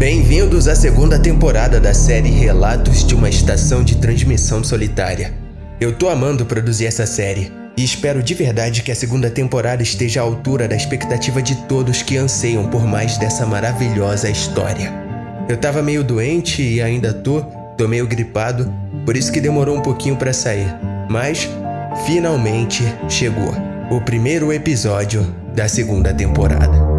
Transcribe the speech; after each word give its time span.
Bem-vindos 0.00 0.66
à 0.66 0.74
segunda 0.74 1.18
temporada 1.18 1.78
da 1.78 1.92
série 1.92 2.30
Relatos 2.30 3.06
de 3.06 3.14
uma 3.14 3.28
Estação 3.28 3.84
de 3.84 3.96
Transmissão 3.96 4.64
Solitária. 4.64 5.34
Eu 5.78 5.92
tô 5.92 6.08
amando 6.08 6.46
produzir 6.46 6.86
essa 6.86 7.04
série 7.04 7.52
e 7.76 7.84
espero 7.84 8.22
de 8.22 8.32
verdade 8.32 8.82
que 8.82 8.90
a 8.90 8.94
segunda 8.94 9.28
temporada 9.28 9.82
esteja 9.82 10.22
à 10.22 10.22
altura 10.22 10.66
da 10.66 10.74
expectativa 10.74 11.42
de 11.42 11.54
todos 11.66 12.00
que 12.00 12.16
anseiam 12.16 12.66
por 12.70 12.86
mais 12.86 13.18
dessa 13.18 13.44
maravilhosa 13.44 14.30
história. 14.30 14.90
Eu 15.46 15.58
tava 15.58 15.82
meio 15.82 16.02
doente 16.02 16.62
e 16.62 16.80
ainda 16.80 17.12
tô, 17.12 17.42
tô 17.76 17.86
meio 17.86 18.06
gripado, 18.06 18.72
por 19.04 19.14
isso 19.18 19.30
que 19.30 19.38
demorou 19.38 19.76
um 19.76 19.82
pouquinho 19.82 20.16
para 20.16 20.32
sair, 20.32 20.74
mas 21.10 21.46
finalmente 22.06 22.82
chegou 23.06 23.52
o 23.90 24.00
primeiro 24.00 24.50
episódio 24.50 25.22
da 25.54 25.68
segunda 25.68 26.14
temporada. 26.14 26.89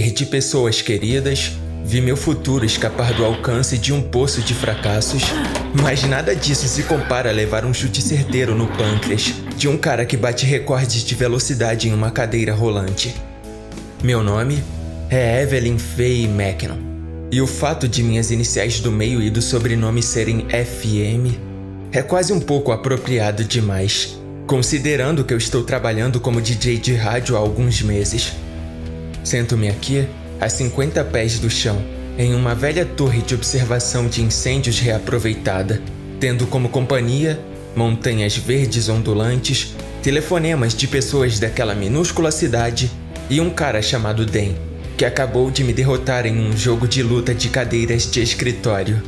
Perdi 0.00 0.24
pessoas 0.24 0.80
queridas, 0.80 1.52
vi 1.84 2.00
meu 2.00 2.16
futuro 2.16 2.64
escapar 2.64 3.12
do 3.12 3.22
alcance 3.22 3.76
de 3.76 3.92
um 3.92 4.00
poço 4.00 4.40
de 4.40 4.54
fracassos, 4.54 5.22
mas 5.74 6.04
nada 6.04 6.34
disso 6.34 6.66
se 6.66 6.84
compara 6.84 7.28
a 7.28 7.32
levar 7.34 7.66
um 7.66 7.74
chute 7.74 8.00
certeiro 8.00 8.54
no 8.54 8.66
pâncreas 8.66 9.34
de 9.58 9.68
um 9.68 9.76
cara 9.76 10.06
que 10.06 10.16
bate 10.16 10.46
recordes 10.46 11.04
de 11.04 11.14
velocidade 11.14 11.86
em 11.86 11.92
uma 11.92 12.10
cadeira 12.10 12.54
rolante. 12.54 13.14
Meu 14.02 14.22
nome 14.22 14.64
é 15.10 15.42
Evelyn 15.42 15.76
Faye 15.76 16.26
Mackinnon, 16.26 16.78
e 17.30 17.42
o 17.42 17.46
fato 17.46 17.86
de 17.86 18.02
minhas 18.02 18.30
iniciais 18.30 18.80
do 18.80 18.90
meio 18.90 19.20
e 19.20 19.28
do 19.28 19.42
sobrenome 19.42 20.02
serem 20.02 20.46
FM 20.48 21.36
é 21.92 22.00
quase 22.00 22.32
um 22.32 22.40
pouco 22.40 22.72
apropriado 22.72 23.44
demais, 23.44 24.18
considerando 24.46 25.24
que 25.24 25.34
eu 25.34 25.38
estou 25.38 25.62
trabalhando 25.62 26.18
como 26.18 26.40
DJ 26.40 26.78
de 26.78 26.94
rádio 26.94 27.36
há 27.36 27.38
alguns 27.38 27.82
meses. 27.82 28.32
Sento-me 29.22 29.68
aqui, 29.68 30.06
a 30.40 30.48
50 30.48 31.04
pés 31.04 31.38
do 31.38 31.50
chão, 31.50 31.82
em 32.18 32.34
uma 32.34 32.54
velha 32.54 32.84
torre 32.84 33.22
de 33.22 33.34
observação 33.34 34.08
de 34.08 34.22
incêndios 34.22 34.78
reaproveitada, 34.78 35.80
tendo 36.18 36.46
como 36.46 36.68
companhia 36.68 37.38
montanhas 37.74 38.36
verdes 38.36 38.88
ondulantes, 38.88 39.74
telefonemas 40.02 40.74
de 40.74 40.86
pessoas 40.86 41.38
daquela 41.38 41.74
minúscula 41.74 42.30
cidade 42.30 42.90
e 43.28 43.40
um 43.40 43.50
cara 43.50 43.80
chamado 43.80 44.26
Den, 44.26 44.56
que 44.96 45.04
acabou 45.04 45.50
de 45.50 45.62
me 45.62 45.72
derrotar 45.72 46.26
em 46.26 46.38
um 46.38 46.56
jogo 46.56 46.88
de 46.88 47.02
luta 47.02 47.34
de 47.34 47.48
cadeiras 47.48 48.10
de 48.10 48.20
escritório. 48.20 49.02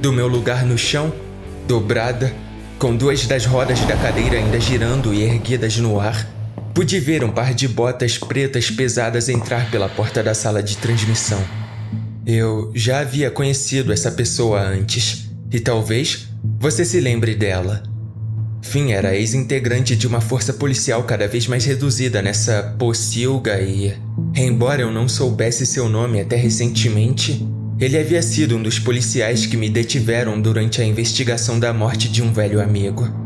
Do 0.00 0.12
meu 0.12 0.26
lugar 0.26 0.64
no 0.64 0.78
chão, 0.78 1.12
dobrada, 1.66 2.32
com 2.78 2.94
duas 2.94 3.26
das 3.26 3.44
rodas 3.46 3.80
da 3.80 3.96
cadeira 3.96 4.36
ainda 4.36 4.60
girando 4.60 5.12
e 5.12 5.22
erguidas 5.22 5.76
no 5.76 6.00
ar, 6.00 6.26
Pude 6.76 7.00
ver 7.00 7.24
um 7.24 7.30
par 7.30 7.54
de 7.54 7.66
botas 7.66 8.18
pretas 8.18 8.70
pesadas 8.70 9.30
entrar 9.30 9.70
pela 9.70 9.88
porta 9.88 10.22
da 10.22 10.34
sala 10.34 10.62
de 10.62 10.76
transmissão. 10.76 11.42
Eu 12.26 12.70
já 12.74 13.00
havia 13.00 13.30
conhecido 13.30 13.94
essa 13.94 14.12
pessoa 14.12 14.60
antes, 14.60 15.24
e 15.50 15.58
talvez 15.58 16.28
você 16.60 16.84
se 16.84 17.00
lembre 17.00 17.34
dela. 17.34 17.82
Finn 18.60 18.90
era 18.90 19.16
ex-integrante 19.16 19.96
de 19.96 20.06
uma 20.06 20.20
força 20.20 20.52
policial 20.52 21.02
cada 21.04 21.26
vez 21.26 21.46
mais 21.46 21.64
reduzida 21.64 22.20
nessa 22.20 22.74
pocilga 22.78 23.58
e, 23.58 23.96
embora 24.34 24.82
eu 24.82 24.92
não 24.92 25.08
soubesse 25.08 25.64
seu 25.64 25.88
nome 25.88 26.20
até 26.20 26.36
recentemente, 26.36 27.42
ele 27.80 27.96
havia 27.96 28.20
sido 28.20 28.54
um 28.54 28.62
dos 28.62 28.78
policiais 28.78 29.46
que 29.46 29.56
me 29.56 29.70
detiveram 29.70 30.38
durante 30.38 30.82
a 30.82 30.84
investigação 30.84 31.58
da 31.58 31.72
morte 31.72 32.06
de 32.06 32.22
um 32.22 32.34
velho 32.34 32.60
amigo. 32.60 33.25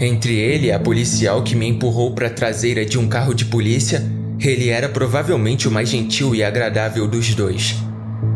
Entre 0.00 0.34
ele 0.34 0.66
e 0.66 0.72
a 0.72 0.78
policial 0.78 1.42
que 1.42 1.54
me 1.54 1.66
empurrou 1.68 2.12
para 2.14 2.26
a 2.26 2.30
traseira 2.30 2.84
de 2.84 2.98
um 2.98 3.06
carro 3.06 3.32
de 3.32 3.44
polícia, 3.44 4.02
ele 4.40 4.68
era 4.68 4.88
provavelmente 4.88 5.68
o 5.68 5.70
mais 5.70 5.88
gentil 5.88 6.34
e 6.34 6.42
agradável 6.42 7.06
dos 7.06 7.34
dois. 7.34 7.76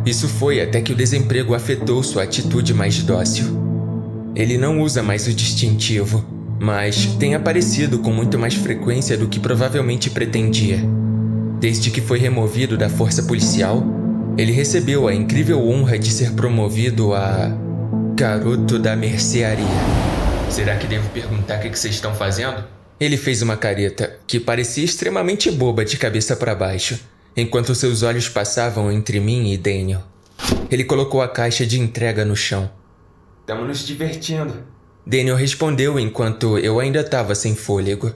Isso 0.06 0.28
foi 0.28 0.60
até 0.60 0.80
que 0.80 0.92
o 0.92 0.96
desemprego 0.96 1.54
afetou 1.54 2.02
sua 2.02 2.22
atitude 2.22 2.72
mais 2.72 3.02
dócil. 3.02 3.46
Ele 4.36 4.56
não 4.56 4.80
usa 4.80 5.02
mais 5.02 5.26
o 5.26 5.32
distintivo, 5.32 6.24
mas 6.60 7.06
tem 7.18 7.34
aparecido 7.34 7.98
com 7.98 8.12
muito 8.12 8.38
mais 8.38 8.54
frequência 8.54 9.16
do 9.16 9.28
que 9.28 9.40
provavelmente 9.40 10.10
pretendia. 10.10 10.78
Desde 11.60 11.90
que 11.90 12.00
foi 12.00 12.20
removido 12.20 12.78
da 12.78 12.88
força 12.88 13.24
policial, 13.24 13.84
ele 14.36 14.52
recebeu 14.52 15.08
a 15.08 15.14
incrível 15.14 15.60
honra 15.68 15.98
de 15.98 16.10
ser 16.10 16.32
promovido 16.32 17.12
a 17.14 17.52
garoto 18.14 18.78
da 18.78 18.94
mercearia. 18.94 20.07
Será 20.50 20.76
que 20.76 20.86
devo 20.86 21.08
perguntar 21.10 21.58
o 21.58 21.60
que 21.60 21.68
vocês 21.68 21.94
estão 21.94 22.14
fazendo? 22.14 22.64
Ele 22.98 23.16
fez 23.16 23.42
uma 23.42 23.56
careta 23.56 24.18
que 24.26 24.40
parecia 24.40 24.84
extremamente 24.84 25.50
boba 25.50 25.84
de 25.84 25.96
cabeça 25.96 26.34
para 26.34 26.54
baixo, 26.54 26.98
enquanto 27.36 27.74
seus 27.74 28.02
olhos 28.02 28.28
passavam 28.28 28.90
entre 28.90 29.20
mim 29.20 29.52
e 29.52 29.56
Daniel. 29.56 30.02
Ele 30.70 30.84
colocou 30.84 31.22
a 31.22 31.28
caixa 31.28 31.64
de 31.64 31.78
entrega 31.78 32.24
no 32.24 32.34
chão. 32.34 32.70
Estamos 33.40 33.68
nos 33.68 33.86
divertindo. 33.86 34.64
Daniel 35.06 35.36
respondeu 35.36 35.98
enquanto 35.98 36.58
eu 36.58 36.80
ainda 36.80 37.00
estava 37.00 37.34
sem 37.34 37.54
fôlego. 37.54 38.12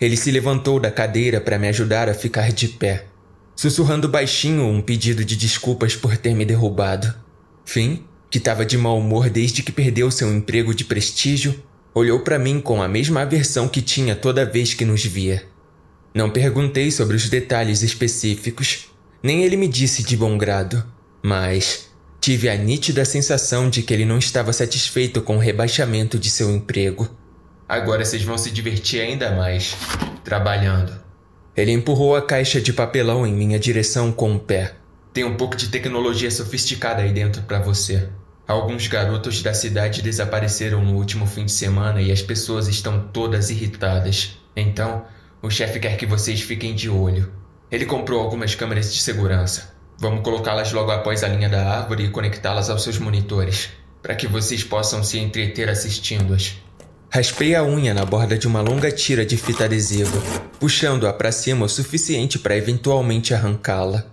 Ele 0.00 0.16
se 0.16 0.30
levantou 0.30 0.80
da 0.80 0.90
cadeira 0.90 1.40
para 1.40 1.58
me 1.58 1.68
ajudar 1.68 2.08
a 2.08 2.14
ficar 2.14 2.52
de 2.52 2.68
pé, 2.68 3.06
sussurrando 3.54 4.08
baixinho 4.08 4.64
um 4.64 4.80
pedido 4.80 5.24
de 5.24 5.36
desculpas 5.36 5.94
por 5.94 6.16
ter 6.16 6.34
me 6.34 6.44
derrubado. 6.44 7.14
Fim, 7.64 8.04
que 8.30 8.38
estava 8.38 8.64
de 8.64 8.78
mau 8.78 8.98
humor 8.98 9.28
desde 9.28 9.62
que 9.62 9.70
perdeu 9.70 10.10
seu 10.10 10.32
emprego 10.34 10.74
de 10.74 10.84
prestígio, 10.84 11.62
Olhou 11.94 12.20
para 12.20 12.38
mim 12.38 12.58
com 12.58 12.82
a 12.82 12.88
mesma 12.88 13.20
aversão 13.20 13.68
que 13.68 13.82
tinha 13.82 14.16
toda 14.16 14.46
vez 14.46 14.72
que 14.72 14.84
nos 14.84 15.04
via. 15.04 15.44
Não 16.14 16.30
perguntei 16.30 16.90
sobre 16.90 17.16
os 17.16 17.28
detalhes 17.28 17.82
específicos, 17.82 18.86
nem 19.22 19.44
ele 19.44 19.56
me 19.56 19.68
disse 19.68 20.02
de 20.02 20.16
bom 20.16 20.38
grado, 20.38 20.82
mas 21.22 21.90
tive 22.18 22.48
a 22.48 22.56
nítida 22.56 23.04
sensação 23.04 23.68
de 23.68 23.82
que 23.82 23.92
ele 23.92 24.06
não 24.06 24.18
estava 24.18 24.52
satisfeito 24.54 25.20
com 25.20 25.36
o 25.36 25.40
rebaixamento 25.40 26.18
de 26.18 26.30
seu 26.30 26.50
emprego. 26.50 27.08
Agora 27.68 28.04
vocês 28.04 28.22
vão 28.22 28.38
se 28.38 28.50
divertir 28.50 29.00
ainda 29.00 29.30
mais, 29.32 29.76
trabalhando. 30.24 30.98
Ele 31.54 31.72
empurrou 31.72 32.16
a 32.16 32.22
caixa 32.22 32.60
de 32.60 32.72
papelão 32.72 33.26
em 33.26 33.34
minha 33.34 33.58
direção 33.58 34.10
com 34.10 34.34
o 34.34 34.40
pé. 34.40 34.74
Tem 35.12 35.24
um 35.24 35.36
pouco 35.36 35.56
de 35.56 35.68
tecnologia 35.68 36.30
sofisticada 36.30 37.02
aí 37.02 37.12
dentro 37.12 37.42
para 37.42 37.60
você. 37.60 38.08
Alguns 38.46 38.88
garotos 38.88 39.40
da 39.42 39.54
cidade 39.54 40.02
desapareceram 40.02 40.84
no 40.84 40.96
último 40.96 41.26
fim 41.26 41.44
de 41.44 41.52
semana 41.52 42.02
e 42.02 42.10
as 42.10 42.20
pessoas 42.20 42.66
estão 42.66 43.08
todas 43.12 43.50
irritadas. 43.50 44.38
Então, 44.56 45.04
o 45.40 45.48
chefe 45.48 45.78
quer 45.78 45.96
que 45.96 46.06
vocês 46.06 46.40
fiquem 46.40 46.74
de 46.74 46.88
olho. 46.88 47.32
Ele 47.70 47.86
comprou 47.86 48.20
algumas 48.20 48.54
câmeras 48.54 48.92
de 48.92 49.00
segurança. 49.00 49.74
Vamos 49.98 50.22
colocá-las 50.22 50.72
logo 50.72 50.90
após 50.90 51.22
a 51.22 51.28
linha 51.28 51.48
da 51.48 51.64
árvore 51.64 52.04
e 52.04 52.10
conectá-las 52.10 52.68
aos 52.68 52.82
seus 52.82 52.98
monitores, 52.98 53.70
para 54.02 54.16
que 54.16 54.26
vocês 54.26 54.64
possam 54.64 55.04
se 55.04 55.18
entreter 55.18 55.68
assistindo-as. 55.68 56.56
Raspei 57.08 57.54
a 57.54 57.62
unha 57.62 57.94
na 57.94 58.04
borda 58.04 58.36
de 58.36 58.48
uma 58.48 58.60
longa 58.60 58.90
tira 58.90 59.24
de 59.24 59.36
fita 59.36 59.66
adesiva, 59.66 60.20
puxando-a 60.58 61.12
para 61.12 61.30
cima 61.30 61.64
o 61.64 61.68
suficiente 61.68 62.38
para 62.38 62.56
eventualmente 62.56 63.32
arrancá-la. 63.32 64.06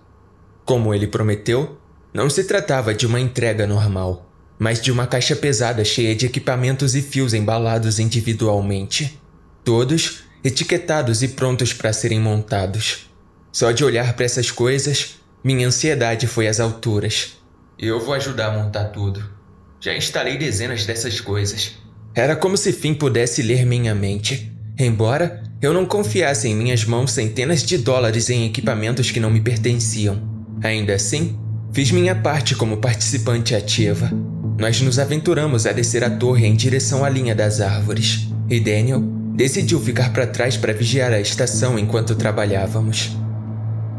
Como 0.64 0.94
ele 0.94 1.08
prometeu, 1.08 1.79
não 2.12 2.28
se 2.28 2.44
tratava 2.44 2.94
de 2.94 3.06
uma 3.06 3.20
entrega 3.20 3.66
normal, 3.66 4.30
mas 4.58 4.80
de 4.80 4.90
uma 4.90 5.06
caixa 5.06 5.36
pesada 5.36 5.84
cheia 5.84 6.14
de 6.14 6.26
equipamentos 6.26 6.94
e 6.94 7.02
fios 7.02 7.34
embalados 7.34 7.98
individualmente. 7.98 9.20
Todos 9.64 10.24
etiquetados 10.42 11.22
e 11.22 11.28
prontos 11.28 11.72
para 11.72 11.92
serem 11.92 12.20
montados. 12.20 13.10
Só 13.52 13.72
de 13.72 13.84
olhar 13.84 14.14
para 14.14 14.24
essas 14.24 14.50
coisas, 14.50 15.16
minha 15.44 15.66
ansiedade 15.66 16.26
foi 16.26 16.48
às 16.48 16.60
alturas. 16.60 17.36
Eu 17.78 18.00
vou 18.00 18.14
ajudar 18.14 18.48
a 18.48 18.58
montar 18.62 18.86
tudo. 18.86 19.24
Já 19.80 19.96
instalei 19.96 20.36
dezenas 20.36 20.84
dessas 20.84 21.20
coisas. 21.20 21.78
Era 22.14 22.36
como 22.36 22.56
se 22.56 22.72
Finn 22.72 22.94
pudesse 22.94 23.42
ler 23.42 23.64
minha 23.64 23.94
mente. 23.94 24.52
Embora 24.78 25.42
eu 25.62 25.72
não 25.72 25.86
confiasse 25.86 26.48
em 26.48 26.54
minhas 26.54 26.84
mãos 26.84 27.12
centenas 27.12 27.62
de 27.62 27.78
dólares 27.78 28.30
em 28.30 28.46
equipamentos 28.46 29.10
que 29.10 29.20
não 29.20 29.30
me 29.30 29.40
pertenciam. 29.40 30.20
Ainda 30.62 30.94
assim, 30.94 31.38
Fiz 31.72 31.92
minha 31.92 32.16
parte 32.16 32.56
como 32.56 32.78
participante 32.78 33.54
ativa. 33.54 34.10
Nós 34.58 34.80
nos 34.80 34.98
aventuramos 34.98 35.66
a 35.66 35.72
descer 35.72 36.02
a 36.02 36.10
torre 36.10 36.44
em 36.44 36.56
direção 36.56 37.04
à 37.04 37.08
linha 37.08 37.32
das 37.32 37.60
árvores, 37.60 38.28
e 38.48 38.58
Daniel 38.58 39.00
decidiu 39.36 39.78
ficar 39.78 40.12
para 40.12 40.26
trás 40.26 40.56
para 40.56 40.72
vigiar 40.72 41.12
a 41.12 41.20
estação 41.20 41.78
enquanto 41.78 42.16
trabalhávamos. 42.16 43.16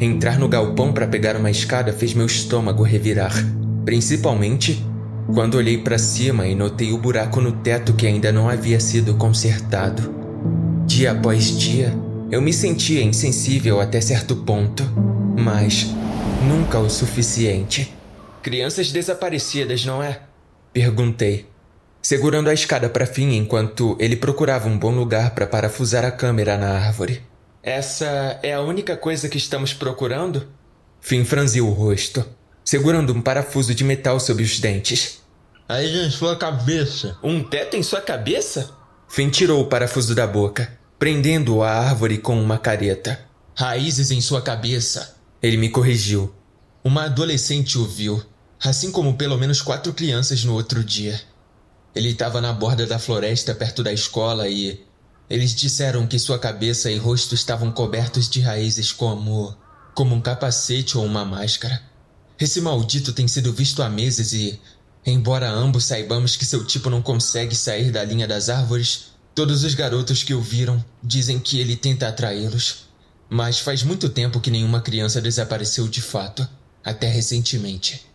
Entrar 0.01 0.37
no 0.37 0.49
galpão 0.49 0.91
para 0.91 1.07
pegar 1.07 1.37
uma 1.37 1.49
escada 1.49 1.93
fez 1.93 2.13
meu 2.13 2.25
estômago 2.25 2.83
revirar, 2.83 3.33
principalmente 3.85 4.85
quando 5.33 5.55
olhei 5.55 5.77
para 5.77 5.97
cima 5.97 6.45
e 6.47 6.53
notei 6.53 6.91
o 6.91 6.97
buraco 6.97 7.39
no 7.39 7.53
teto 7.53 7.93
que 7.93 8.05
ainda 8.05 8.33
não 8.33 8.49
havia 8.49 8.81
sido 8.81 9.15
consertado. 9.15 10.13
Dia 10.85 11.13
após 11.13 11.57
dia, 11.57 11.93
eu 12.29 12.41
me 12.41 12.51
sentia 12.51 13.01
insensível 13.01 13.79
até 13.79 14.01
certo 14.01 14.35
ponto, 14.35 14.83
mas 15.37 15.89
Nunca 16.47 16.79
o 16.79 16.89
suficiente. 16.89 17.93
Crianças 18.41 18.91
desaparecidas, 18.91 19.85
não 19.85 20.01
é? 20.01 20.21
Perguntei, 20.73 21.45
segurando 22.01 22.49
a 22.49 22.53
escada 22.53 22.89
para 22.89 23.05
fim 23.05 23.35
enquanto 23.35 23.95
ele 23.99 24.15
procurava 24.15 24.67
um 24.67 24.77
bom 24.77 24.89
lugar 24.89 25.35
para 25.35 25.45
parafusar 25.45 26.03
a 26.03 26.09
câmera 26.09 26.57
na 26.57 26.71
árvore. 26.71 27.21
Essa 27.61 28.39
é 28.41 28.53
a 28.53 28.61
única 28.61 28.97
coisa 28.97 29.29
que 29.29 29.37
estamos 29.37 29.71
procurando? 29.71 30.47
Finn 30.99 31.23
franziu 31.23 31.67
o 31.67 31.71
rosto, 31.71 32.25
segurando 32.65 33.13
um 33.13 33.21
parafuso 33.21 33.75
de 33.75 33.83
metal 33.83 34.19
sob 34.19 34.41
os 34.41 34.59
dentes. 34.59 35.21
Aí 35.69 36.05
em 36.05 36.09
sua 36.09 36.35
cabeça. 36.35 37.17
Um 37.21 37.43
teto 37.43 37.77
em 37.77 37.83
sua 37.83 38.01
cabeça? 38.01 38.71
Finn 39.07 39.29
tirou 39.29 39.61
o 39.61 39.67
parafuso 39.67 40.15
da 40.15 40.25
boca, 40.25 40.75
prendendo-o 40.97 41.61
à 41.61 41.71
árvore 41.71 42.17
com 42.17 42.41
uma 42.41 42.57
careta. 42.57 43.19
Raízes 43.55 44.09
em 44.09 44.21
sua 44.21 44.41
cabeça. 44.41 45.20
Ele 45.41 45.57
me 45.57 45.69
corrigiu. 45.69 46.33
Uma 46.83 47.05
adolescente 47.05 47.77
o 47.79 47.85
viu, 47.85 48.23
assim 48.63 48.91
como 48.91 49.15
pelo 49.17 49.37
menos 49.37 49.61
quatro 49.61 49.91
crianças 49.91 50.43
no 50.43 50.53
outro 50.53 50.83
dia. 50.83 51.19
Ele 51.95 52.09
estava 52.09 52.39
na 52.39 52.53
borda 52.53 52.85
da 52.85 52.99
floresta 52.99 53.55
perto 53.55 53.81
da 53.81 53.91
escola 53.91 54.47
e 54.47 54.85
eles 55.27 55.55
disseram 55.55 56.05
que 56.05 56.19
sua 56.19 56.37
cabeça 56.37 56.91
e 56.91 56.97
rosto 56.97 57.33
estavam 57.33 57.71
cobertos 57.71 58.29
de 58.29 58.39
raízes 58.39 58.91
como. 58.91 59.55
como 59.95 60.13
um 60.13 60.21
capacete 60.21 60.97
ou 60.97 61.05
uma 61.05 61.25
máscara. 61.25 61.81
Esse 62.39 62.61
maldito 62.61 63.11
tem 63.11 63.27
sido 63.27 63.51
visto 63.51 63.81
há 63.81 63.89
meses 63.89 64.33
e, 64.33 64.59
embora 65.05 65.49
ambos 65.49 65.85
saibamos 65.85 66.35
que 66.35 66.45
seu 66.45 66.65
tipo 66.65 66.89
não 66.89 67.01
consegue 67.01 67.55
sair 67.55 67.91
da 67.91 68.03
linha 68.03 68.27
das 68.27 68.49
árvores, 68.49 69.11
todos 69.33 69.63
os 69.63 69.73
garotos 69.73 70.23
que 70.23 70.33
o 70.33 70.41
viram 70.41 70.83
dizem 71.03 71.39
que 71.39 71.59
ele 71.59 71.75
tenta 71.75 72.07
atraí-los. 72.07 72.90
Mas 73.33 73.61
faz 73.61 73.81
muito 73.81 74.09
tempo 74.09 74.41
que 74.41 74.51
nenhuma 74.51 74.81
criança 74.81 75.21
desapareceu 75.21 75.87
de 75.87 76.01
fato, 76.01 76.45
até 76.83 77.07
recentemente. 77.07 78.05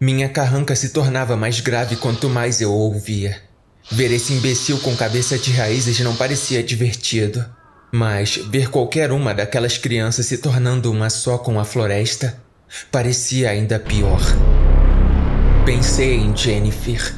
Minha 0.00 0.28
carranca 0.28 0.74
se 0.74 0.88
tornava 0.88 1.36
mais 1.36 1.60
grave 1.60 1.94
quanto 1.94 2.28
mais 2.28 2.60
eu 2.60 2.72
ouvia. 2.72 3.40
Ver 3.88 4.10
esse 4.10 4.32
imbecil 4.32 4.76
com 4.80 4.96
cabeça 4.96 5.38
de 5.38 5.52
raízes 5.52 6.00
não 6.00 6.16
parecia 6.16 6.60
divertido. 6.60 7.44
Mas 7.92 8.34
ver 8.50 8.68
qualquer 8.68 9.12
uma 9.12 9.32
daquelas 9.32 9.78
crianças 9.78 10.26
se 10.26 10.38
tornando 10.38 10.90
uma 10.90 11.08
só 11.08 11.38
com 11.38 11.60
a 11.60 11.64
floresta 11.64 12.42
parecia 12.90 13.50
ainda 13.50 13.78
pior. 13.78 14.20
Pensei 15.64 16.16
em 16.16 16.36
Jennifer, 16.36 17.14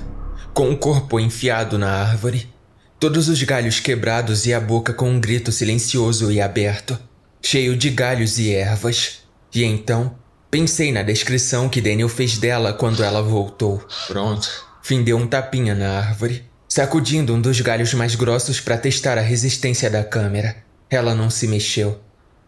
com 0.53 0.71
o 0.71 0.77
corpo 0.77 1.19
enfiado 1.19 1.79
na 1.79 1.91
árvore, 1.91 2.53
todos 3.01 3.31
os 3.31 3.43
galhos 3.43 3.81
quebrados 3.81 4.45
e 4.45 4.53
a 4.53 4.61
boca 4.61 4.93
com 4.93 5.09
um 5.09 5.19
grito 5.19 5.51
silencioso 5.51 6.31
e 6.31 6.39
aberto, 6.39 6.99
cheio 7.47 7.77
de 7.77 7.91
galhos 7.91 8.39
e 8.39 8.53
ervas. 8.53 9.21
E 9.55 9.63
então 9.63 10.17
pensei 10.51 10.91
na 10.91 11.03
descrição 11.03 11.69
que 11.69 11.81
Daniel 11.81 12.09
fez 12.09 12.39
dela 12.39 12.73
quando 12.73 13.05
ela 13.05 13.23
voltou. 13.23 13.81
Pronto. 14.09 14.49
Fim 14.83 15.03
deu 15.05 15.17
um 15.17 15.27
tapinha 15.27 15.75
na 15.75 15.99
árvore 15.99 16.45
sacudindo 16.69 17.33
um 17.33 17.41
dos 17.41 17.61
galhos 17.61 17.95
mais 17.95 18.17
grossos 18.17 18.61
para 18.61 18.77
testar 18.77 19.17
a 19.17 19.23
resistência 19.23 19.89
da 19.89 20.03
câmera. 20.03 20.57
Ela 20.91 21.15
não 21.15 21.31
se 21.31 21.47
mexeu. 21.47 22.01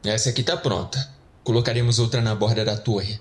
Essa 0.05 0.31
aqui 0.31 0.43
tá 0.43 0.57
pronta. 0.57 1.09
Colocaremos 1.45 1.99
outra 1.99 2.21
na 2.21 2.35
borda 2.35 2.65
da 2.65 2.77
torre. 2.77 3.21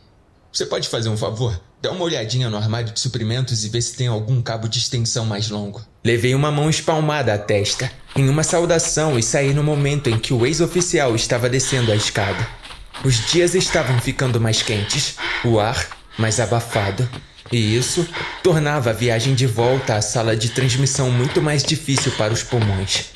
Você 0.58 0.66
pode 0.66 0.90
fazer 0.90 1.08
um 1.10 1.16
favor? 1.16 1.62
Dá 1.80 1.92
uma 1.92 2.04
olhadinha 2.04 2.50
no 2.50 2.58
armário 2.58 2.92
de 2.92 3.00
suprimentos 3.00 3.64
e 3.64 3.70
vê 3.70 3.80
se 3.80 3.96
tem 3.96 4.08
algum 4.08 4.42
cabo 4.42 4.68
de 4.68 4.80
extensão 4.80 5.24
mais 5.24 5.52
longo. 5.52 5.86
Levei 6.04 6.34
uma 6.34 6.52
mão 6.52 6.68
espalmada 6.68 7.32
à 7.32 7.38
testa, 7.38 7.92
em 8.16 8.28
uma 8.28 8.42
saudação, 8.42 9.20
e 9.20 9.22
saí 9.22 9.54
no 9.54 9.64
momento 9.64 10.10
em 10.10 10.18
que 10.18 10.34
o 10.34 10.48
ex-oficial 10.48 11.16
estava 11.16 11.48
descendo 11.48 11.92
a 11.92 11.96
escada. 11.96 12.44
Os 13.06 13.24
dias 13.28 13.54
estavam 13.54 14.00
ficando 14.02 14.42
mais 14.42 14.64
quentes, 14.64 15.18
o 15.46 15.60
ar 15.60 15.90
mais 16.18 16.40
abafado, 16.40 17.08
e 17.52 17.78
isso 17.78 18.08
tornava 18.42 18.90
a 18.90 18.94
viagem 18.94 19.36
de 19.36 19.46
volta 19.46 19.94
à 19.94 20.02
sala 20.02 20.36
de 20.36 20.50
transmissão 20.50 21.12
muito 21.12 21.40
mais 21.40 21.62
difícil 21.62 22.12
para 22.14 22.34
os 22.34 22.42
pulmões. 22.42 23.12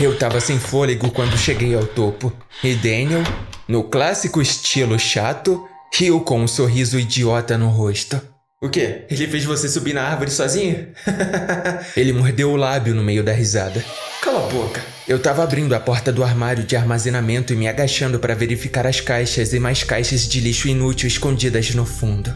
Eu 0.00 0.14
estava 0.14 0.40
sem 0.40 0.58
fôlego 0.58 1.10
quando 1.10 1.36
cheguei 1.36 1.74
ao 1.74 1.84
topo, 1.84 2.32
e 2.64 2.74
Daniel, 2.74 3.22
no 3.68 3.84
clássico 3.84 4.40
estilo 4.40 4.98
chato, 4.98 5.68
riu 5.94 6.20
com 6.20 6.40
um 6.40 6.48
sorriso 6.48 6.98
idiota 6.98 7.56
no 7.56 7.68
rosto. 7.68 8.20
O 8.62 8.68
quê? 8.70 9.04
Ele 9.10 9.26
fez 9.26 9.44
você 9.44 9.68
subir 9.68 9.92
na 9.92 10.02
árvore 10.02 10.30
sozinho? 10.30 10.88
Ele 11.96 12.12
mordeu 12.12 12.50
o 12.50 12.56
lábio 12.56 12.94
no 12.94 13.02
meio 13.02 13.22
da 13.22 13.32
risada. 13.32 13.84
Cala 14.22 14.46
a 14.46 14.50
boca. 14.50 14.82
Eu 15.06 15.18
estava 15.18 15.44
abrindo 15.44 15.74
a 15.74 15.78
porta 15.78 16.10
do 16.12 16.24
armário 16.24 16.64
de 16.64 16.74
armazenamento 16.74 17.52
e 17.52 17.56
me 17.56 17.68
agachando 17.68 18.18
para 18.18 18.34
verificar 18.34 18.86
as 18.86 19.00
caixas 19.00 19.52
e 19.52 19.60
mais 19.60 19.84
caixas 19.84 20.26
de 20.26 20.40
lixo 20.40 20.68
inútil 20.68 21.06
escondidas 21.06 21.74
no 21.74 21.84
fundo. 21.84 22.34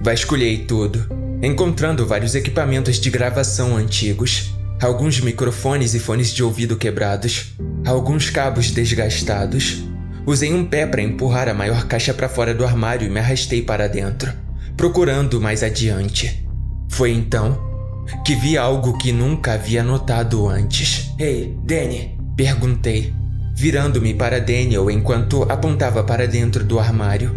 Vasculhei 0.00 0.58
tudo, 0.58 1.08
encontrando 1.42 2.06
vários 2.06 2.34
equipamentos 2.34 3.00
de 3.00 3.08
gravação 3.08 3.76
antigos, 3.76 4.52
alguns 4.80 5.20
microfones 5.20 5.94
e 5.94 5.98
fones 5.98 6.34
de 6.34 6.42
ouvido 6.42 6.76
quebrados, 6.76 7.54
alguns 7.86 8.28
cabos 8.28 8.70
desgastados. 8.70 9.82
Usei 10.26 10.52
um 10.52 10.64
pé 10.66 10.84
para 10.86 11.00
empurrar 11.00 11.48
a 11.48 11.54
maior 11.54 11.86
caixa 11.86 12.12
para 12.12 12.28
fora 12.28 12.52
do 12.52 12.64
armário 12.64 13.06
e 13.06 13.10
me 13.10 13.20
arrastei 13.20 13.62
para 13.62 13.88
dentro, 13.88 14.32
procurando 14.76 15.40
mais 15.40 15.62
adiante. 15.62 16.44
Foi 16.88 17.12
então 17.12 17.64
que 18.24 18.34
vi 18.34 18.58
algo 18.58 18.98
que 18.98 19.12
nunca 19.12 19.52
havia 19.52 19.84
notado 19.84 20.48
antes. 20.48 21.12
Ei, 21.16 21.56
Danny, 21.64 22.18
perguntei, 22.36 23.14
virando-me 23.54 24.14
para 24.14 24.40
Daniel 24.40 24.90
enquanto 24.90 25.44
apontava 25.44 26.02
para 26.02 26.26
dentro 26.26 26.64
do 26.64 26.80
armário. 26.80 27.34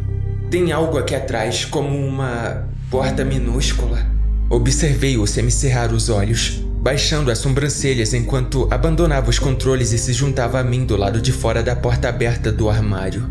Tem 0.49 0.71
algo 0.71 0.97
aqui 0.97 1.13
atrás, 1.13 1.65
como 1.65 1.95
uma 1.95 2.67
porta 2.89 3.23
minúscula. 3.23 4.03
Observei-o 4.49 5.27
semicerrar 5.27 5.93
os 5.93 6.09
olhos, 6.09 6.65
baixando 6.81 7.29
as 7.31 7.39
sobrancelhas 7.39 8.13
enquanto 8.13 8.67
abandonava 8.71 9.29
os 9.29 9.37
controles 9.37 9.91
e 9.91 9.97
se 9.97 10.13
juntava 10.13 10.59
a 10.59 10.63
mim 10.63 10.85
do 10.85 10.95
lado 10.95 11.21
de 11.21 11.31
fora 11.31 11.61
da 11.61 11.75
porta 11.75 12.09
aberta 12.09 12.51
do 12.51 12.69
armário. 12.69 13.29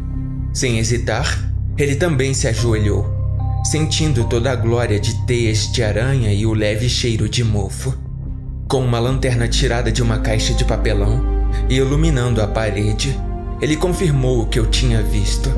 Sem 0.52 0.78
hesitar, 0.78 1.50
ele 1.76 1.96
também 1.96 2.34
se 2.34 2.46
ajoelhou, 2.46 3.06
sentindo 3.64 4.24
toda 4.24 4.50
a 4.50 4.56
glória 4.56 5.00
de 5.00 5.14
teias 5.26 5.70
de 5.72 5.82
aranha 5.82 6.32
e 6.32 6.44
o 6.44 6.52
leve 6.52 6.88
cheiro 6.88 7.28
de 7.28 7.42
mofo. 7.42 7.96
Com 8.68 8.84
uma 8.84 8.98
lanterna 8.98 9.48
tirada 9.48 9.90
de 9.90 10.02
uma 10.02 10.18
caixa 10.18 10.52
de 10.52 10.64
papelão 10.64 11.22
e 11.68 11.76
iluminando 11.76 12.42
a 12.42 12.46
parede, 12.46 13.18
ele 13.60 13.76
confirmou 13.76 14.42
o 14.42 14.46
que 14.46 14.58
eu 14.58 14.66
tinha 14.66 15.02
visto. 15.02 15.50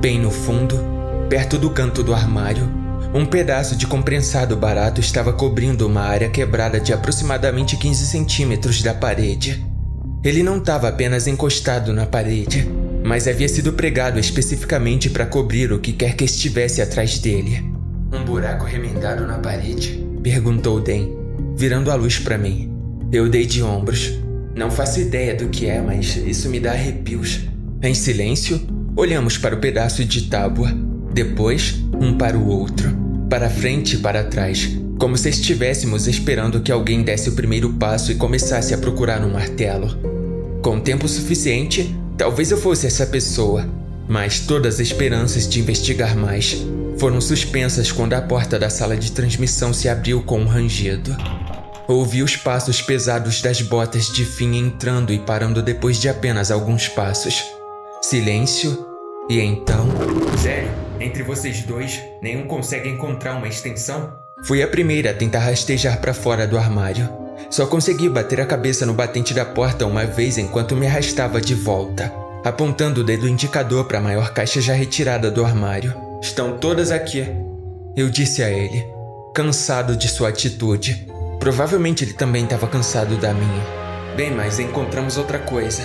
Bem 0.00 0.18
no 0.18 0.30
fundo, 0.30 0.92
Perto 1.32 1.56
do 1.56 1.70
canto 1.70 2.02
do 2.02 2.12
armário, 2.12 2.70
um 3.14 3.26
pedaço 3.26 3.76
de 3.76 3.86
comprensado 3.86 4.56
barato 4.56 5.00
estava 5.00 5.32
cobrindo 5.32 5.86
uma 5.86 6.00
área 6.00 6.30
quebrada 6.30 6.80
de 6.80 6.94
aproximadamente 6.94 7.76
15 7.76 8.06
centímetros 8.06 8.82
da 8.82 8.94
parede. 8.94 9.64
Ele 10.24 10.42
não 10.42 10.58
estava 10.58 10.88
apenas 10.88 11.26
encostado 11.26 11.92
na 11.92 12.06
parede, 12.06 12.66
mas 13.04 13.28
havia 13.28 13.48
sido 13.48 13.74
pregado 13.74 14.18
especificamente 14.18 15.10
para 15.10 15.26
cobrir 15.26 15.72
o 15.72 15.78
que 15.78 15.92
quer 15.92 16.14
que 16.14 16.24
estivesse 16.24 16.80
atrás 16.80 17.18
dele. 17.18 17.62
Um 18.10 18.24
buraco 18.24 18.64
remendado 18.64 19.26
na 19.26 19.38
parede? 19.38 20.02
perguntou 20.22 20.80
Dan, 20.80 21.08
virando 21.54 21.90
a 21.90 21.94
luz 21.94 22.18
para 22.18 22.38
mim. 22.38 22.72
Eu 23.12 23.28
dei 23.28 23.44
de 23.44 23.62
ombros. 23.62 24.18
Não 24.54 24.70
faço 24.70 25.00
ideia 25.00 25.34
do 25.34 25.48
que 25.48 25.66
é, 25.66 25.82
mas 25.82 26.16
isso 26.16 26.48
me 26.48 26.60
dá 26.60 26.72
arrepios. 26.72 27.40
Em 27.82 27.94
silêncio, 27.94 28.60
olhamos 28.96 29.36
para 29.36 29.54
o 29.54 29.58
pedaço 29.58 30.04
de 30.04 30.28
tábua 30.28 30.72
depois, 31.12 31.78
um 32.00 32.16
para 32.16 32.38
o 32.38 32.48
outro, 32.48 32.90
para 33.32 33.48
frente 33.48 33.96
e 33.96 33.98
para 33.98 34.24
trás, 34.24 34.68
como 34.98 35.16
se 35.16 35.30
estivéssemos 35.30 36.06
esperando 36.06 36.60
que 36.60 36.70
alguém 36.70 37.02
desse 37.02 37.30
o 37.30 37.32
primeiro 37.32 37.72
passo 37.72 38.12
e 38.12 38.14
começasse 38.14 38.74
a 38.74 38.78
procurar 38.78 39.24
um 39.24 39.32
martelo. 39.32 39.88
Com 40.60 40.78
tempo 40.78 41.08
suficiente, 41.08 41.96
talvez 42.18 42.50
eu 42.50 42.58
fosse 42.58 42.86
essa 42.86 43.06
pessoa, 43.06 43.66
mas 44.06 44.40
todas 44.40 44.74
as 44.74 44.80
esperanças 44.80 45.48
de 45.48 45.60
investigar 45.60 46.14
mais 46.14 46.58
foram 46.98 47.22
suspensas 47.22 47.90
quando 47.90 48.12
a 48.12 48.20
porta 48.20 48.58
da 48.58 48.68
sala 48.68 48.98
de 48.98 49.10
transmissão 49.12 49.72
se 49.72 49.88
abriu 49.88 50.22
com 50.22 50.38
um 50.38 50.46
rangido. 50.46 51.16
Ouvi 51.88 52.22
os 52.22 52.36
passos 52.36 52.82
pesados 52.82 53.40
das 53.40 53.62
botas 53.62 54.12
de 54.12 54.26
fim 54.26 54.58
entrando 54.58 55.10
e 55.10 55.18
parando 55.18 55.62
depois 55.62 55.98
de 55.98 56.06
apenas 56.06 56.50
alguns 56.50 56.86
passos. 56.86 57.42
Silêncio, 58.02 58.86
e 59.26 59.40
então. 59.40 59.88
Sério? 60.36 60.81
Entre 61.02 61.24
vocês 61.24 61.62
dois, 61.62 62.00
nenhum 62.22 62.46
consegue 62.46 62.88
encontrar 62.88 63.34
uma 63.34 63.48
extensão? 63.48 64.16
Fui 64.46 64.62
a 64.62 64.68
primeira 64.68 65.10
a 65.10 65.14
tentar 65.14 65.40
rastejar 65.40 66.00
para 66.00 66.14
fora 66.14 66.46
do 66.46 66.56
armário. 66.56 67.08
Só 67.50 67.66
consegui 67.66 68.08
bater 68.08 68.40
a 68.40 68.46
cabeça 68.46 68.86
no 68.86 68.94
batente 68.94 69.34
da 69.34 69.44
porta 69.44 69.84
uma 69.84 70.06
vez 70.06 70.38
enquanto 70.38 70.76
me 70.76 70.86
arrastava 70.86 71.40
de 71.40 71.56
volta, 71.56 72.12
apontando 72.44 73.00
o 73.00 73.04
dedo 73.04 73.26
indicador 73.26 73.86
para 73.86 73.98
a 73.98 74.00
maior 74.00 74.32
caixa 74.32 74.60
já 74.60 74.74
retirada 74.74 75.28
do 75.28 75.44
armário. 75.44 75.92
Estão 76.22 76.56
todas 76.56 76.92
aqui. 76.92 77.26
Eu 77.96 78.08
disse 78.08 78.40
a 78.40 78.48
ele, 78.48 78.86
cansado 79.34 79.96
de 79.96 80.06
sua 80.06 80.28
atitude. 80.28 81.08
Provavelmente 81.40 82.04
ele 82.04 82.12
também 82.12 82.44
estava 82.44 82.68
cansado 82.68 83.16
da 83.16 83.34
minha. 83.34 83.66
Bem, 84.16 84.30
mas 84.30 84.60
encontramos 84.60 85.16
outra 85.16 85.40
coisa. 85.40 85.82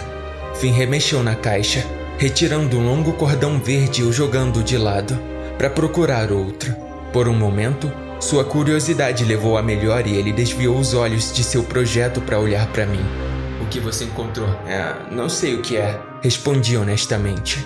Finn 0.54 0.74
remexeu 0.74 1.24
na 1.24 1.34
caixa 1.34 1.97
retirando 2.18 2.78
um 2.78 2.86
longo 2.86 3.14
cordão 3.14 3.60
verde 3.60 4.02
e 4.02 4.04
o 4.04 4.12
jogando 4.12 4.64
de 4.64 4.78
lado, 4.78 5.18
para 5.58 5.70
procurar 5.70 6.32
outro. 6.32 6.76
Por 7.14 7.28
um 7.28 7.36
momento, 7.36 7.92
sua 8.20 8.44
curiosidade 8.44 9.24
levou 9.24 9.58
a 9.58 9.62
melhor 9.62 10.08
e 10.08 10.16
ele 10.16 10.34
desviou 10.34 10.78
os 10.78 10.94
olhos 10.94 11.32
de 11.32 11.44
seu 11.44 11.64
projeto 11.64 12.20
para 12.20 12.40
olhar 12.40 12.66
para 12.68 12.86
mim. 12.86 13.04
O 13.62 13.68
que 13.68 13.80
você 13.80 14.06
encontrou? 14.06 14.50
É, 14.66 14.96
não 15.12 15.30
sei 15.30 15.56
o 15.56 15.62
que 15.62 15.78
é, 15.78 16.00
respondi 16.24 16.76
honestamente. 16.76 17.66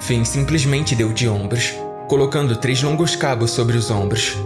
Finn 0.00 0.24
simplesmente 0.24 0.94
deu 0.94 1.12
de 1.12 1.28
ombros, 1.28 1.74
colocando 2.08 2.56
três 2.56 2.82
longos 2.82 3.16
cabos 3.16 3.50
sobre 3.50 3.76
os 3.76 3.90
ombros. 3.90 4.36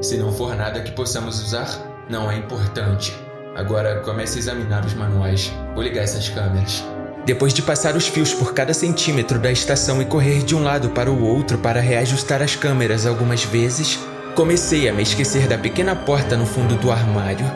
Se 0.00 0.16
não 0.16 0.32
for 0.32 0.54
nada 0.54 0.80
que 0.80 0.92
possamos 0.92 1.42
usar, 1.42 1.68
não 2.08 2.30
é 2.30 2.36
importante. 2.36 3.12
Agora 3.56 4.00
comece 4.00 4.36
a 4.36 4.40
examinar 4.40 4.84
os 4.84 4.94
manuais. 4.94 5.52
Vou 5.74 5.82
ligar 5.82 6.02
essas 6.02 6.28
câmeras. 6.28 6.84
Depois 7.24 7.54
de 7.54 7.62
passar 7.62 7.96
os 7.96 8.06
fios 8.06 8.34
por 8.34 8.52
cada 8.52 8.74
centímetro 8.74 9.38
da 9.38 9.50
estação 9.50 10.02
e 10.02 10.04
correr 10.04 10.42
de 10.42 10.54
um 10.54 10.62
lado 10.62 10.90
para 10.90 11.10
o 11.10 11.24
outro 11.24 11.56
para 11.56 11.80
reajustar 11.80 12.42
as 12.42 12.54
câmeras 12.54 13.06
algumas 13.06 13.42
vezes, 13.44 13.98
comecei 14.34 14.88
a 14.88 14.92
me 14.92 15.02
esquecer 15.02 15.46
da 15.46 15.56
pequena 15.56 15.96
porta 15.96 16.36
no 16.36 16.44
fundo 16.44 16.76
do 16.76 16.90
armário. 16.90 17.50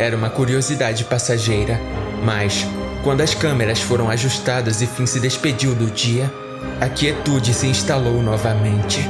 Era 0.00 0.16
uma 0.16 0.28
curiosidade 0.28 1.04
passageira, 1.04 1.80
mas, 2.24 2.66
quando 3.04 3.20
as 3.20 3.34
câmeras 3.34 3.80
foram 3.80 4.10
ajustadas 4.10 4.82
e 4.82 4.86
Finn 4.86 5.06
se 5.06 5.20
despediu 5.20 5.76
do 5.76 5.88
dia, 5.92 6.32
a 6.80 6.88
quietude 6.88 7.54
se 7.54 7.68
instalou 7.68 8.20
novamente. 8.20 9.08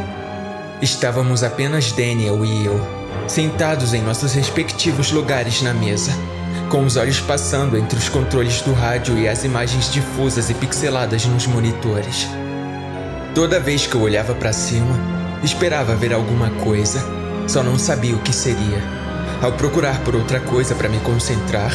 Estávamos 0.82 1.42
apenas 1.42 1.92
Daniel 1.92 2.44
e 2.44 2.66
eu, 2.66 2.78
sentados 3.26 3.94
em 3.94 4.02
nossos 4.02 4.34
respectivos 4.34 5.11
lugares 5.11 5.62
na 5.62 5.73
mesa 5.73 6.12
com 6.70 6.84
os 6.84 6.96
olhos 6.96 7.20
passando 7.20 7.76
entre 7.76 7.99
os 7.99 8.08
controles 8.08 8.61
do 8.62 8.73
rádio 8.73 9.18
e 9.18 9.28
as 9.28 9.44
imagens 9.44 9.90
difusas 9.92 10.50
e 10.50 10.54
pixeladas 10.54 11.25
nos 11.26 11.46
monitores. 11.46 12.28
Toda 13.34 13.61
vez 13.61 13.87
que 13.87 13.94
eu 13.94 14.00
olhava 14.00 14.34
para 14.34 14.52
cima, 14.52 14.99
esperava 15.42 15.96
ver 15.96 16.12
alguma 16.12 16.50
coisa, 16.50 17.04
só 17.46 17.62
não 17.62 17.78
sabia 17.78 18.14
o 18.14 18.20
que 18.20 18.32
seria. 18.32 18.82
Ao 19.42 19.52
procurar 19.52 20.00
por 20.04 20.14
outra 20.14 20.40
coisa 20.40 20.75
para 20.75 20.88
me 20.88 20.99
concentrar, 21.00 21.73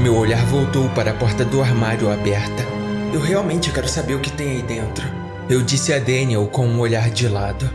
meu 0.00 0.16
olhar 0.16 0.44
voltou 0.46 0.88
para 0.90 1.10
a 1.10 1.14
porta 1.14 1.44
do 1.44 1.60
armário 1.60 2.10
aberta. 2.10 2.64
Eu 3.12 3.20
realmente 3.20 3.70
quero 3.70 3.88
saber 3.88 4.14
o 4.14 4.20
que 4.20 4.32
tem 4.32 4.52
aí 4.52 4.62
dentro. 4.62 5.06
Eu 5.48 5.60
disse 5.60 5.92
a 5.92 5.98
Daniel 5.98 6.46
com 6.46 6.66
um 6.66 6.80
olhar 6.80 7.10
de 7.10 7.28
lado. 7.28 7.68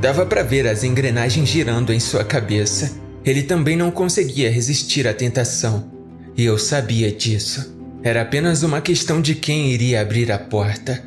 Dava 0.00 0.24
para 0.24 0.42
ver 0.42 0.66
as 0.66 0.82
engrenagens 0.82 1.48
girando 1.48 1.92
em 1.92 2.00
sua 2.00 2.24
cabeça. 2.24 3.01
Ele 3.24 3.42
também 3.42 3.76
não 3.76 3.90
conseguia 3.90 4.50
resistir 4.50 5.06
à 5.06 5.14
tentação. 5.14 5.90
E 6.36 6.44
eu 6.44 6.58
sabia 6.58 7.12
disso. 7.12 7.76
Era 8.02 8.22
apenas 8.22 8.62
uma 8.62 8.80
questão 8.80 9.20
de 9.20 9.34
quem 9.34 9.70
iria 9.70 10.00
abrir 10.00 10.32
a 10.32 10.38
porta. 10.38 11.04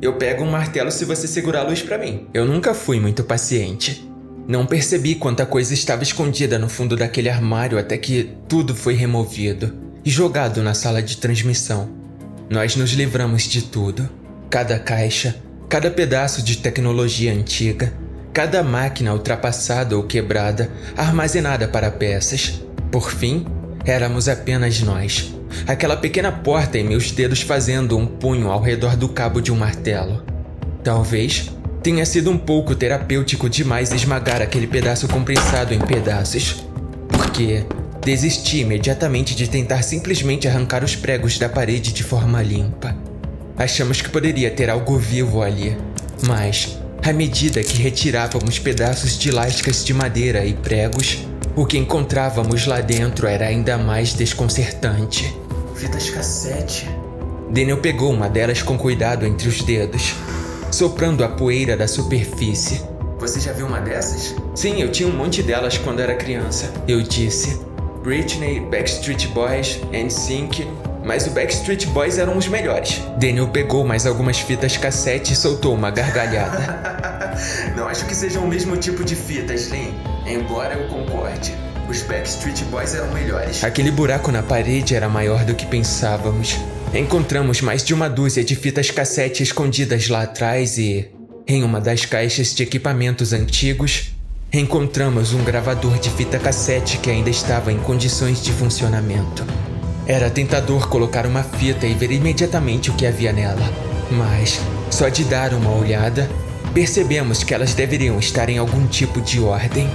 Eu 0.00 0.12
pego 0.14 0.44
um 0.44 0.50
martelo 0.50 0.90
se 0.90 1.04
você 1.04 1.26
segurar 1.26 1.60
a 1.60 1.68
luz 1.68 1.82
para 1.82 1.98
mim. 1.98 2.26
Eu 2.32 2.44
nunca 2.44 2.74
fui 2.74 3.00
muito 3.00 3.24
paciente. 3.24 4.08
Não 4.46 4.64
percebi 4.64 5.16
quanta 5.16 5.44
coisa 5.44 5.74
estava 5.74 6.04
escondida 6.04 6.58
no 6.58 6.68
fundo 6.68 6.94
daquele 6.94 7.28
armário 7.28 7.78
até 7.78 7.98
que 7.98 8.30
tudo 8.48 8.74
foi 8.74 8.94
removido 8.94 9.74
e 10.04 10.10
jogado 10.10 10.62
na 10.62 10.74
sala 10.74 11.02
de 11.02 11.16
transmissão. 11.16 11.90
Nós 12.48 12.76
nos 12.76 12.92
livramos 12.92 13.42
de 13.42 13.62
tudo. 13.62 14.08
Cada 14.48 14.78
caixa, 14.78 15.34
cada 15.68 15.90
pedaço 15.90 16.42
de 16.42 16.58
tecnologia 16.58 17.32
antiga, 17.32 17.92
cada 18.36 18.62
máquina 18.62 19.14
ultrapassada 19.14 19.96
ou 19.96 20.02
quebrada, 20.02 20.70
armazenada 20.94 21.66
para 21.66 21.90
peças. 21.90 22.62
Por 22.92 23.10
fim, 23.10 23.46
Éramos 23.86 24.28
apenas 24.28 24.82
nós. 24.82 25.32
Aquela 25.64 25.96
pequena 25.96 26.32
porta 26.32 26.76
e 26.76 26.82
meus 26.82 27.12
dedos 27.12 27.40
fazendo 27.42 27.96
um 27.96 28.04
punho 28.04 28.50
ao 28.50 28.60
redor 28.60 28.96
do 28.96 29.08
cabo 29.08 29.40
de 29.40 29.52
um 29.52 29.56
martelo. 29.56 30.24
Talvez 30.82 31.52
tenha 31.84 32.04
sido 32.04 32.32
um 32.32 32.36
pouco 32.36 32.74
terapêutico 32.74 33.48
demais 33.48 33.92
esmagar 33.92 34.42
aquele 34.42 34.66
pedaço 34.66 35.06
compressado 35.06 35.72
em 35.72 35.78
pedaços. 35.78 36.66
Porque 37.08 37.64
desisti 38.04 38.58
imediatamente 38.58 39.36
de 39.36 39.48
tentar 39.48 39.82
simplesmente 39.82 40.48
arrancar 40.48 40.82
os 40.82 40.96
pregos 40.96 41.38
da 41.38 41.48
parede 41.48 41.92
de 41.92 42.02
forma 42.02 42.42
limpa. 42.42 42.92
Achamos 43.56 44.02
que 44.02 44.10
poderia 44.10 44.50
ter 44.50 44.68
algo 44.68 44.98
vivo 44.98 45.42
ali, 45.42 45.78
mas 46.26 46.76
à 47.08 47.12
medida 47.12 47.62
que 47.62 47.80
retirávamos 47.80 48.58
pedaços 48.58 49.16
de 49.16 49.30
lascas 49.30 49.84
de 49.84 49.94
madeira 49.94 50.44
e 50.44 50.52
pregos, 50.54 51.24
o 51.54 51.64
que 51.64 51.78
encontrávamos 51.78 52.66
lá 52.66 52.80
dentro 52.80 53.28
era 53.28 53.46
ainda 53.46 53.78
mais 53.78 54.12
desconcertante. 54.12 55.32
Fitas 55.76 56.10
cassete. 56.10 56.88
Daniel 57.48 57.78
pegou 57.78 58.12
uma 58.12 58.28
delas 58.28 58.60
com 58.60 58.76
cuidado 58.76 59.24
entre 59.24 59.48
os 59.48 59.62
dedos, 59.62 60.16
soprando 60.72 61.22
a 61.22 61.28
poeira 61.28 61.76
da 61.76 61.86
superfície. 61.86 62.82
Você 63.20 63.38
já 63.38 63.52
viu 63.52 63.68
uma 63.68 63.78
dessas? 63.78 64.34
Sim, 64.56 64.82
eu 64.82 64.90
tinha 64.90 65.08
um 65.08 65.16
monte 65.16 65.44
delas 65.44 65.78
quando 65.78 66.00
era 66.00 66.16
criança. 66.16 66.72
Eu 66.88 67.02
disse. 67.02 67.60
Britney, 68.02 68.58
Backstreet 68.58 69.28
Boys, 69.28 69.80
NSYNC, 69.92 70.66
mas 71.06 71.24
o 71.24 71.30
Backstreet 71.30 71.86
Boys 71.86 72.18
eram 72.18 72.36
os 72.36 72.48
melhores. 72.48 73.00
Daniel 73.16 73.46
pegou 73.46 73.86
mais 73.86 74.04
algumas 74.06 74.40
fitas 74.40 74.76
cassete 74.76 75.32
e 75.32 75.36
soltou 75.36 75.72
uma 75.72 75.88
gargalhada. 75.88 77.30
Não 77.76 77.86
acho 77.86 78.04
que 78.06 78.14
sejam 78.14 78.42
o 78.42 78.48
mesmo 78.48 78.76
tipo 78.76 79.04
de 79.04 79.14
fitas, 79.14 79.68
Lynn. 79.70 79.92
Embora 80.26 80.74
eu 80.74 80.88
concorde, 80.88 81.54
os 81.88 82.02
Backstreet 82.02 82.64
Boys 82.64 82.96
eram 82.96 83.12
melhores. 83.12 83.62
Aquele 83.62 83.92
buraco 83.92 84.32
na 84.32 84.42
parede 84.42 84.96
era 84.96 85.08
maior 85.08 85.44
do 85.44 85.54
que 85.54 85.64
pensávamos. 85.64 86.58
Encontramos 86.92 87.60
mais 87.60 87.84
de 87.84 87.94
uma 87.94 88.08
dúzia 88.08 88.42
de 88.42 88.56
fitas 88.56 88.90
cassete 88.90 89.44
escondidas 89.44 90.08
lá 90.08 90.22
atrás 90.22 90.76
e, 90.76 91.08
em 91.46 91.62
uma 91.62 91.80
das 91.80 92.04
caixas 92.04 92.52
de 92.52 92.64
equipamentos 92.64 93.32
antigos, 93.32 94.10
encontramos 94.52 95.32
um 95.32 95.44
gravador 95.44 96.00
de 96.00 96.10
fita 96.10 96.38
cassete 96.38 96.98
que 96.98 97.10
ainda 97.10 97.30
estava 97.30 97.72
em 97.72 97.78
condições 97.78 98.42
de 98.42 98.50
funcionamento. 98.52 99.44
Era 100.06 100.30
tentador 100.30 100.88
colocar 100.88 101.26
uma 101.26 101.42
fita 101.42 101.86
e 101.86 101.94
ver 101.94 102.12
imediatamente 102.12 102.90
o 102.90 102.94
que 102.94 103.06
havia 103.06 103.32
nela, 103.32 103.68
mas, 104.10 104.60
só 104.90 105.08
de 105.08 105.24
dar 105.24 105.52
uma 105.52 105.70
olhada, 105.70 106.30
percebemos 106.72 107.42
que 107.42 107.52
elas 107.52 107.74
deveriam 107.74 108.18
estar 108.18 108.48
em 108.48 108.58
algum 108.58 108.86
tipo 108.86 109.20
de 109.20 109.40
ordem. 109.40 109.88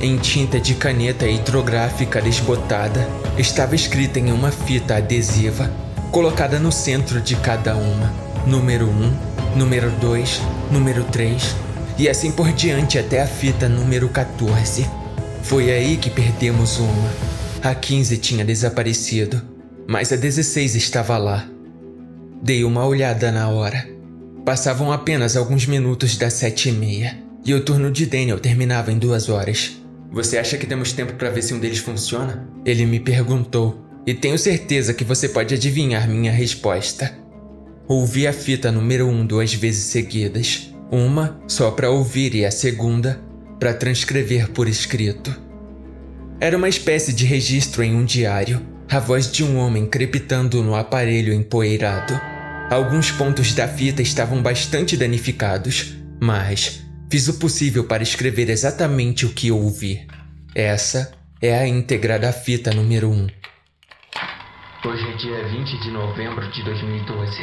Em 0.00 0.16
tinta 0.16 0.58
de 0.58 0.74
caneta 0.74 1.26
hidrográfica 1.26 2.22
desbotada, 2.22 3.06
estava 3.36 3.74
escrita 3.74 4.18
em 4.18 4.32
uma 4.32 4.50
fita 4.50 4.96
adesiva, 4.96 5.70
colocada 6.10 6.58
no 6.58 6.70
centro 6.70 7.20
de 7.20 7.36
cada 7.36 7.76
uma: 7.76 8.12
número 8.46 8.86
1, 8.88 9.12
número 9.56 9.90
2, 9.90 10.40
número 10.70 11.04
3 11.04 11.70
e 12.00 12.08
assim 12.08 12.32
por 12.32 12.50
diante 12.50 12.98
até 12.98 13.20
a 13.20 13.26
fita 13.26 13.68
número 13.68 14.08
14. 14.08 14.88
Foi 15.42 15.70
aí 15.70 15.98
que 15.98 16.08
perdemos 16.08 16.78
uma. 16.78 17.29
A 17.62 17.74
15 17.74 18.16
tinha 18.16 18.42
desaparecido, 18.42 19.42
mas 19.86 20.10
a 20.10 20.16
16 20.16 20.76
estava 20.76 21.18
lá. 21.18 21.46
Dei 22.42 22.64
uma 22.64 22.86
olhada 22.86 23.30
na 23.30 23.50
hora. 23.50 23.86
Passavam 24.46 24.90
apenas 24.90 25.36
alguns 25.36 25.66
minutos 25.66 26.16
das 26.16 26.32
sete 26.32 26.70
e 26.70 26.72
meia, 26.72 27.18
e 27.44 27.52
o 27.52 27.62
turno 27.62 27.90
de 27.90 28.06
Daniel 28.06 28.40
terminava 28.40 28.90
em 28.90 28.98
duas 28.98 29.28
horas. 29.28 29.78
Você 30.10 30.38
acha 30.38 30.56
que 30.56 30.66
temos 30.66 30.94
tempo 30.94 31.12
para 31.12 31.28
ver 31.28 31.42
se 31.42 31.52
um 31.52 31.58
deles 31.58 31.80
funciona? 31.80 32.48
Ele 32.64 32.86
me 32.86 32.98
perguntou, 32.98 33.84
e 34.06 34.14
tenho 34.14 34.38
certeza 34.38 34.94
que 34.94 35.04
você 35.04 35.28
pode 35.28 35.54
adivinhar 35.54 36.08
minha 36.08 36.32
resposta. 36.32 37.14
Ouvi 37.86 38.26
a 38.26 38.32
fita 38.32 38.72
número 38.72 39.06
um 39.06 39.26
duas 39.26 39.52
vezes 39.52 39.84
seguidas, 39.84 40.74
uma 40.90 41.38
só 41.46 41.70
para 41.70 41.90
ouvir 41.90 42.34
e 42.34 42.46
a 42.46 42.50
segunda 42.50 43.20
para 43.58 43.74
transcrever 43.74 44.48
por 44.50 44.66
escrito. 44.66 45.49
Era 46.40 46.56
uma 46.56 46.68
espécie 46.68 47.12
de 47.12 47.24
registro 47.24 47.82
em 47.82 47.94
um 47.94 48.04
diário, 48.04 48.66
a 48.90 48.98
voz 48.98 49.30
de 49.30 49.44
um 49.44 49.58
homem 49.58 49.86
crepitando 49.86 50.62
no 50.62 50.74
aparelho 50.74 51.32
empoeirado. 51.32 52.18
Alguns 52.70 53.10
pontos 53.10 53.52
da 53.54 53.68
fita 53.68 54.00
estavam 54.00 54.42
bastante 54.42 54.96
danificados, 54.96 55.94
mas 56.20 56.80
Fiz 57.10 57.26
o 57.26 57.40
possível 57.40 57.88
para 57.88 58.04
escrever 58.04 58.48
exatamente 58.48 59.26
o 59.26 59.34
que 59.34 59.50
ouvi. 59.50 60.06
Essa 60.54 61.12
é 61.42 61.58
a 61.58 61.66
íntegra 61.66 62.20
da 62.20 62.32
fita 62.32 62.72
número 62.72 63.10
1. 63.10 63.26
Hoje 64.84 65.10
é 65.10 65.16
dia 65.16 65.48
20 65.48 65.80
de 65.80 65.90
novembro 65.90 66.48
de 66.52 66.62
2012. 66.62 67.36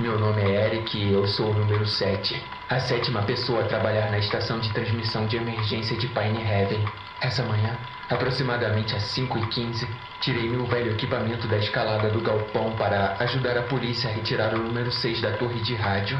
Meu 0.00 0.18
nome 0.20 0.42
é 0.42 0.66
Eric 0.66 0.98
e 0.98 1.14
eu 1.14 1.26
sou 1.28 1.50
o 1.50 1.54
número 1.54 1.86
7, 1.86 2.42
a 2.68 2.78
sétima 2.78 3.22
pessoa 3.22 3.64
a 3.64 3.68
trabalhar 3.68 4.10
na 4.10 4.18
estação 4.18 4.60
de 4.60 4.70
transmissão 4.74 5.26
de 5.26 5.38
emergência 5.38 5.96
de 5.96 6.06
Pine 6.08 6.42
Heaven. 6.42 6.84
Essa 7.20 7.42
manhã, 7.42 7.76
aproximadamente 8.08 8.94
às 8.94 9.02
5h15, 9.16 9.88
tirei 10.20 10.48
meu 10.48 10.64
velho 10.66 10.92
equipamento 10.92 11.48
da 11.48 11.58
escalada 11.58 12.08
do 12.10 12.20
galpão 12.20 12.76
para 12.76 13.16
ajudar 13.18 13.58
a 13.58 13.62
polícia 13.62 14.08
a 14.08 14.12
retirar 14.12 14.54
o 14.54 14.58
número 14.58 14.92
6 14.92 15.20
da 15.20 15.32
torre 15.32 15.60
de 15.60 15.74
rádio. 15.74 16.16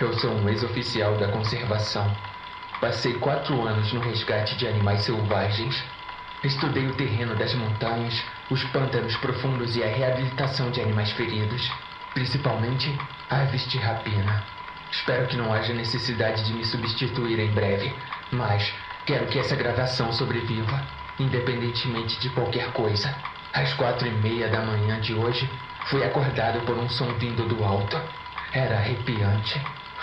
Eu 0.00 0.14
sou 0.14 0.32
um 0.32 0.48
ex-oficial 0.48 1.16
da 1.18 1.28
conservação. 1.28 2.10
Passei 2.80 3.12
quatro 3.14 3.66
anos 3.66 3.92
no 3.92 4.00
resgate 4.00 4.56
de 4.56 4.66
animais 4.66 5.02
selvagens. 5.02 5.84
Estudei 6.42 6.86
o 6.86 6.94
terreno 6.94 7.34
das 7.36 7.54
montanhas, 7.54 8.24
os 8.50 8.64
pântanos 8.64 9.14
profundos 9.18 9.76
e 9.76 9.82
a 9.82 9.86
reabilitação 9.86 10.70
de 10.70 10.80
animais 10.80 11.12
feridos, 11.12 11.70
principalmente 12.14 12.98
aves 13.28 13.68
de 13.68 13.76
rapina. 13.76 14.42
Espero 14.90 15.26
que 15.26 15.36
não 15.36 15.52
haja 15.52 15.74
necessidade 15.74 16.44
de 16.44 16.54
me 16.54 16.64
substituir 16.64 17.38
em 17.38 17.50
breve, 17.52 17.94
mas 18.32 18.72
quero 19.06 19.26
que 19.26 19.38
essa 19.38 19.54
gravação 19.54 20.12
sobreviva, 20.12 20.82
independentemente 21.18 22.18
de 22.20 22.30
qualquer 22.30 22.72
coisa. 22.72 23.14
Às 23.52 23.72
quatro 23.74 24.06
e 24.06 24.10
meia 24.10 24.48
da 24.48 24.62
manhã 24.62 25.00
de 25.00 25.14
hoje, 25.14 25.48
fui 25.86 26.02
acordado 26.02 26.60
por 26.60 26.76
um 26.76 26.88
som 26.88 27.12
vindo 27.14 27.46
do 27.46 27.62
alto. 27.62 28.00
Era 28.52 28.76
arrepiante. 28.76 29.60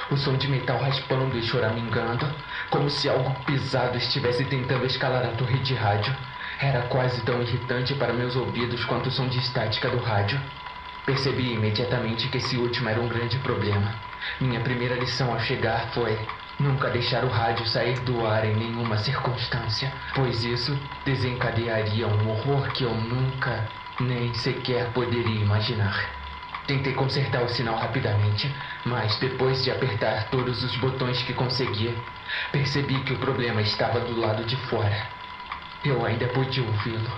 O 0.09 0.17
som 0.17 0.37
de 0.37 0.47
metal 0.47 0.77
raspando 0.77 1.37
e 1.37 1.41
choramingando, 1.41 2.27
como 2.69 2.89
se 2.89 3.09
algo 3.09 3.33
pesado 3.45 3.97
estivesse 3.97 4.45
tentando 4.45 4.85
escalar 4.85 5.25
a 5.25 5.31
torre 5.31 5.57
de 5.59 5.73
rádio. 5.73 6.15
Era 6.59 6.83
quase 6.83 7.21
tão 7.21 7.41
irritante 7.41 7.95
para 7.95 8.13
meus 8.13 8.35
ouvidos 8.35 8.85
quanto 8.85 9.07
o 9.07 9.11
som 9.11 9.27
de 9.27 9.39
estática 9.39 9.89
do 9.89 9.97
rádio. 9.97 10.39
Percebi 11.05 11.53
imediatamente 11.53 12.27
que 12.27 12.37
esse 12.37 12.55
último 12.57 12.87
era 12.87 13.01
um 13.01 13.07
grande 13.07 13.39
problema. 13.39 13.95
Minha 14.39 14.59
primeira 14.59 14.95
lição 14.95 15.33
ao 15.33 15.39
chegar 15.39 15.91
foi 15.93 16.17
nunca 16.59 16.89
deixar 16.89 17.23
o 17.23 17.29
rádio 17.29 17.65
sair 17.65 17.99
do 18.01 18.25
ar 18.25 18.45
em 18.45 18.55
nenhuma 18.55 18.97
circunstância, 18.97 19.91
pois 20.13 20.43
isso 20.43 20.77
desencadearia 21.05 22.07
um 22.07 22.29
horror 22.29 22.71
que 22.71 22.83
eu 22.83 22.93
nunca 22.93 23.67
nem 23.99 24.33
sequer 24.33 24.91
poderia 24.93 25.41
imaginar. 25.41 26.21
Tentei 26.67 26.93
consertar 26.93 27.43
o 27.43 27.49
sinal 27.49 27.75
rapidamente, 27.75 28.53
mas 28.85 29.17
depois 29.19 29.63
de 29.63 29.71
apertar 29.71 30.29
todos 30.29 30.63
os 30.63 30.75
botões 30.77 31.21
que 31.23 31.33
conseguia, 31.33 31.93
percebi 32.51 32.99
que 33.03 33.13
o 33.13 33.17
problema 33.17 33.61
estava 33.61 33.99
do 33.99 34.19
lado 34.19 34.43
de 34.45 34.55
fora. 34.67 35.07
Eu 35.83 36.05
ainda 36.05 36.27
podia 36.27 36.63
ouvi-lo. 36.63 37.11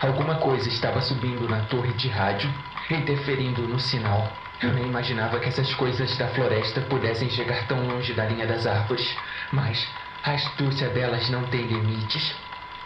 Alguma 0.00 0.36
coisa 0.36 0.68
estava 0.68 1.00
subindo 1.00 1.48
na 1.48 1.60
torre 1.66 1.92
de 1.92 2.08
rádio, 2.08 2.52
interferindo 2.90 3.62
no 3.62 3.78
sinal. 3.78 4.30
Eu 4.62 4.72
nem 4.72 4.86
imaginava 4.86 5.38
que 5.40 5.48
essas 5.48 5.72
coisas 5.74 6.16
da 6.16 6.28
floresta 6.28 6.80
pudessem 6.82 7.28
chegar 7.30 7.66
tão 7.66 7.86
longe 7.86 8.12
da 8.12 8.24
linha 8.26 8.46
das 8.46 8.66
árvores, 8.66 9.16
mas 9.52 9.86
a 10.22 10.32
astúcia 10.32 10.88
delas 10.88 11.28
não 11.28 11.44
tem 11.44 11.66
limites. 11.66 12.34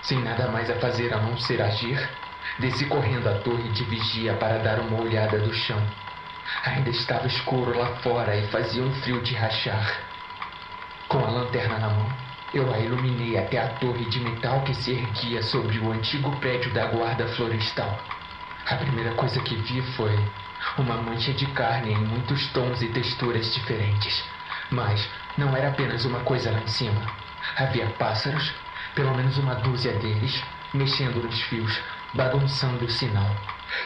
Sem 0.02 0.18
nada 0.20 0.48
mais 0.48 0.70
a 0.70 0.76
fazer 0.76 1.12
a 1.12 1.18
não 1.18 1.36
ser 1.36 1.60
agir, 1.60 1.98
desci 2.58 2.86
correndo 2.86 3.28
a 3.28 3.38
torre 3.40 3.68
de 3.70 3.84
vigia 3.84 4.34
para 4.34 4.58
dar 4.58 4.80
uma 4.80 5.00
olhada 5.00 5.38
do 5.38 5.52
chão. 5.52 5.80
Ainda 6.64 6.90
estava 6.90 7.26
escuro 7.26 7.76
lá 7.76 7.96
fora 7.96 8.34
e 8.36 8.46
fazia 8.48 8.82
um 8.82 8.92
frio 9.02 9.20
de 9.20 9.34
rachar. 9.34 10.00
Com 11.08 11.24
a 11.24 11.30
lanterna 11.30 11.78
na 11.78 11.88
mão, 11.88 12.12
eu 12.54 12.72
a 12.72 12.78
iluminei 12.78 13.36
até 13.38 13.58
a 13.58 13.68
torre 13.74 14.04
de 14.06 14.20
metal 14.20 14.62
que 14.62 14.74
se 14.74 14.92
erguia 14.92 15.42
sobre 15.42 15.78
o 15.78 15.92
antigo 15.92 16.30
prédio 16.36 16.72
da 16.72 16.86
guarda 16.86 17.28
florestal. 17.28 17.98
A 18.70 18.76
primeira 18.76 19.14
coisa 19.14 19.40
que 19.40 19.56
vi 19.56 19.80
foi 19.96 20.14
uma 20.76 20.96
mancha 20.98 21.32
de 21.32 21.46
carne 21.46 21.90
em 21.90 22.04
muitos 22.04 22.48
tons 22.48 22.82
e 22.82 22.88
texturas 22.88 23.54
diferentes. 23.54 24.22
Mas 24.70 25.08
não 25.38 25.56
era 25.56 25.68
apenas 25.68 26.04
uma 26.04 26.20
coisa 26.20 26.50
lá 26.50 26.60
em 26.60 26.66
cima. 26.66 27.00
Havia 27.56 27.86
pássaros, 27.98 28.52
pelo 28.94 29.14
menos 29.14 29.38
uma 29.38 29.54
dúzia 29.54 29.92
deles, 29.94 30.44
mexendo 30.74 31.22
nos 31.22 31.40
fios, 31.44 31.80
bagunçando 32.12 32.84
o 32.84 32.90
sinal. 32.90 33.34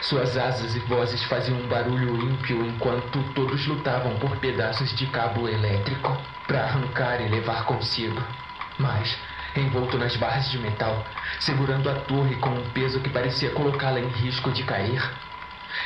Suas 0.01 0.35
asas 0.35 0.75
e 0.75 0.79
vozes 0.79 1.23
faziam 1.23 1.59
um 1.59 1.67
barulho 1.67 2.19
ímpio 2.19 2.65
enquanto 2.65 3.23
todos 3.33 3.65
lutavam 3.65 4.19
por 4.19 4.35
pedaços 4.37 4.93
de 4.97 5.07
cabo 5.07 5.47
elétrico 5.47 6.17
para 6.45 6.65
arrancar 6.65 7.21
e 7.21 7.29
levar 7.29 7.63
consigo. 7.63 8.21
Mas, 8.77 9.17
envolto 9.55 9.97
nas 9.97 10.15
barras 10.15 10.49
de 10.49 10.57
metal, 10.57 11.05
segurando 11.39 11.89
a 11.89 11.95
torre 11.95 12.35
com 12.35 12.49
um 12.49 12.69
peso 12.71 12.99
que 12.99 13.09
parecia 13.09 13.51
colocá-la 13.51 13.99
em 13.99 14.07
risco 14.07 14.51
de 14.51 14.63
cair, 14.63 15.01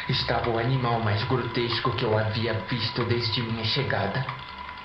estava 0.10 0.50
o 0.50 0.60
animal 0.60 1.00
mais 1.00 1.24
grotesco 1.24 1.92
que 1.92 2.04
eu 2.04 2.18
havia 2.18 2.54
visto 2.70 3.04
desde 3.04 3.42
minha 3.42 3.64
chegada. 3.64 4.26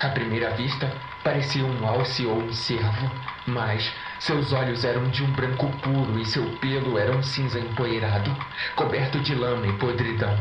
À 0.01 0.09
primeira 0.09 0.51
vista, 0.51 0.93
parecia 1.23 1.65
um 1.65 1.87
alce 1.87 2.27
ou 2.27 2.37
um 2.37 2.53
cervo, 2.53 3.11
mas 3.47 3.93
seus 4.19 4.53
olhos 4.53 4.85
eram 4.85 5.09
de 5.11 5.23
um 5.23 5.31
branco 5.33 5.69
puro 5.79 6.19
e 6.19 6.25
seu 6.25 6.45
pelo 6.57 6.99
era 6.99 7.13
um 7.13 7.23
cinza 7.23 7.61
empoeirado, 7.61 8.35
coberto 8.75 9.21
de 9.21 9.35
lama 9.35 9.67
e 9.67 9.73
podridão. 9.75 10.37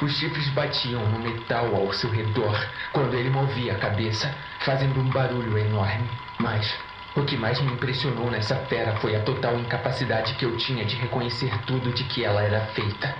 Os 0.00 0.16
chifres 0.16 0.48
batiam 0.48 1.02
no 1.10 1.18
metal 1.18 1.74
ao 1.76 1.92
seu 1.92 2.10
redor 2.10 2.58
quando 2.92 3.14
ele 3.14 3.28
movia 3.28 3.74
a 3.74 3.78
cabeça, 3.78 4.34
fazendo 4.60 4.98
um 4.98 5.10
barulho 5.10 5.58
enorme. 5.58 6.08
Mas 6.38 6.74
o 7.16 7.24
que 7.24 7.36
mais 7.36 7.60
me 7.60 7.72
impressionou 7.72 8.28
nessa 8.30 8.56
fera 8.66 8.96
foi 8.96 9.14
a 9.14 9.20
total 9.22 9.56
incapacidade 9.58 10.34
que 10.34 10.44
eu 10.44 10.56
tinha 10.56 10.84
de 10.84 10.96
reconhecer 10.96 11.56
tudo 11.64 11.92
de 11.92 12.04
que 12.04 12.24
ela 12.24 12.42
era 12.42 12.66
feita. 12.68 13.14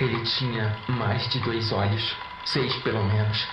Ele 0.00 0.20
tinha 0.22 0.74
mais 0.88 1.28
de 1.28 1.38
dois 1.40 1.70
olhos, 1.70 2.16
seis 2.44 2.74
pelo 2.76 3.04
menos. 3.04 3.46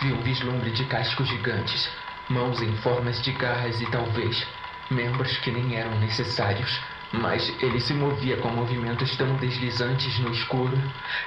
Vi 0.00 0.12
um 0.12 0.20
vislumbre 0.22 0.70
de 0.72 0.84
cascos 0.86 1.28
gigantes, 1.28 1.88
mãos 2.28 2.60
em 2.60 2.74
formas 2.78 3.22
de 3.22 3.30
garras 3.32 3.80
e 3.80 3.86
talvez 3.86 4.44
membros 4.90 5.36
que 5.38 5.52
nem 5.52 5.76
eram 5.76 5.98
necessários. 6.00 6.80
Mas 7.12 7.46
ele 7.62 7.78
se 7.78 7.94
movia 7.94 8.38
com 8.38 8.48
movimentos 8.48 9.16
tão 9.16 9.36
deslizantes 9.36 10.18
no 10.18 10.32
escuro 10.32 10.76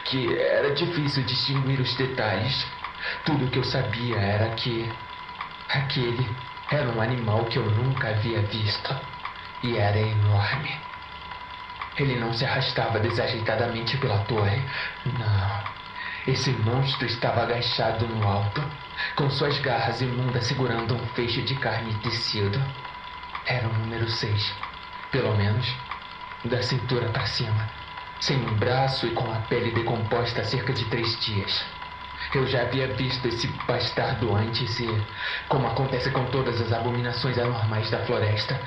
que 0.05 0.35
era 0.37 0.73
difícil 0.73 1.23
distinguir 1.23 1.79
os 1.79 1.95
detalhes. 1.95 2.65
Tudo 3.23 3.45
o 3.45 3.49
que 3.49 3.59
eu 3.59 3.63
sabia 3.63 4.17
era 4.17 4.49
que 4.55 4.91
aquele 5.69 6.27
era 6.71 6.89
um 6.89 7.01
animal 7.01 7.45
que 7.45 7.57
eu 7.57 7.65
nunca 7.65 8.09
havia 8.09 8.41
visto 8.41 8.95
e 9.61 9.77
era 9.77 9.99
enorme. 9.99 10.75
Ele 11.97 12.19
não 12.19 12.33
se 12.33 12.45
arrastava 12.45 12.99
desajeitadamente 12.99 13.97
pela 13.97 14.19
torre. 14.25 14.61
Não. 15.05 15.75
Esse 16.27 16.49
monstro 16.51 17.05
estava 17.05 17.43
agachado 17.43 18.07
no 18.07 18.27
alto, 18.27 18.63
com 19.15 19.29
suas 19.29 19.59
garras 19.59 20.01
imundas 20.01 20.45
segurando 20.45 20.95
um 20.95 21.07
feixe 21.09 21.41
de 21.43 21.55
carne 21.55 21.93
tecido. 22.01 22.59
Era 23.45 23.67
o 23.67 23.73
número 23.73 24.09
seis, 24.09 24.53
pelo 25.11 25.35
menos 25.37 25.71
da 26.43 26.61
cintura 26.61 27.09
para 27.09 27.25
cima, 27.27 27.69
sem 28.19 28.37
um 28.37 28.55
braço 28.55 29.07
e 29.07 29.11
com 29.11 29.31
a 29.31 29.37
pele 29.41 29.71
decomposta 29.71 30.41
há 30.41 30.43
cerca 30.43 30.73
de 30.73 30.85
três 30.85 31.19
dias. 31.19 31.65
Eu 32.35 32.45
já 32.45 32.63
havia 32.63 32.87
visto 32.87 33.25
esse 33.29 33.47
bastardo 33.65 34.35
antes 34.35 34.77
e, 34.81 35.05
como 35.47 35.67
acontece 35.67 36.11
com 36.11 36.25
todas 36.25 36.59
as 36.59 36.73
abominações 36.73 37.37
anormais 37.37 37.89
da 37.89 37.99
floresta, 37.99 38.59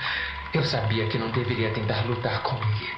eu 0.55 0.65
sabia 0.65 1.07
que 1.07 1.19
não 1.19 1.31
deveria 1.31 1.71
tentar 1.75 2.01
lutar 2.07 2.43
com 2.43 2.57
ele. 2.57 2.97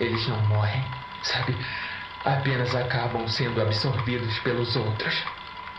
Eles 0.00 0.26
não 0.26 0.40
morrem, 0.46 0.82
sabe? 1.22 1.54
Apenas 2.24 2.74
acabam 2.74 3.28
sendo 3.28 3.60
absorvidos 3.60 4.38
pelos 4.38 4.74
outros. 4.76 5.22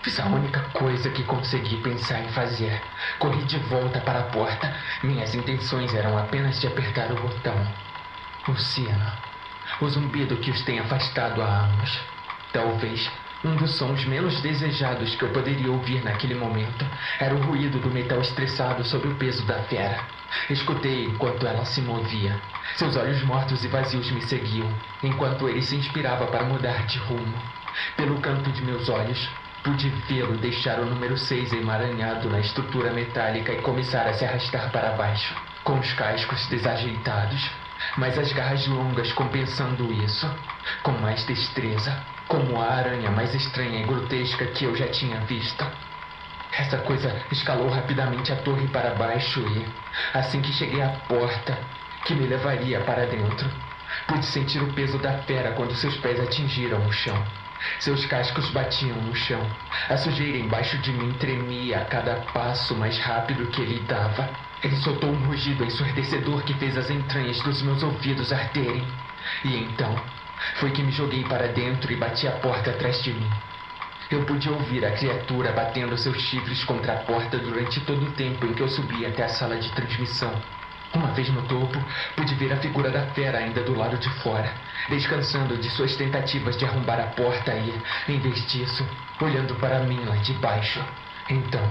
Fiz 0.04 0.19
a 0.19 0.28
única 0.28 0.60
coisa 0.73 1.10
que 1.10 1.23
consegui 1.23 1.78
pensar 1.78 2.19
em 2.19 2.30
fazer. 2.34 2.80
Corri 3.17 3.43
de 3.45 3.58
volta 3.62 3.99
para 4.02 4.19
a 4.19 4.23
porta. 4.26 4.76
Minhas 5.02 5.34
intenções 5.34 5.91
eram 5.95 6.19
apenas 6.19 6.62
de 6.62 6.67
apertar 6.67 7.12
o 7.12 7.15
botão. 7.15 7.67
O 8.47 8.56
sino. 8.58 9.12
O 9.82 9.89
zumbido 9.89 10.38
que 10.38 10.52
os 10.52 10.62
tem 10.62 10.78
afastado 10.78 11.41
há 11.41 11.47
anos. 11.47 11.99
Talvez 12.52 13.10
um 13.43 13.56
dos 13.58 13.75
sons 13.75 14.06
menos 14.06 14.41
desejados 14.41 15.15
que 15.15 15.23
eu 15.23 15.29
poderia 15.29 15.69
ouvir 15.69 16.01
naquele 16.03 16.34
momento 16.34 16.86
era 17.19 17.36
o 17.36 17.41
ruído 17.41 17.77
do 17.79 17.91
metal 17.91 18.21
estressado 18.21 18.86
sob 18.86 19.08
o 19.08 19.15
peso 19.15 19.45
da 19.45 19.62
fera. 19.63 19.99
Escutei 20.49 21.06
enquanto 21.06 21.45
ela 21.45 21.65
se 21.65 21.82
movia. 21.82 22.39
Seus 22.75 22.95
olhos 22.95 23.21
mortos 23.23 23.63
e 23.65 23.67
vazios 23.67 24.10
me 24.12 24.21
seguiam, 24.21 24.71
enquanto 25.03 25.49
ele 25.49 25.62
se 25.62 25.75
inspirava 25.75 26.25
para 26.27 26.45
mudar 26.45 26.86
de 26.86 26.97
rumo. 26.99 27.38
Pelo 27.97 28.19
canto 28.21 28.49
de 28.49 28.63
meus 28.63 28.88
olhos, 28.88 29.29
pude 29.62 29.89
vê-lo 30.08 30.38
deixar 30.38 30.79
o 30.79 30.86
número 30.86 31.17
6 31.17 31.51
emaranhado 31.53 32.29
na 32.29 32.39
estrutura 32.39 32.93
metálica 32.93 33.51
e 33.51 33.62
começar 33.62 34.08
a 34.08 34.13
se 34.13 34.23
arrastar 34.23 34.71
para 34.71 34.93
baixo, 34.93 35.36
com 35.63 35.79
os 35.79 35.93
cascos 35.93 36.47
desajeitados, 36.47 37.51
mas 37.97 38.17
as 38.17 38.32
garras 38.32 38.65
longas 38.67 39.12
compensando 39.12 39.91
isso, 39.91 40.29
com 40.82 40.93
mais 40.93 41.25
destreza 41.25 42.12
como 42.28 42.60
a 42.62 42.68
aranha 42.68 43.12
mais 43.12 43.34
estranha 43.34 43.82
e 43.82 43.86
grotesca 43.86 44.46
que 44.48 44.66
eu 44.66 44.76
já 44.76 44.88
tinha 44.88 45.20
visto. 45.22 45.66
Essa 46.52 46.78
coisa 46.80 47.16
escalou 47.32 47.70
rapidamente 47.70 48.32
a 48.32 48.36
torre 48.38 48.68
para 48.68 48.94
baixo 48.94 49.40
e, 49.40 49.66
assim 50.14 50.42
que 50.42 50.54
cheguei 50.54 50.82
à 50.82 50.90
porta, 51.08 51.58
que 52.06 52.14
me 52.14 52.28
levaria 52.28 52.80
para 52.82 53.08
dentro, 53.08 53.50
pude 54.08 54.26
sentir 54.26 54.62
o 54.62 54.72
peso 54.74 54.98
da 55.00 55.20
fera 55.20 55.54
quando 55.54 55.76
seus 55.76 55.98
pés 55.98 56.20
atingiram 56.20 56.86
o 56.86 56.92
chão. 56.92 57.24
Seus 57.80 58.06
cascos 58.06 58.50
batiam 58.50 58.98
no 58.98 59.16
chão. 59.16 59.42
A 59.90 59.98
sujeira 59.98 60.38
embaixo 60.38 60.78
de 60.80 60.92
mim 60.92 61.14
tremia 61.14 61.80
a 61.80 61.86
cada 61.86 62.16
passo 62.34 62.76
mais 62.76 63.00
rápido 63.00 63.48
que 63.48 63.62
ele 63.62 63.80
dava. 63.88 64.30
Ele 64.62 64.76
soltou 64.78 65.10
um 65.10 65.26
rugido 65.26 65.64
ensurdecedor 65.64 66.44
que 66.44 66.54
fez 66.56 66.78
as 66.78 66.90
entranhas 66.90 67.40
dos 67.42 67.62
meus 67.62 67.82
ouvidos 67.82 68.32
arderem. 68.32 68.86
E 69.46 69.56
então, 69.56 69.96
foi 70.56 70.71
que 70.71 70.84
me 70.84 70.91
joguei 70.91 71.23
para 71.23 71.47
dentro 71.47 71.91
e 71.91 71.95
bati 71.95 72.27
a 72.27 72.32
porta 72.34 72.71
atrás 72.71 73.01
de 73.03 73.13
mim. 73.13 73.29
Eu 74.12 74.23
pude 74.25 74.49
ouvir 74.49 74.86
a 74.86 74.91
criatura 74.91 75.51
batendo 75.51 75.97
seus 75.97 76.17
chifres 76.17 76.63
contra 76.65 76.93
a 76.93 76.97
porta 76.97 77.38
durante 77.38 77.79
todo 77.82 78.06
o 78.06 78.12
tempo 78.12 78.45
em 78.45 78.53
que 78.53 78.62
eu 78.62 78.67
subia 78.67 79.08
até 79.08 79.23
a 79.23 79.29
sala 79.29 79.58
de 79.58 79.71
transmissão. 79.71 80.32
Uma 80.93 81.08
vez 81.08 81.27
no 81.29 81.41
topo, 81.43 81.84
pude 82.15 82.36
ver 82.36 82.53
a 82.53 82.58
figura 82.58 82.91
da 82.91 83.08
fera 83.08 83.39
ainda 83.39 83.63
do 83.63 83.75
lado 83.75 83.97
de 83.97 84.10
fora, 84.21 84.53
descansando 84.89 85.58
de 85.58 85.67
suas 85.71 85.95
tentativas 85.95 86.56
de 86.56 86.65
arrombar 86.65 86.99
a 86.99 87.08
porta 87.08 87.51
e, 87.56 87.73
em 88.08 88.19
vez 88.19 88.45
disso, 88.51 88.88
olhando 89.19 89.56
para 89.56 89.79
mim 89.79 90.06
lá 90.06 90.15
de 90.17 90.34
baixo. 90.34 90.79
Então, 91.27 91.67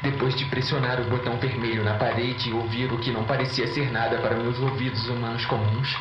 depois 0.00 0.34
de 0.34 0.46
pressionar 0.46 1.00
o 1.00 1.04
botão 1.04 1.36
vermelho 1.36 1.84
na 1.84 1.94
parede 1.94 2.48
e 2.48 2.52
ouvir 2.54 2.90
o 2.90 2.98
que 2.98 3.10
não 3.10 3.24
parecia 3.24 3.66
ser 3.66 3.90
nada 3.92 4.16
para 4.18 4.36
meus 4.36 4.58
ouvidos 4.58 5.06
humanos 5.08 5.44
comuns, 5.44 5.94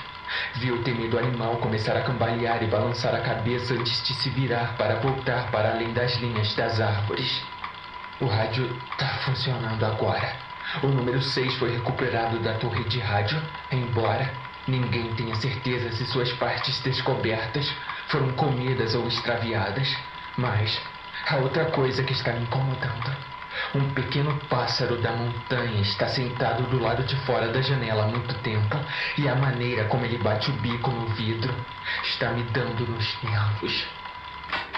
vi 0.55 0.71
o 0.71 0.83
temido 0.83 1.17
animal 1.17 1.57
começar 1.57 1.95
a 1.95 2.01
cambalear 2.01 2.61
e 2.63 2.67
balançar 2.67 3.13
a 3.15 3.21
cabeça 3.21 3.73
antes 3.73 4.03
de 4.03 4.13
se 4.13 4.29
virar 4.29 4.75
para 4.77 4.95
voltar 4.95 5.49
para 5.51 5.71
além 5.71 5.93
das 5.93 6.15
linhas 6.17 6.53
das 6.55 6.79
árvores. 6.79 7.41
O 8.19 8.25
rádio 8.25 8.65
está 8.91 9.07
funcionando 9.25 9.83
agora. 9.83 10.33
O 10.83 10.87
número 10.87 11.21
6 11.21 11.55
foi 11.55 11.73
recuperado 11.73 12.39
da 12.39 12.53
torre 12.53 12.83
de 12.85 12.99
rádio, 12.99 13.41
embora 13.71 14.31
ninguém 14.67 15.13
tenha 15.15 15.35
certeza 15.35 15.91
se 15.91 16.05
suas 16.05 16.31
partes 16.33 16.79
descobertas 16.81 17.69
foram 18.07 18.31
comidas 18.33 18.95
ou 18.95 19.07
extraviadas. 19.07 19.97
Mas 20.37 20.79
há 21.27 21.37
outra 21.37 21.65
coisa 21.65 22.03
que 22.03 22.13
está 22.13 22.31
me 22.33 22.43
incomodando. 22.43 23.11
Um 23.73 23.93
pequeno 23.93 24.37
pássaro 24.49 25.01
da 25.01 25.11
montanha 25.13 25.81
está 25.81 26.07
sentado 26.07 26.69
do 26.69 26.79
lado 26.79 27.03
de 27.03 27.15
fora 27.25 27.51
da 27.51 27.61
janela 27.61 28.03
há 28.03 28.07
muito 28.07 28.33
tempo 28.41 28.77
e 29.17 29.27
a 29.27 29.35
maneira 29.35 29.85
como 29.85 30.05
ele 30.05 30.17
bate 30.17 30.51
o 30.51 30.53
bico 30.61 30.91
no 30.91 31.07
vidro 31.15 31.53
está 32.03 32.31
me 32.31 32.43
dando 32.51 32.85
nos 32.85 33.23
nervos. 33.23 33.87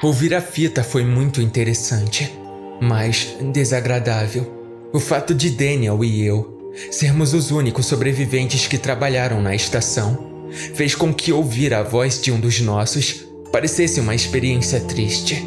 Ouvir 0.02 0.36
a 0.36 0.42
fita 0.42 0.84
foi 0.84 1.04
muito 1.06 1.42
interessante, 1.42 2.38
mas 2.82 3.38
desagradável. 3.54 4.92
O 4.94 5.00
fato 5.00 5.34
de 5.34 5.50
Daniel 5.50 6.04
e 6.04 6.26
eu 6.26 6.72
sermos 6.92 7.34
os 7.34 7.52
únicos 7.52 7.86
sobreviventes 7.86 8.68
que 8.68 8.78
trabalharam 8.78 9.42
na 9.42 9.56
estação 9.56 10.50
fez 10.76 10.94
com 10.94 11.14
que 11.14 11.32
ouvir 11.32 11.74
a 11.74 11.82
voz 11.82 12.22
de 12.22 12.32
um 12.32 12.40
dos 12.40 12.60
nossos 12.60 13.26
parecesse 13.52 14.00
uma 14.00 14.14
experiência 14.14 14.82
triste. 14.82 15.44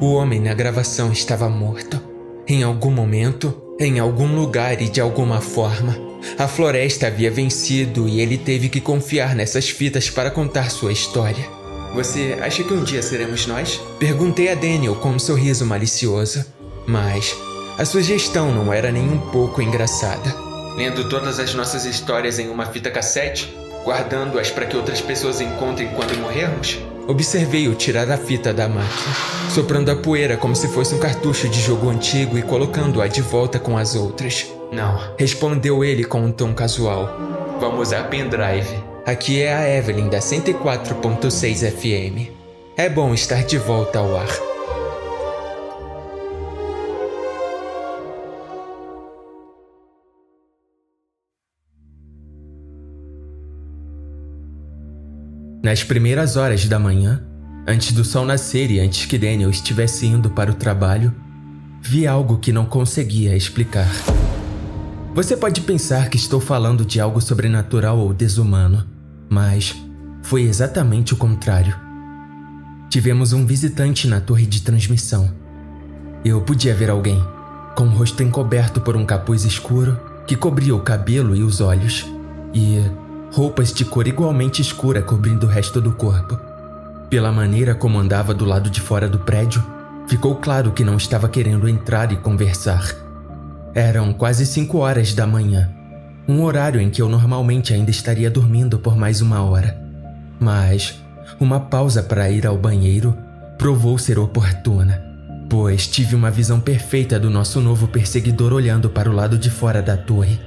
O 0.00 0.12
homem 0.12 0.40
na 0.40 0.52
gravação 0.52 1.12
estava 1.12 1.48
morto. 1.48 2.15
Em 2.48 2.62
algum 2.62 2.92
momento, 2.92 3.60
em 3.80 3.98
algum 3.98 4.32
lugar 4.32 4.80
e 4.80 4.88
de 4.88 5.00
alguma 5.00 5.40
forma, 5.40 5.98
a 6.38 6.46
floresta 6.46 7.08
havia 7.08 7.28
vencido 7.28 8.08
e 8.08 8.20
ele 8.20 8.38
teve 8.38 8.68
que 8.68 8.80
confiar 8.80 9.34
nessas 9.34 9.68
fitas 9.68 10.08
para 10.08 10.30
contar 10.30 10.70
sua 10.70 10.92
história. 10.92 11.44
Você 11.92 12.38
acha 12.40 12.62
que 12.62 12.72
um 12.72 12.84
dia 12.84 13.02
seremos 13.02 13.48
nós? 13.48 13.80
Perguntei 13.98 14.48
a 14.48 14.54
Daniel 14.54 14.94
com 14.94 15.08
um 15.08 15.18
sorriso 15.18 15.66
malicioso, 15.66 16.46
mas 16.86 17.36
a 17.78 17.84
sugestão 17.84 18.54
não 18.54 18.72
era 18.72 18.92
nem 18.92 19.08
um 19.08 19.18
pouco 19.32 19.60
engraçada. 19.60 20.32
Lendo 20.76 21.08
todas 21.08 21.40
as 21.40 21.52
nossas 21.52 21.84
histórias 21.84 22.38
em 22.38 22.48
uma 22.48 22.66
fita 22.66 22.92
cassete, 22.92 23.52
guardando-as 23.84 24.52
para 24.52 24.66
que 24.66 24.76
outras 24.76 25.00
pessoas 25.00 25.40
encontrem 25.40 25.88
quando 25.96 26.16
morrermos? 26.18 26.78
Observei-o 27.08 27.74
tirar 27.74 28.10
a 28.10 28.16
fita 28.16 28.52
da 28.52 28.68
máquina, 28.68 29.14
soprando 29.54 29.90
a 29.90 29.96
poeira 29.96 30.36
como 30.36 30.56
se 30.56 30.66
fosse 30.68 30.94
um 30.94 30.98
cartucho 30.98 31.48
de 31.48 31.60
jogo 31.60 31.88
antigo 31.88 32.36
e 32.36 32.42
colocando-a 32.42 33.06
de 33.06 33.22
volta 33.22 33.60
com 33.60 33.78
as 33.78 33.94
outras. 33.94 34.46
Não, 34.72 34.98
respondeu 35.16 35.84
ele 35.84 36.04
com 36.04 36.20
um 36.20 36.32
tom 36.32 36.52
casual. 36.52 37.08
Vamos 37.60 37.88
usar 37.88 38.08
pendrive. 38.10 38.74
Aqui 39.06 39.40
é 39.40 39.54
a 39.54 39.76
Evelyn 39.76 40.08
da 40.08 40.18
104.6 40.18 41.70
FM. 41.70 42.28
É 42.76 42.88
bom 42.88 43.14
estar 43.14 43.44
de 43.44 43.56
volta 43.56 44.00
ao 44.00 44.16
ar. 44.16 44.55
Nas 55.66 55.82
primeiras 55.82 56.36
horas 56.36 56.64
da 56.66 56.78
manhã, 56.78 57.20
antes 57.66 57.90
do 57.90 58.04
sol 58.04 58.24
nascer 58.24 58.70
e 58.70 58.78
antes 58.78 59.04
que 59.04 59.18
Daniel 59.18 59.50
estivesse 59.50 60.06
indo 60.06 60.30
para 60.30 60.48
o 60.48 60.54
trabalho, 60.54 61.12
vi 61.82 62.06
algo 62.06 62.38
que 62.38 62.52
não 62.52 62.64
conseguia 62.64 63.36
explicar. 63.36 63.90
Você 65.12 65.36
pode 65.36 65.62
pensar 65.62 66.08
que 66.08 66.16
estou 66.16 66.38
falando 66.38 66.84
de 66.84 67.00
algo 67.00 67.20
sobrenatural 67.20 67.98
ou 67.98 68.14
desumano, 68.14 68.86
mas 69.28 69.74
foi 70.22 70.42
exatamente 70.42 71.14
o 71.14 71.16
contrário. 71.16 71.76
Tivemos 72.88 73.32
um 73.32 73.44
visitante 73.44 74.06
na 74.06 74.20
torre 74.20 74.46
de 74.46 74.62
transmissão. 74.62 75.34
Eu 76.24 76.42
podia 76.42 76.76
ver 76.76 76.90
alguém, 76.90 77.20
com 77.74 77.86
o 77.86 77.90
rosto 77.90 78.22
encoberto 78.22 78.80
por 78.80 78.96
um 78.96 79.04
capuz 79.04 79.44
escuro 79.44 80.00
que 80.28 80.36
cobria 80.36 80.76
o 80.76 80.82
cabelo 80.82 81.34
e 81.34 81.42
os 81.42 81.60
olhos, 81.60 82.06
e 82.54 82.80
roupas 83.32 83.72
de 83.72 83.84
cor 83.84 84.06
igualmente 84.06 84.62
escura 84.62 85.02
cobrindo 85.02 85.46
o 85.46 85.48
resto 85.48 85.80
do 85.80 85.92
corpo. 85.92 86.38
Pela 87.10 87.30
maneira 87.30 87.74
como 87.74 87.98
andava 87.98 88.34
do 88.34 88.44
lado 88.44 88.68
de 88.70 88.80
fora 88.80 89.08
do 89.08 89.18
prédio, 89.18 89.64
ficou 90.06 90.36
claro 90.36 90.72
que 90.72 90.84
não 90.84 90.96
estava 90.96 91.28
querendo 91.28 91.68
entrar 91.68 92.12
e 92.12 92.16
conversar. 92.16 92.94
Eram 93.74 94.12
quase 94.12 94.46
cinco 94.46 94.78
horas 94.78 95.14
da 95.14 95.26
manhã, 95.26 95.70
um 96.28 96.42
horário 96.42 96.80
em 96.80 96.90
que 96.90 97.00
eu 97.00 97.08
normalmente 97.08 97.72
ainda 97.72 97.90
estaria 97.90 98.30
dormindo 98.30 98.78
por 98.78 98.96
mais 98.96 99.20
uma 99.20 99.42
hora. 99.42 99.80
Mas 100.40 101.00
uma 101.38 101.60
pausa 101.60 102.02
para 102.02 102.30
ir 102.30 102.46
ao 102.46 102.56
banheiro 102.56 103.16
provou 103.58 103.98
ser 103.98 104.18
oportuna, 104.18 105.02
pois 105.48 105.86
tive 105.86 106.14
uma 106.14 106.30
visão 106.30 106.58
perfeita 106.58 107.18
do 107.18 107.30
nosso 107.30 107.60
novo 107.60 107.86
perseguidor 107.86 108.52
olhando 108.52 108.90
para 108.90 109.10
o 109.10 109.14
lado 109.14 109.38
de 109.38 109.50
fora 109.50 109.80
da 109.80 109.96
torre. 109.96 110.40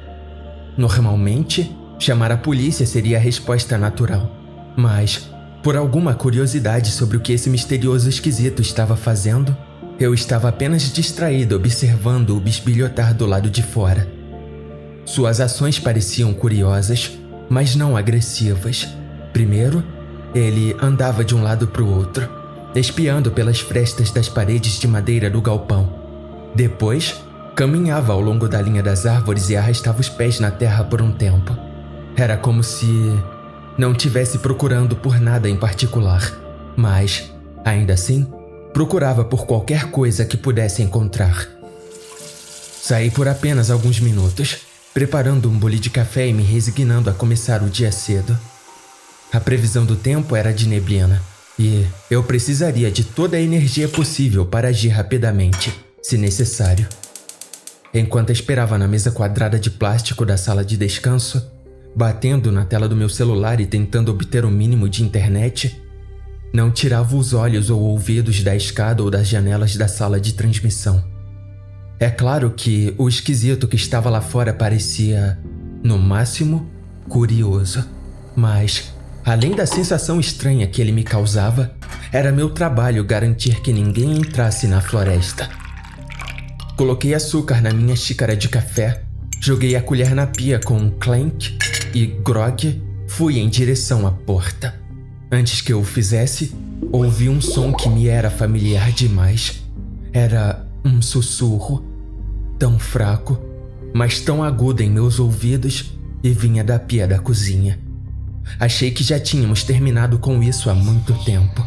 Normalmente, 0.77 1.75
Chamar 1.99 2.31
a 2.31 2.37
polícia 2.37 2.85
seria 2.85 3.17
a 3.17 3.19
resposta 3.19 3.77
natural. 3.77 4.31
Mas, 4.75 5.29
por 5.61 5.75
alguma 5.75 6.15
curiosidade 6.15 6.91
sobre 6.91 7.17
o 7.17 7.19
que 7.19 7.33
esse 7.33 7.49
misterioso 7.49 8.07
esquisito 8.07 8.61
estava 8.61 8.95
fazendo, 8.95 9.55
eu 9.99 10.13
estava 10.13 10.47
apenas 10.47 10.93
distraído 10.93 11.57
observando 11.57 12.29
o 12.29 12.39
bisbilhotar 12.39 13.13
do 13.13 13.25
lado 13.25 13.49
de 13.49 13.61
fora. 13.61 14.09
Suas 15.03 15.41
ações 15.41 15.77
pareciam 15.77 16.33
curiosas, 16.33 17.19
mas 17.49 17.75
não 17.75 17.97
agressivas. 17.97 18.87
Primeiro, 19.33 19.83
ele 20.33 20.73
andava 20.81 21.25
de 21.25 21.35
um 21.35 21.43
lado 21.43 21.67
para 21.67 21.83
o 21.83 21.93
outro, 21.93 22.29
espiando 22.73 23.29
pelas 23.29 23.59
frestas 23.59 24.09
das 24.09 24.29
paredes 24.29 24.79
de 24.79 24.87
madeira 24.87 25.29
do 25.29 25.41
galpão. 25.41 25.93
Depois, 26.55 27.15
caminhava 27.55 28.13
ao 28.13 28.21
longo 28.21 28.47
da 28.47 28.61
linha 28.61 28.81
das 28.81 29.05
árvores 29.05 29.49
e 29.49 29.57
arrastava 29.57 29.99
os 29.99 30.07
pés 30.07 30.39
na 30.39 30.49
terra 30.49 30.85
por 30.85 31.01
um 31.01 31.11
tempo. 31.11 31.68
Era 32.15 32.37
como 32.37 32.63
se 32.63 32.87
não 33.77 33.93
tivesse 33.93 34.39
procurando 34.39 34.95
por 34.95 35.19
nada 35.19 35.49
em 35.49 35.55
particular, 35.55 36.37
mas, 36.75 37.31
ainda 37.63 37.93
assim, 37.93 38.27
procurava 38.73 39.23
por 39.23 39.45
qualquer 39.45 39.89
coisa 39.91 40.25
que 40.25 40.35
pudesse 40.35 40.81
encontrar. 40.81 41.47
Saí 42.81 43.09
por 43.09 43.27
apenas 43.27 43.69
alguns 43.69 43.99
minutos, 43.99 44.57
preparando 44.93 45.49
um 45.49 45.57
bule 45.57 45.79
de 45.79 45.89
café 45.89 46.27
e 46.27 46.33
me 46.33 46.43
resignando 46.43 47.09
a 47.09 47.13
começar 47.13 47.61
o 47.61 47.69
dia 47.69 47.91
cedo. 47.91 48.37
A 49.31 49.39
previsão 49.39 49.85
do 49.85 49.95
tempo 49.95 50.35
era 50.35 50.51
de 50.51 50.67
neblina, 50.67 51.21
e 51.57 51.85
eu 52.09 52.23
precisaria 52.23 52.89
de 52.89 53.03
toda 53.03 53.37
a 53.37 53.41
energia 53.41 53.87
possível 53.87 54.45
para 54.45 54.69
agir 54.69 54.89
rapidamente, 54.89 55.73
se 56.01 56.17
necessário. 56.17 56.87
Enquanto 57.93 58.31
esperava 58.31 58.77
na 58.77 58.87
mesa 58.87 59.11
quadrada 59.11 59.59
de 59.59 59.69
plástico 59.69 60.25
da 60.25 60.37
sala 60.37 60.63
de 60.63 60.77
descanso, 60.77 61.51
batendo 61.95 62.51
na 62.51 62.65
tela 62.65 62.87
do 62.87 62.95
meu 62.95 63.09
celular 63.09 63.59
e 63.59 63.65
tentando 63.65 64.11
obter 64.11 64.45
o 64.45 64.51
mínimo 64.51 64.87
de 64.87 65.03
internet, 65.03 65.81
não 66.53 66.71
tirava 66.71 67.15
os 67.15 67.33
olhos 67.33 67.69
ou 67.69 67.81
ouvidos 67.81 68.43
da 68.43 68.55
escada 68.55 69.03
ou 69.03 69.11
das 69.11 69.27
janelas 69.27 69.75
da 69.75 69.87
sala 69.87 70.19
de 70.19 70.33
transmissão. 70.33 71.03
É 71.99 72.09
claro 72.09 72.51
que 72.51 72.93
o 72.97 73.09
esquisito 73.09 73.67
que 73.67 73.75
estava 73.75 74.09
lá 74.09 74.21
fora 74.21 74.53
parecia, 74.53 75.37
no 75.83 75.97
máximo, 75.97 76.69
curioso, 77.09 77.85
mas, 78.35 78.93
além 79.25 79.51
da 79.51 79.65
sensação 79.65 80.19
estranha 80.19 80.65
que 80.65 80.81
ele 80.81 80.91
me 80.91 81.03
causava, 81.03 81.71
era 82.11 82.31
meu 82.31 82.49
trabalho 82.49 83.03
garantir 83.03 83.61
que 83.61 83.73
ninguém 83.73 84.17
entrasse 84.17 84.65
na 84.65 84.79
floresta. 84.79 85.49
Coloquei 86.77 87.13
açúcar 87.13 87.61
na 87.61 87.73
minha 87.73 87.95
xícara 87.95 88.37
de 88.37 88.47
café, 88.47 89.03
joguei 89.41 89.75
a 89.75 89.81
colher 89.81 90.15
na 90.15 90.25
pia 90.25 90.57
com 90.59 90.77
um 90.77 90.89
clank 90.89 91.57
e, 91.93 92.05
grog, 92.05 92.81
fui 93.07 93.39
em 93.39 93.49
direção 93.49 94.05
à 94.05 94.11
porta. 94.11 94.79
Antes 95.31 95.61
que 95.61 95.73
eu 95.73 95.79
o 95.79 95.83
fizesse, 95.83 96.55
ouvi 96.91 97.29
um 97.29 97.41
som 97.41 97.71
que 97.73 97.89
me 97.89 98.07
era 98.07 98.29
familiar 98.29 98.91
demais. 98.91 99.63
Era 100.11 100.65
um 100.83 101.01
sussurro, 101.01 101.85
tão 102.57 102.79
fraco, 102.79 103.39
mas 103.93 104.19
tão 104.19 104.43
agudo 104.43 104.81
em 104.81 104.89
meus 104.89 105.19
ouvidos 105.19 105.93
e 106.23 106.31
vinha 106.31 106.63
da 106.63 106.79
pia 106.79 107.07
da 107.07 107.19
cozinha. 107.19 107.79
Achei 108.59 108.91
que 108.91 109.03
já 109.03 109.19
tínhamos 109.19 109.63
terminado 109.63 110.17
com 110.17 110.41
isso 110.41 110.69
há 110.69 110.73
muito 110.73 111.13
tempo. 111.23 111.65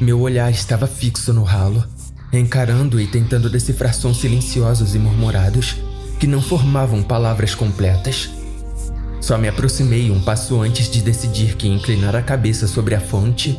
Meu 0.00 0.20
olhar 0.20 0.50
estava 0.50 0.86
fixo 0.86 1.32
no 1.32 1.42
ralo, 1.42 1.84
encarando 2.32 3.00
e 3.00 3.06
tentando 3.06 3.48
decifrar 3.48 3.94
sons 3.94 4.18
silenciosos 4.18 4.94
e 4.94 4.98
murmurados 4.98 5.76
que 6.18 6.26
não 6.26 6.40
formavam 6.40 7.02
palavras 7.02 7.54
completas. 7.54 8.30
Só 9.22 9.38
me 9.38 9.46
aproximei 9.46 10.10
um 10.10 10.20
passo 10.20 10.60
antes 10.60 10.90
de 10.90 11.00
decidir 11.00 11.54
que 11.54 11.68
inclinar 11.68 12.16
a 12.16 12.22
cabeça 12.22 12.66
sobre 12.66 12.96
a 12.96 13.00
fonte 13.00 13.56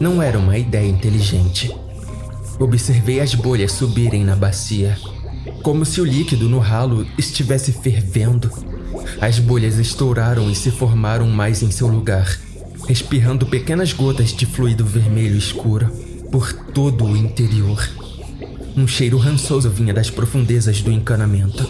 não 0.00 0.22
era 0.22 0.38
uma 0.38 0.56
ideia 0.56 0.88
inteligente. 0.88 1.70
observei 2.58 3.20
as 3.20 3.34
bolhas 3.34 3.72
subirem 3.72 4.24
na 4.24 4.34
bacia, 4.34 4.96
como 5.62 5.84
se 5.84 6.00
o 6.00 6.04
líquido 6.04 6.48
no 6.48 6.58
ralo 6.58 7.06
estivesse 7.18 7.72
fervendo. 7.72 8.50
As 9.20 9.38
bolhas 9.38 9.78
estouraram 9.78 10.50
e 10.50 10.54
se 10.54 10.70
formaram 10.70 11.28
mais 11.28 11.62
em 11.62 11.70
seu 11.70 11.88
lugar, 11.88 12.40
espirrando 12.88 13.44
pequenas 13.44 13.92
gotas 13.92 14.32
de 14.32 14.46
fluido 14.46 14.84
vermelho 14.84 15.36
escuro 15.36 15.90
por 16.30 16.54
todo 16.54 17.04
o 17.04 17.14
interior. 17.14 17.86
Um 18.74 18.88
cheiro 18.88 19.18
rançoso 19.18 19.68
vinha 19.68 19.92
das 19.92 20.08
profundezas 20.08 20.80
do 20.80 20.90
encanamento. 20.90 21.68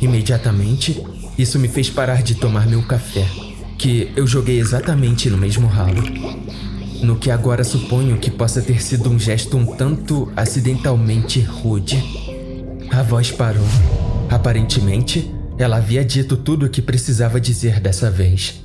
Imediatamente, 0.00 1.02
isso 1.38 1.56
me 1.56 1.68
fez 1.68 1.88
parar 1.88 2.20
de 2.20 2.34
tomar 2.34 2.66
meu 2.66 2.82
café, 2.82 3.24
que 3.78 4.10
eu 4.16 4.26
joguei 4.26 4.58
exatamente 4.58 5.30
no 5.30 5.38
mesmo 5.38 5.68
ralo. 5.68 6.02
No 7.00 7.14
que 7.14 7.30
agora 7.30 7.62
suponho 7.62 8.18
que 8.18 8.28
possa 8.28 8.60
ter 8.60 8.82
sido 8.82 9.08
um 9.08 9.16
gesto 9.16 9.56
um 9.56 9.64
tanto 9.64 10.32
acidentalmente 10.34 11.40
rude. 11.40 12.02
A 12.90 13.04
voz 13.04 13.30
parou. 13.30 13.64
Aparentemente, 14.28 15.32
ela 15.56 15.76
havia 15.76 16.04
dito 16.04 16.36
tudo 16.36 16.66
o 16.66 16.68
que 16.68 16.82
precisava 16.82 17.40
dizer 17.40 17.78
dessa 17.78 18.10
vez. 18.10 18.60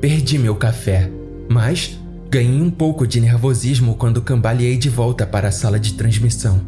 Perdi 0.00 0.38
meu 0.38 0.56
café, 0.56 1.08
mas 1.48 1.96
ganhei 2.28 2.60
um 2.60 2.70
pouco 2.70 3.06
de 3.06 3.20
nervosismo 3.20 3.94
quando 3.94 4.20
cambaleei 4.20 4.76
de 4.76 4.88
volta 4.88 5.24
para 5.24 5.48
a 5.48 5.52
sala 5.52 5.78
de 5.78 5.94
transmissão. 5.94 6.60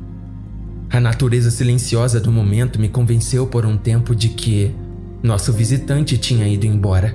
A 0.88 1.00
natureza 1.00 1.50
silenciosa 1.50 2.20
do 2.20 2.30
momento 2.30 2.80
me 2.80 2.88
convenceu 2.88 3.48
por 3.48 3.66
um 3.66 3.76
tempo 3.76 4.14
de 4.14 4.28
que 4.28 4.74
nosso 5.22 5.52
visitante 5.52 6.16
tinha 6.16 6.46
ido 6.46 6.66
embora. 6.66 7.14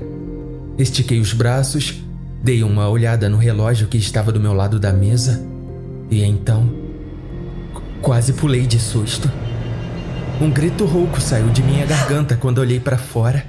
Estiquei 0.78 1.20
os 1.20 1.34
braços, 1.34 2.04
dei 2.44 2.64
uma 2.64 2.90
olhada 2.90 3.30
no 3.30 3.38
relógio 3.38 3.88
que 3.88 3.98
estava 3.98 4.32
do 4.32 4.40
meu 4.40 4.54
lado 4.54 4.80
da 4.80 4.92
mesa 4.92 5.42
e 6.10 6.24
então 6.24 6.70
quase 8.02 8.34
pulei 8.34 8.68
de 8.68 8.80
susto. 8.80 9.32
Um 10.42 10.50
grito 10.50 10.86
rouco 10.86 11.22
saiu 11.22 11.50
de 11.50 11.64
minha 11.64 11.86
garganta 11.86 12.36
quando 12.36 12.58
olhei 12.58 12.80
para 12.80 12.98
fora 12.98 13.46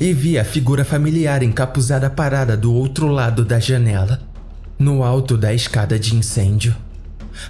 e 0.00 0.12
vi 0.12 0.38
a 0.38 0.44
figura 0.44 0.84
familiar 0.84 1.42
encapuzada 1.42 2.08
parada 2.08 2.56
do 2.56 2.72
outro 2.72 3.08
lado 3.08 3.44
da 3.44 3.58
janela, 3.58 4.20
no 4.78 5.02
alto 5.02 5.36
da 5.36 5.52
escada 5.52 5.98
de 5.98 6.14
incêndio. 6.14 6.74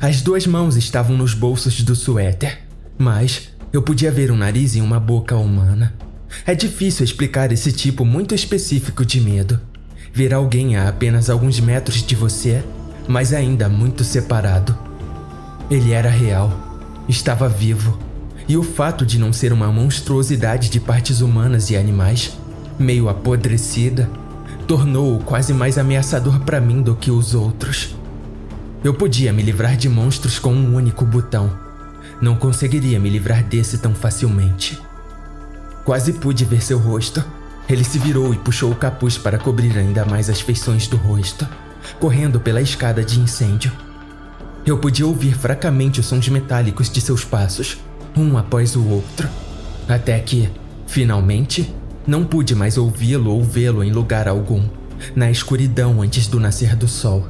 As 0.01 0.23
duas 0.23 0.47
mãos 0.47 0.77
estavam 0.77 1.17
nos 1.17 1.35
bolsos 1.35 1.83
do 1.83 1.95
suéter, 1.95 2.61
mas 2.99 3.51
eu 3.73 3.83
podia 3.83 4.11
ver 4.11 4.31
um 4.31 4.37
nariz 4.37 4.75
e 4.75 4.81
uma 4.81 4.99
boca 4.99 5.37
humana. 5.37 5.95
É 6.47 6.55
difícil 6.55 7.05
explicar 7.05 7.53
esse 7.53 7.73
tipo 7.73 8.05
muito 8.05 8.35
específico 8.35 9.05
de 9.05 9.21
medo. 9.21 9.61
Ver 10.13 10.35
alguém 10.35 10.77
a 10.77 10.89
apenas 10.89 11.31
alguns 11.31 11.61
metros 11.61 12.03
de 12.03 12.15
você, 12.15 12.63
mas 13.07 13.33
ainda 13.33 13.69
muito 13.69 14.05
separado. 14.05 14.77
Ele 15.71 15.93
era 15.93 16.11
real, 16.11 16.79
estava 17.09 17.49
vivo 17.49 17.99
e 18.51 18.57
o 18.57 18.65
fato 18.65 19.07
de 19.07 19.17
não 19.17 19.33
ser 19.33 19.53
uma 19.53 19.71
monstruosidade 19.71 20.71
de 20.71 20.81
partes 20.81 21.21
humanas 21.21 21.71
e 21.71 21.77
animais, 21.77 22.37
meio 22.77 23.09
apodrecida, 23.09 24.11
tornou-o 24.67 25.23
quase 25.23 25.55
mais 25.55 25.79
ameaçador 25.79 26.41
para 26.41 26.61
mim 26.61 26.83
do 26.83 26.97
que 26.97 27.13
os 27.13 27.33
outros. 27.33 27.95
Eu 28.83 28.93
podia 28.93 29.33
me 29.33 29.41
livrar 29.41 29.77
de 29.77 29.89
monstros 29.89 30.41
com 30.41 30.53
um 30.53 30.75
único 30.75 31.05
botão. 31.05 31.49
Não 32.21 32.35
conseguiria 32.35 32.99
me 32.99 33.09
livrar 33.09 33.45
desse 33.45 33.79
tão 33.79 33.95
facilmente. 33.95 34.77
Quase 35.91 36.13
pude 36.13 36.45
ver 36.45 36.63
seu 36.63 36.79
rosto. 36.79 37.21
Ele 37.69 37.83
se 37.83 37.99
virou 37.99 38.33
e 38.33 38.39
puxou 38.39 38.71
o 38.71 38.77
capuz 38.77 39.19
para 39.19 39.41
cobrir 39.41 39.77
ainda 39.77 40.05
mais 40.05 40.31
as 40.31 40.41
feições 40.41 40.87
do 40.87 40.97
rosto, 40.97 41.45
correndo 41.99 42.39
pela 42.39 42.63
escada 42.63 43.03
de 43.03 43.19
incêndio. 43.19 43.73
Eu 44.65 44.79
podia 44.79 45.05
ouvir 45.05 45.37
fracamente 45.37 45.99
os 45.99 46.07
sons 46.07 46.29
metálicos 46.29 46.89
de 46.89 47.01
seus 47.01 47.25
passos 47.25 47.79
um 48.17 48.39
após 48.39 48.77
o 48.77 48.87
outro, 48.87 49.29
até 49.89 50.17
que, 50.21 50.49
finalmente, 50.87 51.75
não 52.07 52.25
pude 52.25 52.55
mais 52.55 52.79
ouvi-lo 52.79 53.33
ou 53.33 53.43
vê-lo 53.43 53.83
em 53.83 53.91
lugar 53.91 54.29
algum, 54.29 54.69
na 55.17 55.29
escuridão 55.29 56.01
antes 56.01 56.29
do 56.29 56.39
nascer 56.39 56.77
do 56.77 56.87
sol. 56.87 57.27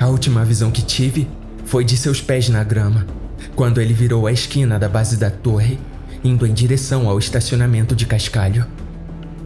A 0.00 0.08
última 0.08 0.44
visão 0.44 0.72
que 0.72 0.82
tive 0.82 1.28
foi 1.64 1.84
de 1.84 1.96
seus 1.96 2.20
pés 2.20 2.48
na 2.48 2.64
grama, 2.64 3.06
quando 3.54 3.80
ele 3.80 3.94
virou 3.94 4.26
a 4.26 4.32
esquina 4.32 4.80
da 4.80 4.88
base 4.88 5.16
da 5.16 5.30
torre, 5.30 5.78
indo 6.22 6.46
em 6.46 6.52
direção 6.52 7.08
ao 7.08 7.18
estacionamento 7.18 7.94
de 7.94 8.06
cascalho. 8.06 8.66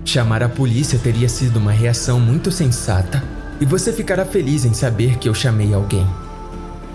Chamar 0.05 0.43
a 0.43 0.49
polícia 0.49 0.99
teria 0.99 1.29
sido 1.29 1.59
uma 1.59 1.73
reação 1.73 2.19
muito 2.19 2.51
sensata, 2.51 3.23
e 3.61 3.65
você 3.65 3.93
ficará 3.93 4.25
feliz 4.25 4.65
em 4.65 4.75
saber 4.75 5.19
que 5.19 5.29
eu 5.29 5.35
chamei 5.35 5.73
alguém. 5.73 6.07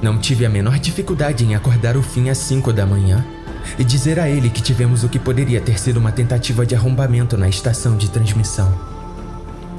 Não 0.02 0.18
tive 0.18 0.46
a 0.46 0.50
menor 0.50 0.78
dificuldade 0.78 1.46
em 1.46 1.56
acordar 1.56 1.96
o 1.96 2.04
fim 2.04 2.30
às 2.30 2.38
5 2.40 2.74
da 2.74 2.86
manhã 2.86 3.26
e 3.80 3.84
dizer 3.84 4.20
a 4.20 4.30
ele 4.30 4.50
que 4.50 4.62
tivemos 4.62 5.04
o 5.04 5.10
que 5.10 5.18
poderia 5.18 5.60
ter 5.60 5.80
sido 5.80 5.98
uma 5.98 6.12
tentativa 6.12 6.66
de 6.66 6.76
arrombamento 6.76 7.38
na 7.38 7.50
estação 7.50 7.98
de 7.98 8.10
transmissão. 8.10 8.72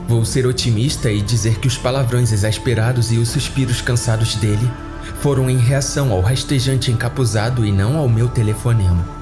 Vou 0.09 0.25
ser 0.25 0.47
otimista 0.47 1.11
e 1.11 1.21
dizer 1.21 1.59
que 1.59 1.69
os 1.69 1.77
palavrões 1.77 2.33
exasperados 2.33 3.13
e 3.13 3.19
os 3.19 3.29
suspiros 3.29 3.81
cansados 3.81 4.35
dele 4.37 4.69
foram 5.21 5.51
em 5.51 5.59
reação 5.59 6.11
ao 6.11 6.21
rastejante 6.21 6.91
encapuzado 6.91 7.65
e 7.65 7.71
não 7.71 7.97
ao 7.97 8.09
meu 8.09 8.29
telefonema. 8.29 9.18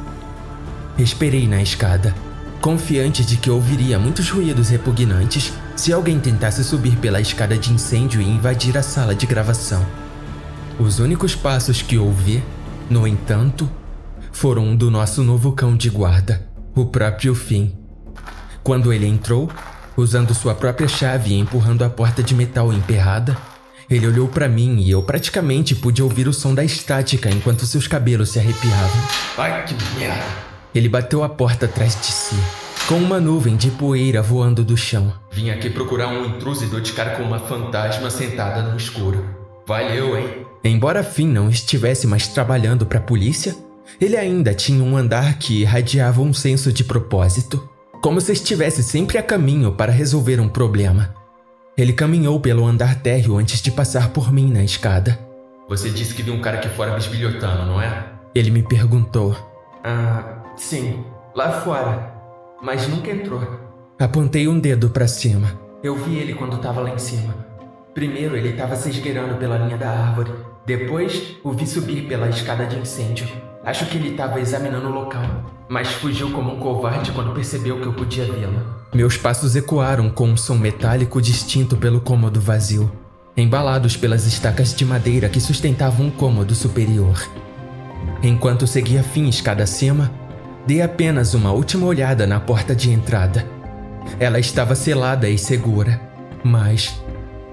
Esperei 0.99 1.47
na 1.47 1.61
escada, 1.61 2.15
confiante 2.61 3.23
de 3.23 3.37
que 3.37 3.51
ouviria 3.51 3.99
muitos 3.99 4.31
ruídos 4.31 4.71
repugnantes 4.71 5.53
se 5.77 5.93
alguém 5.93 6.19
tentasse 6.19 6.65
subir 6.65 6.97
pela 6.97 7.21
escada 7.21 7.57
de 7.59 7.71
incêndio 7.71 8.21
e 8.21 8.29
invadir 8.29 8.79
a 8.79 8.83
sala 8.83 9.15
de 9.15 9.27
gravação. 9.27 9.85
Os 10.79 10.99
únicos 10.99 11.35
passos 11.35 11.83
que 11.83 11.99
ouvi, 11.99 12.43
no 12.89 13.07
entanto, 13.07 13.71
foram 14.33 14.75
do 14.75 14.91
nosso 14.91 15.23
novo 15.23 15.53
cão 15.53 15.77
de 15.77 15.91
guarda, 15.91 16.47
o 16.75 16.87
próprio 16.87 17.35
Finn. 17.35 17.73
Quando 18.63 18.91
ele 18.91 19.07
entrou, 19.07 19.51
usando 19.97 20.35
sua 20.35 20.55
própria 20.55 20.89
chave 20.89 21.35
e 21.35 21.39
empurrando 21.39 21.85
a 21.85 21.91
porta 21.91 22.23
de 22.23 22.35
metal 22.35 22.73
emperrada, 22.73 23.37
ele 23.89 24.07
olhou 24.07 24.29
para 24.29 24.49
mim 24.49 24.79
e 24.81 24.91
eu 24.91 25.03
praticamente 25.03 25.75
pude 25.75 26.03
ouvir 26.03 26.27
o 26.27 26.33
som 26.33 26.55
da 26.55 26.65
estática 26.65 27.31
enquanto 27.31 27.67
seus 27.67 27.87
cabelos 27.87 28.31
se 28.31 28.39
arrepiavam. 28.39 29.03
Ai, 29.39 29.65
que 29.65 29.75
merda! 29.99 30.46
Ele 30.77 30.91
bateu 30.91 31.25
a 31.25 31.29
porta 31.31 31.65
atrás 31.65 31.99
de 31.99 32.09
si, 32.09 32.37
com 32.87 32.97
uma 32.97 33.19
nuvem 33.19 33.57
de 33.57 33.71
poeira 33.71 34.21
voando 34.21 34.63
do 34.63 34.77
chão. 34.77 35.11
Vim 35.33 35.49
aqui 35.49 35.71
procurar 35.71 36.09
um 36.09 36.27
intruso 36.27 36.65
e 36.65 36.67
dou 36.67 36.81
de 36.81 36.93
cara 36.93 37.17
com 37.17 37.23
uma 37.23 37.39
fantasma 37.39 38.11
sentada 38.11 38.61
no 38.61 38.77
escuro. 38.77 39.25
Valeu, 39.67 40.19
hein? 40.19 40.47
Embora 40.63 41.03
Finn 41.03 41.33
não 41.33 41.49
estivesse 41.49 42.07
mais 42.07 42.29
trabalhando 42.29 42.85
para 42.85 42.99
a 42.99 43.03
polícia, 43.03 43.57
ele 43.99 44.19
ainda 44.19 44.53
tinha 44.53 44.85
um 44.85 44.99
andar 44.99 45.39
que 45.39 45.63
irradiava 45.63 46.21
um 46.21 46.35
senso 46.35 46.71
de 46.71 46.85
propósito, 46.85 47.67
como 48.03 48.21
se 48.21 48.33
estivesse 48.33 48.83
sempre 48.83 49.17
a 49.17 49.23
caminho 49.23 49.73
para 49.73 49.91
resolver 49.91 50.39
um 50.41 50.49
problema. 50.49 51.15
Ele 51.75 51.95
caminhou 51.95 52.39
pelo 52.39 52.67
andar 52.67 52.97
térreo 52.97 53.39
antes 53.39 53.63
de 53.63 53.71
passar 53.71 54.11
por 54.11 54.31
mim 54.31 54.53
na 54.53 54.63
escada. 54.63 55.19
Você 55.71 55.89
disse 55.89 56.13
que 56.13 56.23
viu 56.23 56.35
um 56.35 56.43
cara 56.43 56.59
aqui 56.59 56.69
fora 56.69 56.95
bisbilhotando, 56.95 57.65
não 57.65 57.81
é? 57.81 58.13
Ele 58.35 58.51
me 58.51 58.63
perguntou. 58.63 59.35
Ah, 59.83 60.36
sim, 60.57 61.05
lá 61.35 61.61
fora. 61.61 62.15
Mas 62.63 62.89
nunca 62.89 63.11
entrou. 63.11 63.41
Apontei 63.99 64.49
um 64.49 64.59
dedo 64.59 64.91
para 64.91 65.07
cima. 65.07 65.53
Eu 65.83 65.95
vi 65.97 66.19
ele 66.19 66.35
quando 66.35 66.57
estava 66.57 66.81
lá 66.81 66.91
em 66.91 66.99
cima. 66.99 67.35
Primeiro 67.95 68.37
ele 68.37 68.51
estava 68.51 68.77
se 68.77 68.91
esgueirando 68.91 69.37
pela 69.37 69.59
linha 69.59 69.77
da 69.77 69.91
árvore. 69.91 70.33
Depois 70.67 71.37
o 71.45 71.53
vi 71.53 71.67
subir 71.67 72.09
pela 72.09 72.29
escada 72.29 72.67
de 72.67 72.77
incêndio. 72.77 73.27
Acho 73.65 73.87
que 73.87 73.97
ele 73.97 74.11
estava 74.11 74.41
examinando 74.41 74.89
o 74.89 74.93
local, 74.93 75.23
mas 75.69 75.89
fugiu 75.89 76.31
como 76.31 76.55
um 76.55 76.59
covarde 76.59 77.13
quando 77.13 77.35
percebeu 77.35 77.81
que 77.81 77.87
eu 77.87 77.93
podia 77.93 78.25
vê-lo. 78.25 78.63
Meus 78.95 79.17
passos 79.17 79.57
ecoaram 79.57 80.09
com 80.09 80.29
um 80.29 80.37
som 80.37 80.57
metálico 80.57 81.21
distinto 81.21 81.77
pelo 81.77 82.01
cômodo 82.01 82.41
vazio, 82.41 82.91
embalados 83.37 83.97
pelas 83.97 84.25
estacas 84.27 84.75
de 84.75 84.85
madeira 84.85 85.29
que 85.29 85.41
sustentavam 85.41 86.07
um 86.07 86.11
cômodo 86.11 86.55
superior. 86.55 87.21
Enquanto 88.23 88.67
seguia 88.67 89.03
fim 89.03 89.29
escada 89.29 89.65
acima, 89.65 90.11
dei 90.67 90.83
apenas 90.83 91.33
uma 91.33 91.53
última 91.53 91.87
olhada 91.87 92.27
na 92.27 92.41
porta 92.41 92.75
de 92.75 92.91
entrada. 92.91 93.47
Ela 94.19 94.39
estava 94.41 94.75
selada 94.75 95.29
e 95.29 95.39
segura, 95.39 96.01
mas 96.43 97.01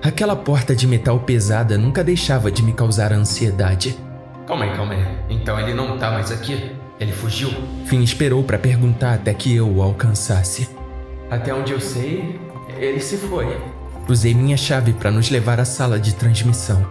aquela 0.02 0.36
porta 0.36 0.76
de 0.76 0.88
metal 0.88 1.20
pesada 1.20 1.78
nunca 1.78 2.04
deixava 2.04 2.52
de 2.52 2.64
me 2.64 2.74
causar 2.74 3.14
ansiedade. 3.14 3.98
Calma 4.48 4.66
aí, 4.66 4.76
calma 4.76 4.94
aí. 4.94 5.06
Então 5.30 5.60
ele 5.60 5.74
não 5.74 5.98
tá 5.98 6.12
mais 6.12 6.32
aqui? 6.32 6.72
Ele 7.00 7.12
fugiu? 7.12 7.50
Finn 7.86 8.02
esperou 8.02 8.44
para 8.44 8.58
perguntar 8.58 9.14
até 9.14 9.34
que 9.34 9.56
eu 9.56 9.70
o 9.70 9.82
alcançasse. 9.82 10.70
Até 11.30 11.54
onde 11.54 11.72
eu 11.72 11.80
sei, 11.80 12.40
ele 12.78 13.00
se 13.00 13.18
foi. 13.18 13.58
Usei 14.08 14.34
minha 14.34 14.58
chave 14.58 14.92
para 14.94 15.12
nos 15.12 15.30
levar 15.30 15.60
à 15.60 15.66
sala 15.66 16.00
de 16.00 16.16
transmissão, 16.16 16.86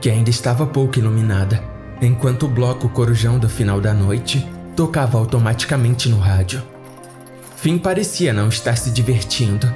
que 0.00 0.10
ainda 0.10 0.30
estava 0.30 0.66
pouco 0.66 0.98
iluminada, 0.98 1.62
enquanto 2.02 2.44
o 2.44 2.48
bloco 2.48 2.88
corujão 2.88 3.38
do 3.38 3.48
final 3.48 3.80
da 3.80 3.94
noite 3.94 4.46
tocava 4.76 5.18
automaticamente 5.18 6.08
no 6.08 6.18
rádio. 6.18 6.62
Finn 7.56 7.78
parecia 7.78 8.32
não 8.32 8.48
estar 8.48 8.76
se 8.76 8.90
divertindo. 8.90 9.66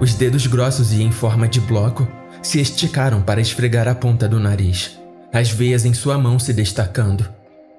Os 0.00 0.14
dedos 0.14 0.46
grossos 0.46 0.92
e 0.92 1.02
em 1.02 1.12
forma 1.12 1.48
de 1.48 1.60
bloco 1.60 2.06
se 2.42 2.60
esticaram 2.60 3.22
para 3.22 3.40
esfregar 3.40 3.88
a 3.88 3.94
ponta 3.94 4.28
do 4.28 4.38
nariz 4.38 4.98
as 5.32 5.50
veias 5.50 5.84
em 5.84 5.92
sua 5.92 6.16
mão 6.18 6.38
se 6.38 6.52
destacando. 6.52 7.28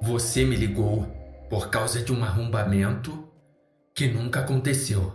Você 0.02 0.46
me 0.46 0.56
ligou 0.56 1.08
por 1.50 1.70
causa 1.70 2.02
de 2.02 2.14
um 2.14 2.24
arrombamento 2.24 3.28
que 3.94 4.08
nunca 4.08 4.42
aconteceu. 4.42 5.14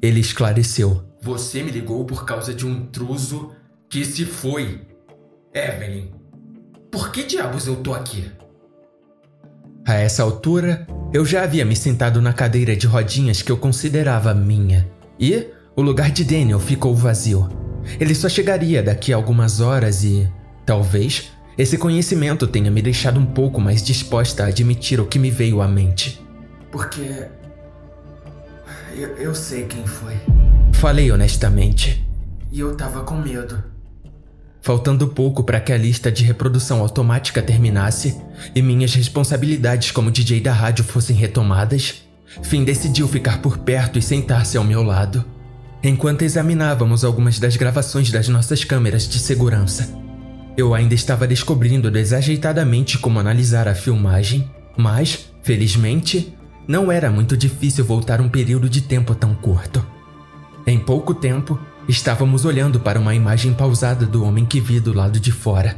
Ele 0.00 0.20
esclareceu. 0.20 1.04
Você 1.20 1.62
me 1.62 1.70
ligou 1.70 2.04
por 2.04 2.24
causa 2.24 2.54
de 2.54 2.66
um 2.66 2.72
intruso 2.72 3.52
que 3.88 4.04
se 4.04 4.24
foi. 4.24 4.86
Evelyn, 5.52 6.10
por 6.90 7.10
que 7.10 7.24
diabos 7.24 7.66
eu 7.66 7.76
tô 7.76 7.94
aqui? 7.94 8.30
A 9.86 9.94
essa 9.94 10.24
altura, 10.24 10.84
eu 11.12 11.24
já 11.24 11.44
havia 11.44 11.64
me 11.64 11.76
sentado 11.76 12.20
na 12.20 12.32
cadeira 12.32 12.74
de 12.74 12.88
rodinhas 12.88 13.40
que 13.40 13.52
eu 13.52 13.56
considerava 13.56 14.34
minha. 14.34 14.90
E 15.16 15.46
o 15.76 15.80
lugar 15.80 16.10
de 16.10 16.24
Daniel 16.24 16.58
ficou 16.58 16.92
vazio. 16.92 17.48
Ele 18.00 18.12
só 18.12 18.28
chegaria 18.28 18.82
daqui 18.82 19.12
a 19.12 19.16
algumas 19.16 19.60
horas 19.60 20.02
e, 20.02 20.28
talvez, 20.66 21.30
esse 21.56 21.78
conhecimento 21.78 22.48
tenha 22.48 22.68
me 22.68 22.82
deixado 22.82 23.20
um 23.20 23.26
pouco 23.26 23.60
mais 23.60 23.80
disposta 23.80 24.42
a 24.42 24.48
admitir 24.48 24.98
o 24.98 25.06
que 25.06 25.20
me 25.20 25.30
veio 25.30 25.62
à 25.62 25.68
mente. 25.68 26.20
Porque. 26.72 27.28
Eu, 28.92 29.16
eu 29.18 29.34
sei 29.36 29.66
quem 29.66 29.86
foi. 29.86 30.16
Falei 30.72 31.12
honestamente. 31.12 32.04
E 32.50 32.58
eu 32.58 32.74
tava 32.74 33.04
com 33.04 33.14
medo. 33.14 33.75
Faltando 34.66 35.06
pouco 35.06 35.44
para 35.44 35.60
que 35.60 35.72
a 35.72 35.78
lista 35.78 36.10
de 36.10 36.24
reprodução 36.24 36.80
automática 36.80 37.40
terminasse 37.40 38.20
e 38.52 38.60
minhas 38.60 38.92
responsabilidades 38.92 39.92
como 39.92 40.10
DJ 40.10 40.40
da 40.40 40.52
rádio 40.52 40.82
fossem 40.82 41.14
retomadas, 41.14 42.02
Finn 42.42 42.64
decidiu 42.64 43.06
ficar 43.06 43.40
por 43.40 43.58
perto 43.58 43.96
e 43.96 44.02
sentar-se 44.02 44.58
ao 44.58 44.64
meu 44.64 44.82
lado, 44.82 45.24
enquanto 45.84 46.22
examinávamos 46.22 47.04
algumas 47.04 47.38
das 47.38 47.54
gravações 47.54 48.10
das 48.10 48.26
nossas 48.26 48.64
câmeras 48.64 49.08
de 49.08 49.20
segurança. 49.20 49.96
Eu 50.56 50.74
ainda 50.74 50.94
estava 50.94 51.28
descobrindo 51.28 51.88
desajeitadamente 51.88 52.98
como 52.98 53.20
analisar 53.20 53.68
a 53.68 53.74
filmagem, 53.76 54.50
mas, 54.76 55.30
felizmente, 55.44 56.34
não 56.66 56.90
era 56.90 57.08
muito 57.08 57.36
difícil 57.36 57.84
voltar 57.84 58.20
um 58.20 58.28
período 58.28 58.68
de 58.68 58.80
tempo 58.80 59.14
tão 59.14 59.32
curto. 59.32 59.86
Em 60.66 60.76
pouco 60.76 61.14
tempo, 61.14 61.56
estávamos 61.88 62.44
olhando 62.44 62.80
para 62.80 62.98
uma 62.98 63.14
imagem 63.14 63.52
pausada 63.52 64.06
do 64.06 64.24
homem 64.24 64.44
que 64.44 64.60
vi 64.60 64.80
do 64.80 64.92
lado 64.92 65.20
de 65.20 65.32
fora. 65.32 65.76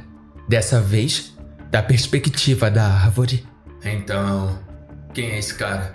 Dessa 0.49 0.81
vez, 0.81 1.37
da 1.71 1.83
perspectiva 1.83 2.71
da 2.71 2.85
árvore. 2.85 3.47
Então, 3.85 4.59
quem 5.13 5.31
é 5.31 5.39
esse 5.39 5.55
cara? 5.55 5.95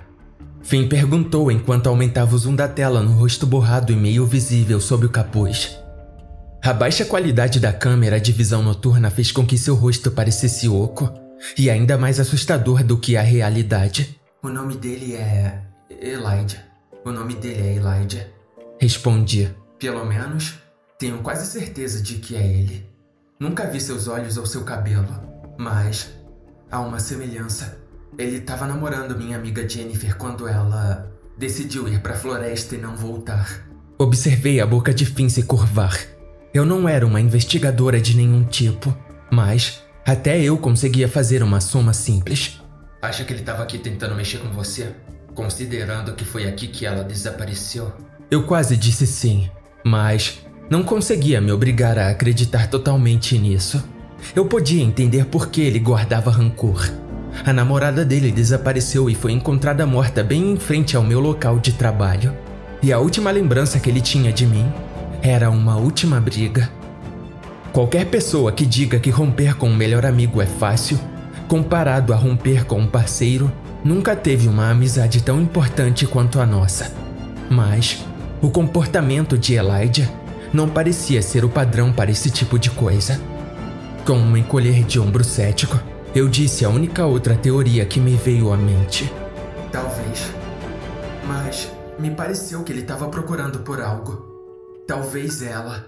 Finn 0.62 0.88
perguntou 0.88 1.52
enquanto 1.52 1.88
aumentava 1.88 2.36
o 2.36 2.38
zoom 2.38 2.56
da 2.56 2.68
tela 2.68 3.02
no 3.02 3.12
rosto 3.12 3.46
borrado 3.46 3.92
e 3.92 3.96
meio 3.96 4.26
visível 4.26 4.80
sob 4.80 5.06
o 5.06 5.10
capuz. 5.10 5.78
A 6.64 6.72
baixa 6.72 7.04
qualidade 7.04 7.60
da 7.60 7.74
câmera 7.74 8.20
de 8.20 8.32
visão 8.32 8.64
noturna 8.64 9.10
fez 9.10 9.32
com 9.32 9.46
que 9.46 9.58
seu 9.58 9.76
rosto 9.76 10.10
parecesse 10.10 10.70
oco 10.70 11.12
e 11.58 11.70
ainda 11.70 11.98
mais 11.98 12.20
assustador 12.20 12.84
do 12.84 12.98
que 12.98 13.18
a 13.18 13.22
realidade. 13.22 14.18
O 14.42 14.48
nome 14.48 14.78
dele 14.78 15.16
é. 15.16 15.62
Elijah. 15.90 16.64
O 17.06 17.12
nome 17.12 17.36
dele 17.36 17.62
é 17.62 17.76
Elijah. 17.76 18.28
Respondi. 18.80 19.54
Pelo 19.84 20.06
menos, 20.06 20.54
tenho 20.98 21.18
quase 21.18 21.46
certeza 21.46 22.02
de 22.02 22.14
que 22.14 22.38
é 22.38 22.48
ele. 22.48 22.90
Nunca 23.38 23.70
vi 23.70 23.82
seus 23.82 24.08
olhos 24.08 24.38
ou 24.38 24.46
seu 24.46 24.64
cabelo, 24.64 25.06
mas 25.58 26.10
há 26.72 26.80
uma 26.80 27.02
semelhança. 27.02 27.80
Ele 28.18 28.38
estava 28.38 28.66
namorando 28.66 29.18
minha 29.18 29.36
amiga 29.36 29.68
Jennifer 29.68 30.16
quando 30.16 30.48
ela 30.48 31.12
decidiu 31.38 31.86
ir 31.90 32.02
para 32.02 32.14
a 32.14 32.16
floresta 32.16 32.76
e 32.76 32.78
não 32.78 32.96
voltar. 32.96 33.68
Observei 34.00 34.62
a 34.62 34.66
boca 34.66 34.94
de 34.94 35.06
Finn 35.06 35.28
se 35.28 35.44
curvar. 35.44 36.00
Eu 36.54 36.66
não 36.66 36.88
era 36.88 37.06
uma 37.06 37.20
investigadora 37.20 38.00
de 38.00 38.16
nenhum 38.16 38.46
tipo, 38.46 38.98
mas 39.30 39.84
até 40.06 40.42
eu 40.42 40.58
conseguia 40.58 41.10
fazer 41.10 41.44
uma 41.44 41.60
soma 41.60 41.92
simples. 41.92 42.62
Acha 43.02 43.26
que 43.26 43.34
ele 43.34 43.42
estava 43.42 43.64
aqui 43.64 43.78
tentando 43.78 44.16
mexer 44.16 44.38
com 44.38 44.48
você? 44.48 44.96
Considerando 45.36 46.14
que 46.14 46.24
foi 46.24 46.48
aqui 46.48 46.70
que 46.70 46.86
ela 46.86 47.04
desapareceu? 47.04 47.92
Eu 48.32 48.44
quase 48.44 48.78
disse 48.78 49.06
sim, 49.06 49.52
mas 49.84 50.40
não 50.70 50.84
conseguia 50.84 51.42
me 51.42 51.52
obrigar 51.52 51.98
a 51.98 52.10
acreditar 52.10 52.68
totalmente 52.68 53.38
nisso. 53.38 53.84
Eu 54.36 54.46
podia 54.46 54.84
entender 54.84 55.26
por 55.26 55.50
que 55.50 55.62
ele 55.62 55.80
guardava 55.80 56.32
rancor. 56.32 56.90
A 57.46 57.52
namorada 57.52 58.06
dele 58.06 58.32
desapareceu 58.32 59.10
e 59.10 59.16
foi 59.16 59.32
encontrada 59.32 59.86
morta 59.86 60.24
bem 60.24 60.52
em 60.52 60.58
frente 60.58 60.96
ao 60.96 61.04
meu 61.04 61.20
local 61.20 61.60
de 61.60 61.74
trabalho. 61.74 62.34
E 62.82 62.94
a 62.94 63.00
última 63.00 63.32
lembrança 63.32 63.80
que 63.80 63.90
ele 63.90 64.02
tinha 64.02 64.32
de 64.32 64.46
mim 64.46 64.72
era 65.22 65.50
uma 65.50 65.76
última 65.76 66.20
briga. 66.20 66.70
Qualquer 67.72 68.06
pessoa 68.06 68.52
que 68.52 68.66
diga 68.66 69.00
que 69.00 69.10
romper 69.10 69.56
com 69.56 69.68
um 69.70 69.76
melhor 69.76 70.06
amigo 70.06 70.42
é 70.42 70.46
fácil 70.46 71.00
comparado 71.54 72.14
a 72.14 72.16
romper 72.16 72.66
com 72.66 72.80
um 72.80 72.88
parceiro, 72.88 73.52
nunca 73.84 74.16
teve 74.16 74.48
uma 74.48 74.72
amizade 74.72 75.22
tão 75.22 75.40
importante 75.40 76.08
quanto 76.08 76.40
a 76.40 76.48
nossa. 76.48 76.92
Mas 77.48 78.04
o 78.44 78.52
comportamento 78.52 79.38
de 79.38 79.54
Elijah 79.54 80.12
não 80.54 80.70
parecia 80.70 81.22
ser 81.22 81.46
o 81.46 81.50
padrão 81.50 81.94
para 81.94 82.12
esse 82.12 82.30
tipo 82.30 82.60
de 82.60 82.70
coisa. 82.70 83.18
Com 84.06 84.18
um 84.18 84.36
encolher 84.36 84.84
de 84.84 85.00
ombro 85.00 85.24
cético, 85.24 85.80
eu 86.14 86.28
disse 86.28 86.66
a 86.66 86.70
única 86.70 87.06
outra 87.06 87.36
teoria 87.36 87.86
que 87.86 88.02
me 88.02 88.18
veio 88.18 88.52
à 88.52 88.58
mente. 88.58 89.10
Talvez. 89.72 90.30
Mas 91.26 91.72
me 91.98 92.12
pareceu 92.12 92.66
que 92.66 92.74
ele 92.74 92.82
estava 92.82 93.08
procurando 93.08 93.60
por 93.60 93.80
algo. 93.80 94.84
Talvez 94.86 95.42
ela. 95.42 95.86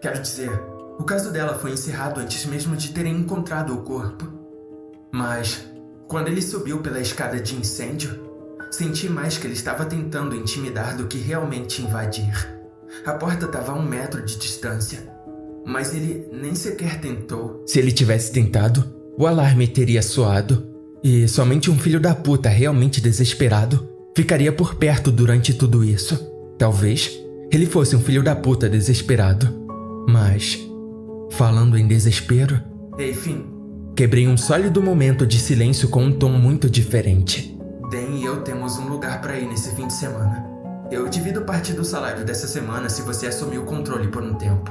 Quero 0.00 0.22
dizer, 0.22 0.50
o 0.98 1.04
caso 1.04 1.30
dela 1.30 1.58
foi 1.58 1.72
encerrado 1.72 2.18
antes 2.18 2.46
mesmo 2.46 2.74
de 2.76 2.92
terem 2.92 3.14
encontrado 3.14 3.74
o 3.74 3.82
corpo. 3.82 4.26
Mas, 5.12 5.66
quando 6.08 6.28
ele 6.28 6.40
subiu 6.40 6.78
pela 6.78 6.98
escada 6.98 7.38
de 7.38 7.54
incêndio, 7.54 8.29
senti 8.70 9.08
mais 9.08 9.36
que 9.36 9.46
ele 9.46 9.54
estava 9.54 9.84
tentando 9.84 10.36
intimidar 10.36 10.96
do 10.96 11.06
que 11.06 11.18
realmente 11.18 11.82
invadir. 11.82 12.32
A 13.04 13.12
porta 13.12 13.46
estava 13.46 13.72
a 13.72 13.74
um 13.74 13.82
metro 13.82 14.24
de 14.24 14.36
distância, 14.36 15.00
mas 15.66 15.94
ele 15.94 16.28
nem 16.32 16.54
sequer 16.54 17.00
tentou. 17.00 17.64
Se 17.66 17.78
ele 17.78 17.92
tivesse 17.92 18.32
tentado, 18.32 18.84
o 19.16 19.26
alarme 19.26 19.66
teria 19.66 20.02
soado, 20.02 20.68
e 21.02 21.26
somente 21.28 21.70
um 21.70 21.78
filho 21.78 22.00
da 22.00 22.14
puta 22.14 22.48
realmente 22.48 23.00
desesperado 23.00 23.88
ficaria 24.16 24.52
por 24.52 24.74
perto 24.74 25.10
durante 25.10 25.54
tudo 25.54 25.84
isso. 25.84 26.18
Talvez 26.58 27.18
ele 27.50 27.66
fosse 27.66 27.96
um 27.96 28.00
filho 28.00 28.22
da 28.22 28.36
puta 28.36 28.68
desesperado. 28.68 29.48
Mas, 30.08 30.58
falando 31.30 31.78
em 31.78 31.86
desespero. 31.86 32.60
Ei, 32.98 33.14
Finn, 33.14 33.60
Quebrei 34.00 34.26
um 34.26 34.36
sólido 34.36 34.82
momento 34.82 35.26
de 35.26 35.38
silêncio 35.38 35.88
com 35.88 36.04
um 36.04 36.12
tom 36.12 36.30
muito 36.30 36.70
diferente. 36.70 37.54
Dan 37.90 38.14
e 38.14 38.24
eu 38.24 38.42
temos 38.42 38.78
um 38.78 38.88
lugar 38.88 39.20
para 39.20 39.36
ir 39.36 39.48
nesse 39.48 39.74
fim 39.74 39.88
de 39.88 39.92
semana. 39.92 40.46
Eu 40.92 41.08
divido 41.08 41.42
parte 41.42 41.72
do 41.72 41.84
salário 41.84 42.24
dessa 42.24 42.46
semana 42.46 42.88
se 42.88 43.02
você 43.02 43.26
assumir 43.26 43.58
o 43.58 43.64
controle 43.64 44.06
por 44.06 44.22
um 44.22 44.34
tempo. 44.34 44.70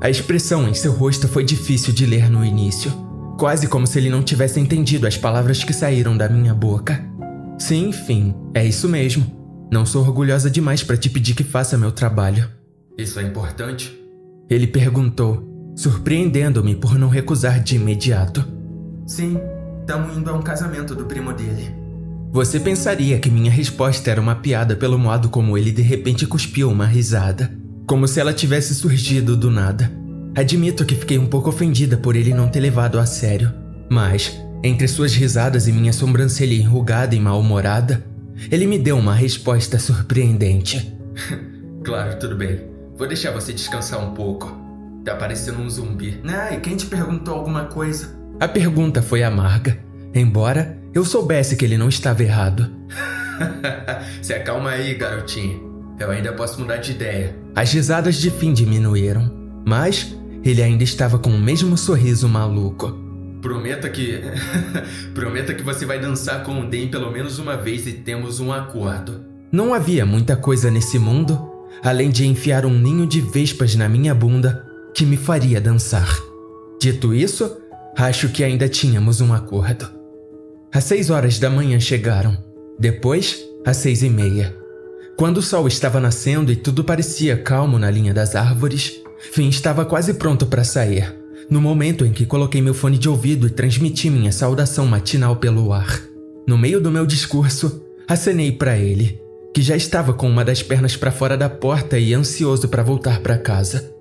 A 0.00 0.08
expressão 0.08 0.68
em 0.68 0.72
seu 0.72 0.92
rosto 0.92 1.26
foi 1.26 1.44
difícil 1.44 1.92
de 1.92 2.06
ler 2.06 2.30
no 2.30 2.44
início, 2.44 2.92
quase 3.36 3.66
como 3.66 3.88
se 3.88 3.98
ele 3.98 4.08
não 4.08 4.22
tivesse 4.22 4.60
entendido 4.60 5.06
as 5.08 5.16
palavras 5.16 5.64
que 5.64 5.72
saíram 5.72 6.16
da 6.16 6.28
minha 6.28 6.54
boca. 6.54 7.04
Sim, 7.58 7.88
enfim, 7.88 8.34
é 8.54 8.64
isso 8.64 8.88
mesmo. 8.88 9.26
Não 9.70 9.84
sou 9.84 10.02
orgulhosa 10.02 10.48
demais 10.48 10.84
para 10.84 10.96
te 10.96 11.10
pedir 11.10 11.34
que 11.34 11.44
faça 11.44 11.76
meu 11.76 11.90
trabalho. 11.90 12.48
Isso 12.96 13.18
é 13.18 13.24
importante? 13.24 14.00
Ele 14.48 14.68
perguntou, 14.68 15.74
surpreendendo-me 15.76 16.76
por 16.76 16.96
não 16.96 17.08
recusar 17.08 17.60
de 17.60 17.74
imediato. 17.74 18.44
Sim, 19.06 19.40
estamos 19.80 20.16
indo 20.16 20.30
a 20.30 20.34
um 20.34 20.42
casamento 20.42 20.94
do 20.94 21.04
primo 21.04 21.32
dele. 21.32 21.79
Você 22.32 22.60
pensaria 22.60 23.18
que 23.18 23.28
minha 23.28 23.50
resposta 23.50 24.08
era 24.08 24.20
uma 24.20 24.36
piada 24.36 24.76
pelo 24.76 24.96
modo 24.96 25.28
como 25.28 25.58
ele 25.58 25.72
de 25.72 25.82
repente 25.82 26.26
cuspiu 26.26 26.70
uma 26.70 26.86
risada, 26.86 27.52
como 27.88 28.06
se 28.06 28.20
ela 28.20 28.32
tivesse 28.32 28.72
surgido 28.72 29.36
do 29.36 29.50
nada. 29.50 29.90
Admito 30.36 30.84
que 30.84 30.94
fiquei 30.94 31.18
um 31.18 31.26
pouco 31.26 31.48
ofendida 31.48 31.96
por 31.96 32.14
ele 32.14 32.32
não 32.32 32.46
ter 32.46 32.60
levado 32.60 33.00
a 33.00 33.04
sério, 33.04 33.52
mas, 33.90 34.40
entre 34.62 34.86
suas 34.86 35.12
risadas 35.12 35.66
e 35.66 35.72
minha 35.72 35.92
sobrancelha 35.92 36.54
enrugada 36.54 37.16
e 37.16 37.20
mal-humorada, 37.20 38.06
ele 38.48 38.64
me 38.64 38.78
deu 38.78 38.96
uma 38.96 39.14
resposta 39.14 39.76
surpreendente. 39.80 40.96
claro, 41.82 42.16
tudo 42.20 42.36
bem. 42.36 42.60
Vou 42.96 43.08
deixar 43.08 43.32
você 43.32 43.52
descansar 43.52 43.98
um 43.98 44.14
pouco. 44.14 44.56
Tá 45.04 45.16
parecendo 45.16 45.60
um 45.60 45.68
zumbi. 45.68 46.20
Ah, 46.28 46.54
e 46.54 46.60
quem 46.60 46.76
te 46.76 46.86
perguntou 46.86 47.34
alguma 47.34 47.64
coisa? 47.64 48.16
A 48.38 48.46
pergunta 48.46 49.02
foi 49.02 49.24
amarga, 49.24 49.76
embora 50.14 50.79
eu 50.94 51.04
soubesse 51.04 51.56
que 51.56 51.64
ele 51.64 51.78
não 51.78 51.88
estava 51.88 52.22
errado. 52.22 52.70
Se 54.22 54.34
acalma 54.34 54.70
aí, 54.70 54.94
garotinho. 54.94 55.68
Eu 55.98 56.10
ainda 56.10 56.32
posso 56.32 56.60
mudar 56.60 56.78
de 56.78 56.92
ideia. 56.92 57.36
As 57.54 57.72
risadas 57.72 58.16
de 58.16 58.30
fim 58.30 58.52
diminuíram, 58.52 59.30
mas 59.66 60.16
ele 60.42 60.62
ainda 60.62 60.82
estava 60.82 61.18
com 61.18 61.30
o 61.30 61.38
mesmo 61.38 61.76
sorriso 61.76 62.28
maluco. 62.28 62.98
Prometa 63.42 63.88
que. 63.88 64.20
Prometa 65.14 65.54
que 65.54 65.62
você 65.62 65.84
vai 65.84 65.98
dançar 65.98 66.42
com 66.42 66.60
o 66.60 66.68
Den 66.68 66.88
pelo 66.88 67.10
menos 67.10 67.38
uma 67.38 67.56
vez 67.56 67.86
e 67.86 67.92
temos 67.92 68.40
um 68.40 68.52
acordo. 68.52 69.24
Não 69.52 69.74
havia 69.74 70.06
muita 70.06 70.36
coisa 70.36 70.70
nesse 70.70 70.98
mundo, 70.98 71.38
além 71.82 72.10
de 72.10 72.26
enfiar 72.26 72.64
um 72.64 72.78
ninho 72.78 73.06
de 73.06 73.20
vespas 73.20 73.74
na 73.74 73.88
minha 73.88 74.14
bunda, 74.14 74.64
que 74.94 75.04
me 75.04 75.16
faria 75.16 75.60
dançar. 75.60 76.08
Dito 76.80 77.12
isso, 77.12 77.60
Acho 77.96 78.28
que 78.28 78.42
ainda 78.44 78.68
tínhamos 78.68 79.20
um 79.20 79.32
acordo. 79.32 79.99
Às 80.72 80.84
seis 80.84 81.10
horas 81.10 81.38
da 81.38 81.50
manhã 81.50 81.80
chegaram. 81.80 82.36
Depois, 82.78 83.44
às 83.66 83.76
seis 83.76 84.02
e 84.02 84.08
meia. 84.08 84.56
Quando 85.16 85.38
o 85.38 85.42
sol 85.42 85.66
estava 85.66 85.98
nascendo 86.00 86.52
e 86.52 86.56
tudo 86.56 86.84
parecia 86.84 87.36
calmo 87.36 87.78
na 87.78 87.90
linha 87.90 88.14
das 88.14 88.36
árvores, 88.36 89.00
Finn 89.32 89.48
estava 89.48 89.84
quase 89.84 90.14
pronto 90.14 90.46
para 90.46 90.62
sair. 90.62 91.14
No 91.50 91.60
momento 91.60 92.06
em 92.06 92.12
que 92.12 92.24
coloquei 92.24 92.62
meu 92.62 92.72
fone 92.72 92.96
de 92.96 93.08
ouvido 93.08 93.48
e 93.48 93.50
transmiti 93.50 94.08
minha 94.08 94.30
saudação 94.30 94.86
matinal 94.86 95.36
pelo 95.36 95.72
ar. 95.72 96.00
No 96.46 96.56
meio 96.56 96.80
do 96.80 96.90
meu 96.90 97.04
discurso, 97.04 97.84
acenei 98.08 98.52
para 98.52 98.78
ele, 98.78 99.20
que 99.52 99.62
já 99.62 99.74
estava 99.74 100.12
com 100.14 100.30
uma 100.30 100.44
das 100.44 100.62
pernas 100.62 100.96
para 100.96 101.10
fora 101.10 101.36
da 101.36 101.50
porta 101.50 101.98
e 101.98 102.14
ansioso 102.14 102.68
para 102.68 102.84
voltar 102.84 103.20
para 103.20 103.36
casa. 103.36 103.92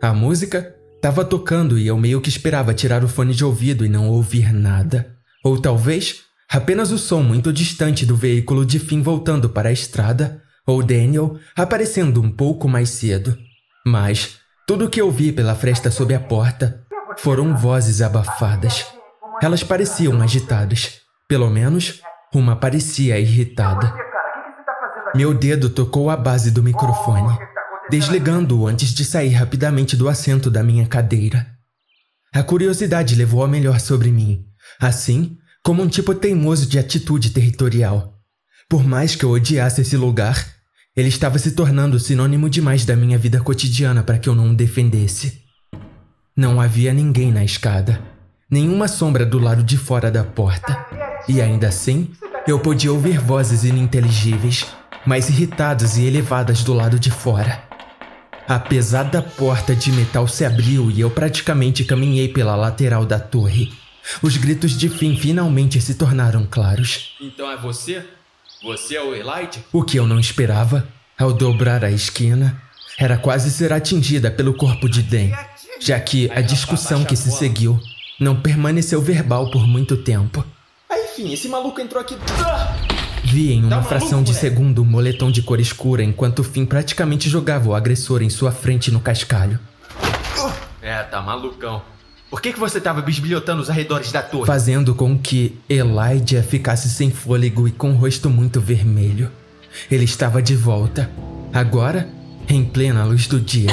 A 0.00 0.14
música 0.14 0.74
estava 0.96 1.22
tocando 1.22 1.78
e 1.78 1.86
eu 1.86 1.98
meio 1.98 2.22
que 2.22 2.30
esperava 2.30 2.72
tirar 2.72 3.04
o 3.04 3.08
fone 3.08 3.34
de 3.34 3.44
ouvido 3.44 3.84
e 3.84 3.88
não 3.90 4.08
ouvir 4.08 4.52
nada. 4.54 5.13
Ou 5.44 5.60
talvez 5.60 6.22
apenas 6.50 6.90
o 6.90 6.98
som 6.98 7.22
muito 7.22 7.52
distante 7.52 8.06
do 8.06 8.16
veículo 8.16 8.64
de 8.64 8.78
fim 8.78 9.02
voltando 9.02 9.50
para 9.50 9.68
a 9.68 9.72
estrada, 9.72 10.42
ou 10.66 10.82
Daniel 10.82 11.38
aparecendo 11.54 12.22
um 12.22 12.30
pouco 12.30 12.66
mais 12.66 12.88
cedo. 12.88 13.36
Mas 13.86 14.38
tudo 14.66 14.86
o 14.86 14.90
que 14.90 15.00
eu 15.00 15.10
vi 15.10 15.30
pela 15.30 15.54
fresta 15.54 15.90
sob 15.90 16.14
a 16.14 16.20
porta 16.20 16.82
foram 17.18 17.54
vozes 17.54 18.00
abafadas. 18.00 18.86
Elas 19.42 19.62
pareciam 19.62 20.22
agitadas. 20.22 21.00
Pelo 21.28 21.50
menos, 21.50 22.00
uma 22.32 22.56
parecia 22.56 23.18
irritada. 23.18 23.94
Meu 25.14 25.34
dedo 25.34 25.68
tocou 25.68 26.08
a 26.08 26.16
base 26.16 26.50
do 26.50 26.62
microfone, 26.62 27.38
desligando-o 27.90 28.66
antes 28.66 28.94
de 28.94 29.04
sair 29.04 29.30
rapidamente 29.30 29.96
do 29.96 30.08
assento 30.08 30.50
da 30.50 30.62
minha 30.62 30.86
cadeira. 30.86 31.46
A 32.34 32.42
curiosidade 32.42 33.14
levou 33.14 33.44
a 33.44 33.48
melhor 33.48 33.78
sobre 33.78 34.10
mim, 34.10 34.44
assim 34.80 35.36
como 35.62 35.82
um 35.82 35.88
tipo 35.88 36.14
teimoso 36.14 36.66
de 36.66 36.78
atitude 36.78 37.30
territorial. 37.30 38.18
Por 38.68 38.84
mais 38.84 39.16
que 39.16 39.24
eu 39.24 39.30
odiasse 39.30 39.80
esse 39.80 39.96
lugar, 39.96 40.46
ele 40.96 41.08
estava 41.08 41.38
se 41.38 41.52
tornando 41.52 41.98
sinônimo 41.98 42.48
demais 42.48 42.84
da 42.84 42.94
minha 42.94 43.18
vida 43.18 43.40
cotidiana 43.40 44.02
para 44.02 44.18
que 44.18 44.28
eu 44.28 44.34
não 44.34 44.50
o 44.50 44.54
defendesse. 44.54 45.42
Não 46.36 46.60
havia 46.60 46.92
ninguém 46.92 47.32
na 47.32 47.44
escada, 47.44 48.00
nenhuma 48.50 48.88
sombra 48.88 49.24
do 49.24 49.38
lado 49.38 49.62
de 49.62 49.76
fora 49.76 50.10
da 50.10 50.22
porta, 50.22 50.86
e 51.28 51.40
ainda 51.40 51.68
assim 51.68 52.10
eu 52.46 52.60
podia 52.60 52.92
ouvir 52.92 53.18
vozes 53.18 53.64
ininteligíveis, 53.64 54.66
mais 55.06 55.28
irritadas 55.28 55.96
e 55.96 56.04
elevadas 56.04 56.62
do 56.62 56.74
lado 56.74 56.98
de 56.98 57.10
fora. 57.10 57.62
A 58.46 58.58
pesada 58.58 59.22
porta 59.22 59.74
de 59.74 59.90
metal 59.90 60.28
se 60.28 60.44
abriu 60.44 60.90
e 60.90 61.00
eu 61.00 61.10
praticamente 61.10 61.84
caminhei 61.84 62.28
pela 62.28 62.54
lateral 62.54 63.06
da 63.06 63.18
torre. 63.18 63.72
Os 64.22 64.36
gritos 64.36 64.76
de 64.76 64.88
fim 64.88 65.16
finalmente 65.16 65.80
se 65.80 65.94
tornaram 65.94 66.46
claros. 66.50 67.14
Então 67.20 67.50
é 67.50 67.56
você? 67.56 68.04
Você 68.62 68.96
é 68.96 69.02
o 69.02 69.14
Elijah? 69.14 69.62
O 69.72 69.82
que 69.82 69.98
eu 69.98 70.06
não 70.06 70.18
esperava, 70.18 70.86
ao 71.18 71.32
dobrar 71.32 71.84
a 71.84 71.90
esquina, 71.90 72.62
era 72.98 73.16
quase 73.16 73.50
ser 73.50 73.72
atingida 73.72 74.30
pelo 74.30 74.54
corpo 74.54 74.88
de 74.88 75.02
Dan, 75.02 75.30
já 75.80 75.98
que 76.00 76.30
a 76.30 76.40
discussão 76.40 77.04
que 77.04 77.16
se 77.16 77.30
seguiu 77.30 77.80
não 78.20 78.40
permaneceu 78.40 79.00
verbal 79.02 79.50
por 79.50 79.66
muito 79.66 79.96
tempo. 79.96 80.44
Aí, 80.88 81.04
enfim, 81.04 81.32
esse 81.32 81.48
maluco 81.48 81.80
entrou 81.80 82.00
aqui. 82.00 82.16
Vi 83.24 83.52
em 83.52 83.64
uma 83.64 83.82
fração 83.82 84.22
de 84.22 84.34
segundo 84.34 84.82
um 84.82 84.84
moletom 84.84 85.30
de 85.30 85.42
cor 85.42 85.58
escura 85.58 86.04
enquanto 86.04 86.44
Finn 86.44 86.66
praticamente 86.66 87.28
jogava 87.28 87.68
o 87.68 87.74
agressor 87.74 88.22
em 88.22 88.30
sua 88.30 88.52
frente 88.52 88.90
no 88.90 89.00
cascalho. 89.00 89.58
É, 90.80 91.02
tá 91.02 91.20
malucão. 91.20 91.82
Por 92.34 92.40
que, 92.40 92.52
que 92.52 92.58
você 92.58 92.78
estava 92.78 93.00
bisbilhotando 93.00 93.62
os 93.62 93.70
arredores 93.70 94.10
da 94.10 94.20
torre? 94.20 94.44
Fazendo 94.44 94.92
com 94.92 95.16
que 95.16 95.56
Elijah 95.70 96.42
ficasse 96.42 96.90
sem 96.90 97.08
fôlego 97.08 97.68
e 97.68 97.70
com 97.70 97.92
o 97.92 97.94
rosto 97.94 98.28
muito 98.28 98.60
vermelho. 98.60 99.30
Ele 99.88 100.02
estava 100.02 100.42
de 100.42 100.56
volta. 100.56 101.08
Agora, 101.52 102.08
em 102.48 102.64
plena 102.64 103.04
luz 103.04 103.28
do 103.28 103.38
dia. 103.38 103.70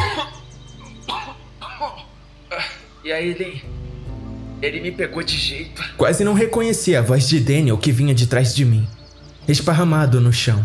E 3.04 3.12
aí, 3.12 3.30
ele. 3.30 3.64
Ele 4.62 4.80
me 4.80 4.92
pegou 4.92 5.24
de 5.24 5.40
jeito. 5.40 5.84
Quase 5.98 6.24
não 6.24 6.36
reconheci 6.36 6.96
a 6.96 7.02
voz 7.02 7.28
de 7.28 7.40
Daniel 7.40 7.80
que 7.80 7.92
vinha 7.92 8.14
de 8.14 8.28
trás 8.28 8.54
de 8.54 8.64
mim, 8.64 8.88
esparramado 9.48 10.22
no 10.22 10.32
chão, 10.32 10.64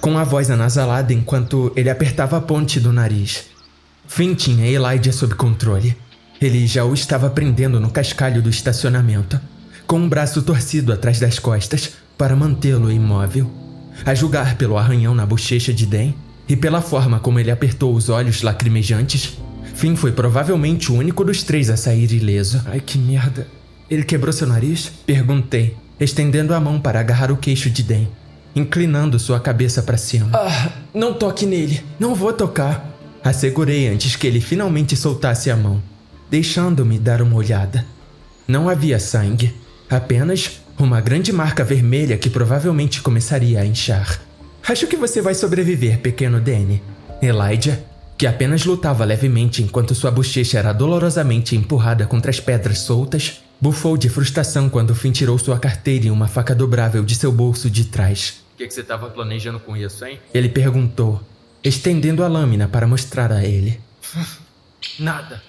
com 0.00 0.16
a 0.16 0.24
voz 0.24 0.50
anasalada 0.50 1.12
enquanto 1.12 1.70
ele 1.76 1.90
apertava 1.90 2.38
a 2.38 2.40
ponte 2.40 2.80
do 2.80 2.90
nariz. 2.90 3.50
Finn 4.06 4.34
tinha 4.34 4.66
Elijah 4.66 5.12
sob 5.12 5.34
controle. 5.34 5.94
Ele 6.44 6.66
já 6.66 6.84
o 6.84 6.92
estava 6.92 7.30
prendendo 7.30 7.80
no 7.80 7.88
cascalho 7.88 8.42
do 8.42 8.50
estacionamento, 8.50 9.40
com 9.86 9.96
um 9.96 10.06
braço 10.06 10.42
torcido 10.42 10.92
atrás 10.92 11.18
das 11.18 11.38
costas 11.38 11.92
para 12.18 12.36
mantê-lo 12.36 12.92
imóvel. 12.92 13.50
A 14.04 14.14
julgar 14.14 14.54
pelo 14.56 14.76
arranhão 14.76 15.14
na 15.14 15.24
bochecha 15.24 15.72
de 15.72 15.86
Dan 15.86 16.12
e 16.46 16.54
pela 16.54 16.82
forma 16.82 17.18
como 17.18 17.40
ele 17.40 17.50
apertou 17.50 17.94
os 17.94 18.10
olhos 18.10 18.42
lacrimejantes, 18.42 19.38
Finn 19.74 19.96
foi 19.96 20.12
provavelmente 20.12 20.92
o 20.92 20.96
único 20.96 21.24
dos 21.24 21.42
três 21.42 21.70
a 21.70 21.78
sair 21.78 22.12
ileso. 22.12 22.60
Ai 22.66 22.78
que 22.78 22.98
merda. 22.98 23.48
Ele 23.88 24.04
quebrou 24.04 24.30
seu 24.30 24.46
nariz? 24.46 24.92
Perguntei, 25.06 25.74
estendendo 25.98 26.52
a 26.52 26.60
mão 26.60 26.78
para 26.78 27.00
agarrar 27.00 27.32
o 27.32 27.38
queixo 27.38 27.70
de 27.70 27.82
Dan, 27.82 28.04
inclinando 28.54 29.18
sua 29.18 29.40
cabeça 29.40 29.82
para 29.82 29.96
cima. 29.96 30.28
Ah, 30.34 30.72
não 30.92 31.14
toque 31.14 31.46
nele. 31.46 31.82
Não 31.98 32.14
vou 32.14 32.34
tocar. 32.34 32.86
Assegurei 33.24 33.88
antes 33.88 34.14
que 34.14 34.26
ele 34.26 34.42
finalmente 34.42 34.94
soltasse 34.94 35.50
a 35.50 35.56
mão 35.56 35.93
deixando-me 36.30 36.98
dar 36.98 37.22
uma 37.22 37.36
olhada. 37.36 37.84
Não 38.46 38.68
havia 38.68 38.98
sangue, 38.98 39.54
apenas 39.88 40.60
uma 40.78 41.00
grande 41.00 41.32
marca 41.32 41.64
vermelha 41.64 42.18
que 42.18 42.28
provavelmente 42.28 43.00
começaria 43.00 43.60
a 43.60 43.66
inchar. 43.66 44.20
Acho 44.66 44.86
que 44.86 44.96
você 44.96 45.20
vai 45.20 45.34
sobreviver, 45.34 46.00
pequeno 46.00 46.40
Danny. 46.40 46.82
Elijah, 47.22 47.80
que 48.16 48.26
apenas 48.26 48.64
lutava 48.64 49.04
levemente 49.04 49.62
enquanto 49.62 49.94
sua 49.94 50.10
bochecha 50.10 50.58
era 50.58 50.72
dolorosamente 50.72 51.56
empurrada 51.56 52.06
contra 52.06 52.30
as 52.30 52.40
pedras 52.40 52.78
soltas, 52.78 53.42
bufou 53.60 53.96
de 53.96 54.08
frustração 54.08 54.68
quando 54.68 54.94
Finn 54.94 55.12
tirou 55.12 55.38
sua 55.38 55.58
carteira 55.58 56.06
e 56.06 56.10
uma 56.10 56.28
faca 56.28 56.54
dobrável 56.54 57.04
de 57.04 57.14
seu 57.14 57.32
bolso 57.32 57.70
de 57.70 57.84
trás. 57.84 58.42
O 58.54 58.56
que, 58.56 58.66
que 58.66 58.74
você 58.74 58.80
estava 58.80 59.08
planejando 59.10 59.58
com 59.58 59.76
isso, 59.76 60.04
hein? 60.04 60.18
Ele 60.32 60.48
perguntou, 60.48 61.20
estendendo 61.62 62.22
a 62.22 62.28
lâmina 62.28 62.68
para 62.68 62.86
mostrar 62.86 63.32
a 63.32 63.44
ele. 63.44 63.80
Nada. 64.98 65.42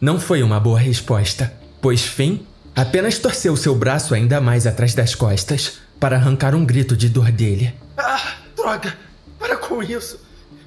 Não 0.00 0.20
foi 0.20 0.44
uma 0.44 0.60
boa 0.60 0.78
resposta, 0.78 1.52
pois 1.80 2.02
Finn 2.02 2.38
apenas 2.74 3.18
torceu 3.18 3.56
seu 3.56 3.74
braço 3.74 4.14
ainda 4.14 4.40
mais 4.40 4.64
atrás 4.64 4.94
das 4.94 5.16
costas 5.16 5.80
para 5.98 6.14
arrancar 6.14 6.54
um 6.54 6.64
grito 6.64 6.96
de 6.96 7.08
dor 7.08 7.32
dele. 7.32 7.74
Ah, 7.96 8.36
droga! 8.56 8.96
Para 9.40 9.56
com 9.56 9.82
isso! 9.82 10.20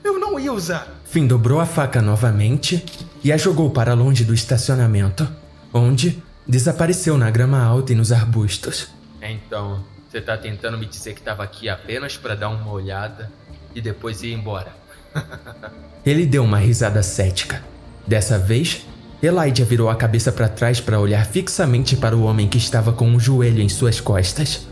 Eu 0.04 0.20
não 0.20 0.38
ia 0.38 0.52
usar! 0.52 0.86
Finn 1.06 1.28
dobrou 1.28 1.62
a 1.62 1.66
faca 1.66 2.02
novamente 2.02 2.84
e 3.24 3.32
a 3.32 3.38
jogou 3.38 3.70
para 3.70 3.94
longe 3.94 4.26
do 4.26 4.34
estacionamento, 4.34 5.26
onde 5.74 6.22
desapareceu 6.46 7.18
na 7.18 7.32
grama 7.32 7.64
alta 7.64 7.94
e 7.94 7.96
nos 7.96 8.12
arbustos. 8.12 8.90
Então, 9.22 9.82
você 10.10 10.20
tá 10.20 10.36
tentando 10.36 10.78
me 10.78 10.86
dizer 10.86 11.14
que 11.14 11.22
estava 11.22 11.42
aqui 11.42 11.70
apenas 11.70 12.18
para 12.18 12.36
dar 12.36 12.50
uma 12.50 12.70
olhada 12.70 13.32
e 13.74 13.80
depois 13.80 14.24
ir 14.24 14.34
embora? 14.34 14.76
Ele 16.06 16.26
deu 16.26 16.44
uma 16.44 16.58
risada 16.58 17.02
cética. 17.02 17.64
Dessa 18.06 18.38
vez, 18.38 18.86
Elijah 19.24 19.64
virou 19.64 19.88
a 19.88 19.96
cabeça 19.96 20.32
para 20.32 20.50
trás 20.50 20.82
para 20.82 21.00
olhar 21.00 21.24
fixamente 21.28 21.96
para 21.96 22.18
o 22.18 22.24
homem 22.24 22.48
que 22.48 22.58
estava 22.58 22.92
com 22.92 23.08
um 23.08 23.20
joelho 23.20 23.62
em 23.62 23.70
suas 23.70 24.00
costas. 24.00 24.68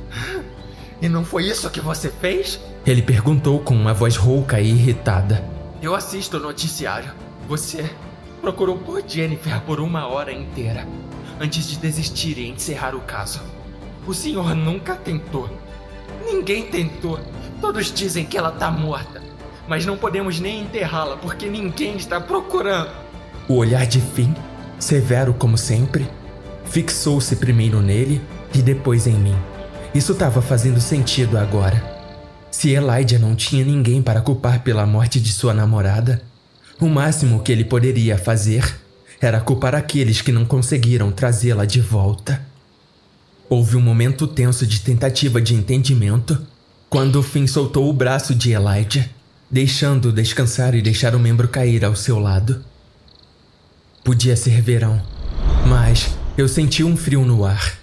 E 0.99 1.07
não 1.07 1.23
foi 1.23 1.45
isso 1.45 1.69
que 1.69 1.79
você 1.79 2.09
fez? 2.09 2.59
Ele 2.83 3.03
perguntou 3.03 3.59
com 3.59 3.75
uma 3.75 3.93
voz 3.93 4.15
rouca 4.15 4.59
e 4.59 4.71
irritada. 4.71 5.43
Eu 5.83 5.93
assisto 5.93 6.37
o 6.37 6.39
noticiário. 6.39 7.11
Você 7.47 7.87
procurou 8.41 8.77
por 8.77 9.03
Jennifer 9.07 9.61
por 9.61 9.79
uma 9.79 10.07
hora 10.07 10.33
inteira 10.33 10.87
antes 11.39 11.67
de 11.67 11.77
desistir 11.77 12.37
e 12.39 12.49
encerrar 12.49 12.95
o 12.95 13.01
caso. 13.01 13.41
O 14.07 14.13
senhor 14.15 14.55
nunca 14.55 14.95
tentou. 14.95 15.47
Ninguém 16.25 16.63
tentou. 16.65 17.19
Todos 17.61 17.93
dizem 17.93 18.25
que 18.25 18.37
ela 18.37 18.51
tá 18.51 18.71
morta. 18.71 19.21
Mas 19.67 19.85
não 19.85 19.95
podemos 19.95 20.39
nem 20.39 20.61
enterrá-la 20.61 21.17
porque 21.17 21.47
ninguém 21.47 21.95
está 21.95 22.19
procurando. 22.19 23.08
O 23.49 23.55
olhar 23.55 23.87
de 23.87 23.99
Finn, 23.99 24.31
severo 24.79 25.33
como 25.33 25.57
sempre, 25.57 26.07
fixou-se 26.65 27.35
primeiro 27.35 27.81
nele 27.81 28.21
e 28.53 28.61
depois 28.61 29.07
em 29.07 29.15
mim. 29.15 29.35
Isso 29.91 30.11
estava 30.11 30.39
fazendo 30.39 30.79
sentido 30.79 31.35
agora. 31.35 31.83
Se 32.51 32.69
Elijah 32.69 33.17
não 33.17 33.35
tinha 33.35 33.65
ninguém 33.65 34.03
para 34.03 34.21
culpar 34.21 34.61
pela 34.61 34.85
morte 34.85 35.19
de 35.19 35.33
sua 35.33 35.51
namorada, 35.51 36.21
o 36.79 36.87
máximo 36.87 37.41
que 37.41 37.51
ele 37.51 37.65
poderia 37.65 38.19
fazer 38.19 38.79
era 39.19 39.41
culpar 39.41 39.73
aqueles 39.73 40.21
que 40.21 40.31
não 40.31 40.45
conseguiram 40.45 41.11
trazê-la 41.11 41.65
de 41.65 41.81
volta. 41.81 42.39
Houve 43.49 43.75
um 43.75 43.81
momento 43.81 44.27
tenso 44.27 44.63
de 44.67 44.79
tentativa 44.81 45.41
de 45.41 45.55
entendimento 45.55 46.39
quando 46.87 47.23
Finn 47.23 47.47
soltou 47.47 47.89
o 47.89 47.93
braço 47.93 48.35
de 48.35 48.51
Elijah, 48.51 49.09
deixando-o 49.49 50.13
descansar 50.13 50.75
e 50.75 50.83
deixar 50.83 51.15
o 51.15 51.19
membro 51.19 51.47
cair 51.47 51.83
ao 51.83 51.95
seu 51.95 52.19
lado. 52.19 52.68
Podia 54.03 54.35
ser 54.35 54.61
verão, 54.61 55.01
mas 55.67 56.09
Eu 56.37 56.47
senti 56.47 56.85
um 56.85 56.95
frio 56.95 57.25
no 57.25 57.43
ar, 57.43 57.77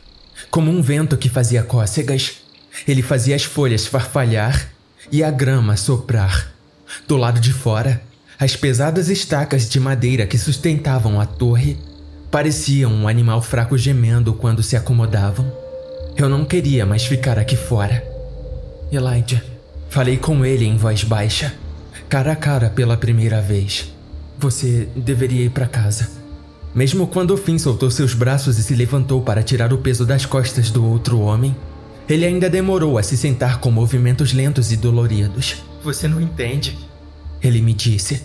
como 0.50 0.70
um 0.70 0.80
vento 0.80 1.18
que 1.18 1.28
fazia 1.28 1.62
cócegas. 1.62 2.38
Ele 2.88 3.02
fazia 3.02 3.36
as 3.36 3.44
folhas 3.44 3.86
farfalhar 3.86 4.70
e 5.12 5.22
a 5.22 5.30
grama 5.30 5.76
soprar. 5.76 6.54
Do 7.06 7.18
lado 7.18 7.38
de 7.38 7.52
fora, 7.52 8.00
as 8.38 8.56
pesadas 8.56 9.10
estacas 9.10 9.68
de 9.68 9.78
madeira 9.78 10.26
que 10.26 10.38
sustentavam 10.38 11.20
a 11.20 11.26
torre 11.26 11.76
pareciam 12.30 12.90
um 12.92 13.06
animal 13.06 13.42
fraco 13.42 13.76
gemendo 13.76 14.32
quando 14.32 14.62
se 14.62 14.74
acomodavam. 14.74 15.52
Eu 16.16 16.28
não 16.28 16.42
queria 16.42 16.86
mais 16.86 17.04
ficar 17.04 17.38
aqui 17.38 17.56
fora. 17.56 18.02
Elijah, 18.90 19.44
falei 19.90 20.16
com 20.16 20.46
ele 20.46 20.64
em 20.64 20.78
voz 20.78 21.04
baixa, 21.04 21.52
cara 22.08 22.32
a 22.32 22.36
cara 22.36 22.70
pela 22.70 22.96
primeira 22.96 23.42
vez. 23.42 23.92
Você 24.38 24.88
deveria 24.94 25.44
ir 25.44 25.50
para 25.50 25.66
casa. 25.66 26.08
Mesmo 26.74 27.06
quando 27.06 27.30
o 27.32 27.36
Finn 27.36 27.58
soltou 27.58 27.90
seus 27.90 28.12
braços 28.12 28.58
e 28.58 28.62
se 28.62 28.74
levantou 28.74 29.22
para 29.22 29.42
tirar 29.42 29.72
o 29.72 29.78
peso 29.78 30.04
das 30.04 30.26
costas 30.26 30.70
do 30.70 30.84
outro 30.84 31.20
homem, 31.20 31.56
ele 32.08 32.26
ainda 32.26 32.50
demorou 32.50 32.98
a 32.98 33.02
se 33.02 33.16
sentar 33.16 33.58
com 33.60 33.70
movimentos 33.70 34.32
lentos 34.32 34.70
e 34.70 34.76
doloridos. 34.76 35.64
Você 35.82 36.06
não 36.06 36.20
entende, 36.20 36.78
ele 37.42 37.62
me 37.62 37.72
disse, 37.72 38.22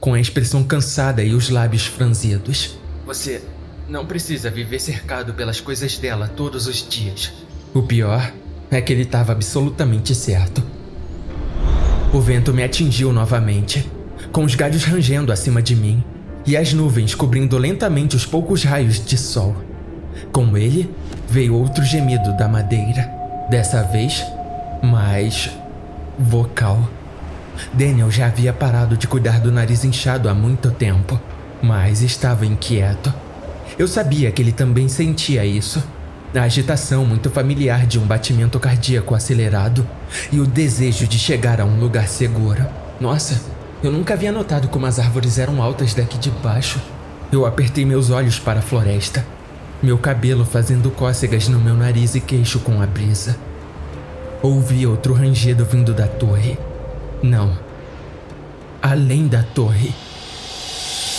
com 0.00 0.14
a 0.14 0.20
expressão 0.20 0.62
cansada 0.62 1.24
e 1.24 1.34
os 1.34 1.50
lábios 1.50 1.86
franzidos. 1.86 2.78
Você 3.04 3.42
não 3.88 4.06
precisa 4.06 4.50
viver 4.50 4.78
cercado 4.78 5.34
pelas 5.34 5.60
coisas 5.60 5.98
dela 5.98 6.28
todos 6.28 6.66
os 6.66 6.88
dias. 6.88 7.32
O 7.74 7.82
pior 7.82 8.32
é 8.70 8.80
que 8.80 8.92
ele 8.92 9.02
estava 9.02 9.32
absolutamente 9.32 10.14
certo. 10.14 10.62
O 12.12 12.20
vento 12.20 12.54
me 12.54 12.62
atingiu 12.62 13.12
novamente, 13.12 13.90
com 14.32 14.44
os 14.44 14.54
galhos 14.54 14.84
rangendo 14.84 15.32
acima 15.32 15.62
de 15.62 15.74
mim 15.74 16.02
e 16.46 16.56
as 16.56 16.72
nuvens 16.72 17.14
cobrindo 17.14 17.58
lentamente 17.58 18.16
os 18.16 18.24
poucos 18.24 18.64
raios 18.64 19.04
de 19.04 19.16
sol. 19.16 19.56
Com 20.32 20.56
ele 20.56 20.92
veio 21.28 21.54
outro 21.54 21.84
gemido 21.84 22.36
da 22.36 22.48
madeira, 22.48 23.10
dessa 23.50 23.82
vez 23.82 24.24
mais 24.82 25.50
vocal. 26.18 26.88
Daniel 27.72 28.10
já 28.10 28.26
havia 28.26 28.52
parado 28.52 28.96
de 28.96 29.06
cuidar 29.06 29.40
do 29.40 29.52
nariz 29.52 29.84
inchado 29.84 30.28
há 30.28 30.34
muito 30.34 30.70
tempo, 30.70 31.20
mas 31.62 32.02
estava 32.02 32.46
inquieto. 32.46 33.12
Eu 33.78 33.86
sabia 33.86 34.30
que 34.30 34.40
ele 34.40 34.52
também 34.52 34.88
sentia 34.88 35.44
isso. 35.44 35.82
A 36.34 36.42
agitação 36.42 37.04
muito 37.04 37.30
familiar 37.30 37.86
de 37.86 37.98
um 37.98 38.06
batimento 38.06 38.60
cardíaco 38.60 39.14
acelerado 39.14 39.86
e 40.30 40.40
o 40.40 40.46
desejo 40.46 41.06
de 41.06 41.18
chegar 41.18 41.60
a 41.60 41.64
um 41.64 41.80
lugar 41.80 42.06
seguro. 42.06 42.66
Nossa, 43.00 43.40
eu 43.82 43.92
nunca 43.92 44.14
havia 44.14 44.32
notado 44.32 44.66
como 44.68 44.86
as 44.86 44.98
árvores 44.98 45.38
eram 45.38 45.62
altas 45.62 45.94
daqui 45.94 46.18
de 46.18 46.30
baixo. 46.30 46.80
Eu 47.30 47.46
apertei 47.46 47.84
meus 47.84 48.10
olhos 48.10 48.38
para 48.38 48.58
a 48.58 48.62
floresta, 48.62 49.24
meu 49.80 49.96
cabelo 49.96 50.44
fazendo 50.44 50.90
cócegas 50.90 51.46
no 51.46 51.60
meu 51.60 51.74
nariz 51.74 52.16
e 52.16 52.20
queixo 52.20 52.58
com 52.58 52.82
a 52.82 52.86
brisa. 52.86 53.36
Ouvi 54.42 54.84
outro 54.84 55.14
rangido 55.14 55.64
vindo 55.64 55.94
da 55.94 56.08
torre. 56.08 56.58
Não. 57.22 57.56
Além 58.82 59.28
da 59.28 59.42
torre. 59.42 59.94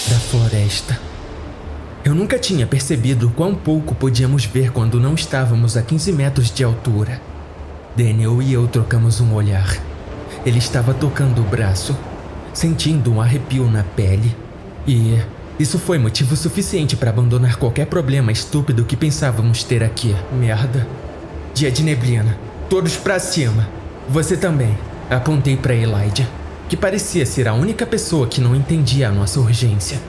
Da 0.10 0.18
floresta. 0.18 1.00
Eu 2.04 2.16
nunca 2.16 2.40
tinha 2.40 2.68
percebido 2.68 3.30
quão 3.36 3.56
pouco 3.56 3.96
podíamos 3.96 4.44
ver 4.46 4.72
quando 4.72 5.00
não 5.00 5.14
estávamos 5.14 5.78
a 5.78 5.82
15 5.82 6.12
metros 6.12 6.52
de 6.52 6.64
altura. 6.64 7.22
Daniel 7.96 8.42
e 8.42 8.52
eu 8.52 8.68
trocamos 8.68 9.22
um 9.22 9.34
olhar. 9.34 9.78
Ele 10.46 10.58
estava 10.58 10.94
tocando 10.94 11.42
o 11.42 11.46
braço 11.46 11.96
sentindo 12.54 13.12
um 13.12 13.22
arrepio 13.22 13.70
na 13.70 13.84
pele. 13.84 14.36
E 14.88 15.20
isso 15.60 15.78
foi 15.78 15.98
motivo 15.98 16.36
suficiente 16.36 16.96
para 16.96 17.10
abandonar 17.10 17.58
qualquer 17.58 17.86
problema 17.86 18.32
estúpido 18.32 18.86
que 18.86 18.96
pensávamos 18.96 19.64
ter 19.64 19.84
aqui. 19.84 20.16
Merda. 20.32 20.88
Dia 21.54 21.70
de 21.70 21.84
neblina. 21.84 22.38
Todos 22.70 22.96
para 22.96 23.20
cima. 23.20 23.68
Você 24.08 24.38
também. 24.38 24.78
Apontei 25.10 25.58
para 25.58 25.74
Elijah, 25.74 26.28
que 26.70 26.78
parecia 26.78 27.26
ser 27.26 27.48
a 27.48 27.54
única 27.54 27.86
pessoa 27.86 28.28
que 28.28 28.40
não 28.40 28.56
entendia 28.56 29.10
a 29.10 29.12
nossa 29.12 29.40
urgência. 29.40 30.00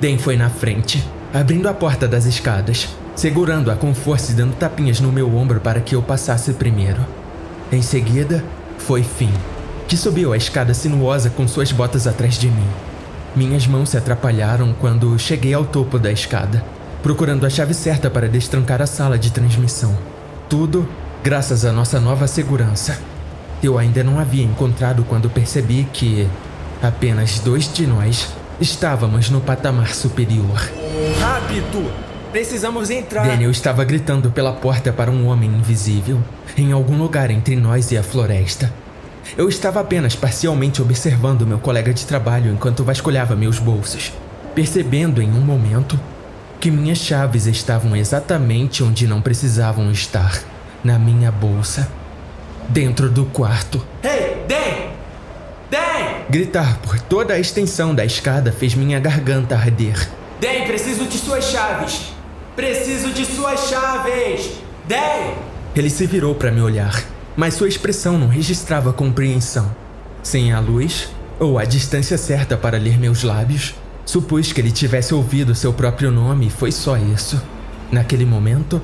Den 0.00 0.18
foi 0.18 0.36
na 0.36 0.50
frente, 0.50 1.02
abrindo 1.32 1.68
a 1.68 1.72
porta 1.74 2.08
das 2.08 2.26
escadas, 2.26 2.88
segurando-a 3.14 3.76
com 3.76 3.94
força 3.94 4.32
e 4.32 4.34
dando 4.34 4.56
tapinhas 4.56 4.98
no 4.98 5.12
meu 5.12 5.34
ombro 5.36 5.60
para 5.60 5.80
que 5.80 5.94
eu 5.94 6.02
passasse 6.02 6.52
primeiro. 6.54 7.06
Em 7.70 7.80
seguida, 7.82 8.44
foi 8.78 9.04
Finn 9.04 9.51
que 9.92 9.96
subiu 9.98 10.32
a 10.32 10.38
escada 10.38 10.72
sinuosa 10.72 11.28
com 11.28 11.46
suas 11.46 11.70
botas 11.70 12.06
atrás 12.06 12.38
de 12.38 12.48
mim. 12.48 12.66
Minhas 13.36 13.66
mãos 13.66 13.90
se 13.90 13.98
atrapalharam 13.98 14.74
quando 14.80 15.18
cheguei 15.18 15.52
ao 15.52 15.66
topo 15.66 15.98
da 15.98 16.10
escada, 16.10 16.64
procurando 17.02 17.44
a 17.44 17.50
chave 17.50 17.74
certa 17.74 18.08
para 18.08 18.26
destrancar 18.26 18.80
a 18.80 18.86
sala 18.86 19.18
de 19.18 19.30
transmissão. 19.30 19.94
Tudo 20.48 20.88
graças 21.22 21.66
à 21.66 21.72
nossa 21.72 22.00
nova 22.00 22.26
segurança. 22.26 22.98
Eu 23.62 23.76
ainda 23.76 24.02
não 24.02 24.18
havia 24.18 24.42
encontrado 24.42 25.04
quando 25.04 25.28
percebi 25.28 25.86
que 25.92 26.26
apenas 26.82 27.40
dois 27.40 27.70
de 27.70 27.86
nós 27.86 28.28
estávamos 28.58 29.28
no 29.28 29.42
patamar 29.42 29.92
superior. 29.92 30.70
Rápido! 31.20 31.92
Precisamos 32.32 32.88
entrar! 32.88 33.26
Daniel 33.26 33.50
estava 33.50 33.84
gritando 33.84 34.30
pela 34.30 34.54
porta 34.54 34.90
para 34.90 35.10
um 35.10 35.26
homem 35.26 35.50
invisível, 35.50 36.18
em 36.56 36.72
algum 36.72 36.96
lugar 36.96 37.30
entre 37.30 37.56
nós 37.56 37.92
e 37.92 37.98
a 37.98 38.02
floresta. 38.02 38.72
Eu 39.36 39.48
estava 39.48 39.80
apenas 39.80 40.14
parcialmente 40.14 40.82
observando 40.82 41.46
meu 41.46 41.58
colega 41.58 41.92
de 41.94 42.06
trabalho 42.06 42.52
enquanto 42.52 42.84
vasculhava 42.84 43.34
meus 43.34 43.58
bolsos, 43.58 44.12
percebendo 44.54 45.22
em 45.22 45.30
um 45.30 45.40
momento 45.40 45.98
que 46.60 46.70
minhas 46.70 46.98
chaves 46.98 47.46
estavam 47.46 47.96
exatamente 47.96 48.84
onde 48.84 49.06
não 49.06 49.22
precisavam 49.22 49.90
estar 49.90 50.42
na 50.84 50.98
minha 50.98 51.30
bolsa, 51.30 51.88
dentro 52.68 53.08
do 53.08 53.24
quarto. 53.24 53.84
Hey, 54.04 54.44
Dan! 54.46 54.90
Dan! 55.70 56.24
Gritar 56.28 56.78
por 56.78 57.00
toda 57.00 57.34
a 57.34 57.38
extensão 57.38 57.94
da 57.94 58.04
escada 58.04 58.52
fez 58.52 58.74
minha 58.74 59.00
garganta 59.00 59.56
arder. 59.56 60.08
Dan, 60.40 60.66
preciso 60.66 61.06
de 61.06 61.16
suas 61.16 61.44
chaves! 61.44 62.12
Preciso 62.54 63.10
de 63.12 63.24
suas 63.24 63.68
chaves! 63.68 64.50
Dan! 64.86 65.34
Ele 65.74 65.88
se 65.88 66.06
virou 66.06 66.34
para 66.34 66.50
me 66.50 66.60
olhar 66.60 67.11
mas 67.36 67.54
sua 67.54 67.68
expressão 67.68 68.18
não 68.18 68.28
registrava 68.28 68.92
compreensão. 68.92 69.70
Sem 70.22 70.52
a 70.52 70.60
luz, 70.60 71.08
ou 71.38 71.58
a 71.58 71.64
distância 71.64 72.16
certa 72.16 72.56
para 72.56 72.78
ler 72.78 72.98
meus 72.98 73.22
lábios, 73.22 73.74
supus 74.04 74.52
que 74.52 74.60
ele 74.60 74.70
tivesse 74.70 75.14
ouvido 75.14 75.54
seu 75.54 75.72
próprio 75.72 76.10
nome 76.10 76.46
e 76.46 76.50
foi 76.50 76.70
só 76.70 76.96
isso. 76.96 77.40
Naquele 77.90 78.24
momento, 78.24 78.80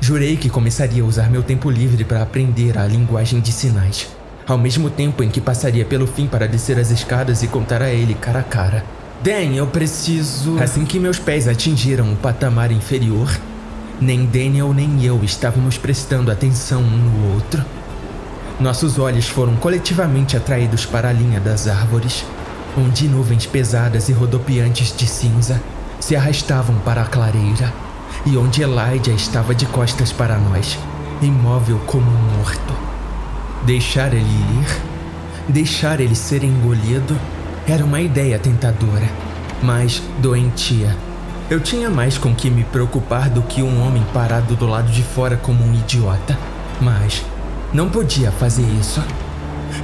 jurei 0.00 0.36
que 0.36 0.48
começaria 0.50 1.02
a 1.02 1.06
usar 1.06 1.30
meu 1.30 1.42
tempo 1.42 1.70
livre 1.70 2.04
para 2.04 2.22
aprender 2.22 2.78
a 2.78 2.86
linguagem 2.86 3.40
de 3.40 3.52
sinais, 3.52 4.08
ao 4.46 4.58
mesmo 4.58 4.90
tempo 4.90 5.22
em 5.22 5.28
que 5.28 5.40
passaria 5.40 5.84
pelo 5.84 6.06
fim 6.06 6.26
para 6.26 6.48
descer 6.48 6.78
as 6.78 6.90
escadas 6.90 7.42
e 7.42 7.48
contar 7.48 7.82
a 7.82 7.90
ele 7.90 8.14
cara 8.14 8.40
a 8.40 8.44
cara. 8.44 8.84
Dan, 9.22 9.54
eu 9.54 9.66
preciso. 9.66 10.58
Assim 10.58 10.84
que 10.84 10.98
meus 10.98 11.18
pés 11.18 11.46
atingiram 11.46 12.10
o 12.12 12.16
patamar 12.16 12.72
inferior, 12.72 13.30
nem 14.00 14.24
Daniel 14.24 14.72
nem 14.72 15.04
eu 15.04 15.22
estávamos 15.22 15.76
prestando 15.76 16.30
atenção 16.30 16.80
um 16.80 16.96
no 16.96 17.34
outro. 17.34 17.62
Nossos 18.60 18.98
olhos 18.98 19.26
foram 19.26 19.56
coletivamente 19.56 20.36
atraídos 20.36 20.84
para 20.84 21.08
a 21.08 21.12
linha 21.12 21.40
das 21.40 21.66
árvores, 21.66 22.26
onde 22.76 23.08
nuvens 23.08 23.46
pesadas 23.46 24.10
e 24.10 24.12
rodopiantes 24.12 24.94
de 24.94 25.06
cinza 25.06 25.58
se 25.98 26.14
arrastavam 26.14 26.76
para 26.80 27.00
a 27.00 27.06
clareira, 27.06 27.72
e 28.26 28.36
onde 28.36 28.60
Elijah 28.60 29.12
estava 29.12 29.54
de 29.54 29.64
costas 29.64 30.12
para 30.12 30.36
nós, 30.36 30.78
imóvel 31.22 31.78
como 31.86 32.06
um 32.06 32.36
morto. 32.36 32.74
Deixar 33.64 34.12
ele 34.12 34.24
ir, 34.24 34.82
deixar 35.48 35.98
ele 35.98 36.14
ser 36.14 36.44
engolido, 36.44 37.18
era 37.66 37.82
uma 37.82 38.02
ideia 38.02 38.38
tentadora, 38.38 39.08
mas 39.62 40.02
doentia. 40.18 40.94
Eu 41.48 41.60
tinha 41.60 41.88
mais 41.88 42.18
com 42.18 42.34
que 42.34 42.50
me 42.50 42.64
preocupar 42.64 43.30
do 43.30 43.40
que 43.40 43.62
um 43.62 43.86
homem 43.86 44.04
parado 44.12 44.54
do 44.54 44.66
lado 44.66 44.92
de 44.92 45.02
fora 45.02 45.36
como 45.38 45.64
um 45.64 45.74
idiota. 45.74 46.38
Mas 46.80 47.24
não 47.72 47.88
podia 47.88 48.32
fazer 48.32 48.66
isso. 48.80 49.02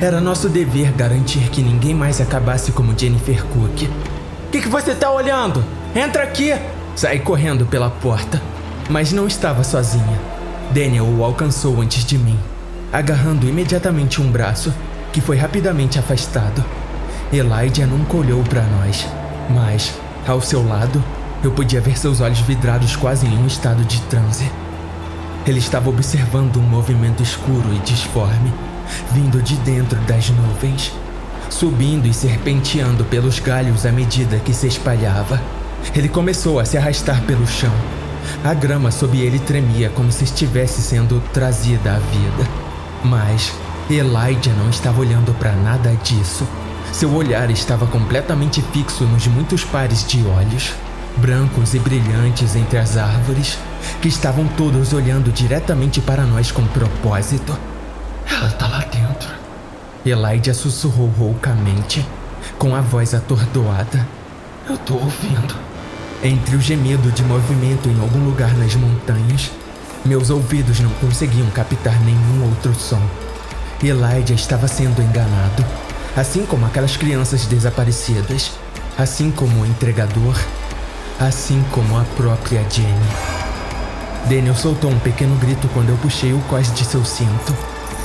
Era 0.00 0.20
nosso 0.20 0.48
dever 0.48 0.92
garantir 0.92 1.48
que 1.50 1.62
ninguém 1.62 1.94
mais 1.94 2.20
acabasse 2.20 2.72
como 2.72 2.98
Jennifer 2.98 3.44
Cook. 3.44 3.82
O 3.82 4.50
que, 4.50 4.60
que 4.62 4.68
você 4.68 4.94
tá 4.94 5.10
olhando? 5.10 5.64
Entra 5.94 6.24
aqui! 6.24 6.52
Saí 6.96 7.20
correndo 7.20 7.66
pela 7.66 7.90
porta, 7.90 8.42
mas 8.88 9.12
não 9.12 9.26
estava 9.26 9.62
sozinha. 9.62 10.20
Daniel 10.72 11.06
o 11.06 11.22
alcançou 11.22 11.80
antes 11.80 12.04
de 12.04 12.18
mim, 12.18 12.38
agarrando 12.92 13.48
imediatamente 13.48 14.20
um 14.20 14.30
braço, 14.30 14.74
que 15.12 15.20
foi 15.20 15.36
rapidamente 15.36 15.98
afastado. 15.98 16.64
Elijah 17.32 17.86
nunca 17.86 18.16
olhou 18.16 18.42
para 18.42 18.62
nós, 18.62 19.06
mas, 19.50 19.94
ao 20.26 20.40
seu 20.40 20.66
lado, 20.66 21.02
eu 21.42 21.50
podia 21.52 21.80
ver 21.80 21.96
seus 21.98 22.20
olhos 22.20 22.40
vidrados 22.40 22.96
quase 22.96 23.26
em 23.26 23.38
um 23.38 23.46
estado 23.46 23.84
de 23.84 24.00
transe. 24.02 24.50
Ele 25.46 25.58
estava 25.58 25.88
observando 25.88 26.56
um 26.56 26.62
movimento 26.62 27.22
escuro 27.22 27.72
e 27.72 27.78
disforme, 27.78 28.52
vindo 29.12 29.40
de 29.40 29.54
dentro 29.56 29.98
das 30.00 30.28
nuvens, 30.30 30.92
subindo 31.48 32.06
e 32.06 32.12
serpenteando 32.12 33.04
pelos 33.04 33.38
galhos 33.38 33.86
à 33.86 33.92
medida 33.92 34.38
que 34.40 34.52
se 34.52 34.66
espalhava. 34.66 35.40
Ele 35.94 36.08
começou 36.08 36.58
a 36.58 36.64
se 36.64 36.76
arrastar 36.76 37.22
pelo 37.22 37.46
chão, 37.46 37.72
A 38.44 38.52
grama 38.54 38.90
sob 38.90 39.18
ele 39.18 39.38
tremia 39.38 39.88
como 39.90 40.10
se 40.10 40.24
estivesse 40.24 40.82
sendo 40.82 41.22
trazida 41.32 41.94
à 41.94 41.98
vida. 41.98 42.50
Mas 43.04 43.52
Elijah 43.88 44.52
não 44.58 44.68
estava 44.68 45.00
olhando 45.00 45.32
para 45.34 45.52
nada 45.52 45.94
disso. 46.02 46.46
Seu 46.92 47.12
olhar 47.14 47.50
estava 47.50 47.86
completamente 47.86 48.62
fixo 48.72 49.04
nos 49.04 49.26
muitos 49.26 49.64
pares 49.64 50.04
de 50.04 50.24
olhos, 50.26 50.72
brancos 51.16 51.74
e 51.74 51.78
brilhantes 51.78 52.56
entre 52.56 52.78
as 52.78 52.96
árvores, 52.96 53.58
que 54.00 54.08
estavam 54.08 54.46
todos 54.48 54.92
olhando 54.92 55.32
diretamente 55.32 56.00
para 56.00 56.24
nós 56.24 56.50
com 56.50 56.66
propósito. 56.66 57.56
Ela 58.30 58.48
está 58.48 58.66
lá 58.66 58.80
dentro. 58.80 59.28
Elijah 60.04 60.54
sussurrou 60.54 61.08
roucamente, 61.08 62.06
com 62.58 62.74
a 62.74 62.80
voz 62.80 63.14
atordoada. 63.14 64.06
Eu 64.68 64.76
tô 64.78 64.94
ouvindo. 64.94 65.54
Entre 66.22 66.56
o 66.56 66.60
gemido 66.60 67.10
de 67.12 67.22
movimento 67.22 67.88
em 67.88 68.00
algum 68.00 68.24
lugar 68.24 68.52
nas 68.54 68.74
montanhas, 68.74 69.50
meus 70.04 70.30
ouvidos 70.30 70.80
não 70.80 70.90
conseguiam 70.94 71.48
captar 71.50 72.00
nenhum 72.02 72.48
outro 72.48 72.74
som. 72.74 73.02
Elijah 73.82 74.34
estava 74.34 74.66
sendo 74.66 75.02
enganado, 75.02 75.64
assim 76.16 76.46
como 76.46 76.64
aquelas 76.64 76.96
crianças 76.96 77.44
desaparecidas, 77.46 78.52
assim 78.96 79.30
como 79.30 79.60
o 79.60 79.66
entregador, 79.66 80.36
assim 81.20 81.62
como 81.70 81.98
a 81.98 82.04
própria 82.16 82.64
Jenny. 82.70 83.35
Daniel 84.28 84.56
soltou 84.56 84.90
um 84.90 84.98
pequeno 84.98 85.36
grito 85.36 85.68
quando 85.72 85.90
eu 85.90 85.96
puxei 85.98 86.32
o 86.32 86.40
cós 86.48 86.72
de 86.74 86.84
seu 86.84 87.04
cinto, 87.04 87.56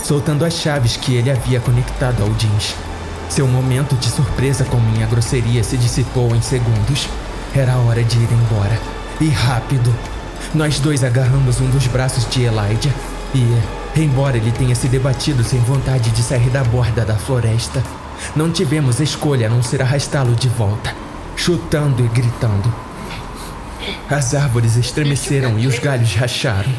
soltando 0.04 0.46
as 0.46 0.54
chaves 0.54 0.96
que 0.96 1.16
ele 1.16 1.32
havia 1.32 1.60
conectado 1.60 2.22
ao 2.22 2.30
jeans. 2.36 2.76
Seu 3.28 3.48
momento 3.48 3.96
de 3.96 4.08
surpresa 4.08 4.64
com 4.66 4.78
minha 4.78 5.08
grosseria 5.08 5.64
se 5.64 5.78
dissipou 5.78 6.36
em 6.36 6.42
segundos. 6.42 7.10
Era 7.56 7.76
hora 7.78 8.04
de 8.04 8.18
ir 8.18 8.30
embora. 8.32 8.80
E 9.20 9.30
rápido. 9.30 9.92
Nós 10.54 10.80
dois 10.80 11.04
agarramos 11.04 11.60
um 11.60 11.70
dos 11.72 11.88
braços 11.88 12.30
de 12.30 12.44
Elijah 12.44 12.94
e, 13.34 14.00
embora 14.00 14.38
ele 14.38 14.52
tenha 14.52 14.76
se 14.76 14.88
debatido 14.88 15.44
sem 15.44 15.60
vontade 15.62 16.12
de 16.12 16.22
sair 16.22 16.50
da 16.52 16.64
borda 16.64 17.04
da 17.04 17.16
floresta, 17.16 17.82
não 18.36 18.52
tivemos 18.52 19.00
escolha 19.00 19.48
a 19.48 19.50
não 19.50 19.64
ser 19.64 19.82
arrastá-lo 19.82 20.36
de 20.36 20.50
volta, 20.50 20.94
chutando 21.36 22.06
e 22.06 22.08
gritando. 22.10 22.91
As 24.12 24.36
árvores 24.36 24.76
estremeceram 24.76 25.58
e 25.58 25.66
os 25.68 25.80
galhos 25.80 26.14
racharam. 26.16 26.70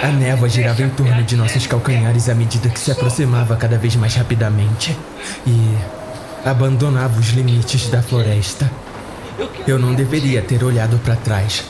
A 0.00 0.06
névoa 0.12 0.48
girava 0.48 0.80
em 0.80 0.88
torno 0.88 1.24
de 1.24 1.34
nossos 1.34 1.66
calcanhares 1.66 2.28
à 2.28 2.36
medida 2.36 2.68
que 2.68 2.78
se 2.78 2.92
aproximava 2.92 3.56
cada 3.56 3.76
vez 3.76 3.96
mais 3.96 4.14
rapidamente 4.14 4.96
e 5.44 5.76
abandonava 6.44 7.18
os 7.18 7.30
limites 7.30 7.88
da 7.88 8.00
floresta. 8.00 8.70
Eu 9.66 9.76
não 9.76 9.92
deveria 9.92 10.40
ter 10.40 10.62
olhado 10.62 10.98
para 10.98 11.16
trás. 11.16 11.64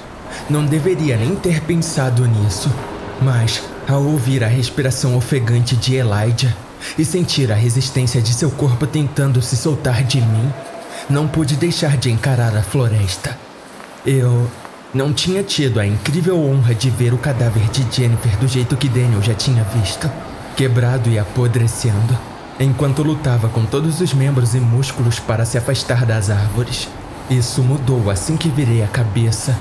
Não 0.51 0.67
deveria 0.67 1.17
nem 1.17 1.35
ter 1.35 1.63
pensado 1.63 2.27
nisso. 2.27 2.71
Mas, 3.23 3.63
ao 3.89 4.03
ouvir 4.03 4.45
a 4.45 4.47
respiração 4.47 5.17
ofegante 5.17 5.75
de 5.75 5.95
Elijah 5.95 6.55
e 6.99 7.05
sentir 7.05 7.51
a 7.51 7.55
resistência 7.55 8.21
de 8.21 8.35
seu 8.35 8.51
corpo 8.51 8.87
tentando 8.87 9.41
se 9.41 9.57
soltar 9.57 10.05
de 10.05 10.21
mim, 10.21 10.53
não 11.09 11.27
pude 11.27 11.57
deixar 11.57 11.97
de 11.97 12.11
encarar 12.11 12.55
a 12.55 12.63
floresta. 12.63 13.35
Eu 14.05 14.47
não 14.99 15.13
tinha 15.13 15.45
tido 15.45 15.79
a 15.79 15.87
incrível 15.87 16.45
honra 16.45 16.75
de 16.75 16.91
ver 16.91 17.15
o 17.15 17.19
cadáver 17.19 17.63
de 17.71 17.87
Jennifer 17.89 18.37
do 18.39 18.49
jeito 18.49 18.77
que 18.77 18.89
Daniel 18.89 19.23
já 19.23 19.33
tinha 19.33 19.63
visto, 19.63 20.11
quebrado 20.57 21.09
e 21.09 21.17
apodrecendo, 21.17 22.19
enquanto 22.59 23.05
lutava 23.05 23.49
com 23.49 23.65
todos 23.65 24.01
os 24.01 24.13
membros 24.13 24.57
e 24.57 24.59
músculos 24.59 25.21
para 25.21 25.45
se 25.45 25.57
afastar 25.57 26.05
das 26.05 26.31
árvores. 26.31 26.89
Isso 27.31 27.63
mudou 27.63 28.11
assim 28.11 28.37
que 28.37 28.49
virei 28.49 28.83
a 28.83 28.89
cabeça 28.89 29.57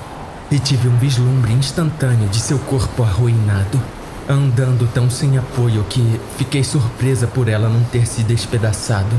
e 0.50 0.58
tive 0.58 0.88
um 0.88 0.96
vislumbre 0.96 1.52
instantâneo 1.52 2.28
de 2.30 2.40
seu 2.40 2.58
corpo 2.58 3.04
arruinado, 3.04 3.80
andando 4.28 4.92
tão 4.92 5.08
sem 5.08 5.38
apoio 5.38 5.84
que 5.88 6.20
fiquei 6.36 6.64
surpresa 6.64 7.28
por 7.28 7.46
ela 7.46 7.68
não 7.68 7.84
ter 7.84 8.08
se 8.08 8.24
despedaçado. 8.24 9.14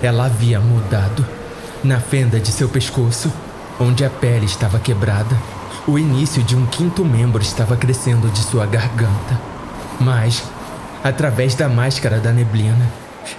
Ela 0.00 0.24
havia 0.24 0.58
mudado. 0.58 1.22
Na 1.82 2.00
fenda 2.00 2.40
de 2.40 2.50
seu 2.50 2.66
pescoço, 2.66 3.30
onde 3.78 4.04
a 4.04 4.10
pele 4.10 4.46
estava 4.46 4.78
quebrada, 4.78 5.36
o 5.86 5.98
início 5.98 6.42
de 6.42 6.56
um 6.56 6.64
quinto 6.66 7.04
membro 7.04 7.42
estava 7.42 7.76
crescendo 7.76 8.28
de 8.30 8.40
sua 8.40 8.66
garganta. 8.66 9.40
Mas, 10.00 10.42
através 11.02 11.54
da 11.54 11.68
máscara 11.68 12.18
da 12.18 12.32
neblina, 12.32 12.88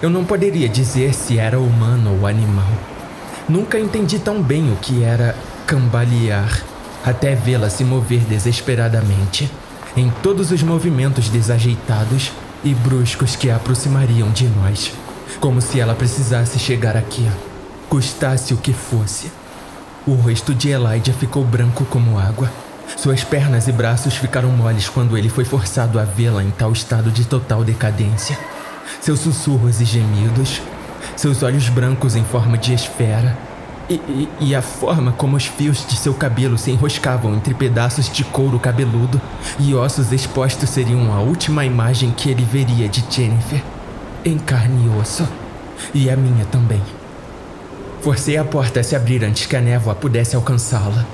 eu 0.00 0.10
não 0.10 0.24
poderia 0.24 0.68
dizer 0.68 1.14
se 1.14 1.38
era 1.38 1.58
humano 1.58 2.18
ou 2.20 2.26
animal. 2.26 2.70
Nunca 3.48 3.78
entendi 3.78 4.18
tão 4.18 4.42
bem 4.42 4.72
o 4.72 4.76
que 4.76 5.02
era 5.02 5.36
cambalear, 5.66 6.62
até 7.04 7.34
vê-la 7.34 7.70
se 7.70 7.84
mover 7.84 8.20
desesperadamente, 8.20 9.50
em 9.96 10.10
todos 10.22 10.50
os 10.50 10.62
movimentos 10.62 11.28
desajeitados 11.28 12.32
e 12.62 12.74
bruscos 12.74 13.36
que 13.36 13.48
a 13.50 13.56
aproximariam 13.56 14.30
de 14.30 14.46
nós, 14.48 14.92
como 15.40 15.60
se 15.60 15.80
ela 15.80 15.94
precisasse 15.94 16.58
chegar 16.58 16.96
aqui, 16.96 17.26
custasse 17.88 18.52
o 18.52 18.56
que 18.56 18.72
fosse. 18.72 19.30
O 20.06 20.14
rosto 20.14 20.54
de 20.54 20.68
Elijah 20.68 21.12
ficou 21.12 21.42
branco 21.44 21.84
como 21.86 22.16
água. 22.16 22.48
Suas 22.96 23.24
pernas 23.24 23.66
e 23.66 23.72
braços 23.72 24.14
ficaram 24.14 24.50
moles 24.50 24.88
quando 24.88 25.18
ele 25.18 25.28
foi 25.28 25.44
forçado 25.44 25.98
a 25.98 26.04
vê-la 26.04 26.44
em 26.44 26.50
tal 26.52 26.70
estado 26.70 27.10
de 27.10 27.24
total 27.24 27.64
decadência. 27.64 28.38
Seus 29.00 29.18
sussurros 29.18 29.80
e 29.80 29.84
gemidos, 29.84 30.62
seus 31.16 31.42
olhos 31.42 31.68
brancos 31.68 32.14
em 32.14 32.22
forma 32.22 32.56
de 32.56 32.72
esfera, 32.72 33.36
e, 33.90 33.94
e, 33.94 34.28
e, 34.40 34.54
a 34.54 34.62
forma 34.62 35.10
como 35.10 35.36
os 35.36 35.46
fios 35.46 35.84
de 35.84 35.96
seu 35.96 36.14
cabelo 36.14 36.56
se 36.56 36.70
enroscavam 36.70 37.34
entre 37.34 37.54
pedaços 37.54 38.08
de 38.08 38.24
couro 38.24 38.58
cabeludo 38.60 39.20
e 39.60 39.74
ossos 39.74 40.12
expostos 40.12 40.70
seriam 40.70 41.12
a 41.12 41.20
última 41.20 41.64
imagem 41.64 42.12
que 42.12 42.30
ele 42.30 42.44
veria 42.44 42.88
de 42.88 43.04
Jennifer, 43.10 43.62
em 44.24 44.38
carne 44.38 44.86
e 44.86 45.00
osso, 45.00 45.28
e 45.92 46.08
a 46.10 46.16
minha 46.16 46.44
também. 46.46 46.82
Forcei 48.06 48.36
a 48.36 48.44
porta 48.44 48.78
a 48.78 48.84
se 48.84 48.94
abrir 48.94 49.24
antes 49.24 49.46
que 49.46 49.56
a 49.56 49.60
névoa 49.60 49.92
pudesse 49.92 50.36
alcançá-la. 50.36 51.04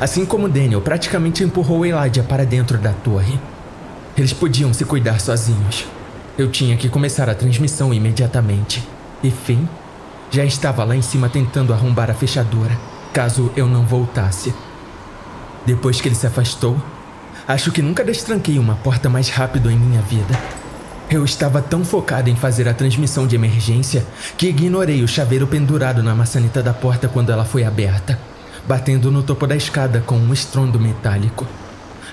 Assim 0.00 0.26
como 0.26 0.48
Daniel 0.48 0.80
praticamente 0.80 1.44
empurrou 1.44 1.86
Elijah 1.86 2.24
para 2.24 2.44
dentro 2.44 2.76
da 2.76 2.92
torre. 2.92 3.38
Eles 4.18 4.32
podiam 4.32 4.74
se 4.74 4.84
cuidar 4.84 5.20
sozinhos. 5.20 5.86
Eu 6.36 6.50
tinha 6.50 6.76
que 6.76 6.88
começar 6.88 7.30
a 7.30 7.36
transmissão 7.36 7.94
imediatamente. 7.94 8.82
E 9.22 9.30
Finn 9.30 9.64
já 10.28 10.44
estava 10.44 10.82
lá 10.82 10.96
em 10.96 11.02
cima 11.02 11.28
tentando 11.28 11.72
arrombar 11.72 12.10
a 12.10 12.14
fechadura, 12.14 12.76
caso 13.12 13.52
eu 13.54 13.68
não 13.68 13.86
voltasse. 13.86 14.52
Depois 15.64 16.00
que 16.00 16.08
ele 16.08 16.16
se 16.16 16.26
afastou, 16.26 16.76
acho 17.46 17.70
que 17.70 17.80
nunca 17.80 18.02
destranquei 18.02 18.58
uma 18.58 18.74
porta 18.74 19.08
mais 19.08 19.28
rápido 19.28 19.70
em 19.70 19.76
minha 19.76 20.02
vida. 20.02 20.36
Eu 21.10 21.24
estava 21.24 21.60
tão 21.60 21.84
focado 21.84 22.30
em 22.30 22.36
fazer 22.36 22.68
a 22.68 22.74
transmissão 22.74 23.26
de 23.26 23.34
emergência 23.34 24.06
que 24.38 24.46
ignorei 24.46 25.02
o 25.02 25.08
chaveiro 25.08 25.44
pendurado 25.44 26.04
na 26.04 26.14
maçaneta 26.14 26.62
da 26.62 26.72
porta 26.72 27.08
quando 27.08 27.32
ela 27.32 27.44
foi 27.44 27.64
aberta, 27.64 28.16
batendo 28.68 29.10
no 29.10 29.20
topo 29.20 29.44
da 29.44 29.56
escada 29.56 30.00
com 30.06 30.14
um 30.14 30.32
estrondo 30.32 30.78
metálico. 30.78 31.48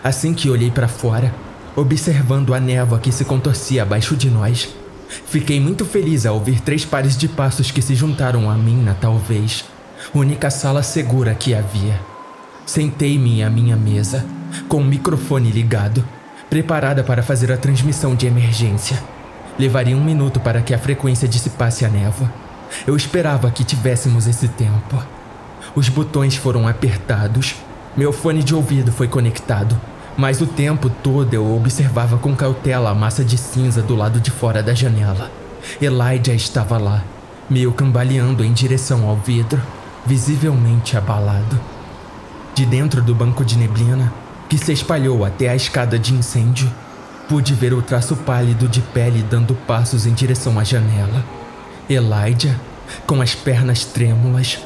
Assim 0.03 0.33
que 0.33 0.49
olhei 0.49 0.71
para 0.71 0.87
fora, 0.87 1.31
observando 1.75 2.55
a 2.55 2.59
névoa 2.59 2.97
que 2.97 3.11
se 3.11 3.23
contorcia 3.23 3.83
abaixo 3.83 4.15
de 4.15 4.31
nós, 4.31 4.67
fiquei 5.27 5.59
muito 5.59 5.85
feliz 5.85 6.25
ao 6.25 6.33
ouvir 6.33 6.59
três 6.59 6.83
pares 6.83 7.15
de 7.15 7.27
passos 7.27 7.69
que 7.69 7.83
se 7.83 7.93
juntaram 7.93 8.49
a 8.49 8.55
mim 8.55 8.81
na 8.81 8.95
talvez 8.95 9.63
única 10.11 10.49
sala 10.49 10.81
segura 10.81 11.35
que 11.35 11.53
havia. 11.53 12.01
Sentei-me 12.65 13.43
à 13.43 13.49
minha 13.49 13.75
mesa, 13.75 14.25
com 14.67 14.77
o 14.77 14.85
microfone 14.85 15.51
ligado 15.51 16.03
preparada 16.49 17.03
para 17.03 17.23
fazer 17.23 17.51
a 17.51 17.57
transmissão 17.57 18.15
de 18.15 18.25
emergência. 18.25 19.01
Levaria 19.57 19.97
um 19.97 20.03
minuto 20.03 20.39
para 20.39 20.61
que 20.61 20.73
a 20.73 20.77
frequência 20.77 21.27
dissipasse 21.27 21.83
a 21.83 21.89
névoa. 21.89 22.31
Eu 22.85 22.95
esperava 22.95 23.49
que 23.51 23.63
tivéssemos 23.63 24.27
esse 24.27 24.47
tempo. 24.47 25.01
Os 25.75 25.89
botões 25.89 26.35
foram 26.35 26.67
apertados, 26.67 27.55
meu 27.95 28.13
fone 28.13 28.43
de 28.43 28.53
ouvido 28.53 28.91
foi 28.91 29.07
conectado, 29.07 29.79
mas 30.15 30.41
o 30.41 30.47
tempo 30.47 30.89
todo 30.89 31.33
eu 31.33 31.55
observava 31.55 32.17
com 32.17 32.35
cautela 32.35 32.91
a 32.91 32.95
massa 32.95 33.23
de 33.23 33.37
cinza 33.37 33.81
do 33.81 33.95
lado 33.95 34.19
de 34.19 34.31
fora 34.31 34.63
da 34.63 34.73
janela. 34.73 35.31
Elijah 35.81 36.33
estava 36.33 36.77
lá, 36.77 37.03
meio 37.49 37.71
cambaleando 37.71 38.43
em 38.43 38.53
direção 38.53 39.07
ao 39.07 39.15
vidro, 39.15 39.61
visivelmente 40.05 40.95
abalado. 40.95 41.59
De 42.53 42.65
dentro 42.65 43.01
do 43.01 43.13
banco 43.13 43.43
de 43.43 43.57
neblina, 43.57 44.11
que 44.49 44.57
se 44.57 44.71
espalhou 44.71 45.25
até 45.25 45.49
a 45.49 45.55
escada 45.55 45.99
de 45.99 46.13
incêndio. 46.13 46.71
Pude 47.27 47.53
ver 47.53 47.73
o 47.73 47.81
traço 47.81 48.15
pálido 48.15 48.67
de 48.67 48.81
pele 48.81 49.23
dando 49.29 49.53
passos 49.53 50.05
em 50.05 50.13
direção 50.13 50.57
à 50.57 50.63
janela. 50.63 51.23
Elijah, 51.89 52.55
com 53.05 53.21
as 53.21 53.35
pernas 53.35 53.83
trêmulas, 53.83 54.59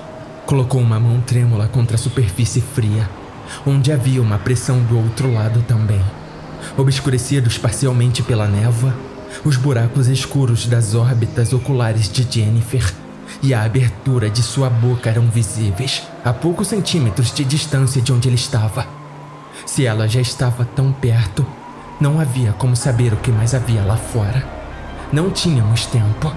colocou 0.45 0.81
uma 0.81 0.99
mão 0.99 1.21
trêmula 1.21 1.67
contra 1.67 1.95
a 1.95 1.99
superfície 1.99 2.61
fria, 2.61 3.09
onde 3.65 3.91
havia 3.91 4.21
uma 4.21 4.37
pressão 4.37 4.79
do 4.83 4.97
outro 4.97 5.33
lado 5.33 5.63
também. 5.67 6.01
Obscurecidos 6.77 7.57
parcialmente 7.57 8.21
pela 8.21 8.47
névoa, 8.47 8.95
os 9.43 9.57
buracos 9.57 10.07
escuros 10.07 10.67
das 10.67 10.93
órbitas 10.93 11.53
oculares 11.53 12.11
de 12.11 12.27
Jennifer 12.29 12.93
e 13.41 13.53
a 13.53 13.63
abertura 13.63 14.29
de 14.29 14.43
sua 14.43 14.69
boca 14.69 15.09
eram 15.09 15.27
visíveis, 15.27 16.03
a 16.23 16.31
poucos 16.31 16.67
centímetros 16.67 17.33
de 17.33 17.43
distância 17.43 18.01
de 18.01 18.11
onde 18.13 18.27
ele 18.27 18.35
estava. 18.35 19.00
Se 19.65 19.85
ela 19.85 20.07
já 20.07 20.19
estava 20.19 20.65
tão 20.65 20.91
perto, 20.91 21.45
não 21.99 22.19
havia 22.19 22.51
como 22.53 22.75
saber 22.75 23.13
o 23.13 23.17
que 23.17 23.31
mais 23.31 23.53
havia 23.53 23.83
lá 23.83 23.95
fora. 23.95 24.43
Não 25.11 25.29
tínhamos 25.29 25.85
tempo. 25.85 26.33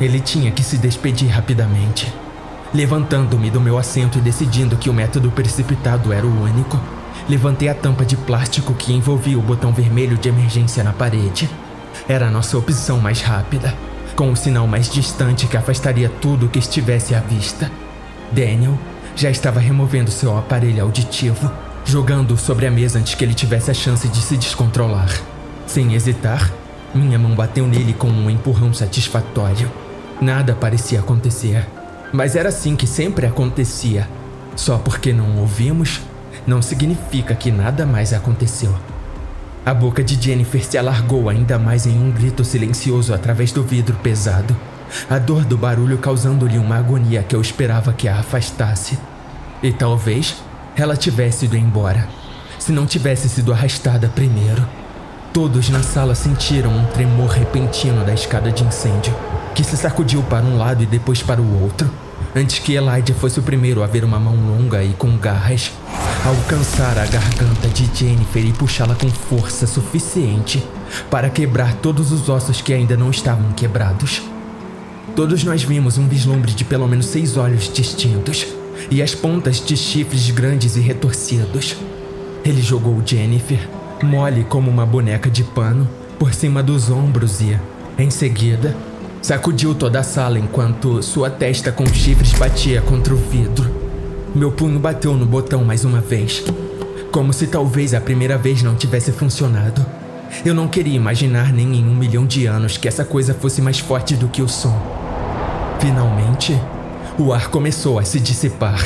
Ele 0.00 0.20
tinha 0.20 0.50
que 0.50 0.62
se 0.62 0.78
despedir 0.78 1.28
rapidamente. 1.28 2.12
Levantando-me 2.72 3.50
do 3.50 3.60
meu 3.60 3.78
assento 3.78 4.18
e 4.18 4.20
decidindo 4.20 4.76
que 4.76 4.90
o 4.90 4.94
método 4.94 5.30
precipitado 5.30 6.12
era 6.12 6.26
o 6.26 6.42
único, 6.42 6.78
levantei 7.28 7.68
a 7.68 7.74
tampa 7.74 8.04
de 8.04 8.16
plástico 8.16 8.74
que 8.74 8.92
envolvia 8.92 9.38
o 9.38 9.42
botão 9.42 9.72
vermelho 9.72 10.16
de 10.16 10.28
emergência 10.28 10.84
na 10.84 10.92
parede. 10.92 11.48
Era 12.08 12.28
a 12.28 12.30
nossa 12.30 12.58
opção 12.58 12.98
mais 12.98 13.22
rápida, 13.22 13.74
com 14.14 14.30
o 14.30 14.36
sinal 14.36 14.66
mais 14.66 14.90
distante 14.90 15.46
que 15.46 15.56
afastaria 15.56 16.08
tudo 16.08 16.48
que 16.48 16.58
estivesse 16.58 17.14
à 17.14 17.20
vista. 17.20 17.70
Daniel 18.30 18.78
já 19.14 19.30
estava 19.30 19.58
removendo 19.58 20.10
seu 20.10 20.36
aparelho 20.36 20.82
auditivo, 20.82 21.50
jogando-o 21.86 22.36
sobre 22.36 22.66
a 22.66 22.70
mesa 22.70 22.98
antes 22.98 23.14
que 23.14 23.24
ele 23.24 23.32
tivesse 23.32 23.70
a 23.70 23.74
chance 23.74 24.08
de 24.08 24.20
se 24.20 24.36
descontrolar. 24.36 25.08
Sem 25.66 25.94
hesitar, 25.94 26.52
minha 26.92 27.18
mão 27.18 27.34
bateu 27.34 27.66
nele 27.66 27.92
com 27.92 28.08
um 28.08 28.28
empurrão 28.28 28.74
satisfatório. 28.74 29.70
Nada 30.20 30.54
parecia 30.54 30.98
acontecer, 30.98 31.64
mas 32.12 32.34
era 32.34 32.48
assim 32.48 32.74
que 32.74 32.86
sempre 32.86 33.24
acontecia. 33.24 34.08
Só 34.56 34.78
porque 34.78 35.12
não 35.12 35.38
ouvimos, 35.38 36.00
não 36.46 36.60
significa 36.60 37.34
que 37.34 37.50
nada 37.52 37.86
mais 37.86 38.12
aconteceu. 38.12 38.74
A 39.64 39.74
boca 39.74 40.02
de 40.02 40.20
Jennifer 40.20 40.64
se 40.64 40.78
alargou 40.78 41.28
ainda 41.28 41.58
mais 41.58 41.86
em 41.86 41.98
um 41.98 42.10
grito 42.10 42.44
silencioso 42.44 43.12
através 43.12 43.52
do 43.52 43.62
vidro 43.62 43.96
pesado, 44.02 44.56
a 45.10 45.18
dor 45.18 45.44
do 45.44 45.58
barulho 45.58 45.98
causando-lhe 45.98 46.58
uma 46.58 46.78
agonia 46.78 47.22
que 47.22 47.34
eu 47.34 47.40
esperava 47.40 47.92
que 47.92 48.08
a 48.08 48.20
afastasse. 48.20 48.98
E 49.62 49.72
talvez 49.72 50.36
ela 50.76 50.96
tivesse 50.96 51.46
ido 51.46 51.56
embora, 51.56 52.06
se 52.58 52.70
não 52.70 52.86
tivesse 52.86 53.28
sido 53.28 53.52
arrastada 53.52 54.08
primeiro. 54.08 54.66
Todos 55.32 55.68
na 55.70 55.82
sala 55.82 56.14
sentiram 56.14 56.70
um 56.70 56.84
tremor 56.86 57.30
repentino 57.30 58.04
da 58.04 58.12
escada 58.12 58.52
de 58.52 58.62
incêndio, 58.62 59.14
que 59.54 59.64
se 59.64 59.76
sacudiu 59.76 60.22
para 60.22 60.44
um 60.44 60.58
lado 60.58 60.82
e 60.82 60.86
depois 60.86 61.22
para 61.22 61.40
o 61.40 61.62
outro, 61.62 61.90
antes 62.34 62.58
que 62.58 62.74
Elijah 62.74 63.14
fosse 63.14 63.38
o 63.38 63.42
primeiro 63.42 63.82
a 63.82 63.86
ver 63.86 64.04
uma 64.04 64.18
mão 64.18 64.36
longa 64.36 64.82
e 64.84 64.92
com 64.92 65.16
garras 65.16 65.72
alcançar 66.24 66.98
a 66.98 67.06
garganta 67.06 67.68
de 67.68 67.88
Jennifer 67.94 68.44
e 68.44 68.52
puxá-la 68.52 68.94
com 68.94 69.08
força 69.08 69.66
suficiente 69.66 70.62
para 71.10 71.30
quebrar 71.30 71.74
todos 71.74 72.12
os 72.12 72.28
ossos 72.28 72.60
que 72.60 72.72
ainda 72.72 72.96
não 72.96 73.10
estavam 73.10 73.52
quebrados. 73.52 74.22
Todos 75.14 75.44
nós 75.44 75.62
vimos 75.62 75.96
um 75.98 76.08
vislumbre 76.08 76.52
de 76.52 76.64
pelo 76.64 76.88
menos 76.88 77.06
seis 77.06 77.36
olhos 77.36 77.72
distintos 77.72 78.55
e 78.90 79.02
as 79.02 79.14
pontas 79.14 79.64
de 79.64 79.76
chifres 79.76 80.30
grandes 80.30 80.76
e 80.76 80.80
retorcidos. 80.80 81.76
Ele 82.44 82.62
jogou 82.62 83.02
Jennifer, 83.04 83.58
mole 84.02 84.44
como 84.44 84.70
uma 84.70 84.86
boneca 84.86 85.30
de 85.30 85.42
pano, 85.42 85.88
por 86.18 86.32
cima 86.32 86.62
dos 86.62 86.90
ombros 86.90 87.40
e, 87.40 87.58
em 87.98 88.10
seguida, 88.10 88.74
sacudiu 89.20 89.74
toda 89.74 90.00
a 90.00 90.02
sala 90.02 90.38
enquanto 90.38 91.02
sua 91.02 91.28
testa 91.28 91.72
com 91.72 91.86
chifres 91.86 92.32
batia 92.32 92.80
contra 92.80 93.12
o 93.12 93.16
vidro. 93.16 93.68
Meu 94.34 94.52
punho 94.52 94.78
bateu 94.78 95.14
no 95.14 95.26
botão 95.26 95.64
mais 95.64 95.84
uma 95.84 96.00
vez, 96.00 96.44
como 97.10 97.32
se 97.32 97.46
talvez 97.46 97.94
a 97.94 98.00
primeira 98.00 98.36
vez 98.36 98.62
não 98.62 98.74
tivesse 98.74 99.10
funcionado. 99.10 99.84
Eu 100.44 100.54
não 100.54 100.68
queria 100.68 100.94
imaginar 100.94 101.52
nem 101.52 101.76
em 101.76 101.88
um 101.88 101.94
milhão 101.94 102.26
de 102.26 102.46
anos 102.46 102.76
que 102.76 102.86
essa 102.86 103.04
coisa 103.04 103.34
fosse 103.34 103.62
mais 103.62 103.78
forte 103.78 104.14
do 104.14 104.28
que 104.28 104.42
o 104.42 104.48
som. 104.48 104.76
Finalmente, 105.80 106.58
o 107.18 107.32
ar 107.32 107.48
começou 107.48 107.98
a 107.98 108.04
se 108.04 108.20
dissipar. 108.20 108.84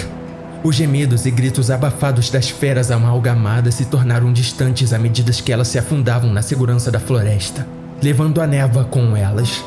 Os 0.63 0.77
gemidos 0.77 1.27
e 1.27 1.31
gritos 1.31 1.71
abafados 1.71 2.31
das 2.31 2.49
feras 2.49 2.91
amalgamadas 2.91 3.75
se 3.75 3.87
tornaram 3.87 4.33
distantes 4.33 4.93
à 4.93 4.99
medida 4.99 5.33
que 5.33 5.53
elas 5.53 5.69
se 5.69 5.79
afundavam 5.79 6.33
na 6.33 6.43
segurança 6.43 6.91
da 6.91 7.01
floresta, 7.01 7.67
levando 8.03 8.41
a 8.41 8.47
névoa 8.47 8.85
com 8.85 9.17
elas. 9.17 9.65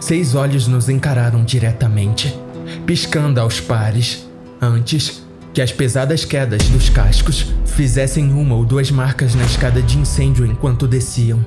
Seis 0.00 0.34
olhos 0.34 0.68
nos 0.68 0.88
encararam 0.88 1.44
diretamente, 1.44 2.38
piscando 2.84 3.40
aos 3.40 3.60
pares, 3.60 4.28
antes 4.60 5.24
que 5.52 5.62
as 5.62 5.72
pesadas 5.72 6.24
quedas 6.24 6.68
dos 6.68 6.90
cascos 6.90 7.46
fizessem 7.64 8.30
uma 8.30 8.54
ou 8.54 8.64
duas 8.64 8.90
marcas 8.90 9.34
na 9.34 9.44
escada 9.44 9.80
de 9.80 9.98
incêndio 9.98 10.44
enquanto 10.44 10.86
desciam. 10.86 11.44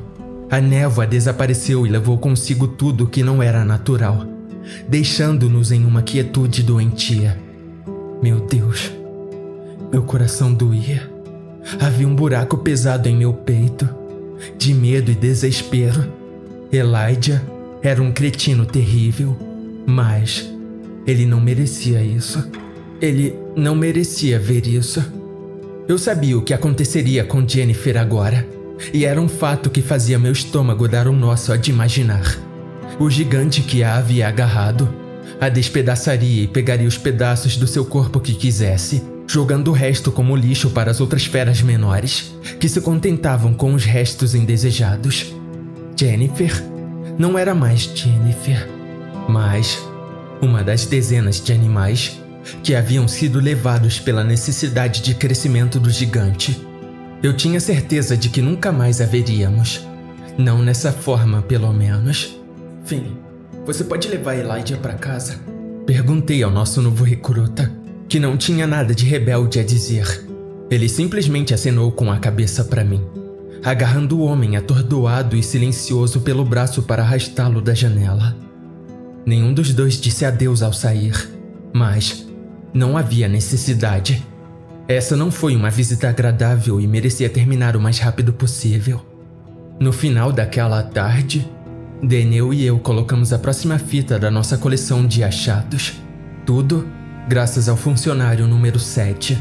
A 0.49 0.59
névoa 0.59 1.05
desapareceu 1.05 1.85
e 1.85 1.89
levou 1.89 2.17
consigo 2.17 2.67
tudo 2.67 3.05
que 3.05 3.21
não 3.21 3.41
era 3.43 3.63
natural, 3.63 4.25
deixando-nos 4.87 5.71
em 5.71 5.85
uma 5.85 6.01
quietude 6.01 6.63
doentia. 6.63 7.37
Meu 8.21 8.39
Deus, 8.41 8.91
meu 9.91 10.03
coração 10.03 10.53
doía. 10.53 11.09
Havia 11.79 12.07
um 12.07 12.15
buraco 12.15 12.57
pesado 12.57 13.07
em 13.07 13.15
meu 13.15 13.33
peito, 13.33 13.87
de 14.57 14.73
medo 14.73 15.11
e 15.11 15.15
desespero. 15.15 16.11
Elijah 16.71 17.41
era 17.81 18.01
um 18.01 18.11
cretino 18.11 18.65
terrível, 18.65 19.35
mas 19.85 20.49
ele 21.05 21.25
não 21.25 21.39
merecia 21.39 22.01
isso. 22.01 22.49
Ele 23.01 23.35
não 23.55 23.75
merecia 23.75 24.37
ver 24.37 24.67
isso. 24.67 25.03
Eu 25.87 25.97
sabia 25.97 26.37
o 26.37 26.41
que 26.41 26.53
aconteceria 26.53 27.23
com 27.23 27.47
Jennifer 27.47 27.97
agora, 27.97 28.47
e 28.93 29.05
era 29.05 29.19
um 29.19 29.27
fato 29.27 29.69
que 29.69 29.81
fazia 29.81 30.19
meu 30.19 30.31
estômago 30.31 30.87
dar 30.87 31.07
um 31.07 31.15
nó 31.15 31.35
só 31.35 31.55
de 31.55 31.71
imaginar. 31.71 32.48
O 32.97 33.09
gigante 33.09 33.61
que 33.61 33.83
a 33.83 33.95
havia 33.95 34.27
agarrado 34.27 34.87
a 35.39 35.47
despedaçaria 35.47 36.43
e 36.43 36.47
pegaria 36.47 36.87
os 36.87 36.97
pedaços 36.97 37.55
do 37.55 37.65
seu 37.65 37.85
corpo 37.85 38.19
que 38.19 38.33
quisesse, 38.33 39.01
jogando 39.25 39.69
o 39.69 39.73
resto 39.73 40.11
como 40.11 40.35
lixo 40.35 40.69
para 40.71 40.91
as 40.91 40.99
outras 40.99 41.25
feras 41.25 41.61
menores, 41.61 42.35
que 42.59 42.67
se 42.67 42.81
contentavam 42.81 43.53
com 43.53 43.73
os 43.73 43.85
restos 43.85 44.35
indesejados. 44.35 45.33
Jennifer 45.97 46.51
não 47.17 47.37
era 47.37 47.55
mais 47.55 47.81
Jennifer, 47.81 48.67
mas 49.29 49.81
uma 50.41 50.63
das 50.63 50.85
dezenas 50.85 51.41
de 51.41 51.53
animais 51.53 52.19
que 52.63 52.75
haviam 52.75 53.07
sido 53.07 53.39
levados 53.39 53.99
pela 53.99 54.23
necessidade 54.23 55.01
de 55.01 55.13
crescimento 55.13 55.79
do 55.79 55.89
gigante. 55.89 56.65
Eu 57.21 57.35
tinha 57.35 57.59
certeza 57.59 58.17
de 58.17 58.29
que 58.29 58.41
nunca 58.41 58.71
mais 58.71 59.01
a 59.01 59.05
veríamos. 59.05 59.85
Não 60.37 60.61
nessa 60.61 60.91
forma, 60.91 61.41
pelo 61.41 61.71
menos. 61.73 62.38
Fim. 62.89 63.19
Você 63.67 63.83
pode 63.83 64.07
levar 64.07 64.35
Elijah 64.35 64.75
para 64.75 64.95
casa? 64.95 65.39
Perguntei 65.85 66.41
ao 66.41 66.49
nosso 66.49 66.81
novo 66.81 67.03
recruta, 67.03 67.71
que 68.07 68.19
não 68.19 68.35
tinha 68.35 68.65
nada 68.65 68.95
de 68.95 69.05
rebelde 69.05 69.59
a 69.59 69.63
dizer. 69.63 70.27
Ele 70.71 70.89
simplesmente 70.89 71.53
acenou 71.53 71.91
com 71.91 72.11
a 72.11 72.17
cabeça 72.17 72.63
para 72.63 72.83
mim, 72.83 73.05
agarrando 73.63 74.17
o 74.17 74.23
homem 74.23 74.57
atordoado 74.57 75.37
e 75.37 75.43
silencioso 75.43 76.21
pelo 76.21 76.43
braço 76.43 76.81
para 76.81 77.03
arrastá-lo 77.03 77.61
da 77.61 77.75
janela. 77.75 78.35
Nenhum 79.23 79.53
dos 79.53 79.71
dois 79.71 80.01
disse 80.01 80.25
adeus 80.25 80.63
ao 80.63 80.73
sair, 80.73 81.13
mas 81.71 82.27
não 82.73 82.97
havia 82.97 83.27
necessidade. 83.27 84.25
Essa 84.87 85.15
não 85.15 85.29
foi 85.29 85.55
uma 85.55 85.69
visita 85.69 86.09
agradável 86.09 86.81
e 86.81 86.87
merecia 86.87 87.29
terminar 87.29 87.77
o 87.77 87.79
mais 87.79 87.99
rápido 87.99 88.33
possível. 88.33 88.99
No 89.79 89.93
final 89.93 90.31
daquela 90.31 90.81
tarde, 90.81 91.47
Deneu 92.01 92.53
e 92.53 92.65
eu 92.65 92.79
colocamos 92.79 93.33
a 93.33 93.39
próxima 93.39 93.77
fita 93.77 94.17
da 94.17 94.31
nossa 94.31 94.57
coleção 94.57 95.05
de 95.05 95.21
achados. 95.21 96.01
Tudo 96.45 96.87
graças 97.27 97.67
ao 97.67 97.75
funcionário 97.75 98.47
número 98.47 98.79
7. 98.79 99.37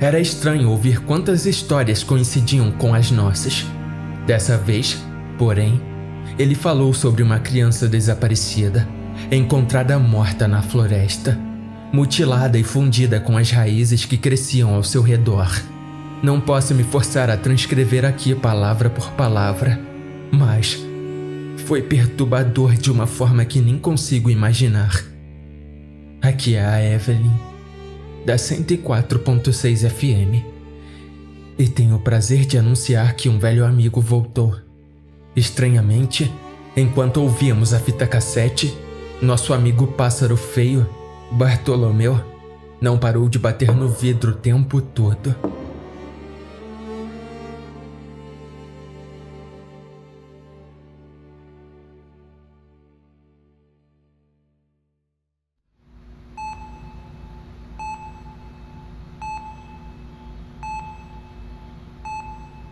Era 0.00 0.18
estranho 0.18 0.70
ouvir 0.70 1.00
quantas 1.02 1.46
histórias 1.46 2.02
coincidiam 2.02 2.72
com 2.72 2.92
as 2.92 3.12
nossas. 3.12 3.64
Dessa 4.26 4.58
vez, 4.58 5.00
porém, 5.38 5.80
ele 6.36 6.56
falou 6.56 6.92
sobre 6.92 7.22
uma 7.22 7.38
criança 7.38 7.86
desaparecida, 7.86 8.88
encontrada 9.30 9.96
morta 9.96 10.48
na 10.48 10.62
floresta, 10.62 11.38
mutilada 11.92 12.58
e 12.58 12.64
fundida 12.64 13.20
com 13.20 13.38
as 13.38 13.52
raízes 13.52 14.04
que 14.04 14.18
cresciam 14.18 14.74
ao 14.74 14.82
seu 14.82 15.00
redor. 15.00 15.62
Não 16.24 16.40
posso 16.40 16.74
me 16.74 16.82
forçar 16.82 17.30
a 17.30 17.36
transcrever 17.36 18.04
aqui 18.04 18.34
palavra 18.34 18.90
por 18.90 19.12
palavra, 19.12 19.80
mas 20.32 20.84
foi 21.58 21.82
perturbador 21.82 22.74
de 22.74 22.90
uma 22.90 23.06
forma 23.06 23.44
que 23.44 23.60
nem 23.60 23.78
consigo 23.78 24.30
imaginar. 24.30 25.04
Aqui 26.20 26.54
é 26.54 26.64
a 26.64 26.82
Evelyn, 26.82 27.30
da 28.24 28.36
104.6 28.36 29.88
FM, 29.88 30.44
e 31.58 31.68
tenho 31.68 31.96
o 31.96 32.00
prazer 32.00 32.44
de 32.44 32.58
anunciar 32.58 33.14
que 33.14 33.28
um 33.28 33.38
velho 33.38 33.64
amigo 33.64 34.00
voltou. 34.00 34.56
Estranhamente, 35.36 36.32
enquanto 36.76 37.18
ouvíamos 37.18 37.72
a 37.72 37.78
fita 37.78 38.06
cassete, 38.06 38.76
nosso 39.20 39.52
amigo 39.52 39.86
pássaro 39.86 40.36
feio, 40.36 40.88
Bartolomeu, 41.30 42.20
não 42.80 42.98
parou 42.98 43.28
de 43.28 43.38
bater 43.38 43.74
no 43.74 43.88
vidro 43.88 44.32
o 44.32 44.34
tempo 44.34 44.80
todo. 44.80 45.34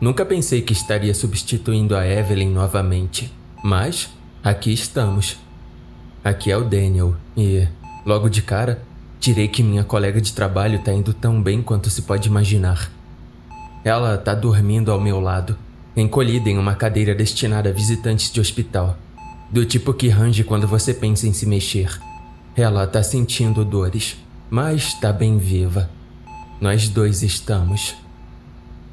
Nunca 0.02 0.26
pensei 0.26 0.60
que 0.62 0.72
estaria 0.72 1.14
substituindo 1.14 1.94
a 1.94 2.04
Evelyn 2.04 2.50
novamente, 2.50 3.32
mas 3.62 4.10
aqui 4.42 4.72
estamos. 4.72 5.38
Aqui 6.24 6.50
é 6.50 6.56
o 6.56 6.64
Daniel 6.64 7.14
e, 7.36 7.68
logo 8.04 8.28
de 8.28 8.42
cara, 8.42 8.82
direi 9.20 9.46
que 9.46 9.62
minha 9.62 9.84
colega 9.84 10.20
de 10.20 10.32
trabalho 10.32 10.80
está 10.80 10.92
indo 10.92 11.14
tão 11.14 11.40
bem 11.40 11.62
quanto 11.62 11.88
se 11.88 12.02
pode 12.02 12.28
imaginar. 12.28 12.90
Ela 13.84 14.16
está 14.16 14.34
dormindo 14.34 14.90
ao 14.90 15.00
meu 15.00 15.20
lado, 15.20 15.56
encolhida 15.96 16.50
em 16.50 16.58
uma 16.58 16.74
cadeira 16.74 17.14
destinada 17.14 17.68
a 17.68 17.72
visitantes 17.72 18.28
de 18.32 18.40
hospital, 18.40 18.98
do 19.52 19.64
tipo 19.64 19.94
que 19.94 20.08
range 20.08 20.42
quando 20.42 20.66
você 20.66 20.92
pensa 20.92 21.28
em 21.28 21.32
se 21.32 21.46
mexer. 21.46 21.96
Ela 22.56 22.82
está 22.82 23.04
sentindo 23.04 23.64
dores, 23.64 24.16
mas 24.50 24.82
está 24.82 25.12
bem 25.12 25.38
viva. 25.38 25.88
Nós 26.60 26.88
dois 26.88 27.22
estamos. 27.22 28.01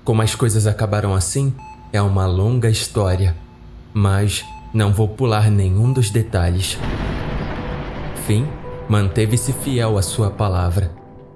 Como 0.09 0.23
as 0.23 0.33
coisas 0.33 0.65
acabaram 0.65 1.13
assim, 1.13 1.53
é 1.93 2.01
uma 2.01 2.25
longa 2.25 2.67
história, 2.67 3.35
mas 3.93 4.43
não 4.73 4.91
vou 4.91 5.07
pular 5.07 5.51
nenhum 5.51 5.93
dos 5.93 6.09
detalhes. 6.09 6.79
Fim 8.25 8.47
manteve-se 8.89 9.53
fiel 9.53 9.99
à 9.99 10.01
sua 10.01 10.31
palavra. 10.31 10.91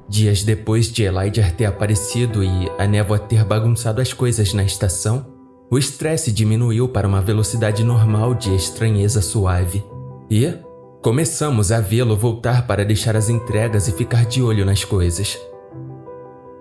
Dias 0.09 0.41
depois 0.41 0.91
de 0.91 1.03
Elijah 1.03 1.51
ter 1.51 1.65
aparecido 1.65 2.43
e 2.43 2.67
a 2.79 2.87
névoa 2.87 3.19
ter 3.19 3.45
bagunçado 3.45 4.01
as 4.01 4.11
coisas 4.11 4.55
na 4.55 4.63
estação, 4.63 5.23
o 5.69 5.77
estresse 5.77 6.31
diminuiu 6.31 6.89
para 6.89 7.07
uma 7.07 7.21
velocidade 7.21 7.83
normal 7.83 8.33
de 8.33 8.55
estranheza 8.55 9.21
suave. 9.21 9.85
E 10.31 10.51
começamos 10.99 11.71
a 11.71 11.79
vê-lo 11.79 12.17
voltar 12.17 12.65
para 12.65 12.83
deixar 12.83 13.15
as 13.15 13.29
entregas 13.29 13.87
e 13.87 13.91
ficar 13.91 14.25
de 14.25 14.41
olho 14.41 14.65
nas 14.65 14.83
coisas. 14.83 15.37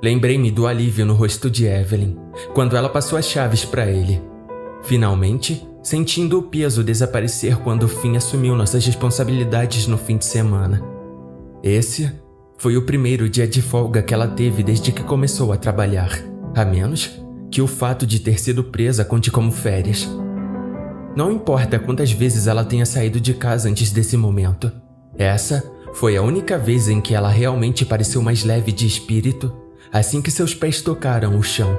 Lembrei-me 0.02 0.50
do 0.50 0.66
alívio 0.66 1.06
no 1.06 1.14
rosto 1.14 1.48
de 1.48 1.64
Evelyn 1.64 2.16
quando 2.52 2.76
ela 2.76 2.88
passou 2.88 3.16
as 3.16 3.24
chaves 3.24 3.64
para 3.64 3.88
ele. 3.88 4.20
Finalmente, 4.82 5.64
sentindo 5.80 6.40
o 6.40 6.42
peso 6.42 6.82
desaparecer 6.82 7.56
quando 7.58 7.84
o 7.84 7.88
fim 7.88 8.16
assumiu 8.16 8.56
nossas 8.56 8.84
responsabilidades 8.84 9.86
no 9.86 9.96
fim 9.96 10.16
de 10.16 10.24
semana. 10.24 10.82
Esse 11.62 12.10
foi 12.58 12.76
o 12.76 12.84
primeiro 12.84 13.28
dia 13.28 13.46
de 13.46 13.62
folga 13.62 14.02
que 14.02 14.12
ela 14.12 14.26
teve 14.26 14.64
desde 14.64 14.90
que 14.90 15.04
começou 15.04 15.52
a 15.52 15.56
trabalhar, 15.56 16.10
a 16.52 16.64
menos 16.64 17.22
que 17.48 17.62
o 17.62 17.68
fato 17.68 18.04
de 18.04 18.18
ter 18.18 18.40
sido 18.40 18.64
presa 18.64 19.04
conte 19.04 19.30
como 19.30 19.52
férias. 19.52 20.08
Não 21.14 21.30
importa 21.30 21.78
quantas 21.78 22.10
vezes 22.10 22.48
ela 22.48 22.64
tenha 22.64 22.86
saído 22.86 23.20
de 23.20 23.34
casa 23.34 23.68
antes 23.68 23.92
desse 23.92 24.16
momento, 24.16 24.72
essa 25.16 25.62
foi 25.92 26.16
a 26.16 26.22
única 26.22 26.58
vez 26.58 26.88
em 26.88 27.00
que 27.00 27.14
ela 27.14 27.28
realmente 27.28 27.84
pareceu 27.84 28.20
mais 28.20 28.42
leve 28.44 28.72
de 28.72 28.86
espírito 28.86 29.61
assim 29.92 30.22
que 30.22 30.30
seus 30.30 30.54
pés 30.54 30.80
tocaram 30.80 31.38
o 31.38 31.42
chão. 31.42 31.78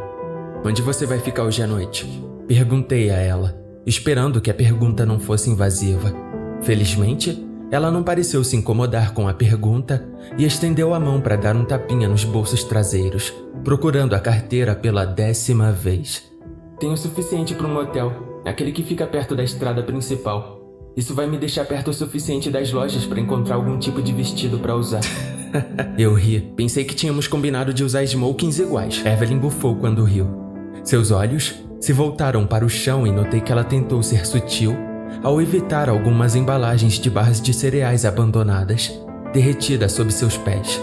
Onde 0.64 0.82
você 0.82 1.05
vai 1.05 1.20
ficar 1.20 1.43
hoje 1.43 1.64
à 1.64 1.68
noite? 1.68 2.07
Perguntei 2.47 3.09
a 3.09 3.18
ela, 3.18 3.59
esperando 3.86 4.39
que 4.39 4.51
a 4.51 4.53
pergunta 4.53 5.05
não 5.05 5.20
fosse 5.20 5.49
invasiva. 5.49 6.14
Felizmente, 6.61 7.43
ela 7.72 7.89
não 7.89 8.03
pareceu 8.03 8.43
se 8.43 8.55
incomodar 8.55 9.14
com 9.14 9.28
a 9.28 9.34
pergunta 9.34 10.07
e 10.38 10.45
estendeu 10.45 10.93
a 10.93 10.99
mão 10.99 11.20
para 11.20 11.36
dar 11.36 11.55
um 11.55 11.66
tapinha 11.66 12.07
nos 12.07 12.24
bolsos 12.24 12.64
traseiros, 12.64 13.34
procurando 13.64 14.14
a 14.14 14.20
carteira 14.20 14.76
pela 14.76 15.05
décima 15.05 15.72
vez. 15.72 16.32
Tenho 16.80 16.93
o 16.93 16.97
suficiente 16.97 17.55
para 17.55 17.68
um 17.68 17.76
hotel, 17.76 18.41
aquele 18.45 18.72
que 18.72 18.84
fica 18.84 19.07
perto 19.07 19.36
da 19.36 19.43
estrada 19.43 19.82
principal. 19.82 20.61
Isso 20.95 21.16
vai 21.16 21.26
me 21.26 21.38
deixar 21.39 21.66
perto 21.66 21.89
o 21.89 21.93
suficiente 21.93 22.51
das 22.51 22.72
lojas 22.72 23.05
para 23.05 23.20
encontrar 23.20 23.55
algum 23.55 23.80
tipo 23.80 24.01
de 24.03 24.14
vestido 24.14 24.59
para 24.59 24.76
usar. 24.76 25.01
Eu 25.97 26.14
ri. 26.14 26.39
Pensei 26.56 26.84
que 26.84 26.95
tínhamos 26.95 27.28
combinado 27.28 27.74
de 27.74 27.84
usar 27.84 28.04
smokings 28.04 28.60
iguais. 28.60 29.04
Evelyn 29.06 29.38
bufou 29.38 29.76
quando 29.76 30.04
riu. 30.04 30.28
Seus 30.84 31.12
olhos 31.12 31.56
se 31.80 31.93
voltaram 31.93 32.45
para 32.45 32.66
o 32.66 32.70
chão 32.70 33.06
e 33.06 33.12
notei 33.12 33.41
que 33.41 33.51
ela 33.51 33.64
tentou 33.64 34.01
ser 34.01 34.26
sutil 34.26 34.76
ao 35.22 35.41
evitar 35.41 35.89
algumas 35.89 36.36
embalagens 36.36 36.99
de 36.99 37.10
barras 37.10 37.41
de 37.41 37.54
cereais 37.54 38.04
abandonadas, 38.04 38.91
derretidas 39.34 39.93
sob 39.93 40.12
seus 40.12 40.38
pés. 40.38 40.82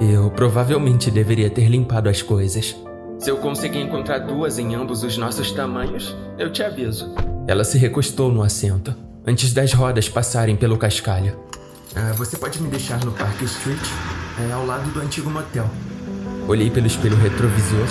Eu 0.00 0.30
provavelmente 0.30 1.10
deveria 1.10 1.50
ter 1.50 1.68
limpado 1.68 2.08
as 2.08 2.22
coisas. 2.22 2.76
Se 3.18 3.30
eu 3.30 3.36
conseguir 3.36 3.80
encontrar 3.80 4.18
duas 4.18 4.58
em 4.58 4.74
ambos 4.74 5.04
os 5.04 5.16
nossos 5.16 5.52
tamanhos, 5.52 6.16
eu 6.38 6.50
te 6.50 6.62
aviso. 6.62 7.14
Ela 7.46 7.64
se 7.64 7.78
recostou 7.78 8.32
no 8.32 8.42
assento, 8.42 8.94
antes 9.26 9.52
das 9.52 9.72
rodas 9.72 10.08
passarem 10.08 10.56
pelo 10.56 10.76
cascalho. 10.76 11.38
Ah, 11.94 12.12
você 12.16 12.38
pode 12.38 12.60
me 12.62 12.68
deixar 12.70 13.04
no 13.04 13.12
Park 13.12 13.42
Street? 13.42 13.80
É 14.48 14.52
ao 14.52 14.64
lado 14.64 14.90
do 14.90 15.00
antigo 15.00 15.28
motel. 15.28 15.68
Olhei 16.48 16.70
pelo 16.70 16.86
espelho 16.86 17.16
retrovisor, 17.16 17.86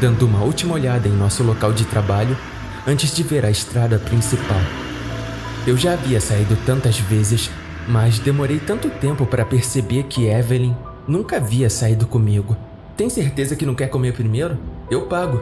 dando 0.00 0.26
uma 0.26 0.42
última 0.42 0.74
olhada 0.74 1.06
em 1.06 1.12
nosso 1.12 1.44
local 1.44 1.72
de 1.72 1.84
trabalho 1.84 2.36
antes 2.86 3.14
de 3.14 3.22
ver 3.22 3.44
a 3.44 3.50
estrada 3.50 3.98
principal. 3.98 4.60
Eu 5.66 5.76
já 5.76 5.92
havia 5.92 6.20
saído 6.20 6.56
tantas 6.66 6.98
vezes, 6.98 7.48
mas 7.88 8.18
demorei 8.18 8.58
tanto 8.58 8.90
tempo 8.90 9.24
para 9.24 9.44
perceber 9.44 10.02
que 10.04 10.26
Evelyn 10.26 10.74
nunca 11.06 11.36
havia 11.36 11.70
saído 11.70 12.06
comigo. 12.06 12.56
Tem 12.96 13.08
certeza 13.08 13.54
que 13.54 13.64
não 13.64 13.74
quer 13.74 13.88
comer 13.88 14.14
primeiro? 14.14 14.58
Eu 14.90 15.02
pago. 15.06 15.40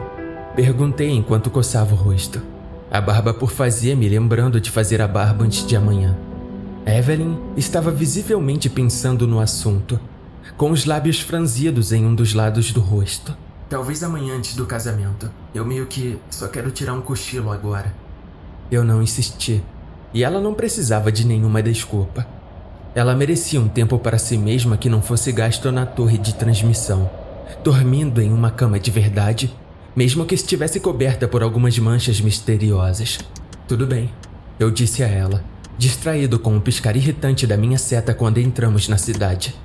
Perguntei 0.55 1.09
enquanto 1.09 1.49
coçava 1.49 1.93
o 1.93 1.97
rosto. 1.97 2.41
A 2.91 3.01
barba 3.01 3.33
por 3.33 3.51
fazer 3.51 3.95
me 3.95 4.07
lembrando 4.07 4.61
de 4.61 4.69
fazer 4.69 5.01
a 5.01 5.07
barba 5.07 5.43
antes 5.43 5.65
de 5.65 5.75
amanhã. 5.75 6.15
Evelyn 6.85 7.37
estava 7.55 7.91
visivelmente 7.91 8.69
pensando 8.69 9.25
no 9.25 9.39
assunto, 9.39 9.99
com 10.57 10.69
os 10.71 10.85
lábios 10.85 11.21
franzidos 11.21 11.93
em 11.93 12.05
um 12.05 12.13
dos 12.13 12.33
lados 12.33 12.73
do 12.73 12.81
rosto. 12.81 13.35
Talvez 13.69 14.03
amanhã 14.03 14.35
antes 14.35 14.55
do 14.55 14.65
casamento. 14.65 15.31
Eu 15.55 15.65
meio 15.65 15.85
que 15.85 16.19
só 16.29 16.47
quero 16.47 16.71
tirar 16.71 16.93
um 16.93 17.01
cochilo 17.01 17.51
agora. 17.51 17.93
Eu 18.69 18.83
não 18.83 19.01
insisti, 19.01 19.63
e 20.13 20.23
ela 20.23 20.41
não 20.41 20.53
precisava 20.53 21.11
de 21.11 21.25
nenhuma 21.25 21.63
desculpa. 21.63 22.27
Ela 22.93 23.15
merecia 23.15 23.61
um 23.61 23.67
tempo 23.67 23.97
para 23.97 24.17
si 24.17 24.37
mesma 24.37 24.77
que 24.77 24.89
não 24.89 25.01
fosse 25.01 25.31
gasto 25.31 25.71
na 25.71 25.85
torre 25.85 26.17
de 26.17 26.35
transmissão, 26.35 27.09
dormindo 27.63 28.21
em 28.21 28.31
uma 28.31 28.51
cama 28.51 28.79
de 28.79 28.91
verdade, 28.91 29.55
mesmo 29.95 30.25
que 30.25 30.35
estivesse 30.35 30.81
coberta 30.81 31.27
por 31.29 31.41
algumas 31.43 31.79
manchas 31.79 32.19
misteriosas. 32.19 33.19
Tudo 33.67 33.87
bem, 33.87 34.11
eu 34.59 34.69
disse 34.69 35.01
a 35.01 35.07
ela 35.07 35.52
distraído 35.77 36.39
com 36.39 36.55
o 36.55 36.61
piscar 36.61 36.95
irritante 36.95 37.47
da 37.47 37.57
minha 37.57 37.77
seta 37.77 38.13
quando 38.13 38.39
entramos 38.39 38.87
na 38.87 38.97
cidade. 38.97 39.55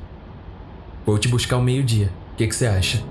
Vou 1.05 1.19
te 1.19 1.29
buscar 1.29 1.57
ao 1.57 1.63
meio-dia. 1.63 2.11
O 2.33 2.37
que, 2.37 2.47
que 2.47 2.55
você 2.55 2.67
acha? 2.67 3.03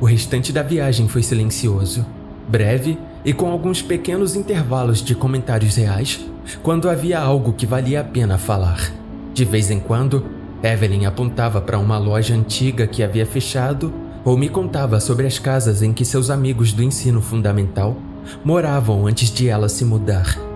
O 0.00 0.06
restante 0.06 0.52
da 0.52 0.62
viagem 0.62 1.08
foi 1.08 1.22
silencioso, 1.22 2.06
breve 2.48 2.98
e 3.24 3.32
com 3.32 3.50
alguns 3.50 3.82
pequenos 3.82 4.36
intervalos 4.36 5.02
de 5.02 5.14
comentários 5.14 5.76
reais 5.76 6.24
quando 6.62 6.88
havia 6.88 7.18
algo 7.18 7.52
que 7.52 7.66
valia 7.66 8.00
a 8.00 8.04
pena 8.04 8.38
falar. 8.38 8.92
De 9.34 9.44
vez 9.44 9.70
em 9.70 9.80
quando, 9.80 10.24
Evelyn 10.62 11.06
apontava 11.06 11.60
para 11.60 11.78
uma 11.78 11.98
loja 11.98 12.34
antiga 12.34 12.86
que 12.86 13.02
havia 13.02 13.26
fechado 13.26 13.92
ou 14.24 14.36
me 14.36 14.48
contava 14.48 15.00
sobre 15.00 15.26
as 15.26 15.38
casas 15.38 15.82
em 15.82 15.92
que 15.92 16.04
seus 16.04 16.30
amigos 16.30 16.72
do 16.72 16.82
ensino 16.82 17.20
fundamental 17.20 17.96
moravam 18.44 19.06
antes 19.06 19.30
de 19.30 19.48
ela 19.48 19.68
se 19.68 19.84
mudar. 19.84 20.47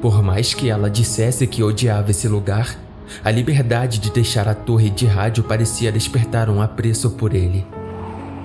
Por 0.00 0.22
mais 0.22 0.52
que 0.52 0.68
ela 0.68 0.90
dissesse 0.90 1.46
que 1.46 1.62
odiava 1.62 2.10
esse 2.10 2.28
lugar, 2.28 2.76
a 3.24 3.30
liberdade 3.30 3.98
de 3.98 4.10
deixar 4.10 4.48
a 4.48 4.54
torre 4.54 4.90
de 4.90 5.06
rádio 5.06 5.44
parecia 5.44 5.92
despertar 5.92 6.50
um 6.50 6.60
apreço 6.60 7.10
por 7.10 7.34
ele. 7.34 7.66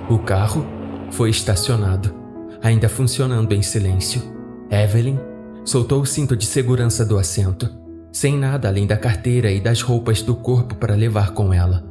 O 0.10 0.20
carro 0.20 0.66
foi 1.12 1.30
estacionado, 1.30 2.14
ainda 2.62 2.88
funcionando 2.88 3.54
em 3.54 3.62
silêncio. 3.62 4.22
Evelyn 4.70 5.18
soltou 5.66 6.02
o 6.02 6.06
cinto 6.06 6.36
de 6.36 6.46
segurança 6.46 7.06
do 7.06 7.18
assento, 7.18 7.70
sem 8.12 8.38
nada 8.38 8.68
além 8.68 8.88
da 8.88 8.98
carteira 8.98 9.52
e 9.52 9.60
das 9.60 9.82
roupas 9.82 10.22
do 10.22 10.36
corpo 10.36 10.76
para 10.76 10.96
levar 10.96 11.32
com 11.32 11.54
ela. 11.54 11.84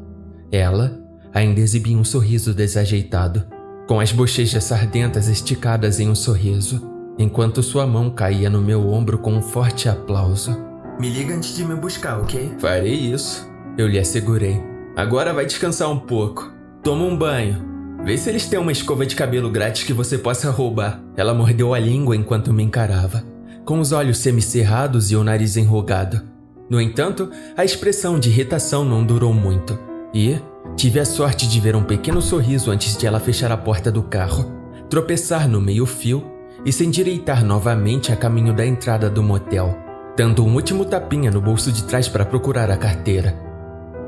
Ela 0.50 0.98
ainda 1.32 1.60
exibia 1.60 1.96
um 1.96 2.04
sorriso 2.04 2.54
desajeitado, 2.54 3.44
com 3.86 4.00
as 4.00 4.12
bochechas 4.12 4.64
sardentas 4.64 5.28
esticadas 5.28 6.00
em 6.00 6.08
um 6.08 6.14
sorriso 6.14 6.89
enquanto 7.20 7.62
sua 7.62 7.86
mão 7.86 8.08
caía 8.08 8.48
no 8.48 8.62
meu 8.62 8.88
ombro 8.88 9.18
com 9.18 9.34
um 9.34 9.42
forte 9.42 9.90
aplauso. 9.90 10.56
Me 10.98 11.10
liga 11.10 11.34
antes 11.34 11.54
de 11.54 11.62
me 11.62 11.74
buscar, 11.74 12.18
ok? 12.18 12.54
Farei 12.58 12.94
isso. 12.94 13.46
Eu 13.76 13.86
lhe 13.86 13.98
assegurei. 13.98 14.58
Agora 14.96 15.34
vai 15.34 15.44
descansar 15.44 15.90
um 15.90 15.98
pouco. 15.98 16.50
Toma 16.82 17.04
um 17.04 17.14
banho. 17.14 17.62
Vê 18.04 18.16
se 18.16 18.30
eles 18.30 18.46
têm 18.46 18.58
uma 18.58 18.72
escova 18.72 19.04
de 19.04 19.14
cabelo 19.14 19.50
grátis 19.50 19.84
que 19.84 19.92
você 19.92 20.16
possa 20.16 20.50
roubar. 20.50 21.02
Ela 21.14 21.34
mordeu 21.34 21.74
a 21.74 21.78
língua 21.78 22.16
enquanto 22.16 22.54
me 22.54 22.62
encarava, 22.62 23.22
com 23.66 23.78
os 23.78 23.92
olhos 23.92 24.16
semicerrados 24.16 25.10
e 25.10 25.16
o 25.16 25.22
nariz 25.22 25.58
enrugado. 25.58 26.22
No 26.70 26.80
entanto, 26.80 27.30
a 27.54 27.66
expressão 27.66 28.18
de 28.18 28.30
irritação 28.30 28.82
não 28.82 29.04
durou 29.04 29.34
muito. 29.34 29.78
E 30.14 30.38
tive 30.74 30.98
a 30.98 31.04
sorte 31.04 31.46
de 31.46 31.60
ver 31.60 31.76
um 31.76 31.84
pequeno 31.84 32.22
sorriso 32.22 32.70
antes 32.70 32.96
de 32.96 33.06
ela 33.06 33.20
fechar 33.20 33.52
a 33.52 33.58
porta 33.58 33.92
do 33.92 34.02
carro, 34.02 34.50
tropeçar 34.88 35.46
no 35.46 35.60
meio-fio 35.60 36.39
e 36.64 36.72
se 36.72 36.84
endireitar 36.84 37.44
novamente 37.44 38.12
a 38.12 38.16
caminho 38.16 38.52
da 38.52 38.66
entrada 38.66 39.08
do 39.08 39.22
motel, 39.22 39.76
dando 40.16 40.44
um 40.44 40.54
último 40.54 40.84
tapinha 40.84 41.30
no 41.30 41.40
bolso 41.40 41.72
de 41.72 41.84
trás 41.84 42.08
para 42.08 42.24
procurar 42.24 42.70
a 42.70 42.76
carteira. 42.76 43.34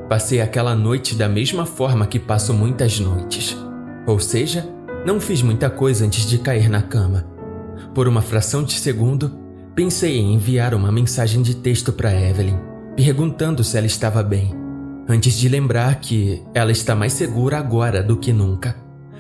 Passei 0.08 0.40
aquela 0.40 0.74
noite 0.74 1.14
da 1.14 1.28
mesma 1.28 1.64
forma 1.64 2.06
que 2.06 2.18
passo 2.18 2.52
muitas 2.52 3.00
noites, 3.00 3.56
ou 4.06 4.18
seja, 4.18 4.68
Não 5.04 5.20
fiz 5.20 5.42
muita 5.42 5.68
coisa 5.68 6.04
antes 6.04 6.28
de 6.28 6.38
cair 6.38 6.68
na 6.68 6.80
cama. 6.80 7.26
Por 7.92 8.06
uma 8.06 8.22
fração 8.22 8.62
de 8.62 8.74
segundo, 8.74 9.36
pensei 9.74 10.16
em 10.16 10.34
enviar 10.34 10.74
uma 10.74 10.92
mensagem 10.92 11.42
de 11.42 11.56
texto 11.56 11.92
para 11.92 12.14
Evelyn, 12.14 12.56
perguntando 12.94 13.64
se 13.64 13.76
ela 13.76 13.86
estava 13.86 14.22
bem, 14.22 14.54
antes 15.08 15.34
de 15.34 15.48
lembrar 15.48 15.96
que 15.96 16.40
ela 16.54 16.70
está 16.70 16.94
mais 16.94 17.14
segura 17.14 17.58
agora 17.58 18.00
do 18.00 18.16
que 18.16 18.32
nunca. 18.32 18.76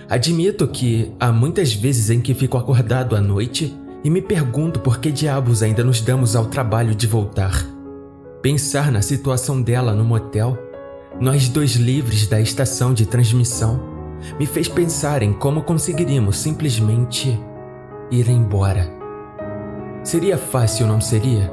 Admito 0.08 0.66
que 0.68 1.12
há 1.18 1.32
muitas 1.32 1.72
vezes 1.72 2.10
em 2.10 2.20
que 2.20 2.34
fico 2.34 2.56
acordado 2.56 3.16
à 3.16 3.20
noite 3.20 3.74
e 4.04 4.10
me 4.10 4.20
pergunto 4.20 4.80
por 4.80 4.98
que 4.98 5.10
diabos 5.10 5.62
ainda 5.62 5.84
nos 5.84 6.00
damos 6.00 6.34
ao 6.34 6.46
trabalho 6.46 6.94
de 6.94 7.06
voltar. 7.06 7.64
Pensar 8.42 8.90
na 8.90 9.00
situação 9.00 9.62
dela 9.62 9.94
no 9.94 10.04
motel, 10.04 10.58
nós 11.20 11.48
dois 11.48 11.76
livres 11.76 12.26
da 12.26 12.40
estação 12.40 12.92
de 12.92 13.06
transmissão, 13.06 13.80
me 14.38 14.46
fez 14.46 14.68
pensar 14.68 15.22
em 15.22 15.32
como 15.32 15.62
conseguiríamos 15.62 16.38
simplesmente 16.38 17.38
ir 18.10 18.28
embora. 18.28 18.90
Seria 20.02 20.36
fácil, 20.36 20.86
não 20.86 21.00
seria? 21.00 21.52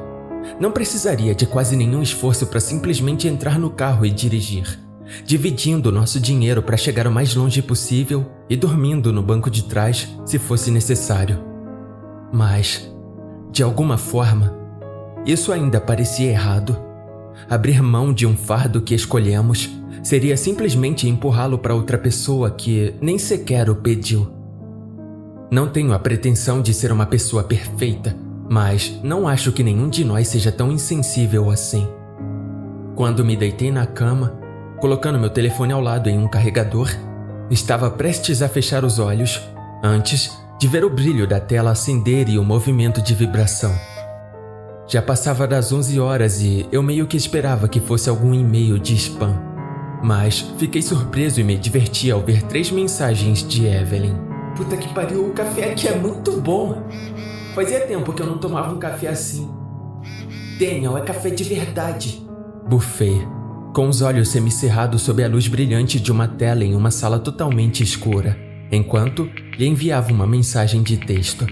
Não 0.59 0.71
precisaria 0.71 1.35
de 1.35 1.45
quase 1.45 1.75
nenhum 1.75 2.01
esforço 2.01 2.47
para 2.47 2.59
simplesmente 2.59 3.27
entrar 3.27 3.59
no 3.59 3.69
carro 3.69 4.05
e 4.05 4.09
dirigir, 4.09 4.79
dividindo 5.25 5.91
nosso 5.91 6.19
dinheiro 6.19 6.61
para 6.61 6.77
chegar 6.77 7.07
o 7.07 7.11
mais 7.11 7.35
longe 7.35 7.61
possível 7.61 8.25
e 8.49 8.55
dormindo 8.55 9.11
no 9.11 9.21
banco 9.21 9.49
de 9.49 9.63
trás 9.63 10.07
se 10.25 10.37
fosse 10.37 10.71
necessário. 10.71 11.39
Mas, 12.31 12.91
de 13.51 13.63
alguma 13.63 13.97
forma, 13.97 14.57
isso 15.25 15.51
ainda 15.51 15.81
parecia 15.81 16.29
errado. 16.29 16.77
Abrir 17.49 17.81
mão 17.81 18.13
de 18.13 18.25
um 18.25 18.35
fardo 18.35 18.81
que 18.81 18.93
escolhemos 18.93 19.69
seria 20.03 20.37
simplesmente 20.37 21.07
empurrá-lo 21.07 21.57
para 21.57 21.75
outra 21.75 21.97
pessoa 21.97 22.51
que 22.51 22.93
nem 23.01 23.17
sequer 23.17 23.69
o 23.69 23.75
pediu. 23.75 24.31
Não 25.51 25.67
tenho 25.67 25.93
a 25.93 25.99
pretensão 25.99 26.61
de 26.61 26.73
ser 26.73 26.91
uma 26.91 27.05
pessoa 27.05 27.43
perfeita, 27.43 28.15
mas 28.49 28.99
não 29.03 29.27
acho 29.27 29.51
que 29.51 29.63
nenhum 29.63 29.89
de 29.89 30.05
nós 30.05 30.27
seja 30.27 30.51
tão 30.51 30.71
insensível 30.71 31.49
assim. 31.49 31.87
Quando 32.95 33.25
me 33.25 33.35
deitei 33.35 33.71
na 33.71 33.85
cama, 33.85 34.38
colocando 34.79 35.19
meu 35.19 35.29
telefone 35.29 35.73
ao 35.73 35.81
lado 35.81 36.09
em 36.09 36.17
um 36.17 36.27
carregador, 36.27 36.89
estava 37.49 37.89
prestes 37.89 38.41
a 38.41 38.47
fechar 38.47 38.83
os 38.83 38.99
olhos 38.99 39.41
antes 39.83 40.37
de 40.59 40.67
ver 40.67 40.83
o 40.83 40.89
brilho 40.89 41.27
da 41.27 41.39
tela 41.39 41.71
acender 41.71 42.29
e 42.29 42.37
o 42.37 42.43
movimento 42.43 43.01
de 43.01 43.13
vibração. 43.13 43.73
Já 44.87 45.01
passava 45.01 45.47
das 45.47 45.71
11 45.71 45.99
horas 45.99 46.41
e 46.41 46.67
eu 46.71 46.81
meio 46.81 47.07
que 47.07 47.15
esperava 47.15 47.67
que 47.67 47.79
fosse 47.79 48.09
algum 48.09 48.33
e-mail 48.33 48.79
de 48.79 48.95
spam. 48.95 49.39
Mas 50.01 50.39
fiquei 50.57 50.81
surpreso 50.81 51.39
e 51.39 51.43
me 51.43 51.57
diverti 51.57 52.09
ao 52.09 52.21
ver 52.21 52.41
três 52.43 52.71
mensagens 52.71 53.47
de 53.47 53.67
Evelyn. 53.67 54.15
Puta 54.55 54.75
que 54.75 54.91
pariu, 54.93 55.27
o 55.27 55.33
café 55.33 55.71
aqui 55.71 55.87
é 55.87 55.95
muito 55.95 56.41
bom. 56.41 56.83
Fazia 57.53 57.81
tempo 57.81 58.13
que 58.13 58.21
eu 58.21 58.25
não 58.25 58.37
tomava 58.37 58.73
um 58.73 58.79
café 58.79 59.07
assim. 59.07 59.49
Daniel, 60.59 60.97
é 60.97 61.01
café 61.01 61.29
de 61.29 61.43
verdade. 61.43 62.25
Bufei, 62.67 63.25
com 63.73 63.87
os 63.87 64.01
olhos 64.01 64.29
semicerrados 64.29 65.01
sob 65.01 65.23
a 65.23 65.27
luz 65.27 65.47
brilhante 65.47 65.99
de 65.99 66.11
uma 66.11 66.27
tela 66.27 66.63
em 66.63 66.75
uma 66.75 66.91
sala 66.91 67.19
totalmente 67.19 67.83
escura, 67.83 68.37
enquanto 68.71 69.29
lhe 69.57 69.67
enviava 69.67 70.11
uma 70.11 70.27
mensagem 70.27 70.83
de 70.83 70.97
texto. 70.97 71.45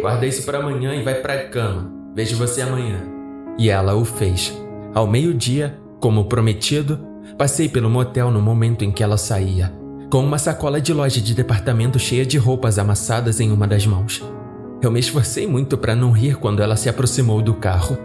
Guarda 0.00 0.26
isso 0.26 0.44
para 0.44 0.58
amanhã 0.58 0.94
e 0.94 1.02
vai 1.02 1.14
pra 1.14 1.48
cama. 1.48 1.92
Vejo 2.14 2.36
você 2.36 2.62
amanhã. 2.62 3.00
E 3.58 3.68
ela 3.68 3.94
o 3.94 4.04
fez. 4.04 4.56
Ao 4.94 5.06
meio-dia, 5.06 5.78
como 6.00 6.26
prometido, 6.26 7.08
Passei 7.38 7.68
pelo 7.68 7.88
motel 7.88 8.32
no 8.32 8.42
momento 8.42 8.84
em 8.84 8.90
que 8.90 9.00
ela 9.00 9.16
saía, 9.16 9.72
com 10.10 10.24
uma 10.24 10.38
sacola 10.38 10.80
de 10.80 10.92
loja 10.92 11.20
de 11.20 11.34
departamento 11.34 11.96
cheia 11.96 12.26
de 12.26 12.36
roupas 12.36 12.80
amassadas 12.80 13.38
em 13.38 13.52
uma 13.52 13.64
das 13.64 13.86
mãos. 13.86 14.24
Eu 14.82 14.90
me 14.90 14.98
esforcei 14.98 15.46
muito 15.46 15.78
para 15.78 15.94
não 15.94 16.10
rir 16.10 16.34
quando 16.36 16.60
ela 16.60 16.74
se 16.74 16.88
aproximou 16.88 17.40
do 17.40 17.54
carro. 17.54 17.96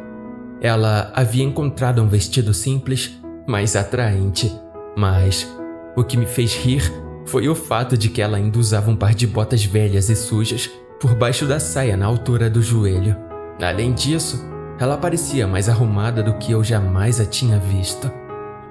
Ela 0.62 1.12
havia 1.16 1.44
encontrado 1.44 2.00
um 2.00 2.08
vestido 2.08 2.54
simples, 2.54 3.20
mas 3.48 3.76
atraente, 3.76 4.52
mas 4.96 5.48
o 5.96 6.04
que 6.04 6.18
me 6.18 6.26
fez 6.26 6.54
rir 6.56 6.92
foi 7.26 7.48
o 7.48 7.56
fato 7.56 7.98
de 7.98 8.10
que 8.10 8.22
ela 8.22 8.38
ainda 8.38 8.60
usava 8.60 8.92
um 8.92 8.96
par 8.96 9.14
de 9.14 9.26
botas 9.26 9.64
velhas 9.64 10.10
e 10.10 10.16
sujas 10.16 10.70
por 11.00 11.16
baixo 11.16 11.46
da 11.46 11.60
saia 11.60 11.96
na 11.98 12.06
altura 12.06 12.50
do 12.50 12.62
joelho. 12.62 13.16
Além 13.62 13.94
disso, 13.94 14.44
ela 14.80 14.98
parecia 14.98 15.48
mais 15.48 15.70
arrumada 15.70 16.22
do 16.24 16.34
que 16.34 16.52
eu 16.52 16.64
jamais 16.64 17.20
a 17.20 17.26
tinha 17.26 17.60
visto 17.60 18.12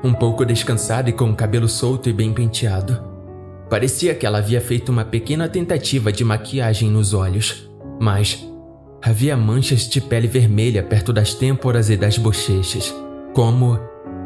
um 0.03 0.13
pouco 0.13 0.45
descansada 0.45 1.11
e 1.11 1.13
com 1.13 1.31
o 1.31 1.37
cabelo 1.37 1.69
solto 1.69 2.09
e 2.09 2.13
bem 2.13 2.33
penteado. 2.33 3.01
Parecia 3.71 4.15
que 4.15 4.27
ela 4.27 4.39
havia 4.39 4.61
feito 4.61 4.91
uma 4.91 5.05
pequena 5.05 5.49
tentativa 5.49 6.13
de 6.13 6.25
maquiagem 6.25 6.91
nos 6.91 7.15
olhos, 7.15 7.71
mas 8.01 8.45
havia 9.01 9.37
manchas 9.37 9.89
de 9.89 10.01
pele 10.01 10.27
vermelha 10.27 10.83
perto 10.83 11.13
das 11.13 11.35
têmporas 11.35 11.89
e 11.89 11.97
das 11.97 12.19
bochechas, 12.19 12.93
como 13.33 13.79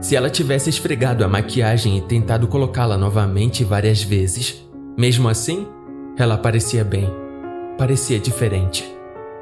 se 0.07 0.15
ela 0.15 0.31
tivesse 0.31 0.71
esfregado 0.71 1.25
a 1.25 1.29
maquiagem 1.29 1.99
e 1.99 2.01
tentado 2.01 2.47
colocá-la 2.47 2.97
novamente 2.97 3.65
várias 3.65 4.05
vezes. 4.05 4.65
Mesmo 4.97 5.29
assim, 5.29 5.67
ela 6.17 6.39
parecia 6.39 6.85
bem. 6.85 7.11
Parecia 7.77 8.17
diferente. 8.17 8.89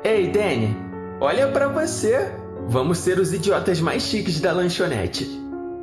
Ei, 0.03 0.27
Danny, 0.27 0.75
olha 1.21 1.49
para 1.49 1.69
você. 1.69 2.31
Vamos 2.67 2.97
ser 2.97 3.19
os 3.19 3.35
idiotas 3.35 3.79
mais 3.79 4.05
chiques 4.05 4.41
da 4.41 4.53
lanchonete. 4.53 5.29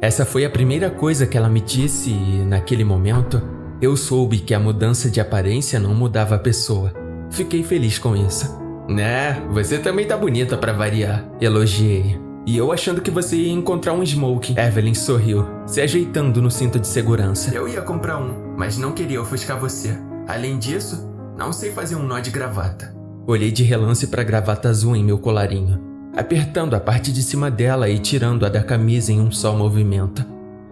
Essa 0.01 0.25
foi 0.25 0.45
a 0.45 0.49
primeira 0.49 0.89
coisa 0.89 1.27
que 1.27 1.37
ela 1.37 1.47
me 1.47 1.61
disse 1.61 2.09
e, 2.09 2.43
naquele 2.43 2.83
momento, 2.83 3.39
eu 3.79 3.95
soube 3.95 4.39
que 4.39 4.55
a 4.55 4.59
mudança 4.59 5.11
de 5.11 5.21
aparência 5.21 5.79
não 5.79 5.93
mudava 5.93 6.33
a 6.33 6.39
pessoa. 6.39 6.91
Fiquei 7.29 7.61
feliz 7.61 7.99
com 7.99 8.15
isso. 8.15 8.59
Né, 8.89 9.43
você 9.51 9.77
também 9.77 10.07
tá 10.07 10.17
bonita 10.17 10.57
para 10.57 10.73
variar, 10.73 11.23
elogiei. 11.39 12.30
E 12.45 12.57
eu 12.57 12.71
achando 12.71 13.01
que 13.01 13.11
você 13.11 13.35
ia 13.35 13.51
encontrar 13.51 13.93
um 13.93 14.05
smoke. 14.05 14.55
Evelyn 14.59 14.93
sorriu, 14.93 15.45
se 15.65 15.79
ajeitando 15.79 16.41
no 16.41 16.49
cinto 16.49 16.79
de 16.79 16.87
segurança. 16.87 17.53
Eu 17.53 17.67
ia 17.67 17.81
comprar 17.81 18.17
um, 18.17 18.55
mas 18.57 18.77
não 18.77 18.91
queria 18.91 19.21
ofuscar 19.21 19.59
você. 19.59 19.97
Além 20.27 20.57
disso, 20.57 21.07
não 21.37 21.53
sei 21.53 21.71
fazer 21.71 21.95
um 21.95 22.03
nó 22.03 22.19
de 22.19 22.31
gravata. 22.31 22.95
Olhei 23.27 23.51
de 23.51 23.63
relance 23.63 24.07
para 24.07 24.21
a 24.21 24.25
gravata 24.25 24.69
azul 24.69 24.95
em 24.95 25.03
meu 25.03 25.19
colarinho 25.19 25.91
apertando 26.15 26.73
a 26.73 26.79
parte 26.79 27.11
de 27.11 27.23
cima 27.23 27.49
dela 27.49 27.89
e 27.89 27.97
tirando-a 27.97 28.49
da 28.49 28.63
camisa 28.63 29.11
em 29.11 29.19
um 29.19 29.31
só 29.31 29.55
movimento. 29.55 30.25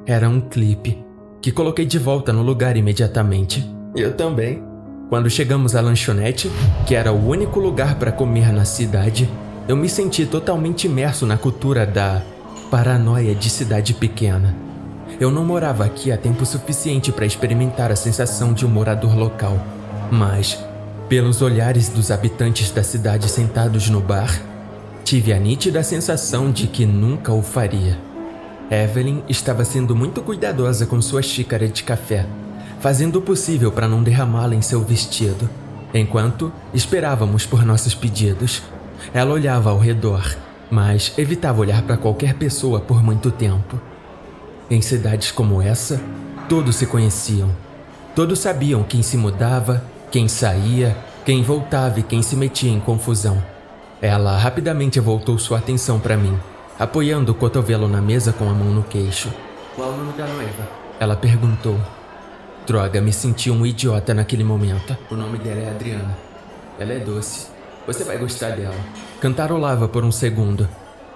Era 0.06 0.28
um 0.28 0.42
clipe, 0.42 1.04
que 1.42 1.52
coloquei 1.52 1.86
de 1.86 1.98
volta 1.98 2.34
no 2.34 2.42
lugar 2.42 2.76
imediatamente. 2.76 3.68
Eu 3.96 4.14
também. 4.14 4.64
Quando 5.10 5.30
chegamos 5.30 5.76
à 5.76 5.82
lanchonete, 5.82 6.52
que 6.86 6.94
era 6.94 7.12
o 7.12 7.28
único 7.28 7.60
lugar 7.60 7.96
para 7.96 8.12
comer 8.12 8.52
na 8.52 8.66
cidade, 8.66 9.30
eu 9.70 9.78
me 9.78 9.88
senti 9.88 10.26
totalmente 10.26 10.88
imerso 10.88 11.26
na 11.26 11.38
cultura 11.38 11.86
da 11.86 12.22
paranoia 12.70 13.34
de 13.34 13.50
cidade 13.50 13.94
pequena. 13.94 14.54
Eu 15.18 15.32
não 15.32 15.46
morava 15.46 15.86
aqui 15.86 16.12
há 16.12 16.18
tempo 16.18 16.46
suficiente 16.46 17.10
para 17.14 17.26
experimentar 17.26 17.90
a 17.90 17.96
sensação 17.96 18.52
de 18.52 18.66
um 18.66 18.70
morador 18.70 19.18
local, 19.18 19.58
mas, 20.12 20.60
pelos 21.08 21.42
olhares 21.42 21.88
dos 21.88 22.12
habitantes 22.12 22.72
da 22.72 22.84
cidade 22.84 23.30
sentados 23.30 23.90
no 23.90 24.02
bar, 24.02 24.42
Tive 25.10 25.34
a 25.34 25.40
nítida 25.40 25.82
sensação 25.82 26.52
de 26.52 26.68
que 26.68 26.86
nunca 26.86 27.34
o 27.34 27.42
faria. 27.42 27.98
Evelyn 28.70 29.24
estava 29.28 29.66
sendo 29.66 29.96
muito 29.96 30.22
cuidadosa 30.22 30.86
com 30.86 31.02
sua 31.02 31.24
xícara 31.24 31.68
de 31.68 31.84
café, 31.84 32.28
fazendo 32.80 33.16
o 33.16 33.22
possível 33.24 33.72
para 33.72 33.88
não 33.88 34.04
derramá-la 34.04 34.54
em 34.54 34.62
seu 34.62 34.82
vestido, 34.82 35.50
enquanto 35.96 36.52
esperávamos 36.76 37.44
por 37.44 37.66
nossos 37.66 37.96
pedidos. 37.96 38.62
Ela 39.14 39.34
olhava 39.34 39.70
ao 39.70 39.80
redor, 39.80 40.36
mas 40.70 41.14
evitava 41.18 41.62
olhar 41.62 41.82
para 41.82 41.98
qualquer 41.98 42.36
pessoa 42.36 42.80
por 42.80 43.04
muito 43.04 43.32
tempo. 43.32 43.80
Em 44.70 44.82
cidades 44.82 45.32
como 45.32 45.62
essa, 45.62 46.00
todos 46.48 46.76
se 46.76 46.86
conheciam. 46.86 47.50
Todos 48.16 48.40
sabiam 48.40 48.84
quem 48.84 49.02
se 49.02 49.18
mudava, 49.18 49.84
quem 50.12 50.28
saía, 50.28 50.96
quem 51.26 51.42
voltava 51.44 52.00
e 52.00 52.04
quem 52.04 52.22
se 52.22 52.36
metia 52.36 52.72
em 52.72 52.80
confusão. 52.80 53.44
Ela 54.02 54.38
rapidamente 54.38 55.00
voltou 55.00 55.38
sua 55.38 55.58
atenção 55.58 56.00
para 56.00 56.16
mim, 56.16 56.38
apoiando 56.78 57.32
o 57.32 57.36
cotovelo 57.36 57.88
na 57.88 58.02
mesa 58.02 58.32
com 58.32 58.50
a 58.50 58.54
mão 58.54 58.70
no 58.70 58.84
queixo. 58.84 59.30
Qual 59.76 59.90
o 59.90 59.98
nome 59.98 60.14
da 60.14 60.26
noiva? 60.26 60.68
Ela 61.00 61.16
perguntou. 61.16 61.80
Droga, 62.66 63.02
me 63.02 63.12
senti 63.12 63.50
um 63.50 63.66
idiota 63.66 64.14
naquele 64.14 64.44
momento. 64.44 64.96
O 65.10 65.16
nome 65.16 65.38
dela 65.40 65.62
é 65.62 65.70
Adriana. 65.70 66.18
Ela 66.80 66.94
é 66.94 67.00
doce. 67.00 67.48
Você 67.88 68.04
vai 68.04 68.18
gostar 68.18 68.52
dela. 68.52 68.76
Cantarolava 69.20 69.88
por 69.88 70.04
um 70.04 70.12
segundo, 70.12 70.68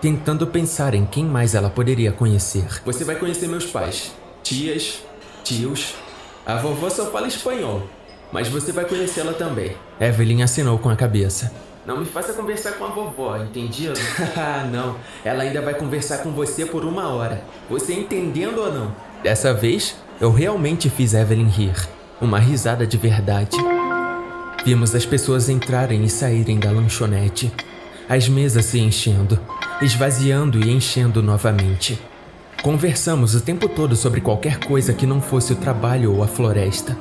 tentando 0.02 0.48
pensar 0.48 0.94
em 0.94 1.06
quem 1.06 1.26
mais 1.26 1.56
ela 1.56 1.70
poderia 1.70 2.12
conhecer. 2.12 2.66
Você 2.86 3.04
vai 3.04 3.16
conhecer 3.16 3.48
meus 3.48 3.66
pais, 3.66 4.12
tias, 4.42 5.04
tios. 5.44 5.96
A 6.46 6.56
vovó 6.58 6.90
só 6.90 7.06
fala 7.06 7.28
espanhol, 7.28 7.84
mas 8.32 8.48
você 8.50 8.72
vai 8.72 8.86
conhecê-la 8.86 9.34
também. 9.34 9.78
Evelyn 10.00 10.42
assinou 10.44 10.78
com 10.78 10.90
a 10.90 10.96
cabeça. 10.96 11.52
Não 11.86 11.98
me 11.98 12.06
faça 12.06 12.34
conversar 12.34 12.74
com 12.74 12.86
a 12.86 12.88
vovó, 12.88 13.38
entendido? 13.38 13.94
Ah, 14.38 14.66
não. 14.70 14.96
Ela 15.24 15.44
ainda 15.44 15.62
vai 15.62 15.74
conversar 15.74 16.20
com 16.20 16.32
você 16.32 16.66
por 16.66 16.86
uma 16.86 17.10
hora. 17.10 17.44
Você 17.70 17.94
entendendo 17.94 18.60
ou 18.60 18.74
não? 18.74 18.96
Dessa 19.22 19.54
vez, 19.54 19.96
eu 20.20 20.32
realmente 20.32 20.90
fiz 20.90 21.14
Evelyn 21.14 21.48
rir. 21.48 21.76
Uma 22.22 22.40
risada 22.40 22.88
de 22.88 22.98
verdade. 22.98 23.58
Vimos 24.66 24.96
as 24.96 25.06
pessoas 25.06 25.50
entrarem 25.50 26.06
e 26.06 26.10
saírem 26.10 26.58
da 26.58 26.72
lanchonete, 26.72 27.52
as 28.08 28.30
mesas 28.30 28.64
se 28.64 28.80
enchendo, 28.80 29.38
esvaziando 29.82 30.58
e 30.66 30.72
enchendo 30.72 31.22
novamente. 31.22 32.00
Conversamos 32.62 33.36
o 33.36 33.42
tempo 33.42 33.68
todo 33.68 33.94
sobre 33.94 34.22
qualquer 34.22 34.60
coisa 34.60 34.94
que 34.94 35.06
não 35.06 35.20
fosse 35.20 35.52
o 35.52 35.58
trabalho 35.58 36.16
ou 36.16 36.24
a 36.24 36.28
floresta. 36.28 36.98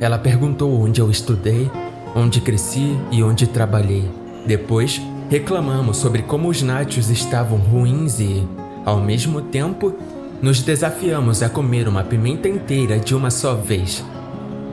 Ela 0.00 0.18
perguntou 0.18 0.76
onde 0.82 1.00
eu 1.00 1.08
estudei, 1.08 1.70
onde 2.16 2.40
cresci 2.40 2.98
e 3.12 3.22
onde 3.22 3.46
trabalhei. 3.46 4.10
Depois, 4.44 5.00
reclamamos 5.30 5.98
sobre 5.98 6.22
como 6.22 6.48
os 6.48 6.62
nachos 6.62 7.10
estavam 7.10 7.58
ruins 7.58 8.18
e, 8.18 8.44
ao 8.84 9.00
mesmo 9.00 9.40
tempo, 9.40 9.94
nos 10.42 10.62
desafiamos 10.62 11.44
a 11.44 11.48
comer 11.48 11.86
uma 11.86 12.02
pimenta 12.02 12.48
inteira 12.48 12.98
de 12.98 13.14
uma 13.14 13.30
só 13.30 13.54
vez. 13.54 14.04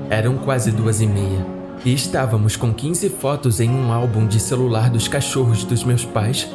Eram 0.09 0.39
quase 0.39 0.71
duas 0.71 1.01
e 1.01 1.05
meia 1.05 1.61
e 1.84 1.93
estávamos 1.93 2.55
com 2.55 2.73
15 2.73 3.09
fotos 3.09 3.59
em 3.59 3.69
um 3.69 3.91
álbum 3.91 4.27
de 4.27 4.39
celular 4.39 4.89
dos 4.89 5.07
cachorros 5.07 5.63
dos 5.63 5.84
meus 5.84 6.05
pais 6.05 6.47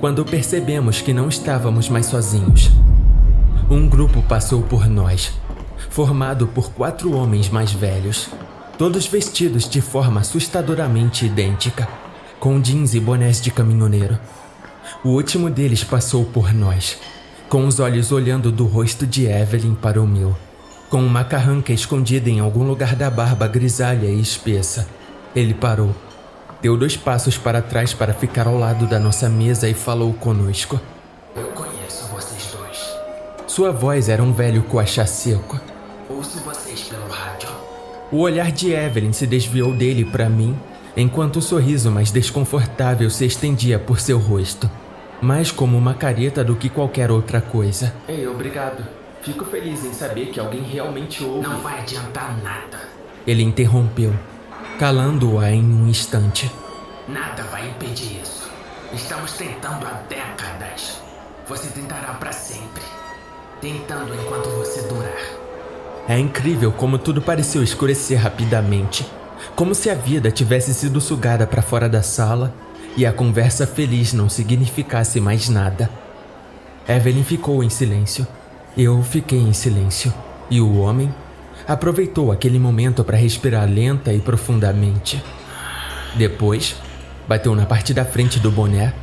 quando 0.00 0.24
percebemos 0.24 1.00
que 1.00 1.12
não 1.12 1.28
estávamos 1.28 1.88
mais 1.88 2.06
sozinhos. 2.06 2.70
Um 3.70 3.88
grupo 3.88 4.22
passou 4.22 4.62
por 4.62 4.88
nós, 4.88 5.32
formado 5.90 6.46
por 6.46 6.70
quatro 6.72 7.14
homens 7.16 7.48
mais 7.48 7.72
velhos, 7.72 8.28
todos 8.78 9.06
vestidos 9.06 9.68
de 9.68 9.80
forma 9.80 10.20
assustadoramente 10.20 11.26
idêntica, 11.26 11.88
com 12.38 12.60
jeans 12.60 12.94
e 12.94 13.00
bonés 13.00 13.40
de 13.40 13.50
caminhoneiro. 13.50 14.18
O 15.04 15.10
último 15.10 15.50
deles 15.50 15.84
passou 15.84 16.24
por 16.24 16.52
nós, 16.52 16.98
com 17.48 17.66
os 17.66 17.80
olhos 17.80 18.12
olhando 18.12 18.52
do 18.52 18.66
rosto 18.66 19.06
de 19.06 19.26
Evelyn 19.26 19.74
para 19.74 20.00
o 20.00 20.06
meu, 20.06 20.36
com 20.92 21.02
uma 21.02 21.24
carranca 21.24 21.72
escondida 21.72 22.28
em 22.28 22.38
algum 22.38 22.64
lugar 22.64 22.94
da 22.94 23.08
barba 23.08 23.48
grisalha 23.48 24.08
e 24.08 24.20
espessa. 24.20 24.86
Ele 25.34 25.54
parou, 25.54 25.96
deu 26.60 26.76
dois 26.76 26.98
passos 26.98 27.38
para 27.38 27.62
trás 27.62 27.94
para 27.94 28.12
ficar 28.12 28.46
ao 28.46 28.58
lado 28.58 28.86
da 28.86 29.00
nossa 29.00 29.26
mesa 29.26 29.66
e 29.70 29.72
falou 29.72 30.12
conosco. 30.12 30.78
Eu 31.34 31.46
conheço 31.52 32.06
vocês 32.08 32.54
dois. 32.54 32.94
Sua 33.46 33.72
voz 33.72 34.10
era 34.10 34.22
um 34.22 34.34
velho 34.34 34.64
coachá 34.64 35.06
seco. 35.06 35.58
Ouço 36.10 36.40
vocês 36.40 36.82
pelo 36.82 37.08
rádio. 37.08 37.48
O 38.10 38.18
olhar 38.18 38.52
de 38.52 38.72
Evelyn 38.74 39.14
se 39.14 39.26
desviou 39.26 39.72
dele 39.72 40.04
para 40.04 40.28
mim, 40.28 40.54
enquanto 40.94 41.36
o 41.36 41.42
sorriso 41.42 41.90
mais 41.90 42.10
desconfortável 42.10 43.08
se 43.08 43.24
estendia 43.24 43.78
por 43.78 43.98
seu 43.98 44.18
rosto, 44.18 44.70
mais 45.22 45.50
como 45.50 45.78
uma 45.78 45.94
careta 45.94 46.44
do 46.44 46.54
que 46.54 46.68
qualquer 46.68 47.10
outra 47.10 47.40
coisa. 47.40 47.94
Ei, 48.06 48.28
obrigado. 48.28 49.01
Fico 49.22 49.44
feliz 49.44 49.84
em 49.84 49.92
saber 49.92 50.26
que 50.26 50.40
alguém 50.40 50.62
realmente 50.62 51.22
ouve. 51.22 51.46
Não 51.46 51.60
vai 51.60 51.78
adiantar 51.78 52.36
nada. 52.42 52.88
Ele 53.24 53.44
interrompeu, 53.44 54.12
calando-a 54.80 55.48
em 55.52 55.62
um 55.62 55.86
instante. 55.86 56.50
Nada 57.06 57.44
vai 57.44 57.68
impedir 57.68 58.20
isso. 58.20 58.50
Estamos 58.92 59.32
tentando 59.34 59.86
há 59.86 60.02
décadas. 60.08 61.00
Você 61.46 61.68
tentará 61.68 62.14
para 62.14 62.32
sempre. 62.32 62.82
Tentando 63.60 64.12
enquanto 64.12 64.48
você 64.58 64.82
durar. 64.88 65.22
É 66.08 66.18
incrível 66.18 66.72
como 66.72 66.98
tudo 66.98 67.22
pareceu 67.22 67.62
escurecer 67.62 68.18
rapidamente, 68.18 69.06
como 69.54 69.72
se 69.72 69.88
a 69.88 69.94
vida 69.94 70.32
tivesse 70.32 70.74
sido 70.74 71.00
sugada 71.00 71.46
para 71.46 71.62
fora 71.62 71.88
da 71.88 72.02
sala 72.02 72.52
e 72.96 73.06
a 73.06 73.12
conversa 73.12 73.68
feliz 73.68 74.12
não 74.12 74.28
significasse 74.28 75.20
mais 75.20 75.48
nada. 75.48 75.88
Evelyn 76.88 77.22
ficou 77.22 77.62
em 77.62 77.70
silêncio. 77.70 78.26
Eu 78.76 79.02
fiquei 79.02 79.38
em 79.38 79.52
silêncio. 79.52 80.12
E 80.50 80.60
o 80.60 80.78
homem 80.78 81.12
aproveitou 81.66 82.32
aquele 82.32 82.58
momento 82.58 83.04
para 83.04 83.16
respirar 83.16 83.68
lenta 83.68 84.12
e 84.12 84.20
profundamente. 84.20 85.22
Depois, 86.16 86.76
bateu 87.28 87.54
na 87.54 87.66
parte 87.66 87.94
da 87.94 88.04
frente 88.04 88.38
do 88.38 88.50
boné 88.50 88.94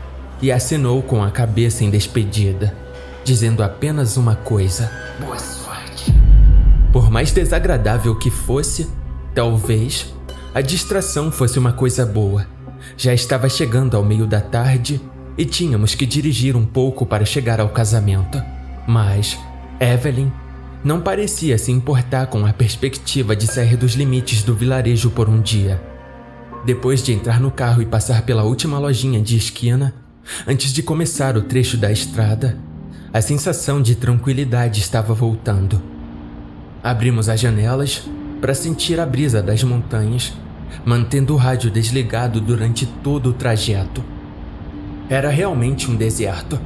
e 0.42 0.52
acenou 0.52 1.02
com 1.02 1.24
a 1.24 1.32
cabeça 1.32 1.84
em 1.84 1.90
despedida, 1.90 2.76
dizendo 3.24 3.64
apenas 3.64 4.18
uma 4.18 4.36
coisa. 4.36 4.92
Boa 5.20 5.38
sorte. 5.38 6.14
Por 6.92 7.12
mais 7.12 7.32
desagradável 7.32 8.16
que 8.16 8.32
fosse, 8.32 8.90
talvez 9.36 10.14
a 10.54 10.62
distração 10.62 11.32
fosse 11.32 11.60
uma 11.60 11.74
coisa 11.74 12.06
boa. 12.06 12.48
Já 12.98 13.14
estava 13.14 13.48
chegando 13.50 13.96
ao 13.96 14.04
meio 14.04 14.26
da 14.26 14.42
tarde 14.42 15.00
e 15.38 15.46
tínhamos 15.46 15.94
que 15.94 16.06
dirigir 16.06 16.56
um 16.56 16.66
pouco 16.66 17.06
para 17.06 17.26
chegar 17.26 17.60
ao 17.60 17.70
casamento. 17.70 18.42
Mas 18.88 19.38
Evelyn 19.80 20.30
não 20.84 21.00
parecia 21.00 21.58
se 21.58 21.72
importar 21.72 22.28
com 22.28 22.46
a 22.46 22.52
perspectiva 22.52 23.36
de 23.36 23.48
sair 23.48 23.78
dos 23.78 23.94
limites 23.94 24.44
do 24.44 24.54
vilarejo 24.54 25.10
por 25.10 25.30
um 25.30 25.42
dia. 25.42 25.82
Depois 26.66 27.02
de 27.02 27.14
entrar 27.14 27.40
no 27.40 27.50
carro 27.50 27.82
e 27.82 27.86
passar 27.86 28.24
pela 28.24 28.44
última 28.44 28.78
lojinha 28.78 29.22
de 29.22 29.38
esquina, 29.38 29.94
antes 30.46 30.74
de 30.74 30.84
começar 30.84 31.38
o 31.38 31.42
trecho 31.42 31.78
da 31.78 31.92
estrada, 31.92 32.58
a 33.14 33.22
sensação 33.22 33.82
de 33.82 33.96
tranquilidade 33.96 34.82
estava 34.82 35.14
voltando. 35.14 35.82
Abrimos 36.84 37.30
as 37.30 37.40
janelas 37.40 38.04
para 38.40 38.54
sentir 38.54 39.00
a 39.00 39.06
brisa 39.06 39.42
das 39.42 39.64
montanhas, 39.64 40.34
mantendo 40.86 41.34
o 41.34 41.38
rádio 41.38 41.72
desligado 41.72 42.40
durante 42.40 42.86
todo 42.86 43.30
o 43.30 43.34
trajeto. 43.34 44.04
Era 45.10 45.30
realmente 45.30 45.90
um 45.90 45.96
deserto. 45.96 46.60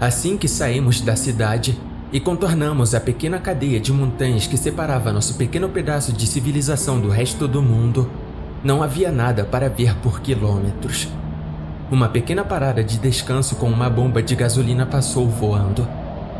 Assim 0.00 0.36
que 0.36 0.48
saímos 0.48 1.00
da 1.00 1.16
cidade 1.16 1.78
e 2.12 2.20
contornamos 2.20 2.94
a 2.94 3.00
pequena 3.00 3.38
cadeia 3.38 3.80
de 3.80 3.92
montanhas 3.92 4.46
que 4.46 4.56
separava 4.56 5.12
nosso 5.12 5.34
pequeno 5.34 5.68
pedaço 5.68 6.12
de 6.12 6.26
civilização 6.26 7.00
do 7.00 7.08
resto 7.08 7.48
do 7.48 7.60
mundo, 7.60 8.08
não 8.62 8.82
havia 8.82 9.10
nada 9.10 9.44
para 9.44 9.68
ver 9.68 9.96
por 9.96 10.20
quilômetros. 10.20 11.08
Uma 11.90 12.08
pequena 12.08 12.44
parada 12.44 12.82
de 12.82 12.98
descanso 12.98 13.56
com 13.56 13.68
uma 13.68 13.88
bomba 13.88 14.22
de 14.22 14.34
gasolina 14.34 14.86
passou 14.86 15.28
voando, 15.28 15.86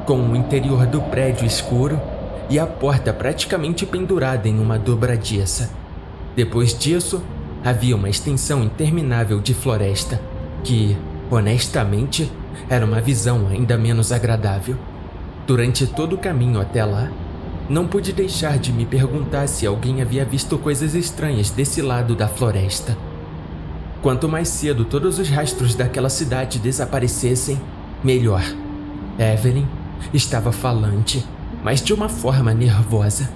com 0.04 0.18
o 0.18 0.36
interior 0.36 0.86
do 0.86 1.00
prédio 1.00 1.46
escuro 1.46 2.00
e 2.48 2.58
a 2.58 2.66
porta 2.66 3.12
praticamente 3.12 3.84
pendurada 3.84 4.48
em 4.48 4.58
uma 4.58 4.78
dobradiça. 4.78 5.70
Depois 6.34 6.76
disso, 6.76 7.22
havia 7.64 7.96
uma 7.96 8.08
extensão 8.08 8.62
interminável 8.62 9.40
de 9.40 9.54
floresta, 9.54 10.20
que, 10.62 10.96
honestamente, 11.30 12.30
era 12.68 12.84
uma 12.84 13.00
visão 13.00 13.48
ainda 13.48 13.76
menos 13.76 14.12
agradável. 14.12 14.76
Durante 15.46 15.86
todo 15.86 16.14
o 16.14 16.18
caminho 16.18 16.60
até 16.60 16.84
lá, 16.84 17.08
não 17.70 17.86
pude 17.86 18.12
deixar 18.12 18.58
de 18.58 18.72
me 18.72 18.84
perguntar 18.84 19.46
se 19.46 19.64
alguém 19.64 20.02
havia 20.02 20.24
visto 20.24 20.58
coisas 20.58 20.94
estranhas 20.94 21.50
desse 21.50 21.80
lado 21.80 22.16
da 22.16 22.26
floresta. 22.26 22.98
Quanto 24.02 24.28
mais 24.28 24.48
cedo 24.48 24.84
todos 24.84 25.20
os 25.20 25.28
rastros 25.28 25.76
daquela 25.76 26.08
cidade 26.08 26.58
desaparecessem, 26.58 27.60
melhor. 28.02 28.42
Evelyn 29.18 29.66
estava 30.12 30.50
falante, 30.50 31.24
mas 31.62 31.80
de 31.80 31.94
uma 31.94 32.08
forma 32.08 32.52
nervosa, 32.52 33.30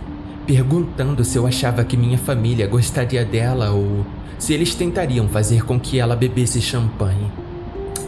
perguntando 0.46 1.24
se 1.24 1.38
eu 1.38 1.46
achava 1.46 1.84
que 1.84 1.96
minha 1.96 2.18
família 2.18 2.66
gostaria 2.66 3.24
dela 3.24 3.70
ou 3.70 4.04
se 4.36 4.52
eles 4.52 4.74
tentariam 4.74 5.28
fazer 5.28 5.64
com 5.64 5.78
que 5.78 6.00
ela 6.00 6.16
bebesse 6.16 6.60
champanhe. 6.60 7.30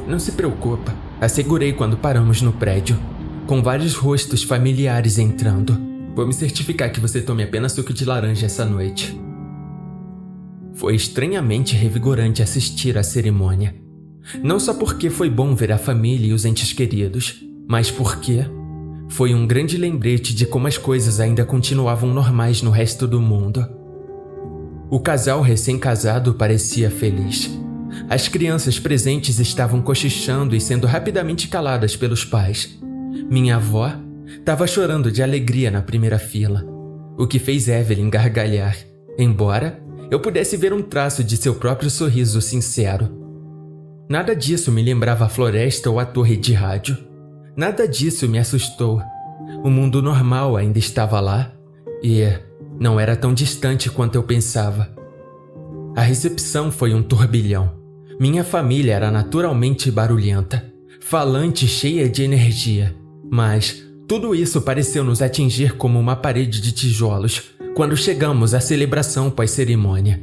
Não 0.08 0.18
se 0.18 0.32
preocupa, 0.32 0.92
assegurei 1.20 1.72
quando 1.72 1.96
paramos 1.96 2.42
no 2.42 2.52
prédio, 2.52 2.98
com 3.46 3.62
vários 3.62 3.94
rostos 3.94 4.42
familiares 4.42 5.18
entrando. 5.18 5.78
Vou 6.14 6.26
me 6.26 6.32
certificar 6.32 6.92
que 6.92 7.00
você 7.00 7.20
tome 7.20 7.42
apenas 7.42 7.72
suco 7.72 7.92
de 7.92 8.04
laranja 8.04 8.46
essa 8.46 8.64
noite. 8.64 9.18
Foi 10.74 10.94
estranhamente 10.94 11.74
revigorante 11.74 12.42
assistir 12.42 12.96
à 12.96 13.02
cerimônia. 13.02 13.74
Não 14.42 14.60
só 14.60 14.74
porque 14.74 15.10
foi 15.10 15.28
bom 15.28 15.54
ver 15.54 15.72
a 15.72 15.78
família 15.78 16.28
e 16.28 16.32
os 16.32 16.44
entes 16.44 16.72
queridos, 16.72 17.42
mas 17.68 17.90
porque 17.90 18.44
foi 19.08 19.34
um 19.34 19.46
grande 19.46 19.76
lembrete 19.76 20.34
de 20.34 20.46
como 20.46 20.66
as 20.66 20.78
coisas 20.78 21.20
ainda 21.20 21.44
continuavam 21.44 22.12
normais 22.12 22.62
no 22.62 22.70
resto 22.70 23.06
do 23.06 23.20
mundo. 23.20 23.66
O 24.90 25.00
casal 25.00 25.40
recém-casado 25.40 26.34
parecia 26.34 26.90
feliz. 26.90 27.50
As 28.08 28.28
crianças 28.28 28.78
presentes 28.78 29.38
estavam 29.38 29.80
cochichando 29.82 30.54
e 30.54 30.60
sendo 30.60 30.86
rapidamente 30.86 31.48
caladas 31.48 31.96
pelos 31.96 32.24
pais. 32.24 32.81
Minha 33.30 33.56
avó 33.56 33.92
estava 34.26 34.66
chorando 34.66 35.12
de 35.12 35.22
alegria 35.22 35.70
na 35.70 35.82
primeira 35.82 36.18
fila, 36.18 36.64
o 37.18 37.26
que 37.26 37.38
fez 37.38 37.68
Evelyn 37.68 38.08
gargalhar, 38.08 38.76
embora 39.18 39.82
eu 40.10 40.20
pudesse 40.20 40.56
ver 40.56 40.72
um 40.72 40.82
traço 40.82 41.22
de 41.22 41.36
seu 41.36 41.54
próprio 41.54 41.90
sorriso 41.90 42.40
sincero. 42.40 43.08
Nada 44.08 44.36
disso 44.36 44.70
me 44.70 44.82
lembrava 44.82 45.24
a 45.24 45.28
floresta 45.28 45.88
ou 45.88 45.98
a 45.98 46.04
torre 46.04 46.36
de 46.36 46.52
rádio. 46.52 46.96
Nada 47.56 47.88
disso 47.88 48.28
me 48.28 48.38
assustou. 48.38 49.00
O 49.64 49.70
mundo 49.70 50.02
normal 50.02 50.56
ainda 50.56 50.78
estava 50.78 51.18
lá 51.20 51.52
e 52.02 52.22
não 52.78 52.98
era 52.98 53.16
tão 53.16 53.32
distante 53.32 53.88
quanto 53.88 54.16
eu 54.16 54.22
pensava. 54.22 54.94
A 55.96 56.02
recepção 56.02 56.70
foi 56.70 56.94
um 56.94 57.02
turbilhão. 57.02 57.80
Minha 58.18 58.44
família 58.44 58.94
era 58.94 59.10
naturalmente 59.10 59.90
barulhenta, 59.90 60.64
falante 61.00 61.64
e 61.64 61.68
cheia 61.68 62.08
de 62.08 62.22
energia, 62.22 62.94
mas 63.32 63.82
tudo 64.06 64.34
isso 64.34 64.60
pareceu 64.60 65.02
nos 65.02 65.22
atingir 65.22 65.78
como 65.78 65.98
uma 65.98 66.14
parede 66.14 66.60
de 66.60 66.70
tijolos 66.70 67.54
quando 67.74 67.96
chegamos 67.96 68.52
à 68.52 68.60
celebração 68.60 69.30
pós-cerimônia. 69.30 70.22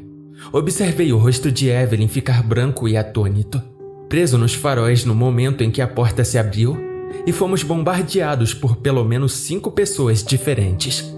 observei 0.53 1.11
o 1.11 1.17
rosto 1.17 1.51
de 1.51 1.69
Evelyn 1.69 2.07
ficar 2.07 2.43
branco 2.43 2.87
e 2.87 2.95
atônito, 2.95 3.59
preso 4.07 4.37
nos 4.37 4.53
faróis 4.53 5.05
no 5.05 5.15
momento 5.15 5.63
em 5.63 5.71
que 5.71 5.81
a 5.81 5.87
porta 5.87 6.23
se 6.23 6.37
abriu 6.37 6.77
e 7.25 7.31
fomos 7.31 7.63
bombardeados 7.63 8.53
por 8.53 8.75
pelo 8.75 9.03
menos 9.03 9.33
cinco 9.33 9.71
pessoas 9.71 10.23
diferentes. 10.23 11.11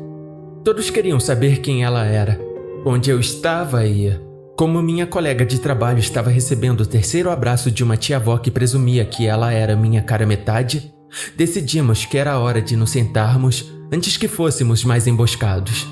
Todos 0.64 0.90
queriam 0.90 1.20
saber 1.20 1.60
quem 1.60 1.84
ela 1.84 2.06
era, 2.06 2.40
onde 2.86 3.10
eu 3.10 3.20
estava 3.20 3.86
e 3.86 4.18
como 4.56 4.82
minha 4.82 5.06
colega 5.06 5.46
de 5.46 5.60
trabalho 5.60 6.00
estava 6.00 6.30
recebendo 6.30 6.82
o 6.82 6.86
terceiro 6.86 7.30
abraço 7.30 7.70
de 7.70 7.84
uma 7.84 7.98
tia-avó 7.98 8.38
que 8.38 8.50
presumia 8.50 9.04
que 9.04 9.28
ela 9.28 9.52
era 9.52 9.76
minha 9.76 10.02
cara 10.02 10.26
metade, 10.26 10.94
decidimos 11.36 12.06
que 12.06 12.18
era 12.18 12.40
hora 12.40 12.62
de 12.62 12.76
nos 12.76 12.92
sentarmos 12.92 13.72
antes 13.92 14.18
que 14.18 14.28
fôssemos 14.28 14.84
mais 14.84 15.08
emboscados. 15.08 15.88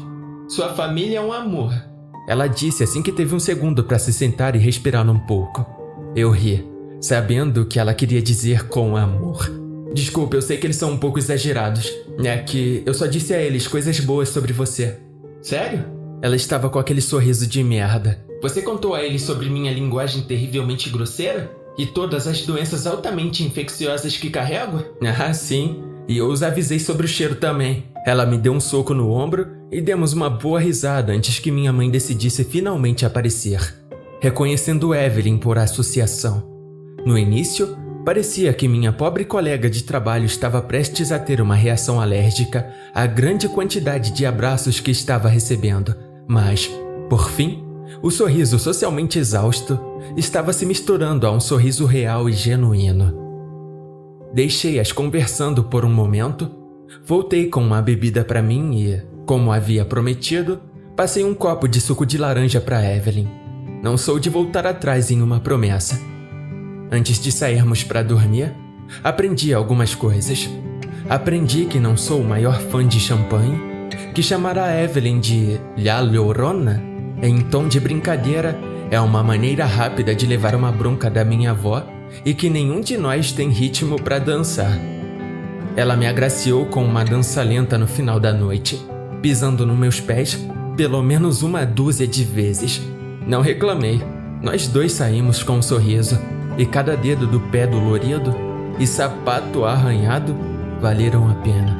Sua 0.48 0.74
família 0.74 1.20
é 1.20 1.22
um 1.22 1.34
amor, 1.34 1.74
ela 2.30 2.46
disse 2.46 2.84
assim 2.84 3.02
que 3.02 3.12
teve 3.12 3.34
um 3.34 3.40
segundo 3.40 3.84
para 3.84 3.98
se 3.98 4.14
sentar 4.14 4.56
e 4.56 4.60
respirar 4.60 5.10
um 5.10 5.18
pouco. 5.18 5.66
Eu 6.16 6.30
ri, 6.30 6.64
sabendo 7.02 7.66
que 7.66 7.80
ela 7.80 7.92
queria 7.92 8.22
dizer 8.22 8.68
com 8.68 8.96
amor. 8.96 9.50
Desculpa, 9.96 10.36
eu 10.36 10.42
sei 10.44 10.58
que 10.58 10.68
eles 10.68 10.76
são 10.76 10.92
um 10.92 10.98
pouco 11.00 11.18
exagerados. 11.18 11.92
É 12.24 12.38
que 12.38 12.84
eu 12.86 12.94
só 12.94 13.08
disse 13.08 13.34
a 13.34 13.42
eles 13.42 13.68
coisas 13.68 14.00
boas 14.00 14.30
sobre 14.30 14.54
você. 14.54 15.00
Sério? 15.42 15.84
Ela 16.22 16.36
estava 16.36 16.70
com 16.70 16.78
aquele 16.78 17.02
sorriso 17.02 17.48
de 17.48 17.64
merda. 17.64 18.24
Você 18.44 18.62
contou 18.62 18.94
a 18.94 19.02
eles 19.02 19.24
sobre 19.24 19.50
minha 19.50 19.74
linguagem 19.74 20.22
terrivelmente 20.22 20.92
grosseira? 20.92 21.52
E 21.80 21.86
todas 21.86 22.28
as 22.28 22.42
doenças 22.42 22.86
altamente 22.86 23.42
infecciosas 23.42 24.18
que 24.18 24.30
carrego? 24.30 24.84
Ah, 25.18 25.34
sim. 25.34 25.82
E 26.10 26.18
eu 26.18 26.28
os 26.28 26.44
avisei 26.44 26.78
sobre 26.78 27.06
o 27.06 27.08
cheiro 27.08 27.36
também. 27.36 27.86
Ela 28.06 28.26
me 28.26 28.38
deu 28.38 28.52
um 28.52 28.60
soco 28.60 28.94
no 28.94 29.12
ombro 29.12 29.48
e 29.72 29.80
demos 29.80 30.12
uma 30.12 30.30
boa 30.30 30.60
risada 30.60 31.14
antes 31.14 31.40
que 31.40 31.52
minha 31.52 31.72
mãe 31.72 31.90
decidisse 31.90 32.44
finalmente 32.44 33.06
aparecer, 33.06 33.76
reconhecendo 34.20 34.94
Evelyn 34.94 35.38
por 35.38 35.58
associação. 35.58 36.44
No 37.06 37.18
início, 37.18 37.78
parecia 38.04 38.52
que 38.52 38.68
minha 38.68 38.92
pobre 38.92 39.24
colega 39.24 39.70
de 39.70 39.84
trabalho 39.84 40.26
estava 40.26 40.62
prestes 40.62 41.14
a 41.14 41.20
ter 41.20 41.40
uma 41.40 41.56
reação 41.56 42.02
alérgica 42.02 42.74
à 42.94 43.06
grande 43.06 43.48
quantidade 43.48 44.12
de 44.12 44.26
abraços 44.26 44.82
que 44.82 44.92
estava 44.92 45.30
recebendo, 45.30 45.96
mas, 46.28 46.70
por 47.10 47.30
fim, 47.30 47.69
o 48.02 48.10
sorriso 48.12 48.58
socialmente 48.60 49.20
exausto 49.20 49.80
estava 50.16 50.54
se 50.54 50.66
misturando 50.66 51.26
a 51.28 51.32
um 51.32 51.40
sorriso 51.40 51.86
real 51.86 52.30
e 52.30 52.34
genuíno. 52.34 53.14
Deixei-as 54.34 54.92
conversando 54.92 55.64
por 55.64 55.84
um 55.84 55.92
momento, 55.92 56.50
voltei 57.04 57.48
com 57.48 57.62
uma 57.62 57.82
bebida 57.82 58.24
para 58.24 58.42
mim 58.42 58.76
e, 58.76 59.02
como 59.26 59.52
havia 59.52 59.84
prometido, 59.84 60.62
passei 60.96 61.24
um 61.24 61.34
copo 61.34 61.68
de 61.68 61.82
suco 61.82 62.06
de 62.06 62.18
laranja 62.18 62.62
para 62.62 62.96
Evelyn. 62.96 63.28
Não 63.82 63.98
sou 63.98 64.20
de 64.20 64.30
voltar 64.30 64.68
atrás 64.68 65.10
em 65.10 65.22
uma 65.22 65.40
promessa. 65.40 66.00
Antes 66.92 67.20
de 67.20 67.32
sairmos 67.32 67.84
para 67.84 68.04
dormir, 68.04 68.54
aprendi 69.04 69.54
algumas 69.54 69.96
coisas. 69.96 70.50
Aprendi 71.08 71.66
que 71.66 71.80
não 71.80 71.98
sou 71.98 72.22
o 72.22 72.28
maior 72.28 72.60
fã 72.60 72.88
de 72.88 73.00
champanhe, 73.00 73.60
que 74.14 74.22
chamar 74.22 74.58
a 74.58 74.84
Evelyn 74.84 75.20
de 75.20 75.60
La 75.78 76.02
Llorona 76.02 76.89
em 77.22 77.42
tom 77.42 77.68
de 77.68 77.80
brincadeira 77.80 78.58
é 78.92 79.00
uma 79.00 79.24
maneira 79.24 79.66
rápida 79.66 80.16
de 80.16 80.26
levar 80.26 80.56
uma 80.56 80.72
bronca 80.72 81.10
da 81.10 81.24
minha 81.24 81.52
avó 81.52 81.84
e 82.26 82.34
que 82.34 82.50
nenhum 82.50 82.82
de 82.82 82.98
nós 82.98 83.32
tem 83.32 83.50
ritmo 83.50 84.02
para 84.02 84.20
dançar. 84.20 84.78
Ela 85.76 85.96
me 85.96 86.08
agraciou 86.08 86.66
com 86.66 86.84
uma 86.84 87.04
dança 87.04 87.44
lenta 87.44 87.78
no 87.78 87.88
final 87.88 88.20
da 88.20 88.34
noite 88.34 88.80
pisando 89.22 89.66
nos 89.66 89.78
meus 89.78 90.00
pés 90.00 90.40
pelo 90.76 91.02
menos 91.04 91.44
uma 91.44 91.66
dúzia 91.66 92.08
de 92.08 92.24
vezes. 92.24 92.82
Não 93.28 93.42
reclamei. 93.42 94.02
Nós 94.42 94.68
dois 94.68 94.94
saímos 94.94 95.44
com 95.44 95.58
um 95.58 95.62
sorriso, 95.62 96.18
e 96.58 96.66
cada 96.66 96.96
dedo 96.96 97.28
do 97.28 97.40
pé 97.40 97.68
dolorido 97.68 98.34
e 98.80 98.88
sapato 98.88 99.66
arranhado 99.66 100.36
valeram 100.80 101.30
a 101.30 101.34
pena. 101.36 101.78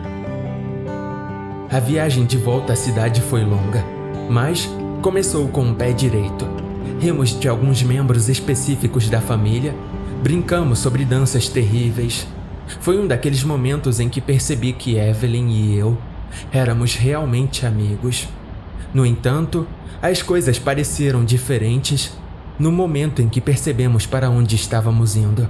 A 1.72 1.80
viagem 1.80 2.26
de 2.26 2.38
volta 2.38 2.74
à 2.74 2.76
cidade 2.76 3.22
foi 3.22 3.46
longa, 3.46 3.86
mas 4.30 4.70
começou 5.02 5.48
com 5.48 5.72
o 5.72 5.76
pé 5.76 5.92
direito. 5.92 6.48
Rimos 7.00 7.38
de 7.40 7.48
alguns 7.48 7.82
membros 7.84 8.30
específicos 8.30 9.10
da 9.10 9.22
família, 9.22 9.74
brincamos 10.22 10.80
sobre 10.80 11.06
danças 11.06 11.48
terríveis. 11.48 12.28
Foi 12.82 13.00
um 13.00 13.08
daqueles 13.08 13.44
momentos 13.44 14.00
em 14.00 14.10
que 14.10 14.22
percebi 14.22 14.74
que 14.74 14.98
Evelyn 14.98 15.50
e 15.50 15.78
eu 15.78 15.98
Éramos 16.52 16.96
realmente 16.96 17.66
amigos. 17.66 18.28
No 18.94 19.06
entanto, 19.06 19.68
as 20.02 20.22
coisas 20.22 20.58
pareceram 20.58 21.24
diferentes 21.24 22.12
no 22.58 22.72
momento 22.72 23.22
em 23.22 23.30
que 23.30 23.40
percebemos 23.40 24.06
para 24.06 24.30
onde 24.30 24.56
estávamos 24.56 25.16
indo. 25.16 25.48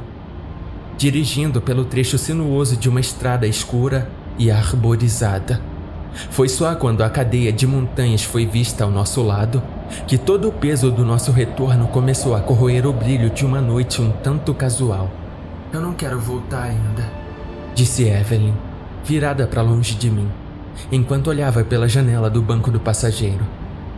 Dirigindo 0.98 1.62
pelo 1.62 1.86
trecho 1.86 2.18
sinuoso 2.18 2.76
de 2.76 2.90
uma 2.90 3.00
estrada 3.00 3.48
escura 3.48 4.10
e 4.38 4.52
arborizada. 4.52 5.62
Foi 6.32 6.50
só 6.50 6.74
quando 6.76 7.04
a 7.04 7.10
cadeia 7.10 7.52
de 7.52 7.66
montanhas 7.68 8.24
foi 8.24 8.46
vista 8.46 8.84
ao 8.84 8.92
nosso 8.92 9.22
lado 9.22 9.62
que 10.08 10.18
todo 10.18 10.48
o 10.48 10.52
peso 10.52 10.92
do 10.92 11.06
nosso 11.06 11.32
retorno 11.32 11.88
começou 11.88 12.36
a 12.36 12.42
corroer 12.42 12.86
o 12.86 12.94
brilho 12.94 13.30
de 13.30 13.46
uma 13.46 13.62
noite 13.62 14.02
um 14.02 14.12
tanto 14.12 14.54
casual. 14.54 15.10
Eu 15.72 15.82
não 15.82 15.94
quero 15.94 16.20
voltar 16.20 16.64
ainda, 16.64 17.10
disse 17.76 18.04
Evelyn, 18.08 18.54
virada 19.04 19.48
para 19.48 19.62
longe 19.62 19.96
de 19.96 20.10
mim 20.10 20.30
enquanto 20.92 21.28
olhava 21.28 21.64
pela 21.64 21.88
janela 21.88 22.30
do 22.30 22.42
banco 22.42 22.72
do 22.72 22.80
passageiro. 22.80 23.46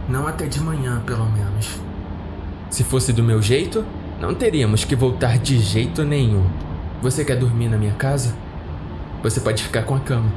Não 0.10 0.28
até 0.28 0.46
de 0.48 0.60
manhã, 0.60 1.02
pelo 1.06 1.26
menos. 1.26 1.80
Se 2.70 2.84
fosse 2.84 3.14
do 3.14 3.24
meu 3.24 3.42
jeito, 3.42 3.86
não 4.20 4.34
teríamos 4.34 4.84
que 4.84 4.96
voltar 4.96 5.38
de 5.38 5.60
jeito 5.60 6.04
nenhum. 6.04 6.46
Você 7.02 7.24
quer 7.24 7.36
dormir 7.36 7.68
na 7.68 7.78
minha 7.78 7.94
casa? 7.94 8.34
Você 9.24 9.40
pode 9.40 9.64
ficar 9.64 9.84
com 9.84 9.96
a 9.96 10.00
cama. 10.00 10.32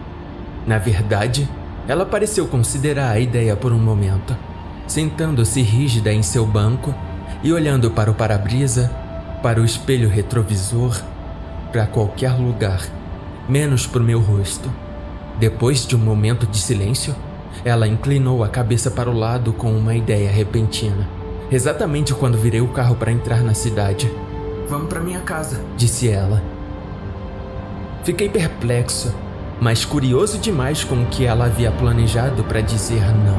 Na 0.67 0.79
verdade, 0.79 1.49
ela 1.87 2.07
pareceu 2.07 2.47
considerar 2.47 3.11
a 3.11 3.21
ideia 3.21 3.55
por 3.57 3.73
um 3.73 3.79
momento, 3.79 4.37
sentando-se 4.87 5.61
rígida 5.61 6.13
em 6.13 6.23
seu 6.23 6.47
banco 6.47 6.95
e 7.43 7.53
olhando 7.53 7.91
para 7.91 8.11
o 8.11 8.15
para-brisa, 8.15 8.91
para 9.43 9.61
o 9.61 9.65
espelho 9.65 10.09
retrovisor, 10.09 11.01
para 11.71 11.87
qualquer 11.87 12.33
lugar, 12.33 12.81
menos 13.49 13.87
para 13.87 14.01
o 14.01 14.05
meu 14.05 14.21
rosto. 14.21 14.71
Depois 15.39 15.87
de 15.87 15.95
um 15.95 15.99
momento 15.99 16.47
de 16.47 16.59
silêncio, 16.59 17.15
ela 17.65 17.87
inclinou 17.87 18.43
a 18.43 18.49
cabeça 18.49 18.91
para 18.91 19.11
o 19.11 19.19
lado 19.19 19.53
com 19.53 19.71
uma 19.71 19.95
ideia 19.95 20.31
repentina. 20.31 21.09
Exatamente 21.51 22.15
quando 22.15 22.39
virei 22.39 22.61
o 22.61 22.69
carro 22.69 22.97
para 22.97 23.13
entrar 23.13 23.43
na 23.43 23.53
cidade. 23.53 24.11
Vamos 24.69 24.89
para 24.89 25.01
minha 25.01 25.21
casa, 25.21 25.61
disse 25.77 26.09
ela. 26.09 26.43
Fiquei 28.03 28.29
perplexo, 28.29 29.15
mas 29.65 29.83
curioso 29.83 30.37
demais 30.37 30.85
com 30.85 31.03
o 31.03 31.07
que 31.07 31.25
ela 31.25 31.47
havia 31.47 31.73
planejado 31.73 32.45
para 32.45 32.61
dizer 32.61 33.01
não. 33.01 33.39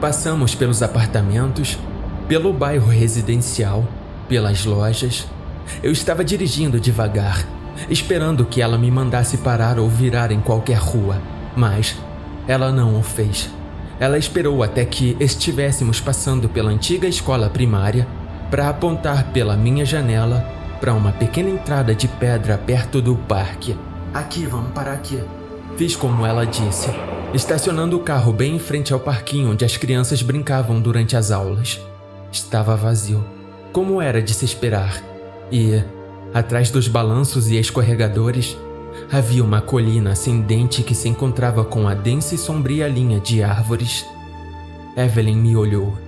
Passamos 0.00 0.56
pelos 0.56 0.82
apartamentos, 0.82 1.78
pelo 2.26 2.52
bairro 2.52 2.88
residencial, 2.88 3.86
pelas 4.28 4.64
lojas. 4.64 5.24
Eu 5.84 5.92
estava 5.92 6.24
dirigindo 6.24 6.80
devagar, 6.80 7.46
esperando 7.88 8.44
que 8.44 8.60
ela 8.60 8.76
me 8.76 8.90
mandasse 8.90 9.36
parar 9.36 9.78
ou 9.78 9.88
virar 9.88 10.32
em 10.32 10.40
qualquer 10.40 10.78
rua, 10.78 11.22
mas 11.56 11.96
ela 12.48 12.72
não 12.72 12.98
o 12.98 13.04
fez. 13.04 13.48
Ela 14.00 14.18
esperou 14.18 14.64
até 14.64 14.84
que 14.84 15.16
estivéssemos 15.20 16.00
passando 16.00 16.48
pela 16.48 16.72
antiga 16.72 17.06
escola 17.06 17.48
primária 17.48 18.04
para 18.50 18.68
apontar 18.68 19.30
pela 19.30 19.56
minha 19.56 19.84
janela 19.84 20.44
para 20.80 20.92
uma 20.92 21.12
pequena 21.12 21.50
entrada 21.50 21.94
de 21.94 22.08
pedra 22.08 22.58
perto 22.58 23.00
do 23.00 23.14
parque. 23.14 23.76
Aqui, 24.12 24.46
vamos 24.46 24.72
parar 24.72 24.94
aqui. 24.94 25.22
Fiz 25.76 25.94
como 25.94 26.26
ela 26.26 26.44
disse, 26.44 26.90
estacionando 27.32 27.96
o 27.96 28.00
carro 28.00 28.32
bem 28.32 28.56
em 28.56 28.58
frente 28.58 28.92
ao 28.92 29.00
parquinho 29.00 29.52
onde 29.52 29.64
as 29.64 29.76
crianças 29.76 30.22
brincavam 30.22 30.80
durante 30.80 31.16
as 31.16 31.30
aulas. 31.30 31.80
Estava 32.32 32.76
vazio, 32.76 33.24
como 33.72 34.00
era 34.00 34.20
de 34.20 34.34
se 34.34 34.44
esperar, 34.44 35.02
e 35.50 35.82
Atrás 36.32 36.70
dos 36.70 36.86
balanços 36.86 37.48
e 37.48 37.56
escorregadores, 37.56 38.56
havia 39.10 39.42
uma 39.42 39.60
colina 39.60 40.12
ascendente 40.12 40.82
que 40.82 40.94
se 40.94 41.08
encontrava 41.08 41.64
com 41.64 41.88
a 41.88 41.94
densa 41.94 42.36
e 42.36 42.38
sombria 42.38 42.86
linha 42.86 43.18
de 43.18 43.42
árvores. 43.42 44.06
Evelyn 44.96 45.36
me 45.36 45.56
olhou, 45.56 45.98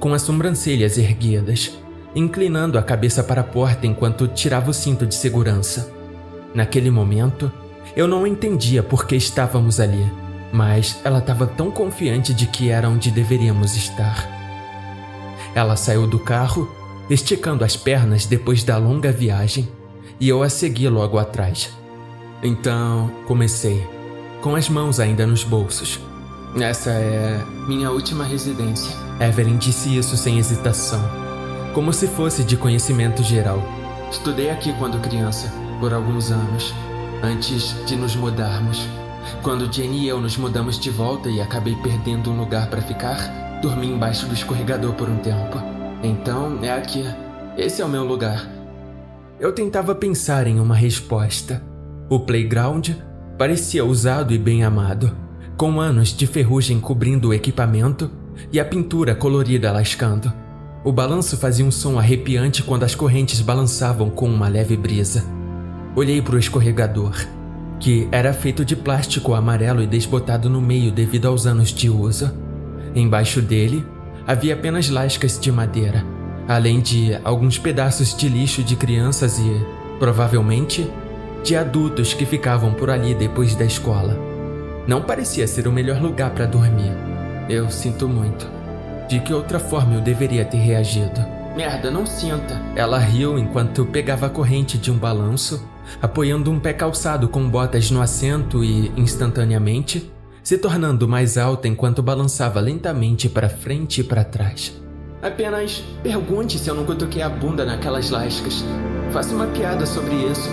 com 0.00 0.12
as 0.12 0.22
sobrancelhas 0.22 0.98
erguidas, 0.98 1.78
inclinando 2.16 2.78
a 2.78 2.82
cabeça 2.82 3.22
para 3.22 3.42
a 3.42 3.44
porta 3.44 3.86
enquanto 3.86 4.26
tirava 4.26 4.70
o 4.70 4.74
cinto 4.74 5.06
de 5.06 5.14
segurança. 5.14 5.92
Naquele 6.54 6.90
momento, 6.90 7.50
eu 7.96 8.08
não 8.08 8.26
entendia 8.26 8.82
por 8.82 9.06
que 9.06 9.16
estávamos 9.16 9.80
ali, 9.80 10.10
mas 10.52 11.00
ela 11.04 11.18
estava 11.18 11.46
tão 11.46 11.70
confiante 11.70 12.34
de 12.34 12.46
que 12.46 12.70
era 12.70 12.88
onde 12.88 13.10
deveríamos 13.10 13.76
estar. 13.76 14.28
Ela 15.54 15.76
saiu 15.76 16.06
do 16.06 16.18
carro 16.18 16.68
esticando 17.08 17.64
as 17.64 17.76
pernas 17.76 18.24
depois 18.24 18.62
da 18.62 18.76
longa 18.76 19.10
viagem, 19.10 19.68
e 20.20 20.28
eu 20.28 20.42
a 20.42 20.48
segui 20.48 20.88
logo 20.88 21.18
atrás. 21.18 21.70
Então, 22.42 23.10
comecei, 23.26 23.84
com 24.40 24.54
as 24.54 24.68
mãos 24.68 25.00
ainda 25.00 25.26
nos 25.26 25.42
bolsos. 25.42 25.98
Essa 26.58 26.90
é 26.90 27.44
minha 27.66 27.90
última 27.90 28.24
residência. 28.24 28.96
Evelyn 29.20 29.58
disse 29.58 29.96
isso 29.96 30.16
sem 30.16 30.38
hesitação, 30.38 31.00
como 31.74 31.92
se 31.92 32.06
fosse 32.06 32.42
de 32.44 32.56
conhecimento 32.56 33.22
geral. 33.22 33.62
Estudei 34.10 34.50
aqui 34.50 34.72
quando 34.78 35.00
criança, 35.00 35.52
por 35.80 35.94
alguns 35.94 36.30
anos, 36.30 36.74
antes 37.22 37.74
de 37.86 37.96
nos 37.96 38.14
mudarmos. 38.14 38.86
Quando 39.42 39.72
Jenny 39.72 40.04
e 40.04 40.08
eu 40.08 40.20
nos 40.20 40.36
mudamos 40.36 40.78
de 40.78 40.90
volta 40.90 41.30
e 41.30 41.40
acabei 41.40 41.74
perdendo 41.76 42.30
um 42.30 42.38
lugar 42.38 42.68
para 42.68 42.82
ficar, 42.82 43.58
dormi 43.62 43.88
embaixo 43.88 44.26
do 44.26 44.34
escorregador 44.34 44.92
por 44.92 45.08
um 45.08 45.16
tempo. 45.16 45.58
Então, 46.02 46.58
é 46.62 46.70
aqui. 46.70 47.04
Esse 47.56 47.80
é 47.80 47.84
o 47.84 47.88
meu 47.88 48.04
lugar. 48.04 48.46
Eu 49.38 49.52
tentava 49.52 49.94
pensar 49.94 50.46
em 50.46 50.60
uma 50.60 50.74
resposta. 50.74 51.62
O 52.10 52.20
playground 52.20 52.90
parecia 53.38 53.84
usado 53.84 54.34
e 54.34 54.38
bem 54.38 54.62
amado, 54.62 55.16
com 55.56 55.80
anos 55.80 56.14
de 56.14 56.26
ferrugem 56.26 56.78
cobrindo 56.78 57.28
o 57.28 57.34
equipamento 57.34 58.10
e 58.52 58.60
a 58.60 58.64
pintura 58.64 59.14
colorida 59.14 59.72
lascando. 59.72 60.32
O 60.84 60.92
balanço 60.92 61.36
fazia 61.36 61.64
um 61.64 61.70
som 61.70 61.98
arrepiante 61.98 62.62
quando 62.62 62.84
as 62.84 62.94
correntes 62.94 63.40
balançavam 63.40 64.10
com 64.10 64.26
uma 64.26 64.48
leve 64.48 64.76
brisa. 64.76 65.39
Olhei 65.96 66.22
para 66.22 66.36
o 66.36 66.38
escorregador, 66.38 67.16
que 67.80 68.08
era 68.12 68.32
feito 68.32 68.64
de 68.64 68.76
plástico 68.76 69.34
amarelo 69.34 69.82
e 69.82 69.86
desbotado 69.86 70.48
no 70.48 70.60
meio 70.60 70.92
devido 70.92 71.26
aos 71.26 71.46
anos 71.46 71.70
de 71.70 71.90
uso. 71.90 72.32
Embaixo 72.94 73.42
dele 73.42 73.84
havia 74.26 74.54
apenas 74.54 74.88
lascas 74.88 75.38
de 75.38 75.50
madeira, 75.50 76.04
além 76.46 76.80
de 76.80 77.18
alguns 77.24 77.58
pedaços 77.58 78.16
de 78.16 78.28
lixo 78.28 78.62
de 78.62 78.76
crianças 78.76 79.38
e, 79.38 79.66
provavelmente, 79.98 80.88
de 81.42 81.56
adultos 81.56 82.14
que 82.14 82.24
ficavam 82.24 82.72
por 82.72 82.88
ali 82.88 83.14
depois 83.14 83.56
da 83.56 83.64
escola. 83.64 84.16
Não 84.86 85.02
parecia 85.02 85.48
ser 85.48 85.66
o 85.66 85.72
melhor 85.72 86.00
lugar 86.00 86.30
para 86.30 86.46
dormir. 86.46 86.92
Eu 87.48 87.68
sinto 87.68 88.08
muito. 88.08 88.46
De 89.08 89.18
que 89.18 89.34
outra 89.34 89.58
forma 89.58 89.94
eu 89.94 90.00
deveria 90.00 90.44
ter 90.44 90.58
reagido? 90.58 91.20
Merda, 91.56 91.90
não 91.90 92.06
sinta. 92.06 92.60
Ela 92.76 92.98
riu 92.98 93.38
enquanto 93.38 93.84
pegava 93.84 94.26
a 94.26 94.30
corrente 94.30 94.78
de 94.78 94.90
um 94.90 94.96
balanço, 94.96 95.68
apoiando 96.00 96.50
um 96.50 96.60
pé 96.60 96.72
calçado 96.72 97.28
com 97.28 97.48
botas 97.48 97.90
no 97.90 98.00
assento 98.00 98.64
e, 98.64 98.92
instantaneamente, 98.96 100.10
se 100.42 100.58
tornando 100.58 101.08
mais 101.08 101.36
alta 101.36 101.68
enquanto 101.68 102.02
balançava 102.02 102.60
lentamente 102.60 103.28
para 103.28 103.48
frente 103.48 104.00
e 104.00 104.04
para 104.04 104.24
trás. 104.24 104.80
Apenas 105.22 105.84
pergunte 106.02 106.58
se 106.58 106.68
eu 106.68 106.74
não 106.74 106.84
cutuquei 106.84 107.20
a 107.20 107.28
bunda 107.28 107.64
naquelas 107.64 108.10
lascas. 108.10 108.64
Faça 109.12 109.34
uma 109.34 109.46
piada 109.48 109.84
sobre 109.84 110.14
isso. 110.14 110.48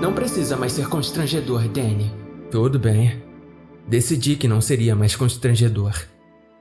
Não 0.00 0.12
precisa 0.12 0.56
mais 0.56 0.72
ser 0.72 0.88
constrangedor, 0.88 1.68
Danny. 1.68 2.10
Tudo 2.50 2.78
bem. 2.78 3.22
Decidi 3.88 4.36
que 4.36 4.46
não 4.46 4.60
seria 4.60 4.94
mais 4.94 5.16
constrangedor. 5.16 5.94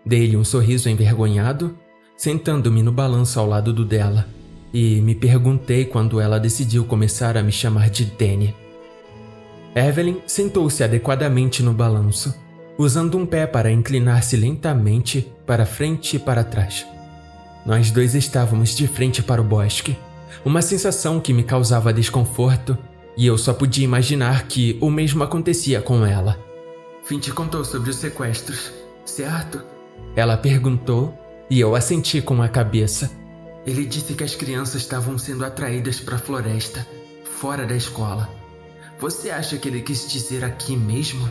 Dei-lhe 0.05 0.37
um 0.37 0.43
sorriso 0.43 0.89
envergonhado, 0.89 1.77
sentando-me 2.15 2.81
no 2.81 2.91
balanço 2.91 3.39
ao 3.39 3.45
lado 3.45 3.73
do 3.73 3.83
dela, 3.85 4.25
e 4.73 5.01
me 5.01 5.15
perguntei 5.15 5.85
quando 5.85 6.19
ela 6.19 6.39
decidiu 6.39 6.85
começar 6.85 7.37
a 7.37 7.43
me 7.43 7.51
chamar 7.51 7.89
de 7.89 8.05
Danny. 8.05 8.55
Evelyn 9.75 10.17
sentou-se 10.25 10.83
adequadamente 10.83 11.61
no 11.63 11.73
balanço, 11.73 12.33
usando 12.77 13.17
um 13.17 13.25
pé 13.25 13.45
para 13.45 13.71
inclinar-se 13.71 14.35
lentamente 14.35 15.31
para 15.45 15.65
frente 15.65 16.15
e 16.15 16.19
para 16.19 16.43
trás. 16.43 16.85
Nós 17.65 17.91
dois 17.91 18.15
estávamos 18.15 18.75
de 18.75 18.87
frente 18.87 19.21
para 19.21 19.41
o 19.41 19.43
bosque, 19.43 19.97
uma 20.45 20.61
sensação 20.61 21.19
que 21.19 21.33
me 21.33 21.43
causava 21.43 21.93
desconforto 21.93 22.77
e 23.17 23.25
eu 23.25 23.37
só 23.37 23.53
podia 23.53 23.83
imaginar 23.83 24.47
que 24.47 24.77
o 24.79 24.89
mesmo 24.89 25.23
acontecia 25.23 25.81
com 25.81 26.05
ela. 26.05 26.39
Finn 27.03 27.19
te 27.19 27.31
contou 27.31 27.65
sobre 27.65 27.89
os 27.89 27.97
sequestros, 27.97 28.71
certo? 29.05 29.61
Ela 30.15 30.37
perguntou 30.37 31.13
e 31.49 31.59
eu 31.59 31.75
assenti 31.75 32.21
com 32.21 32.41
a 32.41 32.47
cabeça. 32.47 33.11
Ele 33.69 33.85
disse 33.85 34.15
que 34.15 34.23
as 34.23 34.33
crianças 34.33 34.81
estavam 34.81 35.15
sendo 35.19 35.45
atraídas 35.45 35.99
para 35.99 36.15
a 36.15 36.19
floresta, 36.19 36.87
fora 37.23 37.67
da 37.67 37.75
escola. 37.75 38.27
Você 38.99 39.29
acha 39.29 39.59
que 39.59 39.67
ele 39.67 39.83
quis 39.83 40.09
dizer 40.09 40.43
aqui 40.43 40.75
mesmo? 40.75 41.29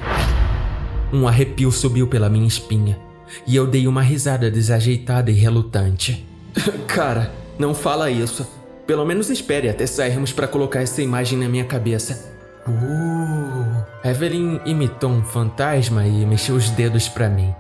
Um 1.13 1.27
arrepio 1.27 1.73
subiu 1.73 2.07
pela 2.07 2.29
minha 2.29 2.47
espinha 2.47 2.97
e 3.45 3.57
eu 3.57 3.67
dei 3.67 3.89
uma 3.89 4.03
risada 4.03 4.49
desajeitada 4.49 5.33
e 5.33 5.35
relutante. 5.35 6.25
Cara, 6.87 7.35
não 7.59 7.75
fala 7.75 8.09
isso. 8.09 8.47
Pelo 8.87 9.05
menos 9.05 9.31
espere 9.31 9.69
até 9.69 9.85
sairmos 9.85 10.33
para 10.33 10.47
colocar 10.47 10.81
essa 10.81 11.03
imagem 11.03 11.37
na 11.37 11.49
minha 11.49 11.65
cabeça. 11.65 12.33
Uh. 12.69 13.85
Evelyn 14.09 14.61
imitou 14.65 15.11
um 15.11 15.25
fantasma 15.25 16.07
e 16.07 16.25
mexeu 16.25 16.55
os 16.55 16.71
dedos 16.71 17.09
para 17.09 17.29
mim. 17.29 17.53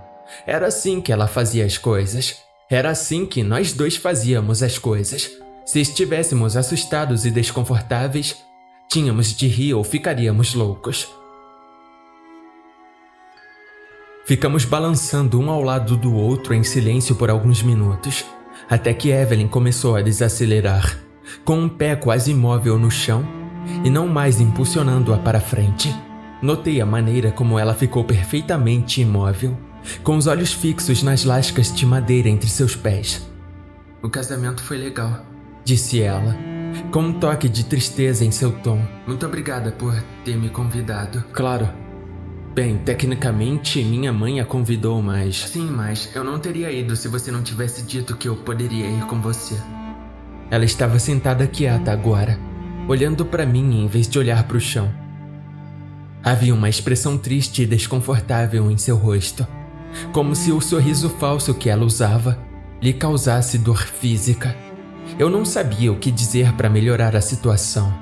Era 0.46 0.68
assim 0.68 1.00
que 1.00 1.10
ela 1.10 1.26
fazia 1.26 1.64
as 1.64 1.76
coisas. 1.76 2.46
Era 2.70 2.90
assim 2.90 3.24
que 3.24 3.42
nós 3.42 3.72
dois 3.72 3.96
fazíamos 3.96 4.62
as 4.62 4.78
coisas. 4.78 5.30
Se 5.64 5.80
estivéssemos 5.80 6.54
assustados 6.54 7.24
e 7.24 7.30
desconfortáveis, 7.30 8.36
tínhamos 8.88 9.34
de 9.34 9.46
rir 9.46 9.72
ou 9.72 9.82
ficaríamos 9.82 10.52
loucos. 10.54 11.08
Ficamos 14.26 14.66
balançando 14.66 15.40
um 15.40 15.48
ao 15.50 15.62
lado 15.62 15.96
do 15.96 16.14
outro 16.14 16.52
em 16.52 16.62
silêncio 16.62 17.16
por 17.16 17.30
alguns 17.30 17.62
minutos, 17.62 18.26
até 18.68 18.92
que 18.92 19.10
Evelyn 19.10 19.48
começou 19.48 19.96
a 19.96 20.02
desacelerar 20.02 20.98
com 21.46 21.58
um 21.58 21.68
pé 21.68 21.96
quase 21.96 22.32
imóvel 22.32 22.78
no 22.78 22.90
chão 22.90 23.26
e 23.82 23.88
não 23.88 24.06
mais 24.06 24.40
impulsionando-a 24.40 25.16
para 25.16 25.40
frente. 25.40 25.94
Notei 26.42 26.82
a 26.82 26.86
maneira 26.86 27.32
como 27.32 27.58
ela 27.58 27.72
ficou 27.72 28.04
perfeitamente 28.04 29.00
imóvel, 29.00 29.56
com 30.02 30.16
os 30.16 30.26
olhos 30.26 30.52
fixos 30.52 31.02
nas 31.02 31.24
lascas 31.24 31.72
de 31.74 31.84
madeira 31.84 32.28
entre 32.28 32.48
seus 32.48 32.74
pés. 32.74 33.26
O 34.02 34.08
casamento 34.08 34.62
foi 34.62 34.78
legal, 34.78 35.24
disse 35.64 36.00
ela, 36.00 36.36
com 36.90 37.00
um 37.00 37.12
toque 37.12 37.48
de 37.48 37.64
tristeza 37.64 38.24
em 38.24 38.30
seu 38.30 38.52
tom. 38.52 38.80
Muito 39.06 39.26
obrigada 39.26 39.72
por 39.72 39.94
ter 40.24 40.36
me 40.36 40.48
convidado. 40.48 41.24
Claro. 41.32 41.68
Bem, 42.54 42.76
tecnicamente 42.78 43.82
minha 43.84 44.12
mãe 44.12 44.40
a 44.40 44.44
convidou, 44.44 45.00
mas. 45.00 45.48
Sim, 45.48 45.70
mas 45.70 46.10
eu 46.14 46.24
não 46.24 46.38
teria 46.38 46.72
ido 46.72 46.96
se 46.96 47.06
você 47.06 47.30
não 47.30 47.42
tivesse 47.42 47.82
dito 47.82 48.16
que 48.16 48.28
eu 48.28 48.36
poderia 48.36 48.86
ir 48.88 49.06
com 49.06 49.20
você. 49.20 49.54
Ela 50.50 50.64
estava 50.64 50.98
sentada 50.98 51.46
quieta 51.46 51.92
agora, 51.92 52.38
olhando 52.88 53.24
para 53.24 53.46
mim 53.46 53.84
em 53.84 53.86
vez 53.86 54.08
de 54.08 54.18
olhar 54.18 54.44
para 54.44 54.56
o 54.56 54.60
chão. 54.60 54.92
Havia 56.24 56.54
uma 56.54 56.68
expressão 56.68 57.16
triste 57.16 57.62
e 57.62 57.66
desconfortável 57.66 58.70
em 58.70 58.76
seu 58.76 58.96
rosto, 58.96 59.46
como 60.12 60.34
se 60.34 60.52
o 60.52 60.60
sorriso 60.60 61.08
falso 61.08 61.54
que 61.54 61.68
ela 61.68 61.84
usava 61.84 62.38
lhe 62.80 62.92
causasse 62.92 63.58
dor 63.58 63.78
física. 63.78 64.56
Eu 65.18 65.28
não 65.28 65.44
sabia 65.44 65.92
o 65.92 65.98
que 65.98 66.10
dizer 66.10 66.52
para 66.52 66.70
melhorar 66.70 67.16
a 67.16 67.20
situação. 67.20 67.92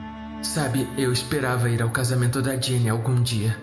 Sabe, 0.42 0.86
eu 0.98 1.12
esperava 1.12 1.70
ir 1.70 1.82
ao 1.82 1.90
casamento 1.90 2.42
da 2.42 2.60
Jenny 2.60 2.88
algum 2.88 3.22
dia. 3.22 3.56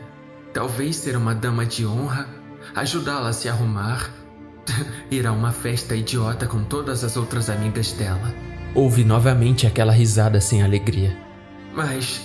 Talvez 0.54 0.96
ser 0.96 1.16
uma 1.16 1.34
dama 1.34 1.66
de 1.66 1.86
honra, 1.86 2.28
ajudá-la 2.76 3.30
a 3.30 3.34
se 3.34 3.48
arrumar, 3.48 4.10
ir 5.12 5.26
a 5.28 5.32
uma 5.32 5.52
festa 5.52 5.96
idiota 5.96 6.48
com 6.48 6.64
todas 6.64 7.04
as 7.04 7.16
outras 7.16 7.50
amigas 7.50 7.92
dela. 7.94 8.34
Houve 8.76 9.04
novamente 9.04 9.68
aquela 9.68 9.94
risada 9.94 10.42
sem 10.42 10.64
alegria. 10.64 11.16
Mas 11.74 12.22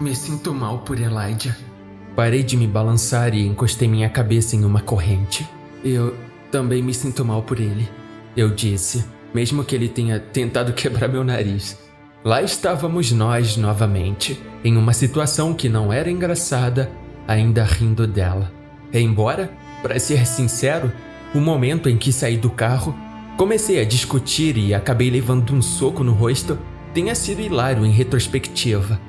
me 0.00 0.14
sinto 0.14 0.52
mal 0.54 0.80
por 0.80 0.98
Elijah. 0.98 1.56
Parei 2.20 2.42
de 2.42 2.54
me 2.54 2.66
balançar 2.66 3.34
e 3.34 3.46
encostei 3.46 3.88
minha 3.88 4.10
cabeça 4.10 4.54
em 4.54 4.62
uma 4.62 4.82
corrente. 4.82 5.48
Eu 5.82 6.14
também 6.52 6.82
me 6.82 6.92
sinto 6.92 7.24
mal 7.24 7.42
por 7.42 7.58
ele, 7.58 7.88
eu 8.36 8.50
disse, 8.50 9.06
mesmo 9.32 9.64
que 9.64 9.74
ele 9.74 9.88
tenha 9.88 10.20
tentado 10.20 10.74
quebrar 10.76 11.08
meu 11.08 11.24
nariz. 11.24 11.78
Lá 12.22 12.42
estávamos 12.42 13.10
nós 13.10 13.56
novamente, 13.56 14.38
em 14.62 14.76
uma 14.76 14.92
situação 14.92 15.54
que 15.54 15.66
não 15.66 15.90
era 15.90 16.10
engraçada, 16.10 16.90
ainda 17.26 17.64
rindo 17.64 18.06
dela. 18.06 18.52
Embora, 18.92 19.50
para 19.80 19.98
ser 19.98 20.26
sincero, 20.26 20.92
o 21.34 21.40
momento 21.40 21.88
em 21.88 21.96
que 21.96 22.12
saí 22.12 22.36
do 22.36 22.50
carro 22.50 22.94
Comecei 23.38 23.80
a 23.80 23.84
discutir 23.86 24.58
e 24.58 24.74
acabei 24.74 25.08
levando 25.08 25.54
um 25.54 25.62
soco 25.62 26.04
no 26.04 26.12
rosto. 26.12 26.58
Tenha 26.92 27.14
sido 27.14 27.40
hilário 27.40 27.86
em 27.86 27.90
retrospectiva. 27.90 29.00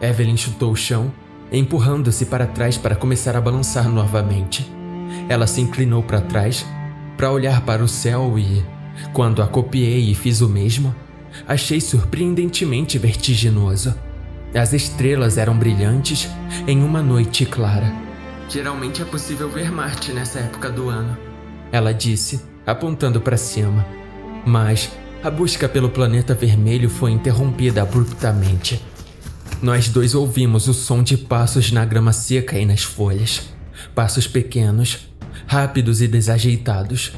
Evelyn 0.00 0.36
chutou 0.36 0.72
o 0.72 0.76
chão, 0.76 1.12
empurrando-se 1.52 2.26
para 2.26 2.46
trás 2.46 2.76
para 2.76 2.96
começar 2.96 3.36
a 3.36 3.40
balançar 3.40 3.88
novamente. 3.88 4.70
Ela 5.28 5.46
se 5.46 5.60
inclinou 5.60 6.02
para 6.02 6.20
trás 6.20 6.64
para 7.16 7.30
olhar 7.30 7.60
para 7.62 7.84
o 7.84 7.88
céu 7.88 8.38
e, 8.38 8.64
quando 9.12 9.42
a 9.42 9.46
copiei 9.46 10.10
e 10.10 10.14
fiz 10.14 10.40
o 10.40 10.48
mesmo, 10.48 10.94
achei 11.46 11.80
surpreendentemente 11.80 12.98
vertiginoso. 12.98 13.94
As 14.54 14.72
estrelas 14.72 15.38
eram 15.38 15.56
brilhantes 15.56 16.28
em 16.66 16.82
uma 16.82 17.02
noite 17.02 17.46
clara. 17.46 17.92
Geralmente 18.48 19.00
é 19.00 19.04
possível 19.04 19.48
ver 19.48 19.70
Marte 19.70 20.12
nessa 20.12 20.40
época 20.40 20.68
do 20.70 20.88
ano, 20.88 21.16
ela 21.70 21.92
disse 21.92 22.42
apontando 22.66 23.20
para 23.20 23.36
cima. 23.36 23.84
Mas 24.44 24.90
a 25.22 25.30
busca 25.30 25.68
pelo 25.68 25.88
planeta 25.88 26.34
vermelho 26.34 26.90
foi 26.90 27.12
interrompida 27.12 27.82
abruptamente. 27.82 28.82
Nós 29.62 29.88
dois 29.88 30.12
ouvimos 30.12 30.66
o 30.66 30.74
som 30.74 31.04
de 31.04 31.16
passos 31.16 31.70
na 31.70 31.84
grama 31.84 32.12
seca 32.12 32.58
e 32.58 32.66
nas 32.66 32.82
folhas. 32.82 33.42
Passos 33.94 34.26
pequenos, 34.26 35.08
rápidos 35.46 36.02
e 36.02 36.08
desajeitados. 36.08 37.12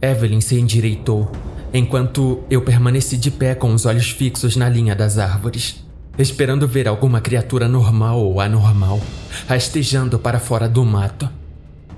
Evelyn 0.00 0.40
se 0.40 0.54
endireitou, 0.54 1.32
enquanto 1.74 2.44
eu 2.48 2.62
permaneci 2.62 3.16
de 3.16 3.28
pé 3.28 3.56
com 3.56 3.74
os 3.74 3.86
olhos 3.86 4.08
fixos 4.08 4.54
na 4.54 4.68
linha 4.68 4.94
das 4.94 5.18
árvores, 5.18 5.84
esperando 6.16 6.68
ver 6.68 6.86
alguma 6.86 7.20
criatura 7.20 7.66
normal 7.66 8.20
ou 8.20 8.40
anormal 8.40 9.00
rastejando 9.48 10.16
para 10.16 10.38
fora 10.38 10.68
do 10.68 10.84
mato. 10.84 11.28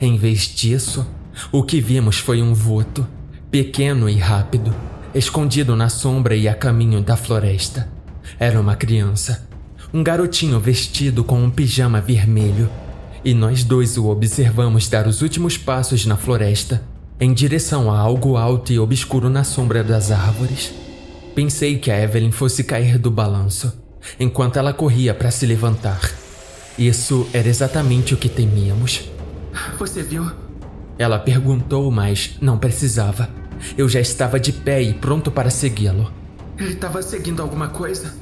Em 0.01 0.17
vez 0.17 0.49
disso, 0.49 1.07
o 1.53 1.63
que 1.63 1.83
vimos 1.83 2.17
foi 2.17 2.41
um 2.41 2.55
vulto, 2.55 3.07
pequeno 3.51 4.09
e 4.09 4.17
rápido, 4.17 4.75
escondido 5.15 5.77
na 5.77 5.91
sombra 5.91 6.35
e 6.35 6.49
a 6.49 6.55
caminho 6.55 7.03
da 7.03 7.15
floresta. 7.15 7.91
Era 8.39 8.59
uma 8.59 8.75
criança, 8.75 9.52
um 9.95 10.03
garotinho 10.03 10.59
vestido 10.59 11.23
com 11.23 11.43
um 11.43 11.51
pijama 11.51 12.01
vermelho, 12.01 12.71
e 13.23 13.35
nós 13.35 13.63
dois 13.63 13.99
o 13.99 14.07
observamos 14.07 14.89
dar 14.89 15.07
os 15.07 15.21
últimos 15.21 15.59
passos 15.59 16.07
na 16.07 16.17
floresta, 16.17 16.83
em 17.21 17.33
direção 17.35 17.91
a 17.93 17.99
algo 17.99 18.37
alto 18.37 18.73
e 18.73 18.79
obscuro 18.79 19.29
na 19.29 19.45
sombra 19.45 19.85
das 19.85 20.11
árvores. 20.11 20.73
Pensei 21.35 21.79
que 21.79 21.91
a 21.91 22.03
Evelyn 22.03 22.33
fosse 22.33 22.65
cair 22.65 22.99
do 22.99 23.11
balanço, 23.11 23.73
enquanto 24.19 24.57
ela 24.57 24.73
corria 24.73 25.13
para 25.13 25.31
se 25.31 25.45
levantar. 25.45 26.01
Isso 26.79 27.29
era 27.33 27.49
exatamente 27.49 28.15
o 28.15 28.17
que 28.17 28.31
temíamos. 28.31 29.11
Você 29.79 30.03
viu? 30.03 30.31
Ela 30.99 31.19
perguntou, 31.19 31.91
mas 31.91 32.37
não 32.41 32.59
precisava. 32.59 33.29
Eu 33.77 33.89
já 33.89 34.01
estava 34.01 34.41
de 34.41 34.53
pé 34.53 34.83
e 34.83 34.95
pronto 34.95 35.31
para 35.31 35.51
segui-lo. 35.51 36.11
Ele 36.59 36.73
estava 36.73 37.03
seguindo 37.03 37.43
alguma 37.43 37.69
coisa? 37.69 38.15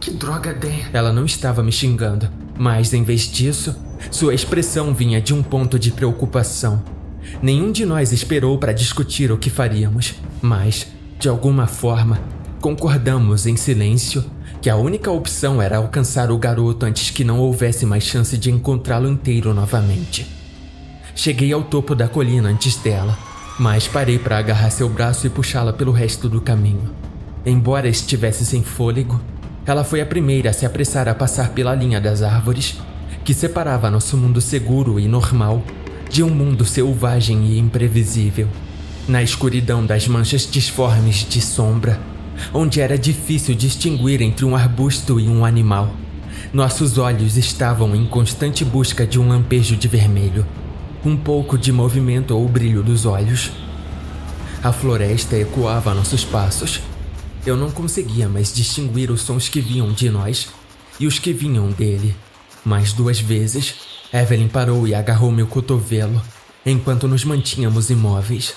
Que 0.00 0.10
droga 0.12 0.54
tem? 0.54 0.84
Ela 0.92 1.12
não 1.12 1.24
estava 1.24 1.62
me 1.62 1.72
xingando, 1.72 2.28
mas 2.56 2.92
em 2.92 3.02
vez 3.02 3.22
disso, 3.30 3.76
sua 4.10 4.34
expressão 4.34 4.94
vinha 4.94 5.20
de 5.20 5.34
um 5.34 5.42
ponto 5.42 5.78
de 5.78 5.90
preocupação. 5.90 6.82
Nenhum 7.42 7.72
de 7.72 7.84
nós 7.84 8.12
esperou 8.12 8.58
para 8.58 8.72
discutir 8.72 9.30
o 9.32 9.38
que 9.38 9.50
faríamos, 9.50 10.14
mas, 10.40 10.86
de 11.18 11.28
alguma 11.28 11.66
forma, 11.66 12.20
concordamos 12.60 13.46
em 13.46 13.56
silêncio 13.56 14.24
que 14.60 14.70
a 14.70 14.76
única 14.76 15.10
opção 15.10 15.60
era 15.60 15.76
alcançar 15.76 16.30
o 16.30 16.38
garoto 16.38 16.86
antes 16.86 17.10
que 17.10 17.24
não 17.24 17.38
houvesse 17.38 17.84
mais 17.84 18.04
chance 18.04 18.36
de 18.36 18.50
encontrá-lo 18.50 19.08
inteiro 19.08 19.52
novamente. 19.52 20.26
Cheguei 21.14 21.52
ao 21.52 21.62
topo 21.62 21.94
da 21.94 22.08
colina 22.08 22.48
antes 22.48 22.76
dela, 22.76 23.16
mas 23.58 23.88
parei 23.88 24.18
para 24.18 24.38
agarrar 24.38 24.70
seu 24.70 24.88
braço 24.88 25.26
e 25.26 25.30
puxá-la 25.30 25.72
pelo 25.72 25.92
resto 25.92 26.28
do 26.28 26.40
caminho. 26.40 26.94
Embora 27.44 27.88
estivesse 27.88 28.44
sem 28.44 28.62
fôlego, 28.62 29.20
ela 29.70 29.84
foi 29.84 30.00
a 30.00 30.06
primeira 30.06 30.48
a 30.48 30.52
se 30.52 30.64
apressar 30.64 31.08
a 31.08 31.14
passar 31.14 31.50
pela 31.50 31.74
linha 31.74 32.00
das 32.00 32.22
árvores 32.22 32.76
que 33.22 33.34
separava 33.34 33.90
nosso 33.90 34.16
mundo 34.16 34.40
seguro 34.40 34.98
e 34.98 35.06
normal 35.06 35.62
de 36.08 36.22
um 36.22 36.30
mundo 36.30 36.64
selvagem 36.64 37.44
e 37.48 37.58
imprevisível. 37.58 38.48
Na 39.06 39.22
escuridão 39.22 39.84
das 39.84 40.08
manchas 40.08 40.50
disformes 40.50 41.26
de 41.28 41.42
sombra, 41.42 42.00
onde 42.54 42.80
era 42.80 42.96
difícil 42.96 43.54
distinguir 43.54 44.22
entre 44.22 44.46
um 44.46 44.56
arbusto 44.56 45.20
e 45.20 45.28
um 45.28 45.44
animal. 45.44 45.94
Nossos 46.50 46.96
olhos 46.96 47.36
estavam 47.36 47.94
em 47.94 48.06
constante 48.06 48.64
busca 48.64 49.06
de 49.06 49.20
um 49.20 49.28
lampejo 49.28 49.76
de 49.76 49.86
vermelho, 49.86 50.46
um 51.04 51.14
pouco 51.14 51.58
de 51.58 51.70
movimento 51.70 52.34
ou 52.34 52.48
brilho 52.48 52.82
dos 52.82 53.04
olhos. 53.04 53.52
A 54.64 54.72
floresta 54.72 55.36
ecoava 55.36 55.92
nossos 55.92 56.24
passos. 56.24 56.80
Eu 57.48 57.56
não 57.56 57.70
conseguia 57.70 58.28
mais 58.28 58.52
distinguir 58.52 59.10
os 59.10 59.22
sons 59.22 59.48
que 59.48 59.58
vinham 59.58 59.90
de 59.90 60.10
nós 60.10 60.50
e 61.00 61.06
os 61.06 61.18
que 61.18 61.32
vinham 61.32 61.70
dele. 61.70 62.14
Mais 62.62 62.92
duas 62.92 63.18
vezes, 63.20 63.74
Evelyn 64.12 64.48
parou 64.48 64.86
e 64.86 64.94
agarrou 64.94 65.32
meu 65.32 65.46
cotovelo 65.46 66.22
enquanto 66.66 67.08
nos 67.08 67.24
mantínhamos 67.24 67.88
imóveis. 67.88 68.54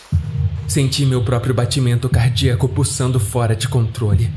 Senti 0.67 1.05
meu 1.05 1.23
próprio 1.23 1.53
batimento 1.53 2.09
cardíaco 2.09 2.67
pulsando 2.67 3.17
fora 3.17 3.55
de 3.55 3.69
controle. 3.69 4.29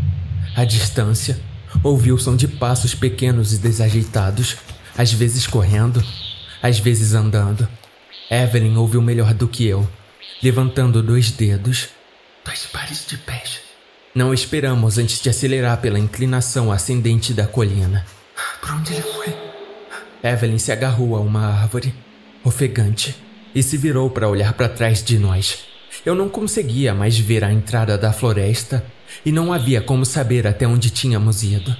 À 0.54 0.64
distância, 0.64 1.36
ouvi 1.82 2.12
o 2.12 2.18
som 2.18 2.36
de 2.36 2.46
passos 2.46 2.94
pequenos 2.94 3.52
e 3.52 3.58
desajeitados, 3.58 4.56
às 4.96 5.12
vezes 5.12 5.48
correndo, 5.48 6.00
às 6.62 6.78
vezes 6.78 7.12
andando. 7.12 7.68
Evelyn 8.30 8.76
ouviu 8.76 9.02
melhor 9.02 9.34
do 9.34 9.48
que 9.48 9.66
eu, 9.66 9.84
levantando 10.40 11.02
dois 11.02 11.32
dedos. 11.32 11.88
Dois 12.44 12.66
pares 12.66 13.04
de 13.08 13.18
pés. 13.18 13.73
Não 14.14 14.32
esperamos 14.32 14.96
antes 14.96 15.20
de 15.20 15.28
acelerar 15.28 15.80
pela 15.80 15.98
inclinação 15.98 16.70
ascendente 16.70 17.34
da 17.34 17.48
colina. 17.48 18.06
Para 18.60 18.76
onde 18.76 18.92
ele 18.92 19.02
foi? 19.02 19.34
Evelyn 20.22 20.56
se 20.56 20.70
agarrou 20.70 21.16
a 21.16 21.20
uma 21.20 21.44
árvore, 21.44 21.92
ofegante, 22.44 23.16
e 23.52 23.60
se 23.60 23.76
virou 23.76 24.08
para 24.08 24.28
olhar 24.28 24.52
para 24.52 24.68
trás 24.68 25.02
de 25.02 25.18
nós. 25.18 25.64
Eu 26.06 26.14
não 26.14 26.28
conseguia 26.28 26.94
mais 26.94 27.18
ver 27.18 27.42
a 27.42 27.52
entrada 27.52 27.98
da 27.98 28.12
floresta 28.12 28.84
e 29.26 29.32
não 29.32 29.52
havia 29.52 29.80
como 29.80 30.04
saber 30.04 30.46
até 30.46 30.64
onde 30.64 30.90
tínhamos 30.90 31.42
ido. 31.42 31.76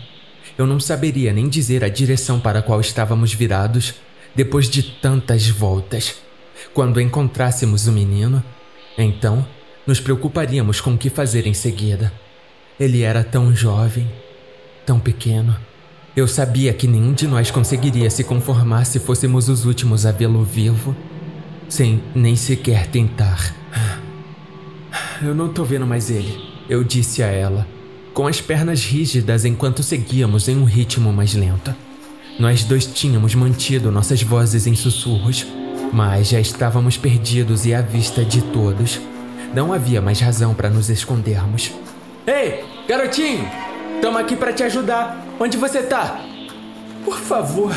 Eu 0.59 0.67
não 0.67 0.81
saberia 0.81 1.33
nem 1.33 1.49
dizer 1.49 1.85
a 1.85 1.89
direção 1.89 2.41
para 2.41 2.59
a 2.59 2.63
qual 2.63 2.81
estávamos 2.81 3.33
virados 3.33 3.95
depois 4.35 4.69
de 4.69 4.83
tantas 4.83 5.49
voltas. 5.49 6.17
Quando 6.73 7.01
encontrássemos 7.01 7.87
o 7.87 7.93
menino, 7.93 8.43
então 8.99 9.47
nos 9.87 10.01
preocuparíamos 10.01 10.81
com 10.81 10.95
o 10.95 10.99
que 10.99 11.09
fazer 11.09 11.47
em 11.47 11.55
seguida. 11.55 12.24
Ele 12.79 13.03
era 13.03 13.23
tão 13.23 13.55
jovem, 13.55 14.11
tão 14.85 14.99
pequeno. 14.99 15.57
Eu 16.17 16.27
sabia 16.27 16.73
que 16.73 16.89
nenhum 16.89 17.13
de 17.13 17.27
nós 17.27 17.51
conseguiria 17.51 18.11
se 18.11 18.25
conformar 18.25 18.85
se 18.85 18.99
fôssemos 18.99 19.49
os 19.49 19.65
últimos 19.65 20.05
a 20.05 20.11
vê-lo 20.11 20.43
vivo, 20.43 20.95
sem 21.69 22.03
nem 22.15 22.35
sequer 22.35 22.89
tentar. 22.89 23.55
Eu 25.23 25.35
não 25.35 25.49
tô 25.49 25.65
vendo 25.65 25.87
mais 25.87 26.11
ele, 26.11 26.37
eu 26.69 26.83
disse 26.83 27.23
a 27.23 27.27
ela, 27.27 27.67
com 28.13 28.27
as 28.27 28.41
pernas 28.41 28.85
rígidas 28.85 29.45
enquanto 29.45 29.83
seguíamos 29.83 30.49
em 30.49 30.57
um 30.57 30.65
ritmo 30.65 31.13
mais 31.13 31.35
lento. 31.35 31.73
Nós 32.41 32.65
dois 32.65 32.87
tínhamos 32.87 33.37
mantido 33.37 33.93
nossas 33.93 34.21
vozes 34.21 34.67
em 34.67 34.75
sussurros, 34.75 35.47
mas 35.93 36.29
já 36.29 36.41
estávamos 36.41 36.97
perdidos 36.97 37.65
e 37.67 37.73
à 37.73 37.81
vista 37.81 38.25
de 38.25 38.43
todos. 38.43 39.01
Não 39.55 39.73
havia 39.73 40.03
mais 40.03 40.19
razão 40.19 40.53
para 40.55 40.69
nos 40.69 40.91
escondermos. 40.91 41.73
Ei, 42.27 42.65
garotinho! 42.89 43.49
Tamo 44.01 44.19
aqui 44.19 44.37
para 44.37 44.53
te 44.53 44.63
ajudar. 44.63 45.25
Onde 45.39 45.57
você 45.57 45.83
tá? 45.83 46.21
Por 47.05 47.19
favor. 47.19 47.73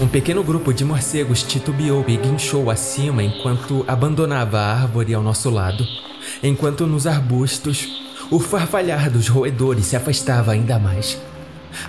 Um 0.00 0.08
pequeno 0.08 0.42
grupo 0.42 0.72
de 0.72 0.84
morcegos 0.84 1.42
titubeou 1.42 2.04
e 2.08 2.16
guinchou 2.16 2.70
acima 2.70 3.22
enquanto 3.22 3.84
abandonava 3.86 4.58
a 4.58 4.72
árvore 4.82 5.14
ao 5.14 5.22
nosso 5.22 5.50
lado 5.50 5.84
enquanto 6.42 6.86
nos 6.86 7.06
arbustos 7.06 8.02
o 8.30 8.38
farfalhar 8.38 9.10
dos 9.10 9.28
roedores 9.28 9.86
se 9.86 9.96
afastava 9.96 10.52
ainda 10.52 10.78
mais. 10.78 11.20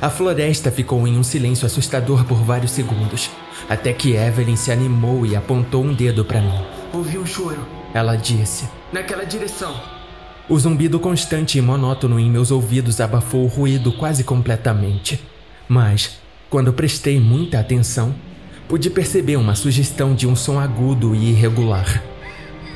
A 0.01 0.09
floresta 0.09 0.71
ficou 0.71 1.07
em 1.07 1.17
um 1.17 1.23
silêncio 1.23 1.65
assustador 1.65 2.25
por 2.25 2.37
vários 2.37 2.71
segundos, 2.71 3.29
até 3.69 3.93
que 3.93 4.13
Evelyn 4.13 4.55
se 4.55 4.71
animou 4.71 5.25
e 5.25 5.35
apontou 5.35 5.83
um 5.83 5.93
dedo 5.93 6.25
para 6.25 6.41
mim. 6.41 6.65
Ouvi 6.93 7.17
um 7.17 7.25
choro. 7.25 7.65
Ela 7.93 8.15
disse. 8.15 8.67
Naquela 8.91 9.25
direção. 9.25 9.73
O 10.49 10.59
zumbido 10.59 10.99
constante 10.99 11.57
e 11.57 11.61
monótono 11.61 12.19
em 12.19 12.29
meus 12.29 12.51
ouvidos 12.51 12.99
abafou 12.99 13.45
o 13.45 13.47
ruído 13.47 13.93
quase 13.93 14.25
completamente. 14.25 15.21
Mas, 15.69 16.17
quando 16.49 16.73
prestei 16.73 17.17
muita 17.17 17.59
atenção, 17.59 18.13
pude 18.67 18.89
perceber 18.89 19.37
uma 19.37 19.55
sugestão 19.55 20.13
de 20.13 20.27
um 20.27 20.35
som 20.35 20.59
agudo 20.59 21.15
e 21.15 21.29
irregular. 21.29 22.03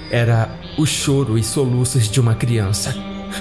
Era 0.10 0.49
o 0.77 0.85
choro 0.85 1.38
e 1.38 1.44
soluços 1.44 2.10
de 2.10 2.22
uma 2.22 2.35
criança, 2.35 2.95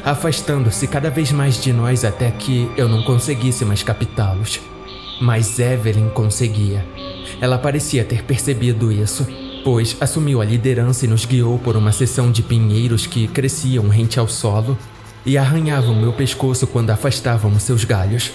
afastando-se 0.05 0.89
cada 0.89 1.09
vez 1.09 1.31
mais 1.31 1.63
de 1.63 1.73
nós 1.73 2.05
até 2.05 2.33
que 2.33 2.69
eu 2.77 2.89
não 2.89 3.05
conseguisse 3.05 3.65
mais 3.65 3.85
captá-los. 3.85 4.59
Mas 5.21 5.59
Evelyn 5.61 6.09
conseguia. 6.09 6.85
Ela 7.41 7.59
parecia 7.59 8.05
ter 8.05 8.25
percebido 8.25 8.91
isso, 8.91 9.25
pois 9.67 9.97
assumiu 10.01 10.41
a 10.41 10.45
liderança 10.45 11.05
e 11.07 11.09
nos 11.09 11.25
guiou 11.25 11.59
por 11.59 11.77
uma 11.77 11.91
seção 11.91 12.31
de 12.31 12.41
pinheiros 12.41 13.05
que 13.05 13.27
cresciam 13.27 13.89
rente 13.89 14.17
ao 14.17 14.29
solo 14.29 14.79
e 15.25 15.37
arranhavam 15.37 15.93
meu 15.93 16.13
pescoço 16.13 16.69
quando 16.69 16.91
afastávamos 16.91 17.65
seus 17.65 17.83
galhos. 17.83 18.31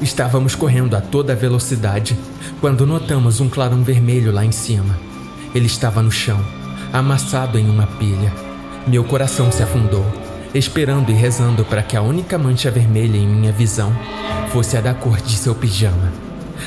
Estávamos 0.00 0.54
correndo 0.54 0.94
a 0.94 1.00
toda 1.00 1.34
velocidade 1.34 2.16
quando 2.60 2.86
notamos 2.86 3.40
um 3.40 3.48
clarão 3.48 3.82
vermelho 3.82 4.30
lá 4.30 4.44
em 4.44 4.52
cima. 4.52 4.96
Ele 5.52 5.66
estava 5.66 6.00
no 6.00 6.12
chão 6.12 6.40
amassado 6.92 7.58
em 7.58 7.68
uma 7.68 7.88
pilha. 7.88 8.32
Meu 8.86 9.02
coração 9.02 9.50
se 9.50 9.60
afundou, 9.60 10.06
esperando 10.54 11.10
e 11.10 11.14
rezando 11.14 11.64
para 11.64 11.82
que 11.82 11.96
a 11.96 12.02
única 12.02 12.38
mancha 12.38 12.70
vermelha 12.70 13.16
em 13.16 13.26
minha 13.26 13.50
visão 13.50 13.92
fosse 14.52 14.76
a 14.76 14.80
da 14.80 14.94
cor 14.94 15.20
de 15.20 15.36
seu 15.36 15.52
pijama. 15.52 16.12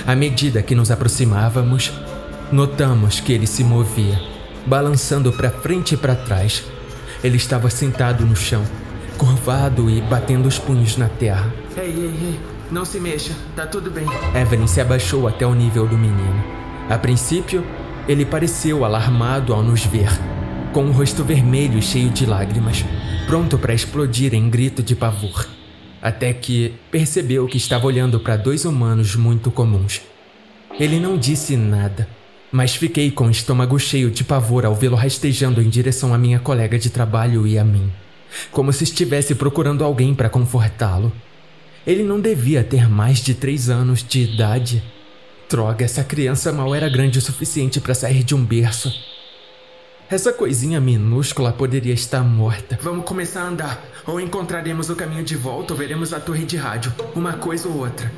À 0.06 0.14
medida 0.14 0.62
que 0.62 0.76
nos 0.76 0.92
aproximávamos, 0.92 1.94
notamos 2.52 3.20
que 3.20 3.34
ele 3.34 3.48
se 3.48 3.64
movia, 3.64 4.20
balançando 4.66 5.32
para 5.32 5.50
frente 5.50 5.94
e 5.96 5.98
para 5.98 6.16
trás. 6.16 6.64
Ele 7.24 7.38
estava 7.38 7.70
sentado 7.70 8.26
no 8.26 8.36
chão, 8.36 8.64
curvado 9.18 9.90
e 9.90 10.02
batendo 10.02 10.48
os 10.48 10.60
punhos 10.60 10.98
na 10.98 11.10
terra. 11.10 11.54
Ei, 11.76 11.84
ei, 11.84 12.14
ei, 12.22 12.40
não 12.72 12.86
se 12.86 13.00
mexa, 13.00 13.34
tá 13.56 13.66
tudo 13.66 13.90
bem. 13.90 14.06
Evelyn 14.40 14.68
se 14.68 14.80
abaixou 14.80 15.28
até 15.28 15.46
o 15.46 15.54
nível 15.54 15.88
do 15.88 15.98
menino. 15.98 16.44
A 16.90 16.98
princípio, 16.98 17.66
Ele 18.08 18.26
pareceu 18.26 18.86
alarmado 18.86 19.54
ao 19.54 19.62
nos 19.62 19.86
ver, 19.86 20.10
com 20.72 20.86
o 20.86 20.92
rosto 20.92 21.24
vermelho 21.24 21.78
e 21.78 21.82
cheio 21.82 22.10
de 22.10 22.26
lágrimas, 22.26 22.86
pronto 23.26 23.58
para 23.58 23.74
explodir 23.74 24.34
em 24.34 24.50
grito 24.50 24.82
de 24.82 24.96
pavor. 24.96 25.48
Até 26.02 26.32
que 26.32 26.74
percebeu 26.90 27.48
que 27.48 27.58
estava 27.58 27.86
olhando 27.86 28.20
para 28.20 28.38
dois 28.38 28.64
humanos 28.64 29.16
muito 29.16 29.52
comuns. 29.52 30.02
Ele 30.80 31.00
não 31.00 31.18
disse 31.18 31.58
nada, 31.58 32.08
mas 32.52 32.76
fiquei 32.76 33.12
com 33.12 33.28
o 33.28 33.32
estômago 33.32 33.78
cheio 33.80 34.10
de 34.10 34.24
pavor 34.24 34.66
ao 34.66 34.76
vê-lo 34.76 34.96
rastejando 34.96 35.62
em 35.62 35.70
direção 35.70 36.14
à 36.14 36.18
minha 36.18 36.40
colega 36.40 36.80
de 36.80 36.90
trabalho 36.90 37.46
e 37.46 37.58
a 37.58 37.64
mim, 37.64 37.92
como 38.52 38.72
se 38.72 38.84
estivesse 38.84 39.36
procurando 39.36 39.84
alguém 39.84 40.14
para 40.14 40.30
confortá-lo. 40.30 41.12
Ele 41.86 42.04
não 42.04 42.20
devia 42.20 42.64
ter 42.64 42.90
mais 42.90 43.20
de 43.20 43.34
três 43.34 43.70
anos 43.70 44.04
de 44.04 44.22
idade. 44.22 44.84
Droga, 45.50 45.86
essa 45.86 46.04
criança 46.04 46.52
mal 46.52 46.76
era 46.76 46.90
grande 46.90 47.18
o 47.18 47.22
suficiente 47.22 47.80
para 47.80 47.94
sair 47.94 48.24
de 48.24 48.36
um 48.36 48.44
berço. 48.44 48.94
Essa 50.10 50.32
coisinha 50.32 50.80
minúscula 50.80 51.52
poderia 51.52 51.94
estar 51.94 52.24
morta. 52.24 52.80
Vamos 52.82 53.06
começar 53.06 53.42
a 53.42 53.48
andar, 53.48 53.86
ou 54.06 54.22
encontraremos 54.22 54.90
o 54.90 54.96
caminho 54.96 55.24
de 55.24 55.36
volta 55.36 55.74
ou 55.74 55.80
veremos 55.80 56.14
a 56.14 56.20
torre 56.20 56.46
de 56.46 56.56
rádio, 56.56 56.94
uma 57.14 57.34
coisa 57.34 57.68
ou 57.68 57.80
outra. 57.80 58.10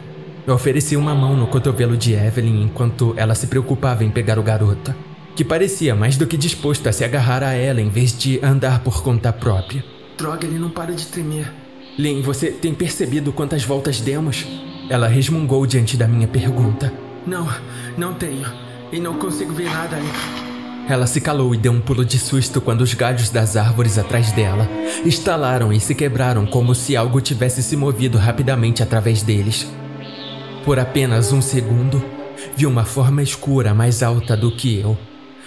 Eu 0.49 0.55
ofereci 0.55 0.97
uma 0.97 1.13
mão 1.13 1.37
no 1.37 1.45
cotovelo 1.45 1.95
de 1.95 2.13
Evelyn 2.13 2.63
enquanto 2.63 3.13
ela 3.15 3.35
se 3.35 3.45
preocupava 3.45 4.03
em 4.03 4.09
pegar 4.09 4.39
o 4.39 4.41
garoto, 4.41 4.95
que 5.35 5.45
parecia 5.45 5.93
mais 5.93 6.17
do 6.17 6.25
que 6.25 6.35
disposto 6.35 6.89
a 6.89 6.91
se 6.91 7.03
agarrar 7.03 7.43
a 7.43 7.53
ela 7.53 7.79
em 7.79 7.87
vez 7.87 8.17
de 8.17 8.43
andar 8.43 8.79
por 8.79 9.03
conta 9.03 9.31
própria. 9.31 9.85
Droga, 10.17 10.47
ele 10.47 10.57
não 10.57 10.71
para 10.71 10.91
de 10.91 11.05
tremer. 11.05 11.53
Lynn, 11.99 12.23
você 12.23 12.49
tem 12.49 12.73
percebido 12.73 13.31
quantas 13.31 13.63
voltas 13.63 14.01
demos? 14.01 14.43
Ela 14.89 15.07
resmungou 15.07 15.67
diante 15.67 15.95
da 15.95 16.07
minha 16.07 16.27
pergunta. 16.27 16.91
Não, 17.27 17.47
não 17.95 18.15
tenho. 18.15 18.51
E 18.91 18.99
não 18.99 19.19
consigo 19.19 19.53
ver 19.53 19.69
nada 19.69 19.97
aí. 19.97 20.89
Ela 20.91 21.05
se 21.05 21.21
calou 21.21 21.53
e 21.53 21.59
deu 21.59 21.71
um 21.71 21.79
pulo 21.79 22.03
de 22.03 22.17
susto 22.17 22.59
quando 22.59 22.81
os 22.81 22.95
galhos 22.95 23.29
das 23.29 23.55
árvores 23.55 23.99
atrás 23.99 24.31
dela 24.31 24.67
estalaram 25.05 25.71
e 25.71 25.79
se 25.79 25.93
quebraram 25.93 26.47
como 26.47 26.73
se 26.73 26.97
algo 26.97 27.21
tivesse 27.21 27.61
se 27.61 27.75
movido 27.75 28.17
rapidamente 28.17 28.81
através 28.81 29.21
deles. 29.21 29.67
Por 30.63 30.77
apenas 30.77 31.31
um 31.31 31.41
segundo, 31.41 32.03
vi 32.55 32.65
uma 32.65 32.83
forma 32.83 33.23
escura 33.23 33.73
mais 33.73 34.03
alta 34.03 34.35
do 34.35 34.51
que 34.51 34.79
eu, 34.79 34.97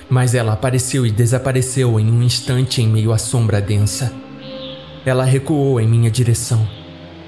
mas 0.09 0.35
ela 0.35 0.55
apareceu 0.55 1.07
e 1.07 1.11
desapareceu 1.11 2.01
em 2.01 2.11
um 2.11 2.23
instante 2.23 2.81
em 2.81 2.89
meio 2.89 3.13
à 3.13 3.19
sombra 3.19 3.61
densa. 3.61 4.13
Ela 5.05 5.25
recuou 5.25 5.81
em 5.81 5.87
minha 5.87 6.11
direção, 6.11 6.67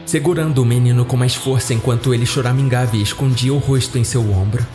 segurando 0.07 0.63
o 0.63 0.67
menino 0.67 1.05
com 1.05 1.17
mais 1.17 1.35
força 1.35 1.75
enquanto 1.75 2.15
ele 2.15 2.27
choramingava 2.27 2.97
e 2.97 3.03
escondia 3.03 3.53
o 3.53 3.59
rosto 3.59 3.99
em 3.99 4.05
seu 4.05 4.23
ombro. 4.33 4.67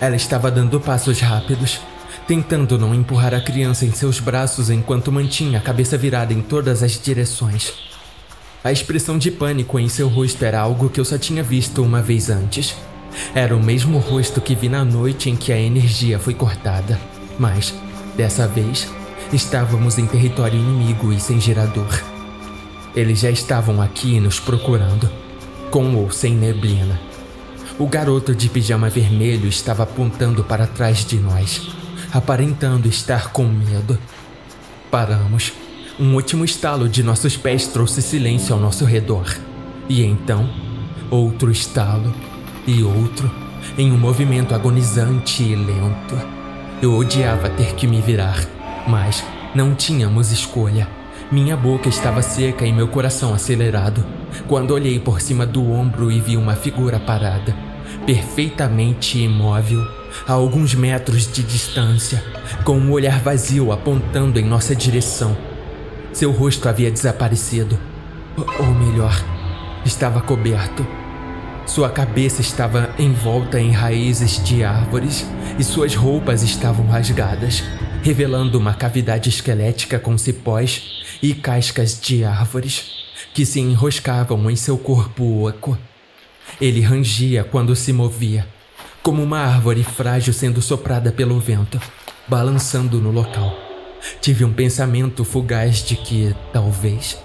Ela 0.00 0.16
estava 0.16 0.50
dando 0.50 0.80
passos 0.80 1.20
rápidos, 1.20 1.80
tentando 2.26 2.78
não 2.78 2.94
empurrar 2.94 3.34
a 3.34 3.40
criança 3.40 3.86
em 3.86 3.92
seus 3.92 4.20
braços 4.20 4.68
enquanto 4.68 5.10
mantinha 5.10 5.58
a 5.58 5.62
cabeça 5.62 5.96
virada 5.96 6.32
em 6.32 6.42
todas 6.42 6.82
as 6.82 7.00
direções. 7.00 7.91
A 8.64 8.70
expressão 8.70 9.18
de 9.18 9.28
pânico 9.28 9.76
em 9.76 9.88
seu 9.88 10.06
rosto 10.06 10.44
era 10.44 10.60
algo 10.60 10.88
que 10.88 11.00
eu 11.00 11.04
só 11.04 11.18
tinha 11.18 11.42
visto 11.42 11.82
uma 11.82 12.00
vez 12.00 12.30
antes. 12.30 12.76
Era 13.34 13.56
o 13.56 13.62
mesmo 13.62 13.98
rosto 13.98 14.40
que 14.40 14.54
vi 14.54 14.68
na 14.68 14.84
noite 14.84 15.28
em 15.28 15.34
que 15.34 15.52
a 15.52 15.58
energia 15.58 16.16
foi 16.16 16.32
cortada, 16.32 16.98
mas, 17.36 17.74
dessa 18.16 18.46
vez, 18.46 18.88
estávamos 19.32 19.98
em 19.98 20.06
território 20.06 20.58
inimigo 20.58 21.12
e 21.12 21.18
sem 21.18 21.40
gerador. 21.40 21.90
Eles 22.94 23.18
já 23.18 23.30
estavam 23.30 23.82
aqui 23.82 24.20
nos 24.20 24.38
procurando, 24.38 25.10
com 25.72 25.96
ou 25.96 26.12
sem 26.12 26.32
neblina. 26.32 27.00
O 27.80 27.88
garoto 27.88 28.32
de 28.32 28.48
pijama 28.48 28.88
vermelho 28.88 29.48
estava 29.48 29.82
apontando 29.82 30.44
para 30.44 30.68
trás 30.68 31.04
de 31.04 31.16
nós, 31.16 31.68
aparentando 32.12 32.86
estar 32.86 33.32
com 33.32 33.44
medo. 33.44 33.98
Paramos 34.88 35.52
um 36.02 36.16
último 36.16 36.44
estalo 36.44 36.88
de 36.88 37.00
nossos 37.00 37.36
pés 37.36 37.68
trouxe 37.68 38.02
silêncio 38.02 38.52
ao 38.52 38.60
nosso 38.60 38.84
redor. 38.84 39.24
E 39.88 40.02
então, 40.02 40.50
outro 41.08 41.48
estalo 41.48 42.12
e 42.66 42.82
outro, 42.82 43.30
em 43.78 43.92
um 43.92 43.96
movimento 43.96 44.52
agonizante 44.52 45.44
e 45.44 45.54
lento. 45.54 46.18
Eu 46.82 46.96
odiava 46.96 47.48
ter 47.48 47.76
que 47.76 47.86
me 47.86 48.00
virar, 48.00 48.44
mas 48.88 49.22
não 49.54 49.76
tínhamos 49.76 50.32
escolha. 50.32 50.88
Minha 51.30 51.56
boca 51.56 51.88
estava 51.88 52.20
seca 52.20 52.66
e 52.66 52.72
meu 52.72 52.88
coração 52.88 53.32
acelerado 53.32 54.04
quando 54.48 54.72
olhei 54.72 54.98
por 54.98 55.20
cima 55.20 55.46
do 55.46 55.70
ombro 55.70 56.10
e 56.10 56.20
vi 56.20 56.36
uma 56.36 56.56
figura 56.56 56.98
parada, 56.98 57.54
perfeitamente 58.04 59.20
imóvel, 59.20 59.86
a 60.26 60.32
alguns 60.32 60.74
metros 60.74 61.30
de 61.30 61.44
distância, 61.44 62.24
com 62.64 62.76
um 62.76 62.90
olhar 62.90 63.20
vazio 63.20 63.70
apontando 63.70 64.40
em 64.40 64.44
nossa 64.44 64.74
direção. 64.74 65.51
Seu 66.12 66.30
rosto 66.30 66.68
havia 66.68 66.90
desaparecido. 66.90 67.78
Ou 68.58 68.66
melhor, 68.66 69.14
estava 69.84 70.20
coberto. 70.20 70.86
Sua 71.66 71.88
cabeça 71.88 72.40
estava 72.40 72.94
envolta 72.98 73.58
em 73.58 73.70
raízes 73.70 74.42
de 74.44 74.62
árvores 74.62 75.26
e 75.58 75.64
suas 75.64 75.94
roupas 75.94 76.42
estavam 76.42 76.86
rasgadas, 76.86 77.62
revelando 78.02 78.58
uma 78.58 78.74
cavidade 78.74 79.28
esquelética 79.28 79.98
com 79.98 80.18
cipós 80.18 81.02
e 81.22 81.32
cascas 81.34 81.98
de 82.00 82.24
árvores 82.24 83.02
que 83.32 83.46
se 83.46 83.60
enroscavam 83.60 84.50
em 84.50 84.56
seu 84.56 84.76
corpo 84.76 85.48
oco. 85.48 85.78
Ele 86.60 86.80
rangia 86.80 87.44
quando 87.44 87.74
se 87.74 87.92
movia, 87.92 88.46
como 89.02 89.22
uma 89.22 89.38
árvore 89.38 89.82
frágil 89.82 90.32
sendo 90.32 90.60
soprada 90.60 91.10
pelo 91.10 91.38
vento, 91.40 91.80
balançando 92.28 93.00
no 93.00 93.10
local. 93.10 93.61
Tive 94.20 94.44
um 94.44 94.52
pensamento 94.52 95.24
fugaz 95.24 95.82
de 95.82 95.96
que, 95.96 96.34
talvez, 96.52 97.18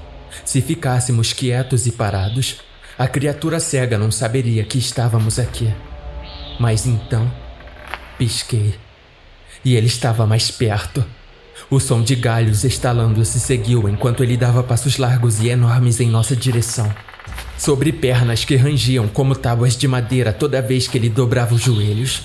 se 0.46 0.62
ficássemos 0.62 1.34
quietos 1.34 1.88
e 1.88 1.92
parados, 1.92 2.58
a 2.98 3.08
criatura 3.08 3.60
cega 3.60 3.98
não 3.98 4.12
saberia 4.12 4.64
que 4.64 4.78
estávamos 4.78 5.40
aqui. 5.40 5.74
Mas 6.60 6.86
então, 6.86 7.32
pisquei. 8.18 8.76
E 9.64 9.76
ele 9.76 9.88
estava 9.88 10.26
mais 10.26 10.50
perto. 10.50 11.06
O 11.70 11.80
som 11.80 12.02
de 12.02 12.16
galhos 12.16 12.64
estalando 12.64 13.24
se 13.26 13.40
seguiu 13.40 13.90
enquanto 13.90 14.24
ele 14.24 14.38
dava 14.38 14.64
passos 14.64 14.98
largos 14.98 15.40
e 15.42 15.50
enormes 15.50 16.00
em 16.00 16.10
nossa 16.10 16.36
direção. 16.36 16.94
Sobre 17.58 17.92
pernas 17.92 18.46
que 18.46 18.56
rangiam 18.56 19.08
como 19.08 19.36
tábuas 19.36 19.76
de 19.76 19.88
madeira 19.88 20.32
toda 20.32 20.62
vez 20.62 20.88
que 20.88 20.98
ele 20.98 21.10
dobrava 21.10 21.56
os 21.56 21.62
joelhos. 21.62 22.22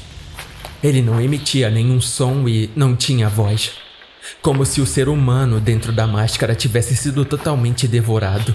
Ele 0.82 1.00
não 1.00 1.20
emitia 1.20 1.70
nenhum 1.70 2.00
som 2.00 2.46
e 2.48 2.70
não 2.76 2.94
tinha 2.94 3.28
voz 3.28 3.81
como 4.40 4.64
se 4.64 4.80
o 4.80 4.86
ser 4.86 5.08
humano 5.08 5.60
dentro 5.60 5.92
da 5.92 6.06
máscara 6.06 6.54
tivesse 6.54 6.96
sido 6.96 7.24
totalmente 7.24 7.86
devorado. 7.88 8.54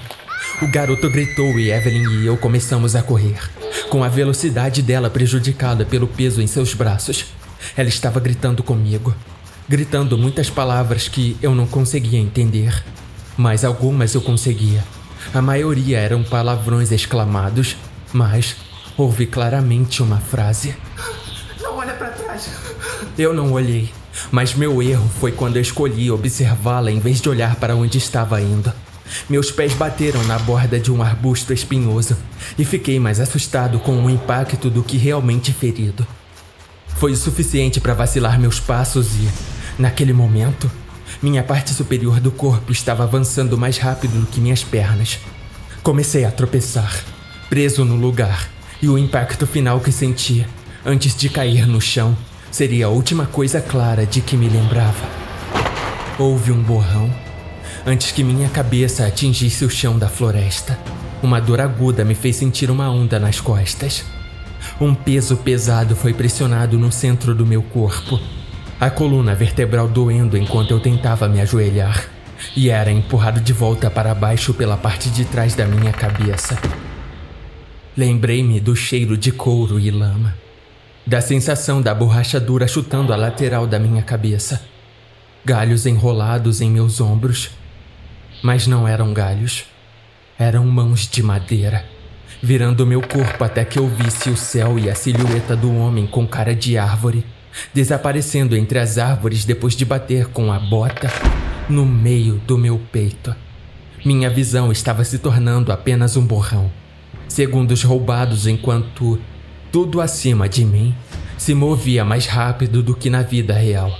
O 0.61 0.67
garoto 0.71 1.09
gritou 1.09 1.59
e 1.59 1.71
Evelyn 1.71 2.21
e 2.21 2.25
eu 2.25 2.37
começamos 2.37 2.95
a 2.95 3.03
correr, 3.03 3.37
com 3.89 4.03
a 4.03 4.07
velocidade 4.07 4.81
dela 4.81 5.09
prejudicada 5.09 5.85
pelo 5.85 6.07
peso 6.07 6.41
em 6.41 6.47
seus 6.47 6.73
braços. 6.73 7.25
Ela 7.75 7.89
estava 7.89 8.19
gritando 8.19 8.63
comigo, 8.63 9.13
gritando 9.67 10.17
muitas 10.17 10.49
palavras 10.49 11.07
que 11.07 11.37
eu 11.41 11.53
não 11.53 11.67
conseguia 11.67 12.19
entender, 12.19 12.83
mas 13.35 13.63
algumas 13.63 14.15
eu 14.15 14.21
conseguia. 14.21 14.83
A 15.33 15.41
maioria 15.41 15.99
eram 15.99 16.23
palavrões 16.23 16.91
exclamados, 16.91 17.75
mas 18.13 18.55
ouvi 18.97 19.27
claramente 19.27 20.01
uma 20.01 20.17
frase. 20.17 20.75
Não 21.61 21.77
olha 21.77 21.93
para 21.93 22.09
trás. 22.09 22.49
Eu 23.17 23.33
não 23.33 23.51
olhei. 23.51 23.91
Mas 24.31 24.53
meu 24.53 24.81
erro 24.81 25.09
foi 25.19 25.31
quando 25.31 25.57
eu 25.57 25.61
escolhi 25.61 26.11
observá-la 26.11 26.91
em 26.91 26.99
vez 26.99 27.21
de 27.21 27.29
olhar 27.29 27.55
para 27.55 27.75
onde 27.75 27.97
estava 27.97 28.41
indo. 28.41 28.71
Meus 29.29 29.51
pés 29.51 29.73
bateram 29.73 30.23
na 30.23 30.37
borda 30.39 30.79
de 30.79 30.91
um 30.91 31.01
arbusto 31.01 31.53
espinhoso 31.53 32.17
e 32.57 32.65
fiquei 32.65 32.99
mais 32.99 33.19
assustado 33.19 33.79
com 33.79 34.03
o 34.03 34.09
impacto 34.09 34.69
do 34.69 34.83
que 34.83 34.97
realmente 34.97 35.53
ferido. 35.53 36.05
Foi 36.97 37.11
o 37.11 37.17
suficiente 37.17 37.79
para 37.79 37.93
vacilar 37.93 38.39
meus 38.39 38.59
passos 38.59 39.07
e, 39.15 39.29
naquele 39.79 40.13
momento, 40.13 40.69
minha 41.21 41.43
parte 41.43 41.73
superior 41.73 42.19
do 42.19 42.31
corpo 42.31 42.71
estava 42.71 43.03
avançando 43.03 43.57
mais 43.57 43.77
rápido 43.77 44.19
do 44.19 44.25
que 44.25 44.41
minhas 44.41 44.63
pernas. 44.63 45.19
Comecei 45.83 46.25
a 46.25 46.31
tropeçar, 46.31 47.03
preso 47.49 47.85
no 47.85 47.95
lugar, 47.95 48.49
e 48.81 48.89
o 48.89 48.97
impacto 48.97 49.47
final 49.47 49.79
que 49.79 49.91
senti, 49.91 50.45
antes 50.85 51.15
de 51.15 51.29
cair 51.29 51.65
no 51.67 51.79
chão, 51.79 52.17
Seria 52.51 52.85
a 52.87 52.89
última 52.89 53.25
coisa 53.25 53.61
clara 53.61 54.05
de 54.05 54.21
que 54.21 54.37
me 54.37 54.47
lembrava. 54.47 55.05
Houve 56.17 56.51
um 56.51 56.63
borrão 56.63 57.11
antes 57.85 58.11
que 58.11 58.23
minha 58.23 58.49
cabeça 58.49 59.05
atingisse 59.05 59.63
o 59.63 59.69
chão 59.69 59.97
da 59.97 60.09
floresta. 60.09 60.77
Uma 61.21 61.39
dor 61.39 61.61
aguda 61.61 62.03
me 62.03 62.15
fez 62.15 62.35
sentir 62.35 62.69
uma 62.71 62.89
onda 62.89 63.19
nas 63.19 63.39
costas. 63.39 64.03
Um 64.79 64.93
peso 64.93 65.37
pesado 65.37 65.95
foi 65.95 66.13
pressionado 66.13 66.77
no 66.77 66.91
centro 66.91 67.35
do 67.35 67.45
meu 67.45 67.61
corpo. 67.61 68.19
A 68.79 68.89
coluna 68.89 69.35
vertebral 69.35 69.87
doendo 69.87 70.37
enquanto 70.37 70.71
eu 70.71 70.79
tentava 70.79 71.27
me 71.27 71.41
ajoelhar, 71.41 72.07
e 72.55 72.69
era 72.69 72.91
empurrado 72.91 73.39
de 73.39 73.53
volta 73.53 73.89
para 73.89 74.13
baixo 74.13 74.53
pela 74.53 74.77
parte 74.77 75.09
de 75.09 75.25
trás 75.25 75.55
da 75.55 75.65
minha 75.65 75.91
cabeça. 75.91 76.57
Lembrei-me 77.95 78.59
do 78.59 78.75
cheiro 78.75 79.17
de 79.17 79.31
couro 79.31 79.79
e 79.79 79.89
lama 79.89 80.46
da 81.07 81.21
sensação 81.21 81.81
da 81.81 81.95
borracha 81.95 82.37
dura 82.37 82.67
chutando 82.67 83.13
a 83.13 83.15
lateral 83.15 83.65
da 83.65 83.79
minha 83.79 84.03
cabeça, 84.03 84.61
galhos 85.45 85.85
enrolados 85.85 86.59
em 86.59 86.69
meus 86.69 86.99
ombros. 86.99 87.51
Mas 88.43 88.67
não 88.67 88.85
eram 88.85 89.13
galhos, 89.13 89.63
eram 90.37 90.65
mãos 90.65 91.07
de 91.07 91.23
madeira, 91.23 91.85
virando 92.43 92.85
meu 92.85 93.01
corpo 93.01 93.41
até 93.41 93.63
que 93.63 93.79
eu 93.79 93.87
visse 93.87 94.29
o 94.29 94.35
céu 94.35 94.77
e 94.77 94.89
a 94.89 94.95
silhueta 94.95 95.55
do 95.55 95.73
homem 95.73 96.05
com 96.05 96.27
cara 96.27 96.53
de 96.53 96.77
árvore, 96.77 97.25
desaparecendo 97.73 98.53
entre 98.53 98.77
as 98.77 98.97
árvores 98.97 99.45
depois 99.45 99.77
de 99.77 99.85
bater 99.85 100.27
com 100.27 100.51
a 100.51 100.59
bota 100.59 101.09
no 101.69 101.85
meio 101.85 102.35
do 102.45 102.57
meu 102.57 102.81
peito. 102.91 103.33
Minha 104.03 104.29
visão 104.29 104.73
estava 104.73 105.05
se 105.05 105.19
tornando 105.19 105.71
apenas 105.71 106.17
um 106.17 106.25
borrão, 106.25 106.69
segundos 107.29 107.81
roubados 107.81 108.45
enquanto 108.45 109.17
tudo 109.77 110.01
acima 110.01 110.49
de 110.49 110.65
mim 110.65 110.95
se 111.37 111.53
movia 111.53 112.03
mais 112.03 112.25
rápido 112.25 112.81
do 112.81 112.95
que 112.95 113.11
na 113.11 113.21
vida 113.21 113.53
real. 113.53 113.95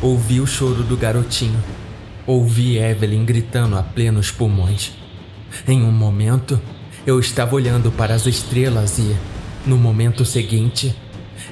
Ouvi 0.00 0.40
o 0.40 0.46
choro 0.46 0.82
do 0.82 0.96
garotinho. 0.96 1.62
Ouvi 2.26 2.78
Evelyn 2.78 3.26
gritando 3.26 3.76
a 3.76 3.82
plenos 3.82 4.30
pulmões. 4.30 4.92
Em 5.68 5.82
um 5.82 5.92
momento, 5.92 6.58
eu 7.06 7.20
estava 7.20 7.54
olhando 7.54 7.92
para 7.92 8.14
as 8.14 8.24
estrelas 8.24 8.98
e, 8.98 9.14
no 9.66 9.76
momento 9.76 10.24
seguinte, 10.24 10.96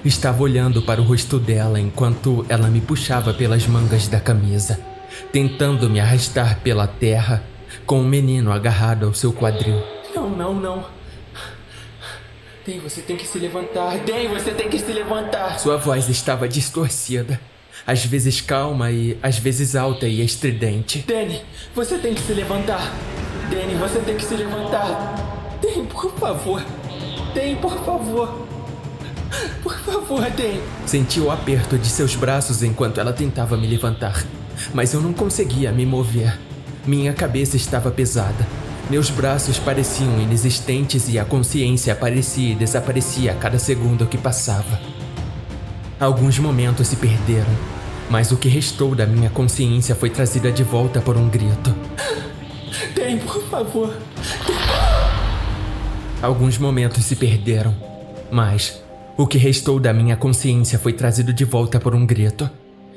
estava 0.02 0.42
olhando 0.42 0.80
para 0.80 1.02
o 1.02 1.04
rosto 1.04 1.38
dela 1.38 1.78
enquanto 1.78 2.46
ela 2.48 2.68
me 2.68 2.80
puxava 2.80 3.34
pelas 3.34 3.66
mangas 3.66 4.08
da 4.08 4.20
camisa, 4.20 4.80
tentando 5.30 5.90
me 5.90 6.00
arrastar 6.00 6.60
pela 6.60 6.86
terra 6.86 7.44
com 7.84 8.00
o 8.00 8.06
menino 8.06 8.50
agarrado 8.50 9.04
ao 9.04 9.12
seu 9.12 9.34
quadril. 9.34 9.82
Não, 10.14 10.30
não, 10.30 10.54
não. 10.54 10.99
Den, 12.66 12.78
você 12.78 13.00
tem 13.00 13.16
que 13.16 13.26
se 13.26 13.38
levantar. 13.38 13.96
Den, 14.00 14.28
você 14.28 14.50
tem 14.50 14.68
que 14.68 14.78
se 14.78 14.92
levantar. 14.92 15.58
Sua 15.58 15.78
voz 15.78 16.08
estava 16.10 16.46
distorcida. 16.46 17.40
Às 17.86 18.04
vezes 18.04 18.42
calma 18.42 18.90
e 18.90 19.16
às 19.22 19.38
vezes 19.38 19.74
alta 19.74 20.06
e 20.06 20.22
estridente. 20.22 20.98
Danny, 21.06 21.40
você 21.74 21.96
tem 21.96 22.12
que 22.12 22.20
se 22.20 22.34
levantar. 22.34 22.92
Danny, 23.50 23.74
você 23.76 23.98
tem 24.00 24.14
que 24.14 24.24
se 24.24 24.34
levantar. 24.34 25.58
Den, 25.62 25.86
por 25.86 26.12
favor. 26.18 26.62
Den, 27.34 27.56
por 27.56 27.82
favor. 27.82 28.46
Por 29.62 29.78
favor, 29.78 30.30
Den. 30.30 30.60
Senti 30.84 31.20
o 31.20 31.30
aperto 31.30 31.78
de 31.78 31.86
seus 31.86 32.14
braços 32.14 32.62
enquanto 32.62 33.00
ela 33.00 33.12
tentava 33.12 33.56
me 33.56 33.66
levantar, 33.66 34.24
mas 34.74 34.92
eu 34.92 35.00
não 35.00 35.12
conseguia 35.12 35.70
me 35.72 35.86
mover. 35.86 36.38
Minha 36.84 37.12
cabeça 37.12 37.56
estava 37.56 37.90
pesada 37.90 38.46
meus 38.90 39.08
braços 39.08 39.56
pareciam 39.56 40.20
inexistentes 40.20 41.08
e 41.08 41.16
a 41.16 41.24
consciência 41.24 41.92
aparecia 41.92 42.52
e 42.52 42.56
desaparecia 42.56 43.30
a 43.30 43.34
cada 43.36 43.56
segundo 43.56 44.04
que 44.04 44.18
passava. 44.18 44.80
Alguns 46.00 46.40
momentos 46.40 46.88
se 46.88 46.96
perderam, 46.96 47.52
mas 48.10 48.32
o 48.32 48.36
que 48.36 48.48
restou 48.48 48.96
da 48.96 49.06
minha 49.06 49.30
consciência 49.30 49.94
foi 49.94 50.10
trazida 50.10 50.50
de 50.50 50.64
volta 50.64 51.00
por 51.00 51.16
um 51.16 51.28
grito. 51.28 51.72
Tem, 52.92 53.16
por 53.18 53.40
favor. 53.44 53.96
Alguns 56.20 56.58
momentos 56.58 57.04
se 57.04 57.14
perderam, 57.14 57.72
mas 58.28 58.82
o 59.16 59.24
que 59.24 59.38
restou 59.38 59.78
da 59.78 59.92
minha 59.92 60.16
consciência 60.16 60.80
foi 60.80 60.92
trazido 60.92 61.32
de 61.32 61.44
volta 61.44 61.78
por 61.78 61.94
um 61.94 62.04
grito. 62.04 62.50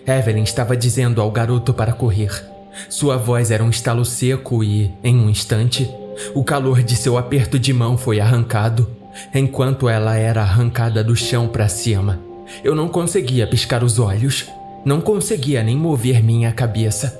Evelyn 0.07 0.43
estava 0.43 0.75
dizendo 0.75 1.21
ao 1.21 1.29
garoto 1.29 1.71
para 1.71 1.93
correr. 1.93 2.52
Sua 2.89 3.17
voz 3.17 3.51
era 3.51 3.63
um 3.63 3.69
estalo 3.69 4.03
seco 4.03 4.63
e, 4.63 4.91
em 5.03 5.15
um 5.15 5.29
instante, 5.29 5.89
o 6.33 6.43
calor 6.43 6.83
de 6.83 6.95
seu 6.95 7.17
aperto 7.17 7.59
de 7.59 7.73
mão 7.73 7.97
foi 7.97 8.19
arrancado, 8.19 8.89
enquanto 9.33 9.87
ela 9.87 10.15
era 10.15 10.41
arrancada 10.41 11.03
do 11.03 11.15
chão 11.15 11.47
para 11.47 11.67
cima. 11.67 12.19
Eu 12.63 12.75
não 12.75 12.87
conseguia 12.87 13.47
piscar 13.47 13.83
os 13.83 13.99
olhos, 13.99 14.47
não 14.85 14.99
conseguia 15.01 15.63
nem 15.63 15.77
mover 15.77 16.23
minha 16.23 16.51
cabeça. 16.51 17.19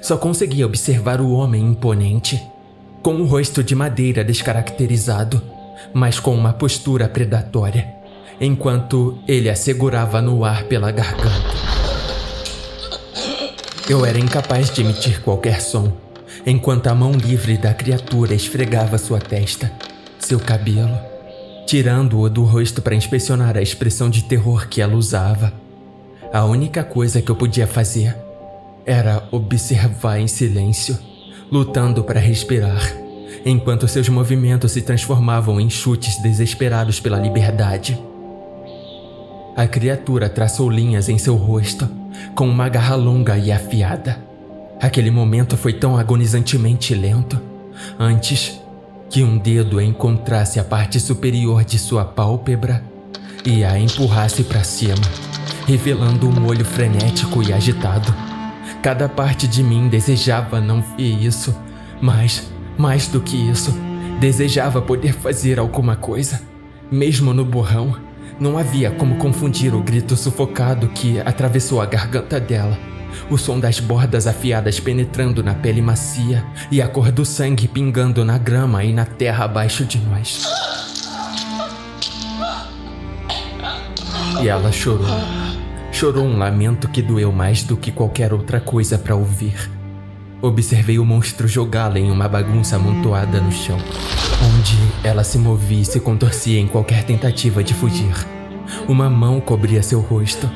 Só 0.00 0.16
conseguia 0.16 0.66
observar 0.66 1.20
o 1.20 1.32
homem 1.32 1.62
imponente, 1.62 2.42
com 3.02 3.14
um 3.14 3.26
rosto 3.26 3.62
de 3.62 3.74
madeira 3.74 4.24
descaracterizado, 4.24 5.42
mas 5.92 6.18
com 6.18 6.34
uma 6.34 6.52
postura 6.52 7.08
predatória, 7.08 7.86
enquanto 8.40 9.18
ele 9.28 9.50
a 9.50 9.54
segurava 9.54 10.22
no 10.22 10.44
ar 10.44 10.64
pela 10.64 10.90
garganta. 10.90 12.01
Eu 13.88 14.06
era 14.06 14.18
incapaz 14.18 14.70
de 14.70 14.80
emitir 14.80 15.20
qualquer 15.22 15.60
som, 15.60 15.92
enquanto 16.46 16.86
a 16.86 16.94
mão 16.94 17.12
livre 17.12 17.58
da 17.58 17.74
criatura 17.74 18.32
esfregava 18.32 18.96
sua 18.96 19.18
testa, 19.18 19.72
seu 20.20 20.38
cabelo, 20.38 20.96
tirando-o 21.66 22.30
do 22.30 22.44
rosto 22.44 22.80
para 22.80 22.94
inspecionar 22.94 23.56
a 23.56 23.62
expressão 23.62 24.08
de 24.08 24.22
terror 24.22 24.68
que 24.68 24.80
ela 24.80 24.94
usava. 24.94 25.52
A 26.32 26.44
única 26.44 26.84
coisa 26.84 27.20
que 27.20 27.30
eu 27.30 27.36
podia 27.36 27.66
fazer 27.66 28.16
era 28.86 29.26
observar 29.32 30.18
em 30.18 30.28
silêncio, 30.28 30.96
lutando 31.50 32.04
para 32.04 32.20
respirar, 32.20 32.80
enquanto 33.44 33.88
seus 33.88 34.08
movimentos 34.08 34.72
se 34.72 34.82
transformavam 34.82 35.60
em 35.60 35.68
chutes 35.68 36.22
desesperados 36.22 37.00
pela 37.00 37.18
liberdade. 37.18 38.00
A 39.54 39.66
criatura 39.66 40.30
traçou 40.30 40.70
linhas 40.70 41.10
em 41.10 41.18
seu 41.18 41.36
rosto 41.36 41.86
com 42.34 42.48
uma 42.48 42.70
garra 42.70 42.94
longa 42.94 43.36
e 43.36 43.52
afiada. 43.52 44.18
Aquele 44.80 45.10
momento 45.10 45.58
foi 45.58 45.74
tão 45.74 45.96
agonizantemente 45.96 46.94
lento, 46.94 47.38
antes 47.98 48.58
que 49.10 49.22
um 49.22 49.36
dedo 49.36 49.78
encontrasse 49.78 50.58
a 50.58 50.64
parte 50.64 50.98
superior 50.98 51.64
de 51.64 51.78
sua 51.78 52.02
pálpebra 52.02 52.82
e 53.44 53.62
a 53.62 53.78
empurrasse 53.78 54.42
para 54.42 54.64
cima, 54.64 54.94
revelando 55.66 56.26
um 56.26 56.46
olho 56.46 56.64
frenético 56.64 57.42
e 57.42 57.52
agitado. 57.52 58.12
Cada 58.82 59.06
parte 59.06 59.46
de 59.46 59.62
mim 59.62 59.86
desejava 59.86 60.62
não 60.62 60.82
ver 60.96 61.22
isso, 61.22 61.54
mas, 62.00 62.50
mais 62.78 63.06
do 63.06 63.20
que 63.20 63.36
isso, 63.36 63.70
desejava 64.18 64.80
poder 64.80 65.12
fazer 65.12 65.58
alguma 65.58 65.94
coisa, 65.94 66.40
mesmo 66.90 67.34
no 67.34 67.44
borrão 67.44 67.94
não 68.42 68.58
havia 68.58 68.90
como 68.90 69.16
confundir 69.16 69.72
o 69.72 69.80
grito 69.80 70.16
sufocado 70.16 70.88
que 70.88 71.20
atravessou 71.20 71.80
a 71.80 71.86
garganta 71.86 72.40
dela, 72.40 72.76
o 73.30 73.38
som 73.38 73.60
das 73.60 73.78
bordas 73.78 74.26
afiadas 74.26 74.80
penetrando 74.80 75.44
na 75.44 75.54
pele 75.54 75.80
macia 75.80 76.44
e 76.68 76.82
a 76.82 76.88
cor 76.88 77.12
do 77.12 77.24
sangue 77.24 77.68
pingando 77.68 78.24
na 78.24 78.36
grama 78.36 78.82
e 78.82 78.92
na 78.92 79.04
terra 79.04 79.44
abaixo 79.44 79.84
de 79.84 79.98
nós. 79.98 80.44
E 84.42 84.48
ela 84.48 84.72
chorou. 84.72 85.06
Chorou 85.92 86.24
um 86.24 86.36
lamento 86.36 86.88
que 86.88 87.00
doeu 87.00 87.30
mais 87.30 87.62
do 87.62 87.76
que 87.76 87.92
qualquer 87.92 88.32
outra 88.32 88.58
coisa 88.58 88.98
para 88.98 89.14
ouvir. 89.14 89.70
Observei 90.40 90.98
o 90.98 91.04
monstro 91.04 91.46
jogá-la 91.46 92.00
em 92.00 92.10
uma 92.10 92.28
bagunça 92.28 92.74
amontoada 92.74 93.40
no 93.40 93.52
chão, 93.52 93.78
onde 93.78 94.76
ela 95.04 95.24
se 95.24 95.38
movia 95.38 95.82
e 95.82 95.84
se 95.84 96.00
contorcia 96.00 96.60
em 96.60 96.66
qualquer 96.66 97.04
tentativa 97.04 97.62
de 97.62 97.74
fugir. 97.74 98.14
Uma 98.88 99.10
mão 99.10 99.40
cobria 99.40 99.82
seu 99.82 100.00
rosto, 100.00 100.48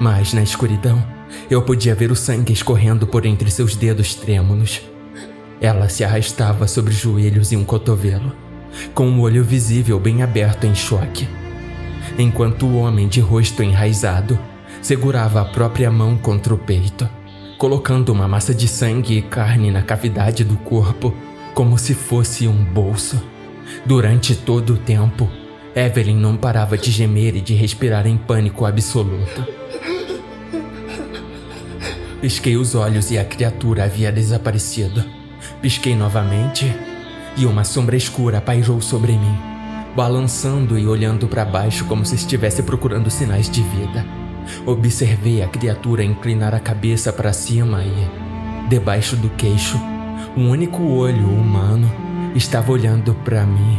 mas 0.00 0.32
na 0.32 0.42
escuridão 0.42 1.02
eu 1.50 1.62
podia 1.62 1.94
ver 1.94 2.10
o 2.10 2.16
sangue 2.16 2.52
escorrendo 2.52 3.06
por 3.06 3.26
entre 3.26 3.50
seus 3.50 3.74
dedos 3.74 4.14
trêmulos. 4.14 4.82
Ela 5.60 5.88
se 5.88 6.04
arrastava 6.04 6.68
sobre 6.68 6.92
os 6.92 6.98
joelhos 6.98 7.52
e 7.52 7.56
um 7.56 7.64
cotovelo, 7.64 8.32
com 8.94 9.06
o 9.06 9.10
um 9.10 9.20
olho 9.20 9.42
visível 9.42 9.98
bem 9.98 10.22
aberto 10.22 10.64
em 10.64 10.74
choque, 10.74 11.28
enquanto 12.18 12.66
o 12.66 12.76
homem 12.76 13.08
de 13.08 13.20
rosto 13.20 13.62
enraizado 13.62 14.38
segurava 14.82 15.40
a 15.40 15.44
própria 15.44 15.90
mão 15.90 16.16
contra 16.16 16.52
o 16.52 16.58
peito 16.58 17.08
colocando 17.64 18.10
uma 18.10 18.28
massa 18.28 18.54
de 18.54 18.68
sangue 18.68 19.16
e 19.16 19.22
carne 19.22 19.70
na 19.70 19.80
cavidade 19.80 20.44
do 20.44 20.54
corpo, 20.56 21.14
como 21.54 21.78
se 21.78 21.94
fosse 21.94 22.46
um 22.46 22.64
bolso. 22.64 23.18
Durante 23.84 24.34
todo 24.34 24.74
o 24.74 24.78
tempo, 24.78 25.28
Evelyn 25.74 26.16
não 26.16 26.36
parava 26.36 26.78
de 26.78 26.90
gemer 26.90 27.36
e 27.36 27.40
de 27.40 27.54
respirar 27.54 28.06
em 28.06 28.16
pânico 28.16 28.64
absoluto. 28.64 29.44
Pisquei 32.20 32.56
os 32.56 32.74
olhos 32.74 33.10
e 33.10 33.18
a 33.18 33.24
criatura 33.24 33.84
havia 33.84 34.10
desaparecido. 34.10 35.04
Pisquei 35.60 35.94
novamente 35.94 36.72
e 37.36 37.44
uma 37.44 37.64
sombra 37.64 37.96
escura 37.96 38.40
pairou 38.40 38.80
sobre 38.80 39.12
mim, 39.12 39.36
balançando 39.94 40.78
e 40.78 40.86
olhando 40.86 41.26
para 41.26 41.44
baixo 41.44 41.84
como 41.84 42.06
se 42.06 42.14
estivesse 42.14 42.62
procurando 42.62 43.10
sinais 43.10 43.50
de 43.50 43.62
vida. 43.62 44.06
Observei 44.64 45.42
a 45.42 45.48
criatura 45.48 46.04
inclinar 46.04 46.54
a 46.54 46.60
cabeça 46.60 47.12
para 47.12 47.32
cima 47.32 47.82
e, 47.82 48.68
debaixo 48.68 49.16
do 49.16 49.28
queixo, 49.30 49.78
um 50.36 50.50
único 50.50 50.82
olho 50.82 51.28
humano 51.28 51.90
estava 52.34 52.72
olhando 52.72 53.14
para 53.24 53.44
mim. 53.44 53.78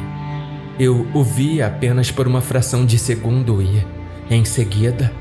Eu 0.80 1.08
o 1.14 1.24
vi 1.24 1.62
apenas 1.62 2.12
por 2.12 2.28
uma 2.28 2.42
fração 2.42 2.86
de 2.86 2.98
segundo 2.98 3.62
e, 3.62 3.86
em 4.30 4.44
seguida, 4.44 5.12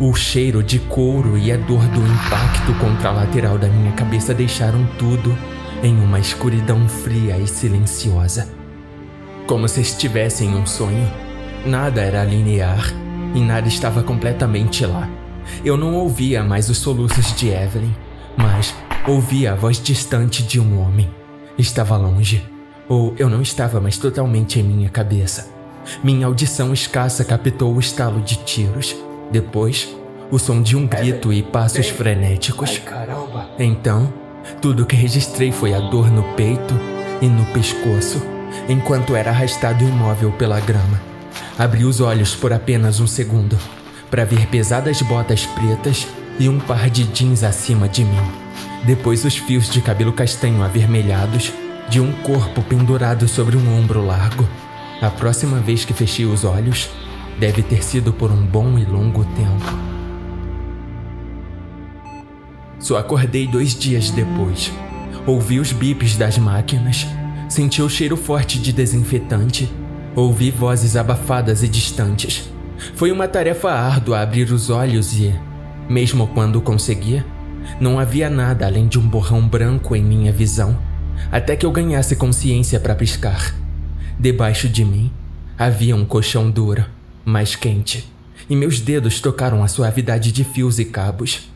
o 0.00 0.14
cheiro 0.14 0.62
de 0.62 0.78
couro 0.78 1.36
e 1.36 1.52
a 1.52 1.56
dor 1.56 1.84
do 1.88 2.00
impacto 2.00 2.72
contra 2.80 3.10
a 3.10 3.12
lateral 3.12 3.58
da 3.58 3.68
minha 3.68 3.92
cabeça 3.92 4.32
deixaram 4.32 4.86
tudo 4.98 5.36
em 5.82 5.94
uma 6.00 6.18
escuridão 6.18 6.88
fria 6.88 7.36
e 7.38 7.46
silenciosa. 7.46 8.48
Como 9.46 9.68
se 9.68 9.80
estivesse 9.80 10.44
em 10.44 10.54
um 10.54 10.66
sonho, 10.66 11.10
nada 11.64 12.00
era 12.00 12.24
linear 12.24 12.92
e 13.34 13.40
nada 13.40 13.68
estava 13.68 14.02
completamente 14.02 14.84
lá. 14.84 15.08
Eu 15.64 15.76
não 15.76 15.94
ouvia 15.94 16.42
mais 16.42 16.68
os 16.68 16.78
soluços 16.78 17.34
de 17.34 17.48
Evelyn, 17.48 17.94
mas 18.36 18.74
ouvia 19.06 19.52
a 19.52 19.56
voz 19.56 19.80
distante 19.80 20.42
de 20.42 20.60
um 20.60 20.80
homem. 20.80 21.08
Estava 21.56 21.96
longe, 21.96 22.44
ou 22.88 23.14
eu 23.18 23.28
não 23.28 23.42
estava 23.42 23.80
mais 23.80 23.98
totalmente 23.98 24.58
em 24.58 24.62
minha 24.62 24.88
cabeça. 24.88 25.48
Minha 26.02 26.26
audição 26.26 26.72
escassa 26.72 27.24
captou 27.24 27.74
o 27.74 27.80
estalo 27.80 28.20
de 28.20 28.36
tiros. 28.36 28.96
Depois, 29.30 29.88
o 30.30 30.38
som 30.38 30.62
de 30.62 30.76
um 30.76 30.86
grito 30.86 31.32
e 31.32 31.42
passos 31.42 31.88
frenéticos. 31.88 32.80
Então, 33.58 34.12
tudo 34.60 34.86
que 34.86 34.96
registrei 34.96 35.52
foi 35.52 35.74
a 35.74 35.80
dor 35.80 36.10
no 36.10 36.22
peito 36.34 36.74
e 37.20 37.26
no 37.26 37.44
pescoço, 37.46 38.22
enquanto 38.68 39.14
era 39.14 39.30
arrastado 39.30 39.84
imóvel 39.84 40.32
pela 40.32 40.60
grama. 40.60 41.00
Abri 41.58 41.84
os 41.84 42.00
olhos 42.00 42.34
por 42.34 42.52
apenas 42.52 43.00
um 43.00 43.06
segundo 43.06 43.58
para 44.10 44.24
ver 44.24 44.46
pesadas 44.46 45.02
botas 45.02 45.44
pretas 45.44 46.06
e 46.38 46.48
um 46.48 46.58
par 46.58 46.88
de 46.88 47.04
jeans 47.04 47.42
acima 47.42 47.88
de 47.88 48.04
mim. 48.04 48.32
Depois, 48.84 49.24
os 49.24 49.36
fios 49.36 49.68
de 49.68 49.80
cabelo 49.80 50.12
castanho 50.12 50.62
avermelhados 50.62 51.52
de 51.88 52.00
um 52.00 52.12
corpo 52.22 52.62
pendurado 52.62 53.26
sobre 53.26 53.56
um 53.56 53.78
ombro 53.78 54.04
largo. 54.04 54.46
A 55.00 55.10
próxima 55.10 55.58
vez 55.58 55.84
que 55.84 55.92
fechei 55.92 56.26
os 56.26 56.44
olhos, 56.44 56.90
deve 57.38 57.62
ter 57.62 57.82
sido 57.82 58.12
por 58.12 58.30
um 58.30 58.44
bom 58.44 58.78
e 58.78 58.84
longo 58.84 59.24
tempo. 59.24 59.88
Só 62.78 62.98
acordei 62.98 63.46
dois 63.46 63.74
dias 63.74 64.10
depois. 64.10 64.72
Ouvi 65.26 65.58
os 65.58 65.72
bips 65.72 66.16
das 66.16 66.38
máquinas, 66.38 67.06
senti 67.48 67.82
o 67.82 67.88
cheiro 67.88 68.16
forte 68.16 68.58
de 68.58 68.72
desinfetante, 68.72 69.70
ouvi 70.14 70.50
vozes 70.50 70.96
abafadas 70.96 71.62
e 71.62 71.68
distantes. 71.68 72.50
Foi 72.94 73.10
uma 73.10 73.28
tarefa 73.28 73.70
árdua 73.70 74.20
abrir 74.20 74.50
os 74.52 74.70
olhos 74.70 75.12
e, 75.18 75.34
mesmo 75.88 76.28
quando 76.28 76.60
conseguia, 76.60 77.24
não 77.80 77.98
havia 77.98 78.30
nada 78.30 78.66
além 78.66 78.86
de 78.86 78.98
um 78.98 79.06
borrão 79.06 79.46
branco 79.46 79.94
em 79.94 80.02
minha 80.02 80.32
visão, 80.32 80.78
até 81.30 81.56
que 81.56 81.64
eu 81.66 81.70
ganhasse 81.70 82.16
consciência 82.16 82.80
para 82.80 82.94
piscar. 82.94 83.54
Debaixo 84.18 84.68
de 84.68 84.84
mim 84.84 85.12
havia 85.56 85.94
um 85.94 86.04
colchão 86.04 86.50
duro, 86.50 86.84
mais 87.24 87.54
quente, 87.54 88.10
e 88.48 88.56
meus 88.56 88.80
dedos 88.80 89.20
tocaram 89.20 89.62
a 89.62 89.68
suavidade 89.68 90.32
de 90.32 90.44
fios 90.44 90.78
e 90.78 90.84
cabos. 90.84 91.50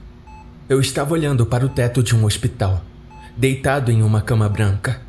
Eu 0.69 0.81
estava 0.81 1.13
olhando 1.15 1.47
para 1.47 1.65
o 1.65 1.69
teto 1.69 2.03
de 2.03 2.15
um 2.15 2.25
hospital, 2.25 2.85
deitado 3.37 3.91
em 3.91 4.03
uma 4.03 4.21
cama 4.21 4.49
branca. 4.49 5.01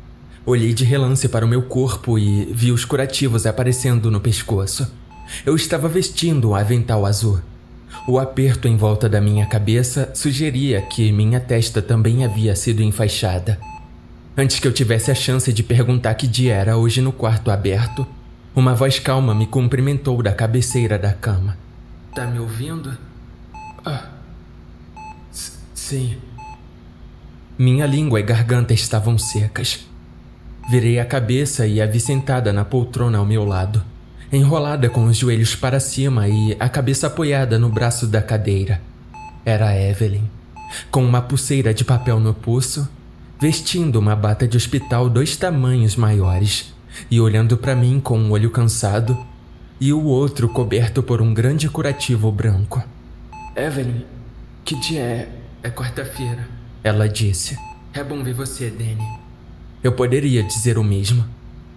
Olhei 0.46 0.74
de 0.74 0.84
relance 0.84 1.28
para 1.28 1.44
o 1.44 1.48
meu 1.48 1.62
corpo 1.62 2.18
e 2.18 2.44
vi 2.52 2.70
os 2.70 2.84
curativos 2.84 3.46
aparecendo 3.46 4.10
no 4.10 4.20
pescoço. 4.20 4.90
Eu 5.44 5.56
estava 5.56 5.88
vestindo 5.88 6.50
um 6.50 6.54
avental 6.54 7.06
azul. 7.06 7.40
O 8.06 8.18
aperto 8.18 8.68
em 8.68 8.76
volta 8.76 9.08
da 9.08 9.20
minha 9.20 9.46
cabeça 9.46 10.10
sugeria 10.14 10.82
que 10.82 11.10
minha 11.10 11.40
testa 11.40 11.80
também 11.80 12.24
havia 12.24 12.54
sido 12.54 12.82
enfaixada. 12.82 13.58
Antes 14.36 14.58
que 14.58 14.66
eu 14.66 14.72
tivesse 14.72 15.10
a 15.10 15.14
chance 15.14 15.52
de 15.52 15.62
perguntar 15.62 16.14
que 16.14 16.26
dia 16.26 16.54
era 16.54 16.76
hoje 16.76 17.00
no 17.00 17.12
quarto 17.12 17.50
aberto, 17.50 18.06
uma 18.54 18.74
voz 18.74 18.98
calma 18.98 19.34
me 19.34 19.46
cumprimentou 19.46 20.22
da 20.22 20.32
cabeceira 20.32 20.98
da 20.98 21.12
cama. 21.12 21.56
Tá 22.14 22.26
me 22.26 22.38
ouvindo? 22.38 22.96
Ah. 23.84 24.08
sim. 25.30 26.16
Minha 27.58 27.86
língua 27.86 28.18
e 28.18 28.22
garganta 28.22 28.72
estavam 28.72 29.16
secas. 29.16 29.86
Virei 30.70 30.98
a 30.98 31.04
cabeça 31.04 31.66
e 31.66 31.80
a 31.80 31.86
vi 31.86 32.00
sentada 32.00 32.52
na 32.52 32.64
poltrona 32.64 33.18
ao 33.18 33.26
meu 33.26 33.44
lado 33.44 33.84
enrolada 34.36 34.88
com 34.88 35.04
os 35.04 35.16
joelhos 35.16 35.54
para 35.54 35.80
cima 35.80 36.28
e 36.28 36.56
a 36.58 36.68
cabeça 36.68 37.06
apoiada 37.06 37.58
no 37.58 37.68
braço 37.68 38.06
da 38.06 38.22
cadeira. 38.22 38.80
Era 39.44 39.76
Evelyn, 39.76 40.28
com 40.90 41.04
uma 41.04 41.22
pulseira 41.22 41.72
de 41.72 41.84
papel 41.84 42.18
no 42.18 42.34
pulso, 42.34 42.88
vestindo 43.40 43.96
uma 43.96 44.14
bata 44.14 44.46
de 44.46 44.56
hospital 44.56 45.08
dois 45.08 45.36
tamanhos 45.36 45.96
maiores 45.96 46.72
e 47.10 47.20
olhando 47.20 47.56
para 47.56 47.74
mim 47.74 48.00
com 48.00 48.18
um 48.18 48.30
olho 48.30 48.50
cansado 48.50 49.18
e 49.80 49.92
o 49.92 50.04
outro 50.04 50.48
coberto 50.48 51.02
por 51.02 51.20
um 51.20 51.34
grande 51.34 51.68
curativo 51.68 52.30
branco. 52.30 52.82
Evelyn, 53.56 54.02
que 54.64 54.74
dia 54.80 55.00
é? 55.00 55.28
É 55.62 55.70
quarta-feira. 55.70 56.48
Ela 56.82 57.08
disse. 57.08 57.58
É 57.92 58.02
bom 58.02 58.22
ver 58.22 58.34
você, 58.34 58.70
Danny. 58.70 59.06
Eu 59.82 59.92
poderia 59.92 60.42
dizer 60.42 60.78
o 60.78 60.84
mesmo. 60.84 61.24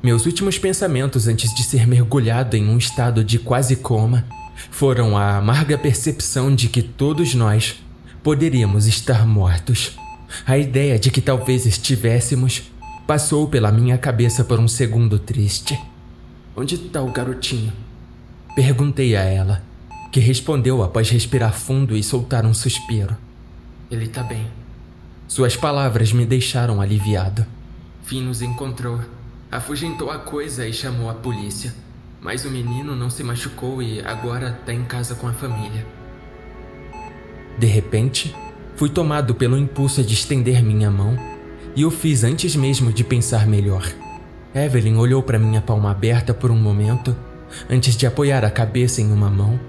Meus 0.02 0.26
últimos 0.26 0.58
pensamentos 0.58 1.28
antes 1.28 1.54
de 1.54 1.64
ser 1.64 1.88
mergulhado 1.88 2.56
em 2.56 2.68
um 2.70 2.78
estado 2.78 3.24
de 3.24 3.40
quase 3.40 3.76
coma 3.76 4.26
foram 4.72 5.18
a 5.18 5.38
amarga 5.38 5.78
percepção 5.78 6.54
de 6.54 6.70
que 6.70 6.82
todos 6.82 7.34
nós 7.36 7.76
poderíamos 8.24 8.88
estar 8.88 9.26
mortos. 9.26 9.98
A 10.45 10.58
ideia 10.58 10.99
de 10.99 11.10
que 11.10 11.22
talvez 11.22 11.66
estivéssemos 11.66 12.64
passou 13.06 13.48
pela 13.48 13.72
minha 13.72 13.98
cabeça 13.98 14.44
por 14.44 14.60
um 14.60 14.68
segundo 14.68 15.18
triste. 15.18 15.80
Onde 16.56 16.76
está 16.76 17.02
o 17.02 17.12
garotinho? 17.12 17.72
Perguntei 18.56 19.16
a 19.16 19.22
ela, 19.22 19.62
que 20.12 20.20
respondeu 20.20 20.84
após 20.84 21.10
respirar 21.10 21.54
fundo 21.54 21.95
e 21.95 22.04
soltar 22.04 22.45
um 22.45 22.54
suspiro. 22.54 23.16
Ele 23.90 24.08
tá 24.08 24.24
bem. 24.24 24.48
Suas 25.28 25.56
palavras 25.56 26.12
me 26.12 26.26
deixaram 26.26 26.82
aliviado. 26.82 27.45
Finn 28.04 28.24
nos 28.24 28.41
encontrou 28.41 28.99
Afugentou 29.49 30.12
a 30.12 30.20
coisa 30.20 30.68
e 30.68 30.74
chamou 30.74 31.10
a 31.10 31.14
polícia. 31.14 31.74
Mas 32.22 32.44
o 32.44 32.52
menino 32.52 32.95
não 32.95 33.10
se 33.10 33.24
machucou 33.24 33.82
e 33.82 34.02
agora 34.02 34.58
está 34.60 34.74
em 34.74 34.84
casa 34.84 35.16
com 35.16 35.28
a 35.28 35.32
família. 35.32 35.86
De 37.58 37.66
repente, 37.66 38.36
fui 38.78 38.90
tomado 38.90 39.34
pelo 39.34 39.58
impulso 39.58 40.04
de 40.04 40.14
estender 40.14 40.64
minha 40.64 40.90
mão 40.90 41.18
e 41.76 41.84
o 41.84 41.90
fiz 41.90 42.24
antes 42.24 42.56
mesmo 42.56 42.94
de 42.94 43.04
pensar 43.04 43.48
melhor. 43.48 43.84
Evelyn 44.54 44.98
olhou 44.98 45.22
para 45.22 45.40
minha 45.40 45.62
palma 45.62 45.91
aberta 45.91 46.34
por 46.34 46.52
um 46.52 46.56
momento, 46.56 47.16
antes 47.70 47.98
de 47.98 48.06
apoiar 48.06 48.45
a 48.45 48.52
cabeça 48.52 49.02
em 49.02 49.12
uma 49.12 49.30
mão 49.30 49.60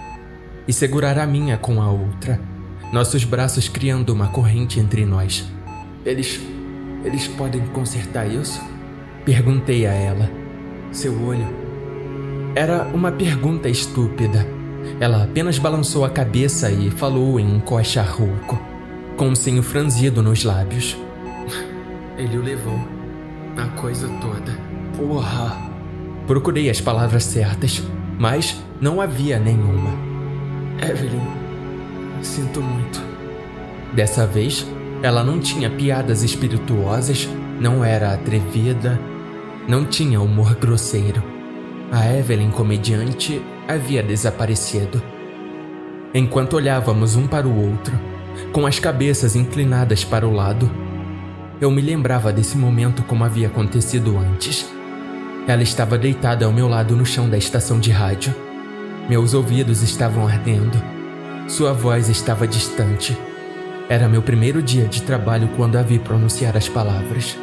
e 0.66 0.72
segurar 0.72 1.18
a 1.18 1.26
minha 1.26 1.56
com 1.56 1.80
a 1.80 1.90
outra, 1.90 2.39
nossos 2.93 3.24
braços 3.24 3.66
criando 3.66 4.10
uma 4.10 4.28
corrente 4.28 4.78
entre 4.78 5.06
nós. 5.06 5.51
Eles. 6.05 6.39
eles 7.02 7.26
podem 7.28 7.62
consertar 7.68 8.26
isso? 8.26 8.60
Perguntei 9.24 9.86
a 9.86 9.93
ela. 9.93 10.30
Seu 10.93 11.18
olho? 11.22 11.47
Era 12.55 12.85
uma 12.94 13.10
pergunta 13.10 13.70
estúpida. 13.70 14.47
Ela 15.01 15.24
apenas 15.24 15.59
balançou 15.59 16.05
a 16.05 16.10
cabeça 16.10 16.70
e 16.70 16.90
falou 16.90 17.39
em 17.39 17.47
um 17.47 17.60
coxa 17.60 18.02
rouco, 18.02 18.59
com 19.18 19.28
um 19.28 19.34
senho 19.34 19.64
franzido 19.64 20.22
nos 20.22 20.44
lábios. 20.44 20.96
Ele 22.16 22.38
o 22.38 22.42
levou. 22.42 22.78
A 23.56 23.66
coisa 23.80 24.08
toda. 24.20 24.56
Porra! 24.96 25.56
Procurei 26.24 26.70
as 26.70 26.80
palavras 26.80 27.24
certas, 27.24 27.82
mas 28.16 28.62
não 28.80 29.00
havia 29.00 29.40
nenhuma. 29.40 29.90
Evelyn, 30.80 31.26
sinto 32.22 32.62
muito. 32.62 33.02
Dessa 33.92 34.24
vez, 34.24 34.64
ela 35.02 35.24
não 35.24 35.40
tinha 35.40 35.68
piadas 35.68 36.22
espirituosas, 36.22 37.28
não 37.58 37.84
era 37.84 38.14
atrevida, 38.14 39.00
não 39.66 39.84
tinha 39.84 40.20
humor 40.20 40.54
grosseiro. 40.54 41.20
A 41.90 42.06
Evelyn, 42.14 42.50
comediante, 42.52 43.42
havia 43.66 44.00
desaparecido. 44.00 45.02
Enquanto 46.14 46.54
olhávamos 46.54 47.16
um 47.16 47.26
para 47.26 47.48
o 47.48 47.70
outro, 47.70 47.98
com 48.52 48.66
as 48.66 48.78
cabeças 48.78 49.36
inclinadas 49.36 50.05
para 50.05 50.27
o 50.27 50.32
lado, 50.32 50.70
eu 51.60 51.70
me 51.70 51.81
lembrava 51.81 52.32
desse 52.32 52.56
momento 52.56 53.02
como 53.02 53.24
havia 53.24 53.48
acontecido 53.48 54.16
antes. 54.16 54.66
Ela 55.47 55.62
estava 55.62 55.98
deitada 55.98 56.44
ao 56.44 56.52
meu 56.52 56.69
lado 56.69 56.94
no 56.94 57.05
chão 57.05 57.28
da 57.28 57.36
estação 57.36 57.81
de 57.81 57.90
rádio. 57.90 58.35
Meus 59.09 59.35
ouvidos 59.35 59.82
estavam 59.82 60.27
ardendo. 60.27 60.81
Sua 61.48 61.73
voz 61.73 62.09
estava 62.09 62.47
distante. 62.47 63.16
Era 63.89 64.09
meu 64.09 64.23
primeiro 64.23 64.62
dia 64.62 64.86
de 64.86 65.02
trabalho 65.02 65.48
quando 65.56 65.77
a 65.77 65.82
vi 65.82 65.98
pronunciar 65.98 66.56
as 66.56 66.69
palavras. 66.69 67.36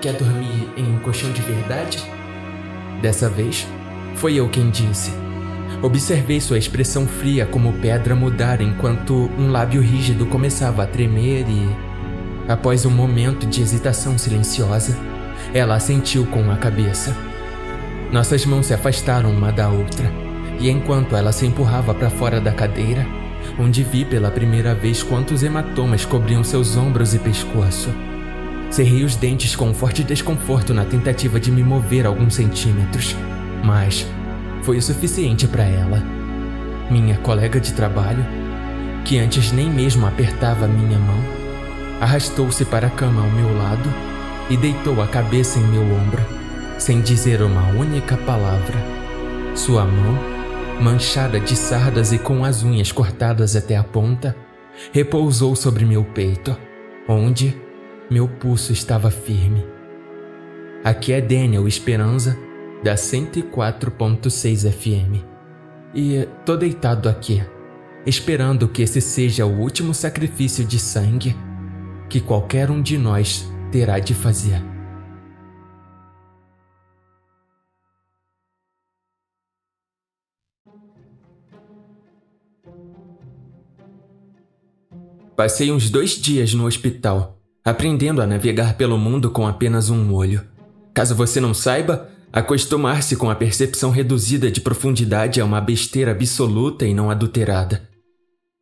Quer 0.00 0.14
dormir 0.14 0.72
em 0.76 0.94
um 0.94 0.98
colchão 1.00 1.30
de 1.32 1.42
verdade? 1.42 1.98
Dessa 3.02 3.28
vez, 3.28 3.66
foi 4.14 4.34
eu 4.34 4.48
quem 4.48 4.70
disse. 4.70 5.27
Observei 5.82 6.40
sua 6.40 6.58
expressão 6.58 7.06
fria 7.06 7.46
como 7.46 7.72
pedra 7.74 8.14
mudar 8.14 8.60
enquanto 8.60 9.30
um 9.38 9.50
lábio 9.50 9.80
rígido 9.80 10.26
começava 10.26 10.82
a 10.82 10.86
tremer 10.86 11.46
e, 11.48 11.68
após 12.50 12.84
um 12.84 12.90
momento 12.90 13.46
de 13.46 13.62
hesitação 13.62 14.18
silenciosa, 14.18 14.98
ela 15.54 15.76
assentiu 15.76 16.26
com 16.26 16.50
a 16.50 16.56
cabeça. 16.56 17.16
Nossas 18.10 18.44
mãos 18.44 18.66
se 18.66 18.74
afastaram 18.74 19.30
uma 19.30 19.52
da 19.52 19.68
outra, 19.68 20.10
e 20.58 20.68
enquanto 20.68 21.14
ela 21.14 21.30
se 21.30 21.46
empurrava 21.46 21.94
para 21.94 22.10
fora 22.10 22.40
da 22.40 22.52
cadeira, 22.52 23.06
onde 23.58 23.84
vi 23.84 24.04
pela 24.04 24.30
primeira 24.30 24.74
vez 24.74 25.02
quantos 25.02 25.42
hematomas 25.42 26.04
cobriam 26.04 26.42
seus 26.42 26.76
ombros 26.76 27.14
e 27.14 27.18
pescoço, 27.18 27.90
Cerrei 28.70 29.02
os 29.02 29.16
dentes 29.16 29.56
com 29.56 29.70
um 29.70 29.74
forte 29.74 30.04
desconforto 30.04 30.74
na 30.74 30.84
tentativa 30.84 31.40
de 31.40 31.50
me 31.50 31.62
mover 31.62 32.06
alguns 32.06 32.34
centímetros, 32.34 33.16
mas 33.64 34.06
foi 34.62 34.78
o 34.78 34.82
suficiente 34.82 35.46
para 35.46 35.64
ela. 35.64 36.02
Minha 36.90 37.16
colega 37.18 37.60
de 37.60 37.72
trabalho, 37.72 38.24
que 39.04 39.18
antes 39.18 39.52
nem 39.52 39.70
mesmo 39.70 40.06
apertava 40.06 40.66
minha 40.66 40.98
mão, 40.98 41.18
arrastou-se 42.00 42.64
para 42.64 42.86
a 42.86 42.90
cama 42.90 43.22
ao 43.22 43.30
meu 43.30 43.56
lado 43.56 43.92
e 44.50 44.56
deitou 44.56 45.02
a 45.02 45.06
cabeça 45.06 45.58
em 45.58 45.62
meu 45.64 45.82
ombro, 45.82 46.22
sem 46.78 47.00
dizer 47.00 47.42
uma 47.42 47.68
única 47.70 48.16
palavra. 48.18 48.76
Sua 49.54 49.84
mão, 49.84 50.18
manchada 50.80 51.40
de 51.40 51.56
sardas 51.56 52.12
e 52.12 52.18
com 52.18 52.44
as 52.44 52.62
unhas 52.62 52.92
cortadas 52.92 53.56
até 53.56 53.76
a 53.76 53.84
ponta, 53.84 54.36
repousou 54.92 55.56
sobre 55.56 55.84
meu 55.84 56.04
peito, 56.04 56.56
onde 57.08 57.56
meu 58.10 58.28
pulso 58.28 58.72
estava 58.72 59.10
firme. 59.10 59.66
Aqui 60.84 61.12
é 61.12 61.20
Daniel 61.20 61.66
Esperança, 61.66 62.38
da 62.82 62.94
104.6 62.94 64.70
FM. 64.70 65.24
E 65.94 66.28
tô 66.44 66.56
deitado 66.56 67.08
aqui, 67.08 67.42
esperando 68.06 68.68
que 68.68 68.82
esse 68.82 69.00
seja 69.00 69.46
o 69.46 69.58
último 69.60 69.92
sacrifício 69.92 70.64
de 70.64 70.78
sangue 70.78 71.34
que 72.08 72.20
qualquer 72.20 72.70
um 72.70 72.80
de 72.80 72.96
nós 72.96 73.50
terá 73.70 73.98
de 73.98 74.14
fazer. 74.14 74.62
Passei 85.36 85.70
uns 85.70 85.88
dois 85.88 86.20
dias 86.20 86.52
no 86.52 86.66
hospital, 86.66 87.38
aprendendo 87.64 88.20
a 88.20 88.26
navegar 88.26 88.74
pelo 88.74 88.98
mundo 88.98 89.30
com 89.30 89.46
apenas 89.46 89.88
um 89.88 90.12
olho. 90.12 90.44
Caso 90.92 91.14
você 91.14 91.40
não 91.40 91.54
saiba, 91.54 92.10
acostumar-se 92.32 93.16
com 93.16 93.30
a 93.30 93.34
percepção 93.34 93.90
reduzida 93.90 94.50
de 94.50 94.60
profundidade 94.60 95.40
é 95.40 95.44
uma 95.44 95.60
besteira 95.60 96.12
absoluta 96.12 96.86
e 96.86 96.94
não 96.94 97.10
adulterada. 97.10 97.88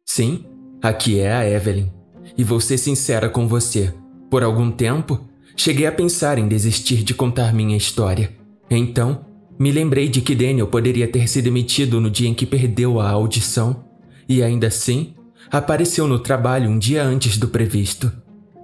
Sim, 0.04 0.44
aqui 0.82 1.18
é 1.18 1.32
a 1.32 1.48
Evelyn. 1.48 1.90
E 2.36 2.44
vou 2.44 2.60
ser 2.60 2.78
sincera 2.78 3.28
com 3.28 3.48
você. 3.48 3.92
Por 4.30 4.42
algum 4.42 4.70
tempo, 4.70 5.28
cheguei 5.56 5.86
a 5.86 5.92
pensar 5.92 6.38
em 6.38 6.48
desistir 6.48 7.02
de 7.02 7.14
contar 7.14 7.52
minha 7.52 7.76
história. 7.76 8.30
Então, 8.70 9.24
me 9.58 9.72
lembrei 9.72 10.08
de 10.08 10.20
que 10.20 10.34
Daniel 10.34 10.66
poderia 10.66 11.08
ter 11.08 11.28
se 11.28 11.40
demitido 11.40 12.00
no 12.00 12.10
dia 12.10 12.28
em 12.28 12.34
que 12.34 12.44
perdeu 12.44 13.00
a 13.00 13.08
audição, 13.08 13.84
e 14.28 14.42
ainda 14.42 14.66
assim, 14.66 15.14
apareceu 15.50 16.06
no 16.06 16.18
trabalho 16.18 16.68
um 16.68 16.78
dia 16.78 17.02
antes 17.02 17.38
do 17.38 17.48
previsto. 17.48 18.12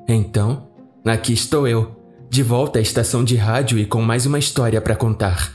Então, 0.06 0.68
aqui 1.04 1.32
estou 1.32 1.66
eu, 1.66 1.96
de 2.32 2.42
volta 2.42 2.78
à 2.78 2.82
estação 2.82 3.22
de 3.22 3.36
rádio 3.36 3.78
e 3.78 3.84
com 3.84 4.00
mais 4.00 4.24
uma 4.24 4.38
história 4.38 4.80
para 4.80 4.96
contar. 4.96 5.52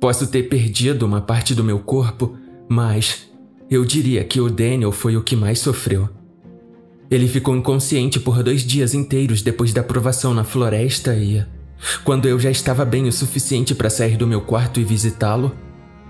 Posso 0.00 0.28
ter 0.28 0.44
perdido 0.44 1.04
uma 1.04 1.20
parte 1.20 1.56
do 1.56 1.64
meu 1.64 1.80
corpo, 1.80 2.36
mas 2.68 3.28
eu 3.68 3.84
diria 3.84 4.22
que 4.22 4.40
o 4.40 4.48
Daniel 4.48 4.92
foi 4.92 5.16
o 5.16 5.24
que 5.24 5.34
mais 5.34 5.58
sofreu. 5.58 6.08
Ele 7.10 7.26
ficou 7.26 7.56
inconsciente 7.56 8.20
por 8.20 8.44
dois 8.44 8.62
dias 8.62 8.94
inteiros 8.94 9.42
depois 9.42 9.72
da 9.72 9.80
aprovação 9.80 10.32
na 10.32 10.44
floresta 10.44 11.16
e, 11.16 11.44
quando 12.04 12.28
eu 12.28 12.38
já 12.38 12.48
estava 12.48 12.84
bem 12.84 13.08
o 13.08 13.12
suficiente 13.12 13.74
para 13.74 13.90
sair 13.90 14.16
do 14.16 14.24
meu 14.24 14.40
quarto 14.40 14.78
e 14.78 14.84
visitá-lo, 14.84 15.50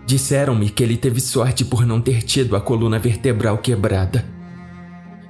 disseram-me 0.04 0.68
que 0.68 0.82
ele 0.82 0.98
teve 0.98 1.18
sorte 1.18 1.64
por 1.64 1.86
não 1.86 1.98
ter 1.98 2.20
tido 2.20 2.56
a 2.56 2.60
coluna 2.60 2.98
vertebral 2.98 3.56
quebrada. 3.56 4.22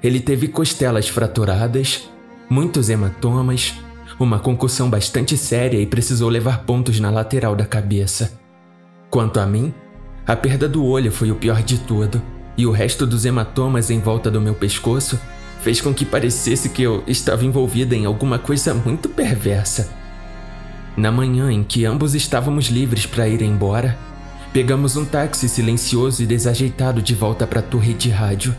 Ele 0.02 0.19
teve 0.19 0.48
costelas 0.48 1.09
fraturadas, 1.09 2.10
muitos 2.51 2.90
hematomas, 2.90 3.73
uma 4.23 4.39
concussão 4.39 4.89
bastante 4.89 5.36
séria 5.36 5.78
e 5.78 5.86
precisou 5.86 6.28
levar 6.28 6.65
pontos 6.65 7.01
na 7.01 7.11
lateral 7.11 7.55
da 7.55 7.65
cabeça. 7.65 8.39
Quanto 9.11 9.40
a 9.40 9.47
mim, 9.47 9.73
a 10.27 10.36
perda 10.36 10.69
do 10.69 10.85
olho 10.85 11.11
foi 11.11 11.31
o 11.31 11.36
pior 11.36 11.62
de 11.62 11.78
tudo, 11.78 12.23
e 12.57 12.66
o 12.66 12.70
resto 12.70 13.07
dos 13.07 13.24
hematomas 13.24 13.90
em 13.90 13.99
volta 13.99 14.31
do 14.31 14.40
meu 14.40 14.55
pescoço 14.55 15.19
fez 15.61 15.81
com 15.81 15.94
que 15.94 16.05
parecesse 16.05 16.69
que 16.69 16.82
eu 16.82 17.03
estava 17.07 17.44
envolvida 17.44 17.94
em 17.94 18.05
alguma 18.05 18.39
coisa 18.39 18.74
muito 18.74 19.09
perversa. 19.09 19.90
Na 20.97 21.11
manhã 21.11 21.51
em 21.51 21.62
que 21.62 21.85
ambos 21.85 22.15
estávamos 22.15 22.66
livres 22.66 23.07
para 23.07 23.28
ir 23.28 23.43
embora, 23.43 23.97
pegamos 24.53 24.97
um 24.97 25.05
táxi 25.05 25.49
silencioso 25.49 26.23
e 26.23 26.27
desajeitado 26.27 27.01
de 27.01 27.15
volta 27.15 27.47
para 27.47 27.61
a 27.61 27.62
torre 27.62 27.94
de 27.94 28.11
rádio. 28.11 28.55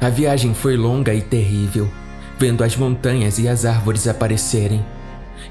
A 0.00 0.08
viagem 0.08 0.54
foi 0.54 0.76
longa 0.76 1.12
e 1.12 1.20
terrível, 1.20 1.90
vendo 2.38 2.62
as 2.62 2.76
montanhas 2.76 3.38
e 3.38 3.48
as 3.48 3.64
árvores 3.64 4.06
aparecerem. 4.06 4.84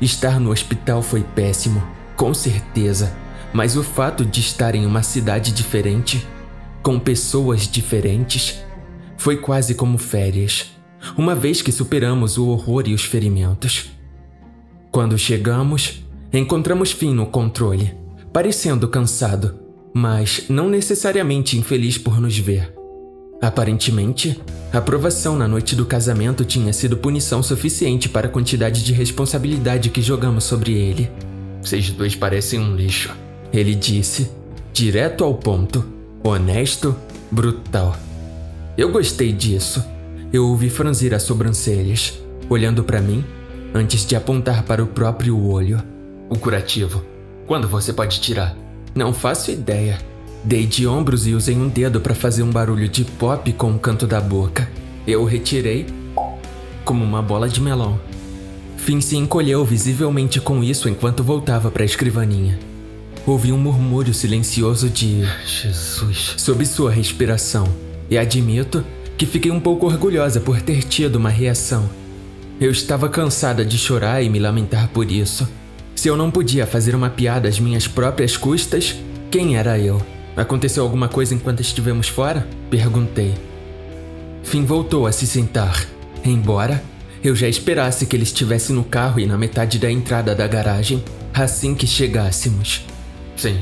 Estar 0.01 0.39
no 0.39 0.51
hospital 0.51 1.01
foi 1.01 1.23
péssimo, 1.23 1.84
com 2.15 2.34
certeza, 2.34 3.15
mas 3.53 3.76
o 3.76 3.84
fato 3.84 4.26
de 4.26 4.39
estar 4.39 4.76
em 4.76 4.85
uma 4.85 5.03
cidade 5.03 5.51
diferente, 5.51 6.26
com 6.81 6.99
pessoas 6.99 7.68
diferentes, 7.68 8.64
foi 9.18 9.38
quase 9.38 9.76
como 9.76 9.97
férias, 9.97 10.72
uma 11.18 11.35
vez 11.35 11.61
que 11.61 11.72
superamos 11.72 12.38
o 12.38 12.47
horror 12.47 12.84
e 12.88 12.93
os 12.93 13.03
ferimentos. 13.03 13.91
Quando 14.91 15.18
chegamos, 15.18 16.03
encontramos 16.31 16.91
Finn 16.91 17.14
no 17.14 17.26
controle, 17.27 17.95
parecendo 18.31 18.88
cansado, 18.88 19.59
mas 19.93 20.45
não 20.49 20.69
necessariamente 20.69 21.57
infeliz 21.57 21.97
por 21.97 22.19
nos 22.22 22.38
ver. 22.38 22.76
Aparentemente, 23.41 24.41
a 24.73 24.80
aprovação 24.80 25.35
na 25.35 25.47
noite 25.47 25.76
do 25.76 25.85
casamento 25.85 26.43
tinha 26.43 26.73
sido 26.73 26.97
punição 26.97 27.43
suficiente 27.43 28.09
para 28.09 28.27
a 28.27 28.31
quantidade 28.31 28.84
de 28.84 28.93
responsabilidade 28.93 29.89
que 29.89 30.01
jogamos 30.01 30.43
sobre 30.43 30.73
ele. 30.73 31.11
Vocês 31.61 31.89
dois 31.89 32.15
parecem 32.15 32.59
um 32.59 32.76
lixo, 32.76 33.14
ele 33.53 33.76
disse, 33.76 34.30
direto 34.73 35.23
ao 35.23 35.34
ponto, 35.35 35.85
honesto, 36.23 36.95
brutal. 37.31 37.95
Eu 38.77 38.91
gostei 38.91 39.31
disso. 39.31 39.84
Eu 40.31 40.45
ouvi 40.45 40.69
franzir 40.69 41.14
as 41.14 41.23
sobrancelhas, 41.23 42.19
olhando 42.49 42.84
para 42.84 43.01
mim, 43.01 43.23
antes 43.73 44.05
de 44.05 44.15
apontar 44.15 44.64
para 44.64 44.84
o 44.84 44.88
próprio 44.88 45.41
olho. 45.41 45.81
O 46.30 46.38
curativo. 46.38 47.03
Quando 47.45 47.68
você 47.68 47.93
pode 47.93 48.19
tirar? 48.19 48.55
Não 48.93 49.14
faço 49.14 49.51
ideia. 49.51 49.97
Dei 50.47 50.65
de 50.65 50.87
ombros 50.87 51.27
e 51.27 51.33
usei 51.33 51.57
um 51.57 51.67
dedo 51.67 51.99
para 51.99 52.15
fazer 52.15 52.41
um 52.41 52.49
barulho 52.49 52.87
de 52.87 53.03
pop 53.03 53.51
com 53.51 53.73
o 53.73 53.77
canto 53.77 54.07
da 54.07 54.21
boca. 54.21 54.65
Eu 55.05 55.23
o 55.23 55.25
retirei 55.25 55.85
como 56.85 57.03
uma 57.03 57.21
bola 57.21 57.49
de 57.49 57.59
melão. 57.59 57.99
Finn 58.77 59.01
se 59.01 59.17
encolheu 59.17 59.65
visivelmente 59.65 60.39
com 60.39 60.63
isso 60.63 60.87
enquanto 60.87 61.21
voltava 61.21 61.69
para 61.69 61.83
a 61.83 61.85
escrivaninha. 61.85 62.57
Ouvi 63.25 63.51
um 63.51 63.57
murmúrio 63.57 64.13
silencioso 64.13 64.89
de 64.89 65.27
Jesus 65.45 66.35
sob 66.37 66.65
sua 66.65 66.91
respiração 66.91 67.67
e 68.09 68.17
admito 68.17 68.85
que 69.17 69.25
fiquei 69.25 69.51
um 69.51 69.59
pouco 69.59 69.85
orgulhosa 69.85 70.39
por 70.39 70.61
ter 70.61 70.81
tido 70.81 71.17
uma 71.17 71.29
reação. 71.29 71.89
Eu 72.57 72.71
estava 72.71 73.09
cansada 73.09 73.65
de 73.65 73.77
chorar 73.77 74.23
e 74.23 74.29
me 74.29 74.39
lamentar 74.39 74.87
por 74.93 75.11
isso. 75.11 75.45
Se 75.93 76.07
eu 76.07 76.15
não 76.15 76.31
podia 76.31 76.65
fazer 76.65 76.95
uma 76.95 77.09
piada 77.09 77.49
às 77.49 77.59
minhas 77.59 77.85
próprias 77.85 78.37
custas, 78.37 78.95
quem 79.29 79.57
era 79.57 79.77
eu? 79.77 80.01
Aconteceu 80.38 80.84
alguma 80.84 81.07
coisa 81.07 81.34
enquanto 81.34 81.61
estivemos 81.61 82.07
fora? 82.07 82.47
Perguntei. 82.69 83.34
Finn 84.43 84.64
voltou 84.65 85.07
a 85.07 85.11
se 85.11 85.26
sentar, 85.26 85.84
embora 86.23 86.81
eu 87.23 87.35
já 87.35 87.47
esperasse 87.47 88.05
que 88.05 88.15
ele 88.15 88.22
estivesse 88.22 88.72
no 88.72 88.84
carro 88.84 89.19
e 89.19 89.26
na 89.26 89.35
metade 89.35 89.80
da 89.80 89.91
entrada 89.91 90.35
da 90.35 90.47
garagem 90.47 91.03
assim 91.34 91.73
que 91.73 91.88
chegássemos. 91.88 92.85
Sim, 93.35 93.57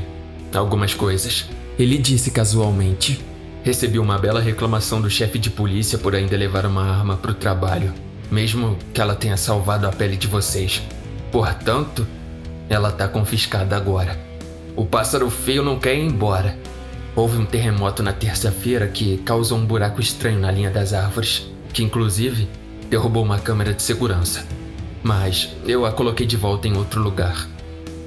algumas 0.54 0.94
coisas, 0.94 1.46
ele 1.80 1.98
disse 1.98 2.30
casualmente. 2.30 3.24
Recebi 3.64 3.98
uma 3.98 4.20
bela 4.20 4.42
reclamação 4.42 5.02
do 5.02 5.10
chefe 5.10 5.40
de 5.40 5.50
polícia 5.50 5.98
por 5.98 6.14
ainda 6.14 6.36
levar 6.36 6.66
uma 6.66 6.84
arma 6.84 7.16
para 7.16 7.32
o 7.32 7.36
trabalho, 7.36 7.94
mesmo 8.30 8.78
que 8.94 9.00
ela 9.00 9.16
tenha 9.16 9.38
salvado 9.38 9.88
a 9.88 9.92
pele 9.92 10.18
de 10.18 10.28
vocês. 10.28 10.84
Portanto, 11.32 12.06
ela 12.70 12.92
tá 12.92 13.08
confiscada 13.08 13.78
agora. 13.78 14.25
O 14.76 14.86
pássaro 14.86 15.30
feio 15.30 15.64
não 15.64 15.80
quer 15.80 15.96
ir 15.96 16.06
embora. 16.06 16.58
Houve 17.16 17.38
um 17.38 17.46
terremoto 17.46 18.04
na 18.04 18.12
terça-feira 18.12 18.88
que 18.88 19.18
causou 19.20 19.58
um 19.58 19.66
buraco 19.66 20.02
estranho 20.02 20.40
na 20.40 20.52
linha 20.52 20.70
das 20.70 20.92
árvores, 20.92 21.50
que 21.72 21.82
inclusive 21.82 22.48
derrubou 22.90 23.24
uma 23.24 23.40
câmera 23.40 23.74
de 23.74 23.82
segurança. 23.82 24.46
Mas 25.02 25.56
eu 25.66 25.86
a 25.86 25.92
coloquei 25.92 26.26
de 26.26 26.36
volta 26.36 26.68
em 26.68 26.76
outro 26.76 27.02
lugar. 27.02 27.48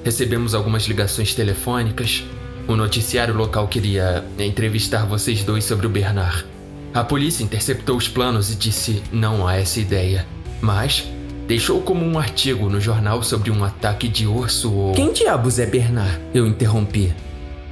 Recebemos 0.04 0.54
algumas 0.54 0.84
ligações 0.84 1.34
telefônicas, 1.34 2.24
o 2.66 2.76
noticiário 2.76 3.34
local 3.34 3.66
queria 3.66 4.22
entrevistar 4.38 5.06
vocês 5.06 5.42
dois 5.42 5.64
sobre 5.64 5.86
o 5.86 5.90
Bernard. 5.90 6.44
A 6.92 7.02
polícia 7.02 7.42
interceptou 7.42 7.96
os 7.96 8.08
planos 8.08 8.52
e 8.52 8.56
disse 8.56 9.02
não 9.10 9.46
a 9.46 9.56
essa 9.56 9.80
ideia, 9.80 10.26
mas 10.60 11.08
deixou 11.48 11.80
como 11.80 12.04
um 12.04 12.18
artigo 12.18 12.68
no 12.68 12.78
jornal 12.78 13.22
sobre 13.22 13.50
um 13.50 13.64
ataque 13.64 14.06
de 14.06 14.26
urso 14.26 14.70
ou. 14.70 14.92
Quem 14.92 15.14
diabos 15.14 15.58
é 15.58 15.64
Bernard? 15.64 16.20
Eu 16.34 16.46
interrompi. 16.46 17.10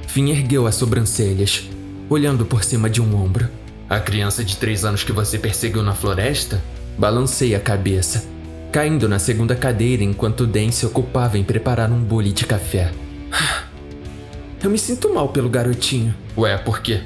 Finn 0.07 0.29
ergueu 0.29 0.65
as 0.65 0.73
sobrancelhas, 0.73 1.69
olhando 2.09 2.43
por 2.43 2.63
cima 2.63 2.89
de 2.89 2.99
um 2.99 3.15
ombro. 3.15 3.47
A 3.87 3.99
criança 3.99 4.43
de 4.43 4.57
três 4.57 4.83
anos 4.83 5.03
que 5.03 5.11
você 5.11 5.37
perseguiu 5.37 5.83
na 5.83 5.93
floresta? 5.93 6.59
Balancei 6.97 7.53
a 7.53 7.59
cabeça, 7.59 8.25
caindo 8.71 9.07
na 9.07 9.19
segunda 9.19 9.55
cadeira 9.55 10.03
enquanto 10.03 10.47
Dan 10.47 10.71
se 10.71 10.83
ocupava 10.83 11.37
em 11.37 11.43
preparar 11.43 11.91
um 11.91 11.99
bule 11.99 12.31
de 12.31 12.45
café. 12.47 12.91
Eu 14.63 14.71
me 14.71 14.79
sinto 14.79 15.13
mal 15.13 15.29
pelo 15.29 15.49
garotinho. 15.49 16.15
Ué, 16.35 16.57
por 16.57 16.81
quê? 16.81 17.01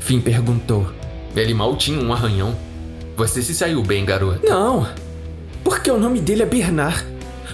Finn 0.00 0.20
perguntou. 0.20 0.92
Ele 1.36 1.54
mal 1.54 1.76
tinha 1.76 2.00
um 2.00 2.12
arranhão. 2.12 2.56
Você 3.16 3.40
se 3.40 3.54
saiu 3.54 3.80
bem, 3.80 4.04
garoto. 4.04 4.44
Não, 4.44 4.86
porque 5.66 5.90
o 5.90 5.98
nome 5.98 6.20
dele 6.20 6.44
é 6.44 6.46
Bernard. 6.46 7.04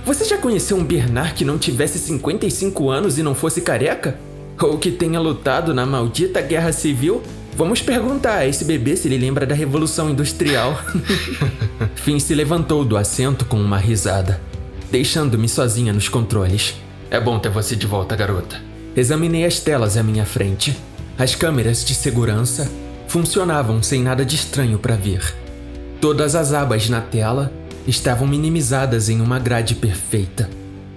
Você 0.05 0.27
já 0.27 0.37
conheceu 0.37 0.77
um 0.77 0.85
Bernard 0.85 1.33
que 1.33 1.47
não 1.47 1.57
tivesse 1.57 1.99
55 1.99 2.91
anos 2.91 3.17
e 3.17 3.23
não 3.23 3.35
fosse 3.35 3.63
careca? 3.63 4.19
Ou 4.61 4.77
que 4.77 4.91
tenha 4.91 5.19
lutado 5.19 5.73
na 5.73 5.87
maldita 5.87 6.43
guerra 6.43 6.75
civil? 6.75 7.23
Vamos 7.57 7.81
perguntar 7.81 8.35
a 8.35 8.47
esse 8.47 8.67
bebê 8.67 8.97
se 8.97 9.09
ele 9.09 9.17
lembra 9.17 9.47
da 9.47 9.55
Revolução 9.55 10.11
Industrial. 10.11 10.79
Finn 11.97 12.19
se 12.19 12.35
levantou 12.35 12.85
do 12.85 12.99
assento 12.99 13.47
com 13.47 13.57
uma 13.57 13.79
risada, 13.79 14.39
deixando-me 14.91 15.49
sozinha 15.49 15.91
nos 15.91 16.11
controles. 16.11 16.75
É 17.11 17.19
bom 17.19 17.39
ter 17.39 17.49
você 17.49 17.75
de 17.75 17.87
volta, 17.87 18.15
garota. 18.15 18.61
Examinei 18.95 19.47
as 19.47 19.59
telas 19.59 19.97
à 19.97 20.03
minha 20.03 20.27
frente. 20.27 20.77
As 21.19 21.35
câmeras 21.35 21.83
de 21.83 21.95
segurança 21.95 22.71
funcionavam 23.09 23.83
sem 23.83 24.03
nada 24.03 24.23
de 24.23 24.37
estranho 24.37 24.79
para 24.79 24.97
ver. 24.97 25.35
Todas 25.99 26.35
as 26.35 26.53
abas 26.53 26.91
na 26.91 27.01
tela 27.01 27.51
estavam 27.87 28.27
minimizadas 28.27 29.09
em 29.09 29.21
uma 29.21 29.39
grade 29.39 29.75
perfeita. 29.75 30.49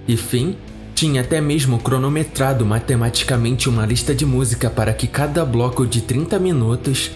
E 0.06 0.16
Finn 0.16 0.54
tinha 0.94 1.20
até 1.20 1.40
mesmo 1.40 1.78
cronometrado 1.78 2.64
matematicamente 2.64 3.68
uma 3.68 3.84
lista 3.84 4.14
de 4.14 4.24
música 4.24 4.70
para 4.70 4.94
que 4.94 5.06
cada 5.06 5.44
bloco 5.44 5.86
de 5.86 6.00
30 6.00 6.38
minutos 6.38 7.10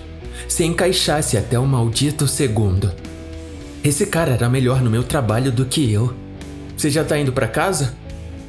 se 0.48 0.64
encaixasse 0.64 1.36
até 1.36 1.58
o 1.58 1.66
maldito 1.66 2.26
segundo. 2.26 2.92
Esse 3.82 4.04
cara 4.06 4.32
era 4.32 4.48
melhor 4.48 4.82
no 4.82 4.90
meu 4.90 5.02
trabalho 5.02 5.50
do 5.50 5.64
que 5.64 5.90
eu. 5.90 6.12
Você 6.76 6.90
já 6.90 7.02
tá 7.04 7.18
indo 7.18 7.32
para 7.32 7.48
casa? 7.48 7.94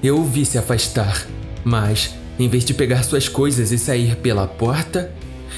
Eu 0.03 0.17
o 0.17 0.25
vi 0.25 0.45
se 0.45 0.57
afastar, 0.57 1.25
mas, 1.63 2.13
em 2.37 2.49
vez 2.49 2.65
de 2.65 2.73
pegar 2.73 3.03
suas 3.03 3.29
coisas 3.29 3.71
e 3.71 3.77
sair 3.77 4.15
pela 4.17 4.47
porta, 4.47 5.11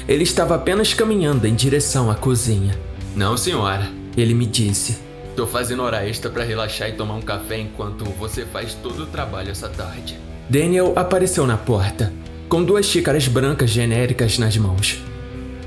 ele 0.06 0.22
estava 0.22 0.54
apenas 0.54 0.92
caminhando 0.92 1.46
em 1.46 1.54
direção 1.54 2.10
à 2.10 2.14
cozinha. 2.14 2.78
Não, 3.16 3.36
senhora. 3.36 3.90
Ele 4.16 4.34
me 4.34 4.46
disse. 4.46 4.98
Tô 5.36 5.48
fazendo 5.48 5.82
hora 5.82 6.08
extra 6.08 6.30
para 6.30 6.44
relaxar 6.44 6.88
e 6.88 6.92
tomar 6.92 7.14
um 7.14 7.20
café 7.20 7.58
enquanto 7.58 8.04
você 8.04 8.44
faz 8.44 8.74
todo 8.74 9.02
o 9.02 9.06
trabalho 9.06 9.50
essa 9.50 9.68
tarde. 9.68 10.16
Daniel 10.48 10.92
apareceu 10.94 11.44
na 11.44 11.56
porta, 11.56 12.12
com 12.48 12.62
duas 12.62 12.86
xícaras 12.86 13.26
brancas 13.26 13.70
genéricas 13.70 14.38
nas 14.38 14.56
mãos. 14.56 15.02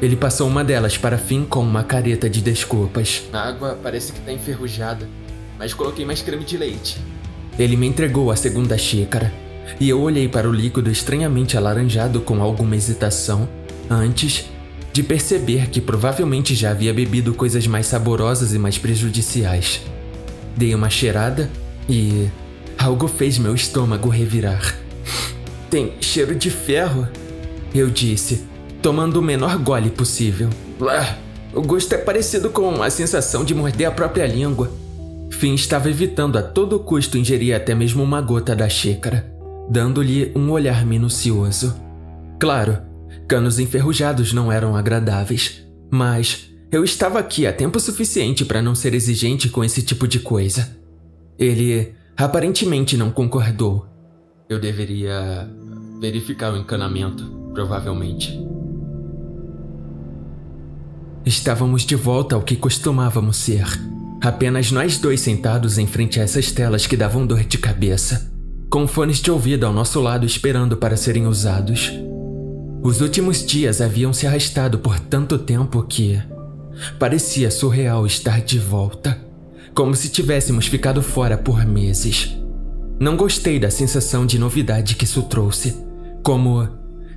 Ele 0.01 0.15
passou 0.15 0.47
uma 0.47 0.63
delas 0.63 0.97
para 0.97 1.17
Finn 1.17 1.43
com 1.43 1.59
uma 1.59 1.83
careta 1.83 2.29
de 2.29 2.39
desculpas. 2.39 3.23
A 3.33 3.41
água 3.41 3.77
parece 3.81 4.13
que 4.13 4.21
tá 4.21 4.31
enferrujada, 4.31 5.09
mas 5.59 5.73
coloquei 5.73 6.05
mais 6.05 6.21
creme 6.21 6.45
de 6.45 6.57
leite. 6.57 6.97
Ele 7.59 7.75
me 7.75 7.87
entregou 7.87 8.31
a 8.31 8.37
segunda 8.37 8.77
xícara, 8.77 9.33
e 9.81 9.89
eu 9.89 9.99
olhei 9.99 10.29
para 10.29 10.47
o 10.47 10.53
líquido 10.53 10.89
estranhamente 10.89 11.57
alaranjado 11.57 12.21
com 12.21 12.41
alguma 12.41 12.75
hesitação, 12.75 13.49
antes 13.89 14.45
de 14.97 15.03
perceber 15.03 15.69
que 15.69 15.79
provavelmente 15.79 16.55
já 16.55 16.71
havia 16.71 16.91
bebido 16.91 17.31
coisas 17.31 17.67
mais 17.67 17.85
saborosas 17.85 18.51
e 18.51 18.57
mais 18.57 18.79
prejudiciais. 18.79 19.79
Dei 20.55 20.73
uma 20.73 20.89
cheirada 20.89 21.51
e 21.87 22.27
algo 22.79 23.07
fez 23.07 23.37
meu 23.37 23.53
estômago 23.53 24.09
revirar. 24.09 24.75
Tem 25.69 25.93
cheiro 26.01 26.33
de 26.33 26.49
ferro, 26.49 27.07
eu 27.75 27.91
disse, 27.91 28.47
tomando 28.81 29.17
o 29.17 29.21
menor 29.21 29.59
gole 29.59 29.91
possível. 29.91 30.49
Ah, 30.81 31.15
o 31.53 31.61
gosto 31.61 31.93
é 31.93 31.99
parecido 31.99 32.49
com 32.49 32.81
a 32.81 32.89
sensação 32.89 33.45
de 33.45 33.53
morder 33.53 33.87
a 33.87 33.91
própria 33.91 34.25
língua. 34.25 34.71
Finn 35.29 35.53
estava 35.53 35.91
evitando 35.91 36.39
a 36.39 36.41
todo 36.41 36.79
custo 36.79 37.19
ingerir 37.19 37.55
até 37.55 37.75
mesmo 37.75 38.01
uma 38.01 38.19
gota 38.19 38.55
da 38.55 38.67
xícara, 38.67 39.31
dando-lhe 39.69 40.31
um 40.35 40.49
olhar 40.49 40.83
minucioso. 40.87 41.79
Claro, 42.39 42.79
Canos 43.27 43.59
enferrujados 43.59 44.33
não 44.33 44.51
eram 44.51 44.75
agradáveis, 44.75 45.63
mas 45.91 46.49
eu 46.71 46.83
estava 46.83 47.19
aqui 47.19 47.47
há 47.47 47.53
tempo 47.53 47.79
suficiente 47.79 48.43
para 48.43 48.61
não 48.61 48.75
ser 48.75 48.93
exigente 48.93 49.49
com 49.49 49.63
esse 49.63 49.81
tipo 49.81 50.07
de 50.07 50.19
coisa. 50.19 50.77
Ele 51.37 51.93
aparentemente 52.15 52.97
não 52.97 53.11
concordou. 53.11 53.85
Eu 54.49 54.59
deveria 54.59 55.49
verificar 55.99 56.53
o 56.53 56.57
encanamento, 56.57 57.23
provavelmente. 57.53 58.37
Estávamos 61.25 61.85
de 61.85 61.95
volta 61.95 62.35
ao 62.35 62.41
que 62.41 62.55
costumávamos 62.55 63.37
ser. 63.37 63.65
Apenas 64.21 64.71
nós 64.71 64.97
dois 64.97 65.19
sentados 65.21 65.77
em 65.77 65.85
frente 65.85 66.19
a 66.19 66.23
essas 66.23 66.51
telas 66.51 66.87
que 66.87 66.97
davam 66.97 67.25
dor 67.25 67.43
de 67.43 67.57
cabeça, 67.57 68.31
com 68.69 68.87
fones 68.87 69.21
de 69.21 69.29
ouvido 69.29 69.65
ao 69.65 69.73
nosso 69.73 69.99
lado 69.99 70.25
esperando 70.25 70.77
para 70.77 70.97
serem 70.97 71.27
usados. 71.27 71.91
Os 72.87 73.01
últimos 73.01 73.45
dias 73.45 73.81
haviam 73.81 74.13
se 74.13 74.25
arrastado 74.25 74.79
por 74.79 74.97
tanto 74.97 75.37
tempo 75.37 75.83
que 75.83 76.23
parecia 76.97 77.51
surreal 77.51 78.05
estar 78.05 78.39
de 78.39 78.57
volta, 78.57 79.19
como 79.75 79.93
se 79.93 80.07
tivéssemos 80.07 80.67
ficado 80.67 81.01
fora 81.03 81.37
por 81.37 81.65
meses. 81.65 82.37
Não 82.97 83.17
gostei 83.17 83.59
da 83.59 83.69
sensação 83.69 84.25
de 84.25 84.39
novidade 84.39 84.95
que 84.95 85.03
isso 85.03 85.23
trouxe, 85.23 85.75
como 86.23 86.65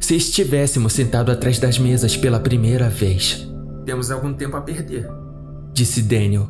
se 0.00 0.16
estivéssemos 0.16 0.92
sentado 0.92 1.30
atrás 1.30 1.60
das 1.60 1.78
mesas 1.78 2.16
pela 2.16 2.40
primeira 2.40 2.88
vez. 2.88 3.48
Temos 3.86 4.10
algum 4.10 4.32
tempo 4.32 4.56
a 4.56 4.62
perder, 4.62 5.08
disse 5.72 6.02
Daniel, 6.02 6.48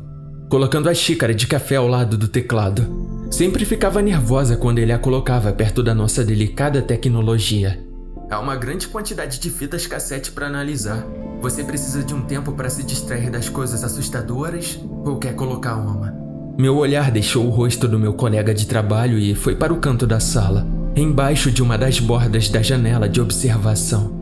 colocando 0.49 0.89
a 0.89 0.95
xícara 0.95 1.35
de 1.35 1.45
café 1.45 1.75
ao 1.75 1.87
lado 1.87 2.17
do 2.17 2.27
teclado. 2.27 3.27
Sempre 3.29 3.65
ficava 3.65 4.01
nervosa 4.01 4.57
quando 4.57 4.79
ele 4.79 4.91
a 4.91 4.97
colocava 4.97 5.53
perto 5.53 5.83
da 5.83 5.93
nossa 5.93 6.25
delicada 6.25 6.81
tecnologia. 6.81 7.90
Há 8.31 8.39
uma 8.39 8.55
grande 8.55 8.87
quantidade 8.87 9.41
de 9.41 9.49
fitas 9.49 9.85
cassete 9.85 10.31
para 10.31 10.47
analisar. 10.47 11.05
Você 11.41 11.65
precisa 11.65 12.01
de 12.01 12.13
um 12.13 12.21
tempo 12.21 12.53
para 12.53 12.69
se 12.69 12.81
distrair 12.81 13.29
das 13.29 13.49
coisas 13.49 13.83
assustadoras 13.83 14.79
ou 15.03 15.17
quer 15.17 15.35
colocar 15.35 15.75
uma? 15.75 16.15
Meu 16.57 16.77
olhar 16.77 17.11
deixou 17.11 17.45
o 17.45 17.49
rosto 17.49 17.89
do 17.89 17.99
meu 17.99 18.13
colega 18.13 18.53
de 18.53 18.65
trabalho 18.65 19.19
e 19.19 19.35
foi 19.35 19.53
para 19.53 19.73
o 19.73 19.81
canto 19.81 20.07
da 20.07 20.21
sala, 20.21 20.65
embaixo 20.95 21.51
de 21.51 21.61
uma 21.61 21.77
das 21.77 21.99
bordas 21.99 22.47
da 22.47 22.61
janela 22.61 23.09
de 23.09 23.19
observação. 23.19 24.17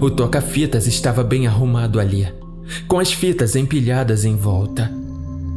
O 0.00 0.08
toca-fitas 0.10 0.86
estava 0.86 1.22
bem 1.22 1.46
arrumado 1.46 2.00
ali, 2.00 2.32
com 2.86 2.98
as 2.98 3.12
fitas 3.12 3.54
empilhadas 3.54 4.24
em 4.24 4.36
volta. 4.36 4.90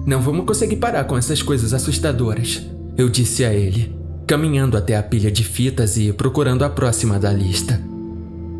Não 0.05 0.19
vamos 0.19 0.45
conseguir 0.45 0.75
parar 0.75 1.05
com 1.05 1.17
essas 1.17 1.41
coisas 1.41 1.73
assustadoras, 1.73 2.67
eu 2.97 3.07
disse 3.07 3.45
a 3.45 3.53
ele 3.53 4.00
caminhando 4.31 4.77
até 4.77 4.95
a 4.95 5.03
pilha 5.03 5.29
de 5.29 5.43
fitas 5.43 5.97
e 5.97 6.13
procurando 6.13 6.63
a 6.63 6.69
próxima 6.69 7.19
da 7.19 7.33
lista. 7.33 7.81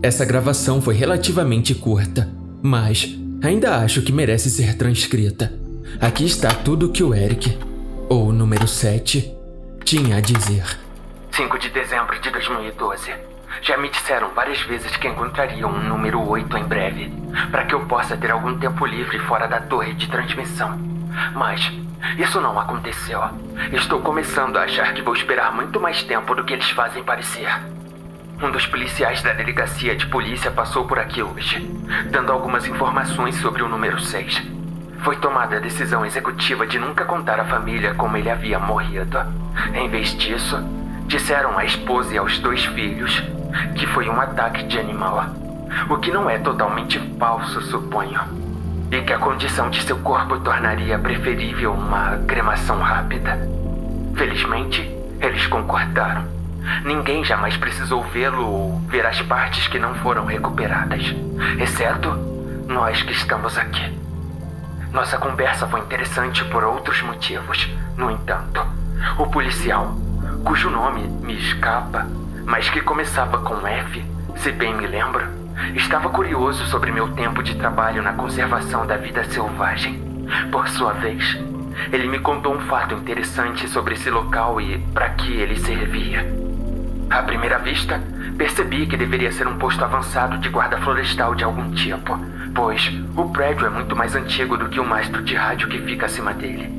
Essa 0.04 0.26
gravação 0.26 0.82
foi 0.82 0.94
relativamente 0.94 1.74
curta, 1.74 2.28
mas 2.62 3.18
ainda 3.42 3.78
acho 3.78 4.02
que 4.02 4.12
merece 4.12 4.50
ser 4.50 4.76
transcrita. 4.76 5.50
Aqui 6.02 6.26
está 6.26 6.50
tudo 6.54 6.88
o 6.88 6.92
que 6.92 7.02
o 7.02 7.16
Eric, 7.16 7.58
ou 8.10 8.34
número 8.34 8.68
7, 8.68 9.34
tinha 9.86 10.18
a 10.18 10.20
dizer. 10.20 10.78
5 11.32 11.58
de 11.58 11.70
dezembro 11.70 12.20
de 12.20 12.30
2012. 12.30 13.10
Já 13.62 13.78
me 13.78 13.90
disseram 13.90 14.34
várias 14.36 14.60
vezes 14.64 14.94
que 14.98 15.08
encontrariam 15.08 15.72
um 15.72 15.88
número 15.88 16.22
8 16.22 16.58
em 16.58 16.66
breve, 16.66 17.14
para 17.50 17.64
que 17.64 17.74
eu 17.74 17.86
possa 17.86 18.18
ter 18.18 18.30
algum 18.30 18.60
tempo 18.60 18.86
livre 18.86 19.18
fora 19.20 19.48
da 19.48 19.62
torre 19.62 19.94
de 19.94 20.10
transmissão. 20.10 20.78
Mas 21.34 21.72
isso 22.18 22.42
não 22.42 22.60
aconteceu. 22.60 23.22
Estou 23.72 24.02
começando 24.02 24.58
a 24.58 24.64
achar 24.64 24.94
que 24.94 25.02
vou 25.02 25.14
esperar 25.14 25.54
muito 25.54 25.80
mais 25.80 26.04
tempo 26.04 26.34
do 26.36 26.44
que 26.44 26.54
eles 26.54 26.70
fazem 26.72 27.04
parecer. 27.04 27.48
Um 28.42 28.52
dos 28.52 28.66
policiais 28.66 29.22
da 29.22 29.34
delegacia 29.34 29.96
de 29.96 30.08
polícia 30.08 30.50
passou 30.50 30.86
por 30.86 30.98
aqui 30.98 31.22
hoje, 31.22 31.60
dando 32.10 32.32
algumas 32.32 32.66
informações 32.66 33.36
sobre 33.36 33.62
o 33.62 33.70
número 33.70 34.00
6. 34.00 34.42
Foi 35.04 35.16
tomada 35.18 35.58
a 35.58 35.60
decisão 35.60 36.06
executiva 36.06 36.66
de 36.66 36.80
nunca 36.80 37.06
contar 37.06 37.40
à 37.40 37.46
família 37.46 37.94
como 37.94 38.18
ele 38.18 38.30
havia 38.30 38.60
morrido. 38.60 39.20
Em 39.74 39.88
vez 39.90 40.16
disso, 40.18 40.58
disseram 41.06 41.58
à 41.58 41.66
esposa 41.66 42.16
e 42.16 42.18
aos 42.18 42.40
dois 42.40 42.66
filhos 42.66 43.22
que 43.76 43.86
foi 43.88 44.10
um 44.10 44.20
ataque 44.20 44.64
de 44.64 44.80
animal. 44.80 45.26
O 45.90 45.98
que 45.98 46.12
não 46.12 46.30
é 46.30 46.38
totalmente 46.40 47.00
falso, 47.20 47.62
suponho 47.62 48.51
e 48.92 49.02
que 49.02 49.14
a 49.14 49.18
condição 49.18 49.70
de 49.70 49.82
seu 49.84 49.98
corpo 50.00 50.38
tornaria 50.40 51.00
preferível 51.00 51.74
uma 51.74 52.18
cremação 52.28 52.80
rápida. 52.80 53.40
Felizmente, 54.16 54.82
eles 55.22 55.48
concordaram. 55.48 56.26
Ninguém 56.84 57.24
jamais 57.24 57.56
precisou 57.56 58.04
vê-lo 58.04 58.46
ou 58.46 58.80
ver 58.82 59.06
as 59.06 59.22
partes 59.22 59.68
que 59.68 59.80
não 59.80 59.96
foram 59.96 60.26
recuperadas, 60.26 61.16
exceto 61.58 62.10
nós 62.68 63.02
que 63.02 63.14
estamos 63.14 63.58
aqui. 63.58 63.98
Nossa 64.92 65.18
conversa 65.18 65.66
foi 65.68 65.80
interessante 65.80 66.44
por 66.46 66.64
outros 66.64 67.02
motivos. 67.02 67.70
No 67.96 68.12
entanto, 68.12 68.62
o 69.18 69.26
policial, 69.28 69.96
cujo 70.44 70.70
nome 70.70 71.08
me 71.08 71.38
escapa, 71.38 72.06
mas 72.46 72.70
que 72.70 72.82
começava 72.82 73.38
com 73.40 73.66
F, 73.66 74.06
se 74.36 74.52
bem 74.52 74.76
me 74.76 74.86
lembro, 74.86 75.41
Estava 75.76 76.10
curioso 76.10 76.66
sobre 76.66 76.92
meu 76.92 77.10
tempo 77.14 77.42
de 77.42 77.56
trabalho 77.56 78.02
na 78.02 78.14
conservação 78.14 78.86
da 78.86 78.98
vida 78.98 79.24
selvagem. 79.26 80.02
Por 80.52 80.68
sua 80.70 80.94
vez, 80.94 81.38
ele 81.92 82.08
me 82.08 82.20
contou 82.20 82.56
um 82.56 82.60
fato 82.62 82.96
interessante 82.96 83.68
sobre 83.68 83.94
esse 83.94 84.10
local 84.10 84.60
e 84.60 84.78
para 84.94 85.10
que 85.10 85.32
ele 85.34 85.58
servia. 85.58 86.26
À 87.10 87.22
primeira 87.24 87.58
vista, 87.60 88.02
percebi 88.38 88.86
que 88.86 88.96
deveria 88.96 89.32
ser 89.32 89.48
um 89.48 89.58
posto 89.58 89.84
avançado 89.84 90.38
de 90.38 90.50
guarda 90.50 90.78
florestal 90.78 91.36
de 91.36 91.44
algum 91.44 91.72
tipo, 91.72 92.18
pois 92.54 92.92
o 93.16 93.30
prédio 93.30 93.66
é 93.66 93.70
muito 93.70 93.96
mais 93.96 94.16
antigo 94.16 94.58
do 94.58 94.70
que 94.70 94.80
o 94.80 94.86
mastro 94.86 95.22
de 95.22 95.36
rádio 95.36 95.68
que 95.68 95.80
fica 95.80 96.06
acima 96.06 96.34
dele. 96.34 96.70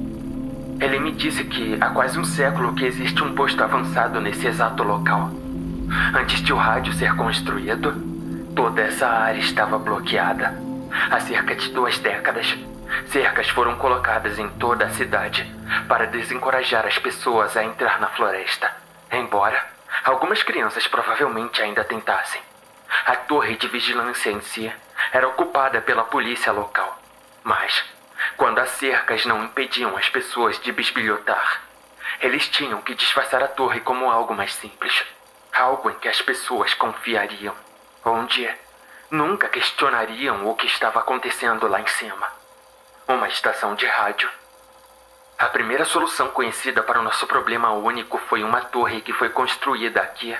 Ele 0.80 0.98
me 0.98 1.12
disse 1.12 1.44
que 1.44 1.76
há 1.80 1.90
quase 1.90 2.18
um 2.18 2.24
século 2.24 2.74
que 2.74 2.84
existe 2.84 3.22
um 3.22 3.34
posto 3.34 3.62
avançado 3.62 4.20
nesse 4.20 4.46
exato 4.46 4.82
local. 4.82 5.30
Antes 6.14 6.40
de 6.42 6.52
o 6.52 6.56
rádio 6.56 6.92
ser 6.94 7.14
construído, 7.14 8.11
toda 8.54 8.82
essa 8.82 9.06
área 9.06 9.40
estava 9.40 9.78
bloqueada. 9.78 10.54
Há 11.10 11.20
cerca 11.20 11.54
de 11.54 11.70
duas 11.70 11.98
décadas, 11.98 12.46
cercas 13.08 13.48
foram 13.48 13.76
colocadas 13.76 14.38
em 14.38 14.48
toda 14.50 14.86
a 14.86 14.90
cidade 14.90 15.50
para 15.88 16.06
desencorajar 16.06 16.86
as 16.86 16.98
pessoas 16.98 17.56
a 17.56 17.64
entrar 17.64 18.00
na 18.00 18.08
floresta. 18.08 18.70
Embora 19.10 19.64
algumas 20.04 20.42
crianças 20.42 20.86
provavelmente 20.86 21.62
ainda 21.62 21.84
tentassem. 21.84 22.40
A 23.06 23.16
torre 23.16 23.56
de 23.56 23.68
vigilância 23.68 24.30
em 24.30 24.40
si 24.42 24.70
era 25.12 25.28
ocupada 25.28 25.80
pela 25.80 26.04
polícia 26.04 26.52
local. 26.52 26.98
Mas, 27.42 27.82
quando 28.36 28.58
as 28.58 28.70
cercas 28.70 29.24
não 29.24 29.44
impediam 29.44 29.96
as 29.96 30.08
pessoas 30.08 30.60
de 30.60 30.70
bisbilhotar, 30.70 31.62
eles 32.20 32.48
tinham 32.48 32.80
que 32.82 32.94
disfarçar 32.94 33.42
a 33.42 33.48
torre 33.48 33.80
como 33.80 34.10
algo 34.10 34.34
mais 34.34 34.54
simples. 34.54 35.04
Algo 35.52 35.90
em 35.90 35.94
que 35.94 36.08
as 36.08 36.20
pessoas 36.22 36.74
confiariam. 36.74 37.54
Onde 38.04 38.50
nunca 39.10 39.48
questionariam 39.48 40.48
o 40.48 40.54
que 40.56 40.66
estava 40.66 40.98
acontecendo 40.98 41.68
lá 41.68 41.80
em 41.80 41.86
cima. 41.86 42.26
Uma 43.06 43.28
estação 43.28 43.74
de 43.74 43.86
rádio. 43.86 44.28
A 45.38 45.46
primeira 45.46 45.84
solução 45.84 46.28
conhecida 46.28 46.82
para 46.82 46.98
o 46.98 47.02
nosso 47.02 47.26
problema 47.26 47.70
único 47.70 48.18
foi 48.18 48.42
uma 48.42 48.60
torre 48.60 49.00
que 49.00 49.12
foi 49.12 49.28
construída 49.28 50.00
aqui 50.00 50.36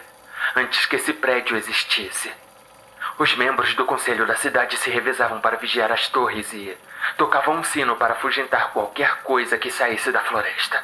antes 0.56 0.86
que 0.86 0.96
esse 0.96 1.12
prédio 1.12 1.56
existisse. 1.56 2.32
Os 3.18 3.34
membros 3.36 3.74
do 3.74 3.84
conselho 3.84 4.26
da 4.26 4.34
cidade 4.34 4.76
se 4.76 4.90
revezavam 4.90 5.40
para 5.40 5.56
vigiar 5.56 5.92
as 5.92 6.08
torres 6.08 6.52
e 6.52 6.76
tocavam 7.16 7.56
um 7.56 7.64
sino 7.64 7.94
para 7.96 8.14
afugentar 8.14 8.72
qualquer 8.72 9.22
coisa 9.22 9.58
que 9.58 9.70
saísse 9.70 10.10
da 10.10 10.20
floresta, 10.20 10.82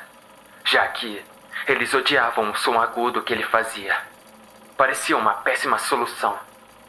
já 0.64 0.86
que 0.88 1.24
eles 1.66 1.92
odiavam 1.92 2.50
o 2.50 2.56
som 2.56 2.80
agudo 2.80 3.22
que 3.22 3.32
ele 3.32 3.44
fazia. 3.44 3.96
Parecia 4.76 5.16
uma 5.16 5.34
péssima 5.34 5.78
solução, 5.78 6.38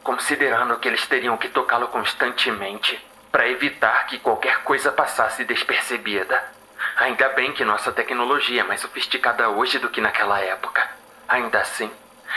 considerando 0.02 0.78
que 0.78 0.88
eles 0.88 1.06
teriam 1.06 1.36
que 1.36 1.48
tocá-lo 1.48 1.88
constantemente 1.88 2.98
para 3.30 3.48
evitar 3.48 4.06
que 4.06 4.18
qualquer 4.18 4.62
coisa 4.62 4.90
passasse 4.90 5.44
despercebida. 5.44 6.42
Ainda 6.96 7.28
bem 7.30 7.52
que 7.52 7.64
nossa 7.64 7.92
tecnologia 7.92 8.62
é 8.62 8.64
mais 8.64 8.80
sofisticada 8.80 9.48
hoje 9.48 9.78
do 9.78 9.88
que 9.88 10.00
naquela 10.00 10.40
época. 10.40 10.88
Ainda 11.28 11.60
assim, 11.60 11.90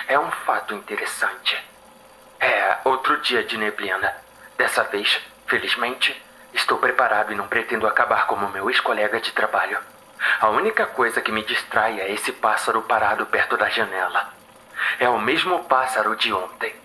é 0.07 0.19
um 0.19 0.29
fato 0.31 0.73
interessante. 0.73 1.57
É 2.39 2.77
outro 2.83 3.17
dia 3.21 3.43
de 3.43 3.57
neblina. 3.57 4.13
Dessa 4.57 4.83
vez, 4.83 5.19
felizmente, 5.47 6.21
estou 6.53 6.77
preparado 6.77 7.31
e 7.31 7.35
não 7.35 7.47
pretendo 7.47 7.87
acabar 7.87 8.27
como 8.27 8.49
meu 8.49 8.69
ex-colega 8.69 9.19
de 9.19 9.31
trabalho. 9.31 9.79
A 10.39 10.49
única 10.49 10.85
coisa 10.85 11.21
que 11.21 11.31
me 11.31 11.43
distrai 11.43 11.99
é 11.99 12.11
esse 12.11 12.31
pássaro 12.31 12.81
parado 12.83 13.25
perto 13.25 13.57
da 13.57 13.69
janela. 13.69 14.29
É 14.99 15.09
o 15.09 15.19
mesmo 15.19 15.63
pássaro 15.65 16.15
de 16.15 16.31
ontem, 16.31 16.75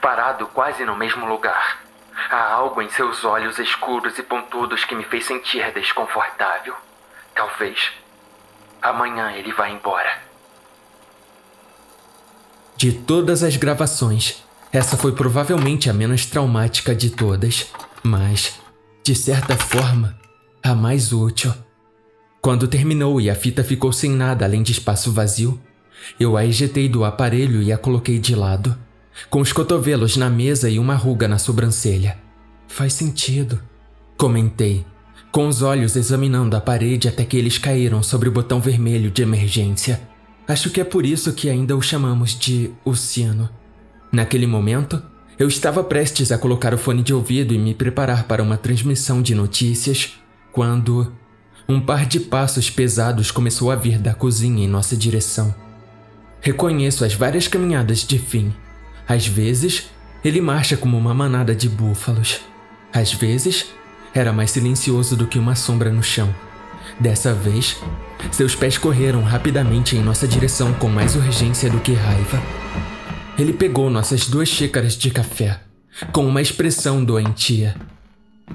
parado 0.00 0.46
quase 0.48 0.84
no 0.84 0.96
mesmo 0.96 1.26
lugar. 1.26 1.78
Há 2.30 2.52
algo 2.52 2.80
em 2.82 2.88
seus 2.90 3.24
olhos 3.24 3.58
escuros 3.58 4.18
e 4.18 4.22
pontudos 4.22 4.84
que 4.84 4.94
me 4.94 5.04
fez 5.04 5.26
sentir 5.26 5.72
desconfortável. 5.72 6.74
Talvez 7.34 7.92
amanhã 8.82 9.32
ele 9.32 9.52
vá 9.52 9.68
embora. 9.68 10.18
De 12.76 12.92
todas 12.92 13.42
as 13.42 13.56
gravações, 13.56 14.44
essa 14.72 14.96
foi 14.96 15.12
provavelmente 15.12 15.88
a 15.88 15.92
menos 15.92 16.26
traumática 16.26 16.94
de 16.94 17.10
todas, 17.10 17.72
mas, 18.02 18.60
de 19.02 19.14
certa 19.14 19.56
forma, 19.56 20.18
a 20.62 20.74
mais 20.74 21.12
útil. 21.12 21.54
Quando 22.40 22.68
terminou 22.68 23.20
e 23.20 23.30
a 23.30 23.34
fita 23.34 23.64
ficou 23.64 23.92
sem 23.92 24.10
nada 24.10 24.44
além 24.44 24.62
de 24.62 24.72
espaço 24.72 25.12
vazio, 25.12 25.60
eu 26.20 26.36
a 26.36 26.44
ejetei 26.44 26.88
do 26.88 27.04
aparelho 27.04 27.62
e 27.62 27.72
a 27.72 27.78
coloquei 27.78 28.18
de 28.18 28.34
lado, 28.34 28.76
com 29.28 29.40
os 29.40 29.52
cotovelos 29.52 30.16
na 30.16 30.28
mesa 30.30 30.68
e 30.68 30.78
uma 30.78 30.94
ruga 30.94 31.26
na 31.26 31.38
sobrancelha. 31.38 32.18
Faz 32.68 32.92
sentido, 32.92 33.60
comentei, 34.16 34.84
com 35.32 35.48
os 35.48 35.62
olhos 35.62 35.96
examinando 35.96 36.56
a 36.56 36.60
parede 36.60 37.08
até 37.08 37.24
que 37.24 37.36
eles 37.36 37.58
caíram 37.58 38.02
sobre 38.02 38.28
o 38.28 38.32
botão 38.32 38.60
vermelho 38.60 39.10
de 39.10 39.22
emergência. 39.22 40.00
Acho 40.48 40.70
que 40.70 40.80
é 40.80 40.84
por 40.84 41.04
isso 41.04 41.32
que 41.32 41.50
ainda 41.50 41.76
o 41.76 41.82
chamamos 41.82 42.38
de 42.38 42.70
oceano. 42.84 43.48
Naquele 44.12 44.46
momento, 44.46 45.02
eu 45.38 45.48
estava 45.48 45.84
prestes 45.84 46.32
a 46.32 46.38
colocar 46.38 46.72
o 46.72 46.78
fone 46.78 47.02
de 47.02 47.12
ouvido 47.12 47.52
e 47.52 47.58
me 47.58 47.74
preparar 47.74 48.24
para 48.24 48.42
uma 48.42 48.56
transmissão 48.56 49.20
de 49.20 49.34
notícias 49.34 50.14
quando 50.52 51.12
um 51.68 51.80
par 51.80 52.06
de 52.06 52.20
passos 52.20 52.70
pesados 52.70 53.30
começou 53.30 53.70
a 53.70 53.76
vir 53.76 53.98
da 53.98 54.14
cozinha 54.14 54.64
em 54.64 54.68
nossa 54.68 54.96
direção. 54.96 55.54
Reconheço 56.40 57.04
as 57.04 57.12
várias 57.12 57.48
caminhadas 57.48 58.04
de 58.04 58.18
Finn. 58.18 58.52
Às 59.08 59.26
vezes, 59.26 59.90
ele 60.24 60.40
marcha 60.40 60.76
como 60.76 60.96
uma 60.96 61.14
manada 61.14 61.54
de 61.54 61.68
búfalos. 61.68 62.40
Às 62.92 63.12
vezes, 63.12 63.66
era 64.12 64.32
mais 64.32 64.50
silencioso 64.50 65.16
do 65.16 65.26
que 65.26 65.38
uma 65.38 65.54
sombra 65.54 65.90
no 65.90 66.02
chão. 66.02 66.34
Dessa 66.98 67.34
vez, 67.34 67.76
seus 68.32 68.54
pés 68.54 68.78
correram 68.78 69.22
rapidamente 69.22 69.96
em 69.96 70.02
nossa 70.02 70.26
direção 70.26 70.72
com 70.74 70.88
mais 70.88 71.14
urgência 71.14 71.70
do 71.70 71.80
que 71.80 71.92
raiva. 71.92 72.42
Ele 73.38 73.52
pegou 73.52 73.90
nossas 73.90 74.26
duas 74.26 74.48
xícaras 74.48 74.96
de 74.96 75.10
café, 75.10 75.60
com 76.12 76.26
uma 76.26 76.40
expressão 76.40 77.04
doentia. 77.04 77.76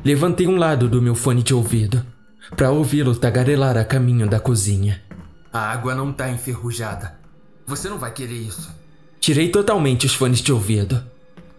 Levantei 0.03 0.47
um 0.47 0.57
lado 0.57 0.89
do 0.89 1.01
meu 1.01 1.13
fone 1.13 1.43
de 1.43 1.53
ouvido, 1.53 2.03
para 2.55 2.71
ouvi-lo 2.71 3.15
tagarelar 3.15 3.77
a 3.77 3.85
caminho 3.85 4.27
da 4.27 4.39
cozinha. 4.39 5.01
A 5.53 5.71
água 5.71 5.93
não 5.93 6.11
tá 6.11 6.29
enferrujada. 6.29 7.19
Você 7.67 7.87
não 7.87 7.99
vai 7.99 8.11
querer 8.11 8.37
isso. 8.37 8.80
Tirei 9.21 9.49
totalmente 9.49 10.07
os 10.07 10.15
fones 10.15 10.39
de 10.39 10.51
ouvido. 10.51 11.03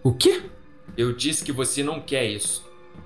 O 0.03 0.11
quê? 0.11 0.41
Eu 0.97 1.13
disse 1.13 1.45
que 1.45 1.51
você 1.53 1.81
não 1.81 2.01
quer 2.01 2.29
isso. 2.29 2.61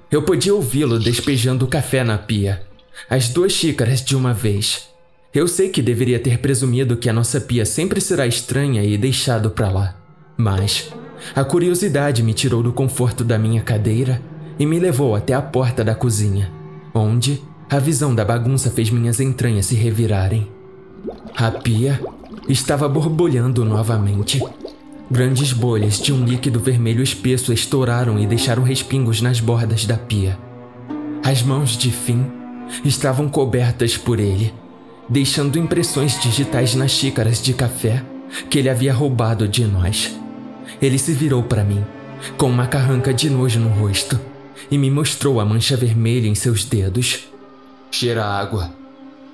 Eu 0.10 0.24
podia 0.24 0.56
ouvi-lo 0.56 0.98
despejando 0.98 1.64
o 1.66 1.68
café 1.68 2.04
na 2.04 2.18
pia. 2.18 2.64
As 3.08 3.30
duas 3.30 3.52
xícaras 3.52 4.04
de 4.04 4.16
uma 4.16 4.34
vez. 4.34 4.90
Eu 5.32 5.48
sei 5.48 5.70
que 5.70 5.80
deveria 5.80 6.20
ter 6.20 6.40
presumido 6.40 6.98
que 6.98 7.08
a 7.08 7.14
nossa 7.14 7.40
pia 7.40 7.68
sempre 7.68 8.02
será 8.02 8.26
estranha 8.26 8.84
e 8.84 8.98
deixado 8.98 9.52
para 9.52 9.70
lá. 9.70 9.96
Mas 10.36 10.92
a 11.36 11.44
curiosidade 11.44 12.24
me 12.24 12.34
tirou 12.34 12.64
do 12.64 12.74
conforto 12.74 13.24
da 13.24 13.38
minha 13.38 13.62
cadeira 13.62 14.20
e 14.58 14.66
me 14.66 14.80
levou 14.80 15.14
até 15.14 15.36
a 15.36 15.42
porta 15.42 15.84
da 15.84 15.94
cozinha, 15.94 16.52
onde 16.96 17.44
a 17.70 17.78
visão 17.78 18.16
da 18.16 18.26
bagunça 18.26 18.72
fez 18.72 18.90
minhas 18.90 19.20
entranhas 19.20 19.68
se 19.68 19.76
revirarem. 19.76 20.50
A 21.36 21.52
pia 21.52 22.02
estava 22.48 22.88
borbulhando 22.88 23.66
novamente. 23.66 24.42
Grandes 25.10 25.54
bolhas 25.54 26.00
de 26.02 26.12
um 26.12 26.26
líquido 26.26 26.60
vermelho 26.60 27.02
espesso 27.02 27.54
estouraram 27.54 28.20
e 28.20 28.26
deixaram 28.26 28.64
respingos 28.64 29.22
nas 29.22 29.40
bordas 29.40 29.86
da 29.86 29.98
pia. 29.98 30.38
As 31.24 31.42
mãos 31.42 31.78
de 31.78 31.92
Finn 31.92 32.26
estavam 32.84 33.30
cobertas 33.30 33.98
por 33.98 34.20
ele, 34.20 34.54
deixando 35.08 35.58
impressões 35.58 36.20
digitais 36.20 36.76
nas 36.76 36.92
xícaras 36.92 37.42
de 37.42 37.54
café 37.54 38.04
que 38.50 38.60
ele 38.60 38.70
havia 38.70 38.94
roubado 38.94 39.48
de 39.48 39.66
nós. 39.66 40.18
Ele 40.82 40.98
se 40.98 41.14
virou 41.14 41.44
para 41.44 41.64
mim, 41.64 41.84
com 42.38 42.50
uma 42.50 42.68
carranca 42.68 43.14
de 43.14 43.30
nojo 43.30 43.60
no 43.60 43.70
rosto, 43.70 44.20
e 44.70 44.78
me 44.78 44.92
mostrou 44.92 45.40
a 45.40 45.46
mancha 45.46 45.78
vermelha 45.78 46.28
em 46.28 46.36
seus 46.36 46.66
dedos. 46.66 47.28
Cheira 47.90 48.26
água. 48.26 48.74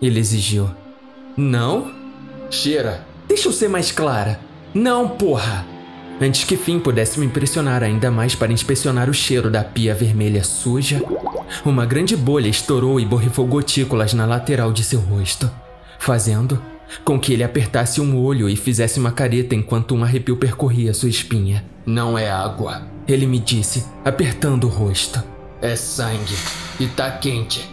Ele 0.01 0.19
exigiu. 0.19 0.69
Não? 1.35 2.02
Cheira. 2.53 3.03
Deixa 3.27 3.47
eu 3.47 3.51
ser 3.51 3.67
mais 3.67 3.91
clara. 3.91 4.39
Não, 4.75 5.09
porra! 5.09 5.65
Antes 6.21 6.43
que 6.43 6.55
Finn 6.55 6.79
pudesse 6.79 7.19
me 7.19 7.25
impressionar 7.25 7.81
ainda 7.81 8.11
mais 8.11 8.35
para 8.35 8.53
inspecionar 8.53 9.09
o 9.09 9.13
cheiro 9.13 9.49
da 9.49 9.63
pia 9.63 9.95
vermelha 9.95 10.43
suja, 10.43 11.01
uma 11.65 11.83
grande 11.83 12.15
bolha 12.15 12.47
estourou 12.47 12.99
e 12.99 13.05
borrifou 13.05 13.47
gotículas 13.47 14.13
na 14.13 14.27
lateral 14.27 14.71
de 14.71 14.83
seu 14.83 14.99
rosto, 14.99 15.49
fazendo 15.97 16.61
com 17.03 17.19
que 17.19 17.33
ele 17.33 17.43
apertasse 17.43 17.99
um 17.99 18.23
olho 18.23 18.47
e 18.47 18.55
fizesse 18.55 18.99
uma 18.99 19.11
careta 19.11 19.55
enquanto 19.55 19.95
um 19.95 20.03
arrepio 20.03 20.37
percorria 20.37 20.93
sua 20.93 21.09
espinha. 21.09 21.65
Não 21.87 22.15
é 22.15 22.29
água, 22.29 22.83
ele 23.07 23.25
me 23.25 23.39
disse, 23.39 23.83
apertando 24.05 24.65
o 24.65 24.69
rosto. 24.69 25.21
É 25.59 25.75
sangue 25.75 26.37
e 26.79 26.85
tá 26.85 27.09
quente. 27.09 27.67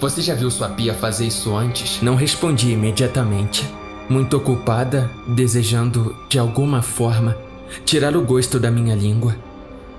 Você 0.00 0.22
já 0.22 0.34
viu 0.34 0.50
sua 0.50 0.70
pia 0.70 0.94
fazer 0.94 1.26
isso 1.26 1.54
antes? 1.54 2.00
Não 2.00 2.14
respondi 2.14 2.70
imediatamente, 2.70 3.62
muito 4.08 4.36
ocupada, 4.36 5.10
desejando, 5.26 6.14
de 6.28 6.38
alguma 6.38 6.82
forma, 6.82 7.36
tirar 7.84 8.16
o 8.16 8.22
gosto 8.22 8.58
da 8.58 8.70
minha 8.70 8.94
língua. 8.94 9.36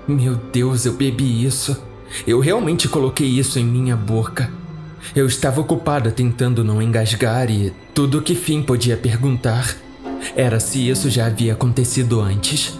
Meu 0.06 0.34
Deus, 0.34 0.86
eu 0.86 0.94
bebi 0.94 1.44
isso. 1.44 1.76
Eu 2.26 2.40
realmente 2.40 2.88
coloquei 2.88 3.28
isso 3.28 3.58
em 3.58 3.64
minha 3.64 3.96
boca. 3.96 4.50
Eu 5.14 5.26
estava 5.26 5.60
ocupada 5.60 6.10
tentando 6.10 6.64
não 6.64 6.82
engasgar 6.82 7.50
e 7.50 7.72
tudo 7.94 8.18
o 8.18 8.22
que 8.22 8.34
Finn 8.34 8.62
podia 8.62 8.96
perguntar 8.96 9.76
era 10.34 10.58
se 10.58 10.88
isso 10.88 11.08
já 11.10 11.26
havia 11.26 11.52
acontecido 11.52 12.20
antes. 12.20 12.78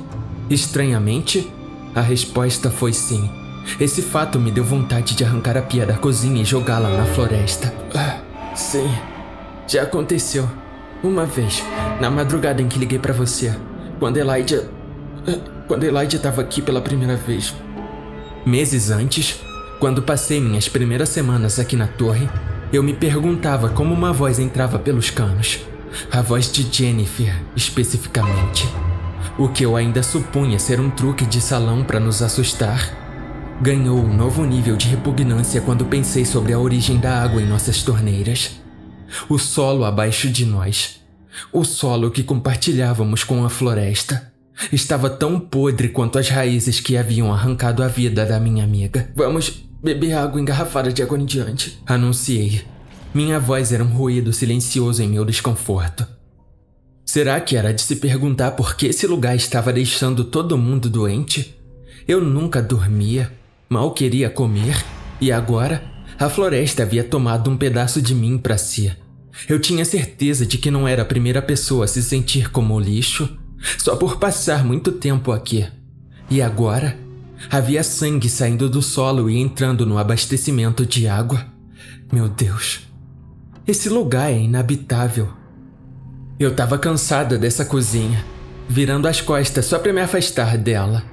Estranhamente, 0.51 1.53
a 1.95 2.01
resposta 2.01 2.71
foi 2.71 2.93
sim. 2.93 3.31
Esse 3.79 4.01
fato 4.01 4.41
me 4.41 4.51
deu 4.51 4.65
vontade 4.65 5.15
de 5.15 5.25
arrancar 5.25 5.57
a 5.57 5.63
pia 5.63 5.85
da 5.85 5.95
cozinha 5.95 6.41
e 6.41 6.45
jogá-la 6.45 6.89
na 6.91 7.05
floresta. 7.05 7.73
Ah, 7.95 8.19
sim, 8.55 8.91
já 9.67 9.83
aconteceu. 9.83 10.49
Uma 11.03 11.25
vez, 11.25 11.63
na 12.01 12.11
madrugada 12.11 12.61
em 12.61 12.67
que 12.67 12.79
liguei 12.79 12.99
para 12.99 13.13
você, 13.15 13.55
quando 14.01 14.17
Elijah. 14.17 14.65
Quando 15.69 15.85
Elijah 15.85 16.17
estava 16.17 16.41
aqui 16.41 16.61
pela 16.61 16.81
primeira 16.81 17.15
vez. 17.15 17.55
Meses 18.45 18.91
antes, 18.91 19.39
quando 19.79 20.03
passei 20.03 20.41
minhas 20.41 20.69
primeiras 20.69 21.11
semanas 21.11 21.61
aqui 21.61 21.77
na 21.77 21.87
torre, 21.87 22.29
eu 22.73 22.83
me 22.83 22.93
perguntava 22.93 23.69
como 23.69 23.95
uma 23.95 24.13
voz 24.13 24.41
entrava 24.41 24.79
pelos 24.79 25.09
canos. 25.09 25.61
A 26.11 26.21
voz 26.21 26.51
de 26.51 26.67
Jennifer, 26.71 27.33
especificamente. 27.55 28.69
O 29.39 29.49
que 29.49 29.65
eu 29.65 29.77
ainda 29.77 30.03
supunha 30.03 30.59
ser 30.59 30.81
um 30.81 30.91
truque 30.91 31.25
de 31.25 31.41
salão 31.41 31.85
para 31.85 32.01
nos 32.01 32.23
assustar, 32.23 32.91
ganhou 33.63 33.99
um 33.99 34.13
novo 34.13 34.45
nível 34.45 34.77
de 34.77 34.89
repugnância 34.89 35.61
quando 35.61 35.85
pensei 35.85 36.25
sobre 36.25 36.53
a 36.53 36.59
origem 36.59 36.99
da 36.99 37.23
água 37.23 37.41
em 37.41 37.47
nossas 37.47 37.83
torneiras. 37.85 38.58
O 39.29 39.39
solo 39.39 39.85
abaixo 39.85 40.29
de 40.29 40.45
nós. 40.45 41.01
O 41.53 41.65
solo 41.65 42.11
que 42.11 42.23
compartilhávamos 42.23 43.25
com 43.25 43.45
a 43.45 43.49
floresta. 43.51 44.33
Estava 44.73 45.09
tão 45.09 45.39
podre 45.39 45.89
quanto 45.89 46.19
as 46.19 46.29
raízes 46.29 46.81
que 46.81 46.97
haviam 46.97 47.33
arrancado 47.33 47.83
a 47.83 47.89
vida 47.89 48.27
da 48.27 48.41
minha 48.41 48.65
amiga. 48.65 49.11
Vamos 49.15 49.65
beber 49.83 50.15
água 50.15 50.41
engarrafada 50.41 50.93
de 50.93 51.03
agora 51.03 51.23
em 51.23 51.27
diante, 51.27 51.79
anunciei. 51.87 52.63
Minha 53.15 53.39
voz 53.39 53.73
era 53.73 53.85
um 53.85 53.89
ruído 53.89 54.33
silencioso 54.33 55.03
em 55.03 55.09
meu 55.09 55.25
desconforto. 55.25 56.07
Será 57.05 57.41
que 57.41 57.57
era 57.57 57.73
de 57.73 57.81
se 57.81 57.97
perguntar 57.97 58.51
por 58.51 58.77
que 58.77 58.87
esse 58.87 59.07
lugar 59.07 59.35
estava 59.35 59.73
deixando 59.73 60.25
todo 60.25 60.59
mundo 60.59 60.91
doente? 60.91 61.57
Eu 62.07 62.21
nunca 62.21 62.61
dormia, 62.61 63.33
mal 63.69 63.93
queria 63.93 64.29
comer, 64.29 64.85
e 65.21 65.33
agora 65.33 65.83
a 66.19 66.29
floresta 66.29 66.83
havia 66.83 67.05
tomado 67.05 67.49
um 67.49 67.57
pedaço 67.57 68.03
de 68.03 68.15
mim 68.15 68.39
para 68.39 68.59
si. 68.59 68.93
Eu 69.49 69.61
tinha 69.61 69.85
certeza 69.85 70.45
de 70.45 70.59
que 70.59 70.71
não 70.71 70.89
era 70.89 71.03
a 71.03 71.07
primeira 71.07 71.41
pessoa 71.41 71.85
a 71.85 71.89
se 71.89 72.03
sentir 72.03 72.51
como 72.51 72.79
lixo 72.81 73.39
só 73.79 73.95
por 73.95 74.19
passar 74.19 74.65
muito 74.65 74.91
tempo 74.91 75.31
aqui. 75.31 75.67
E 76.29 76.43
agora 76.43 76.99
havia 77.51 77.85
sangue 77.85 78.29
saindo 78.29 78.69
do 78.69 78.83
solo 78.83 79.31
e 79.31 79.39
entrando 79.39 79.87
no 79.87 79.97
abastecimento 79.97 80.85
de 80.85 81.07
água. 81.07 81.47
Meu 82.13 82.29
Deus, 82.29 82.81
esse 83.67 83.89
lugar 83.89 84.33
é 84.33 84.39
inabitável. 84.39 85.29
Eu 86.39 86.51
estava 86.51 86.79
cansada 86.79 87.39
dessa 87.39 87.65
cozinha, 87.65 88.25
virando 88.69 89.07
as 89.07 89.21
costas 89.21 89.67
só 89.67 89.79
para 89.79 89.93
me 89.93 90.01
afastar 90.01 90.59
dela. 90.59 91.05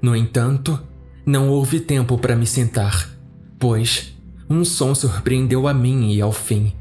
No 0.00 0.14
entanto, 0.14 0.78
não 1.26 1.48
houve 1.48 1.80
tempo 1.80 2.18
para 2.18 2.36
me 2.36 2.46
sentar, 2.46 3.08
pois 3.58 4.11
um 4.52 4.64
som 4.64 4.94
surpreendeu 4.94 5.66
a 5.66 5.72
mim 5.72 6.12
e 6.12 6.20
ao 6.20 6.32
fim. 6.32 6.74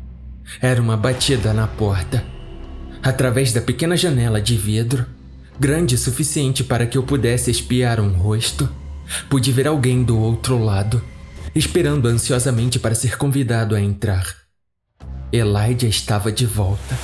Era 0.61 0.81
uma 0.81 0.97
batida 0.97 1.53
na 1.53 1.67
porta. 1.67 2.23
Através 3.01 3.53
da 3.53 3.61
pequena 3.61 3.95
janela 3.95 4.41
de 4.41 4.57
vidro, 4.57 5.05
grande 5.59 5.95
o 5.95 5.97
suficiente 5.97 6.63
para 6.63 6.85
que 6.85 6.97
eu 6.97 7.03
pudesse 7.03 7.49
espiar 7.49 7.99
um 7.99 8.09
rosto, 8.09 8.69
pude 9.29 9.51
ver 9.51 9.67
alguém 9.67 10.03
do 10.03 10.19
outro 10.19 10.61
lado, 10.61 11.01
esperando 11.55 12.07
ansiosamente 12.07 12.77
para 12.77 12.93
ser 12.93 13.17
convidado 13.17 13.73
a 13.73 13.81
entrar. 13.81 14.25
Elijah 15.31 15.87
estava 15.87 16.31
de 16.31 16.45
volta. 16.45 16.97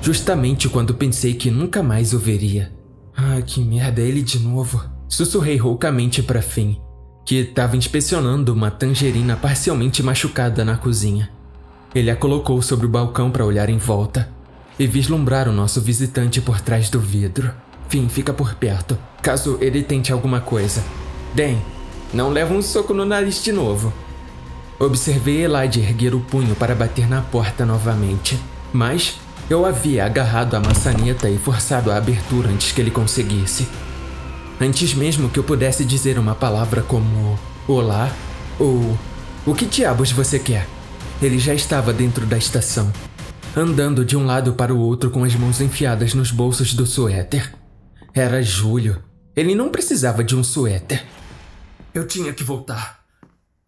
Justamente 0.00 0.68
quando 0.68 0.94
pensei 0.94 1.34
que 1.34 1.50
nunca 1.50 1.82
mais 1.82 2.14
o 2.14 2.18
veria. 2.18 2.72
Ah, 3.14 3.42
que 3.42 3.60
merda, 3.60 4.00
ele 4.00 4.22
de 4.22 4.38
novo. 4.38 4.82
Sussurrei 5.08 5.56
roucamente 5.56 6.22
para 6.22 6.40
Finn, 6.40 6.76
que 7.28 7.40
estava 7.40 7.76
inspecionando 7.76 8.54
uma 8.54 8.70
tangerina 8.70 9.36
parcialmente 9.36 10.02
machucada 10.02 10.64
na 10.64 10.78
cozinha. 10.78 11.28
Ele 11.94 12.10
a 12.10 12.16
colocou 12.16 12.62
sobre 12.62 12.86
o 12.86 12.88
balcão 12.88 13.30
para 13.30 13.44
olhar 13.44 13.68
em 13.68 13.76
volta 13.76 14.30
e 14.78 14.86
vislumbrar 14.86 15.46
o 15.46 15.52
nosso 15.52 15.78
visitante 15.78 16.40
por 16.40 16.58
trás 16.58 16.88
do 16.88 16.98
vidro. 16.98 17.52
Finn, 17.90 18.08
fica 18.08 18.32
por 18.32 18.54
perto, 18.54 18.96
caso 19.20 19.58
ele 19.60 19.82
tente 19.82 20.10
alguma 20.10 20.40
coisa. 20.40 20.82
Dan, 21.34 21.58
não 22.14 22.30
leva 22.30 22.54
um 22.54 22.62
soco 22.62 22.94
no 22.94 23.04
nariz 23.04 23.44
de 23.44 23.52
novo. 23.52 23.92
Observei 24.78 25.44
Elijah 25.44 25.80
erguer 25.80 26.14
o 26.14 26.20
punho 26.20 26.54
para 26.54 26.74
bater 26.74 27.06
na 27.06 27.20
porta 27.20 27.66
novamente, 27.66 28.40
mas 28.72 29.20
eu 29.50 29.66
havia 29.66 30.06
agarrado 30.06 30.54
a 30.54 30.60
maçaneta 30.60 31.28
e 31.28 31.36
forçado 31.36 31.90
a 31.90 31.98
abertura 31.98 32.48
antes 32.48 32.72
que 32.72 32.80
ele 32.80 32.90
conseguisse. 32.90 33.68
Antes 34.60 34.92
mesmo 34.92 35.28
que 35.28 35.38
eu 35.38 35.44
pudesse 35.44 35.84
dizer 35.84 36.18
uma 36.18 36.34
palavra 36.34 36.82
como 36.82 37.38
olá 37.68 38.10
ou 38.58 38.98
o 39.46 39.54
que 39.54 39.64
diabos 39.64 40.10
você 40.10 40.36
quer, 40.38 40.66
ele 41.22 41.38
já 41.38 41.54
estava 41.54 41.92
dentro 41.92 42.26
da 42.26 42.36
estação, 42.36 42.92
andando 43.56 44.04
de 44.04 44.16
um 44.16 44.26
lado 44.26 44.54
para 44.54 44.74
o 44.74 44.78
outro 44.80 45.10
com 45.10 45.22
as 45.22 45.34
mãos 45.36 45.60
enfiadas 45.60 46.12
nos 46.12 46.32
bolsos 46.32 46.74
do 46.74 46.86
suéter. 46.86 47.54
Era 48.12 48.42
julho. 48.42 49.00
Ele 49.36 49.54
não 49.54 49.68
precisava 49.68 50.24
de 50.24 50.34
um 50.34 50.42
suéter. 50.42 51.04
Eu 51.94 52.04
tinha 52.06 52.32
que 52.32 52.42
voltar. 52.42 52.98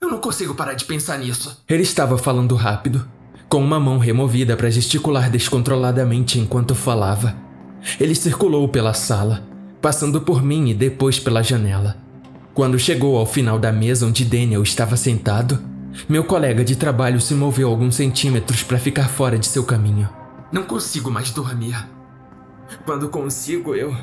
Eu 0.01 0.11
não 0.11 0.19
consigo 0.19 0.57
parar 0.57 0.75
de 0.75 0.85
pensar 0.85 1.19
nisso. 1.19 1.63
Ele 1.69 1.85
estava 1.85 2.19
falando 2.19 2.57
rápido, 2.57 3.09
com 3.49 3.63
uma 3.63 3.79
mão 3.79 3.99
removida 3.99 4.57
para 4.57 4.71
gesticular 4.71 5.31
descontroladamente 5.31 6.39
enquanto 6.39 6.75
falava. 6.75 7.37
Ele 8.01 8.15
circulou 8.15 8.69
pela 8.69 8.93
sala, 8.93 9.50
passando 9.81 10.21
por 10.21 10.43
mim 10.43 10.69
e 10.69 10.75
depois 10.75 11.19
pela 11.19 11.43
janela. 11.43 11.97
Quando 12.53 12.79
chegou 12.79 13.17
ao 13.17 13.27
final 13.27 13.59
da 13.59 13.73
mesa 13.73 14.07
onde 14.07 14.25
Daniel 14.25 14.63
estava 14.63 14.97
sentado, 14.97 15.59
meu 16.09 16.25
colega 16.25 16.65
de 16.65 16.77
trabalho 16.77 17.21
se 17.21 17.35
moveu 17.35 17.69
alguns 17.69 17.97
centímetros 17.97 18.63
para 18.63 18.79
ficar 18.79 19.09
fora 19.09 19.39
de 19.39 19.47
seu 19.47 19.65
caminho. 19.65 20.09
Não 20.53 20.63
consigo 20.65 21.11
mais 21.11 21.31
dormir. 21.31 21.77
Quando 22.85 23.09
consigo, 23.09 23.75
eu. 23.75 23.95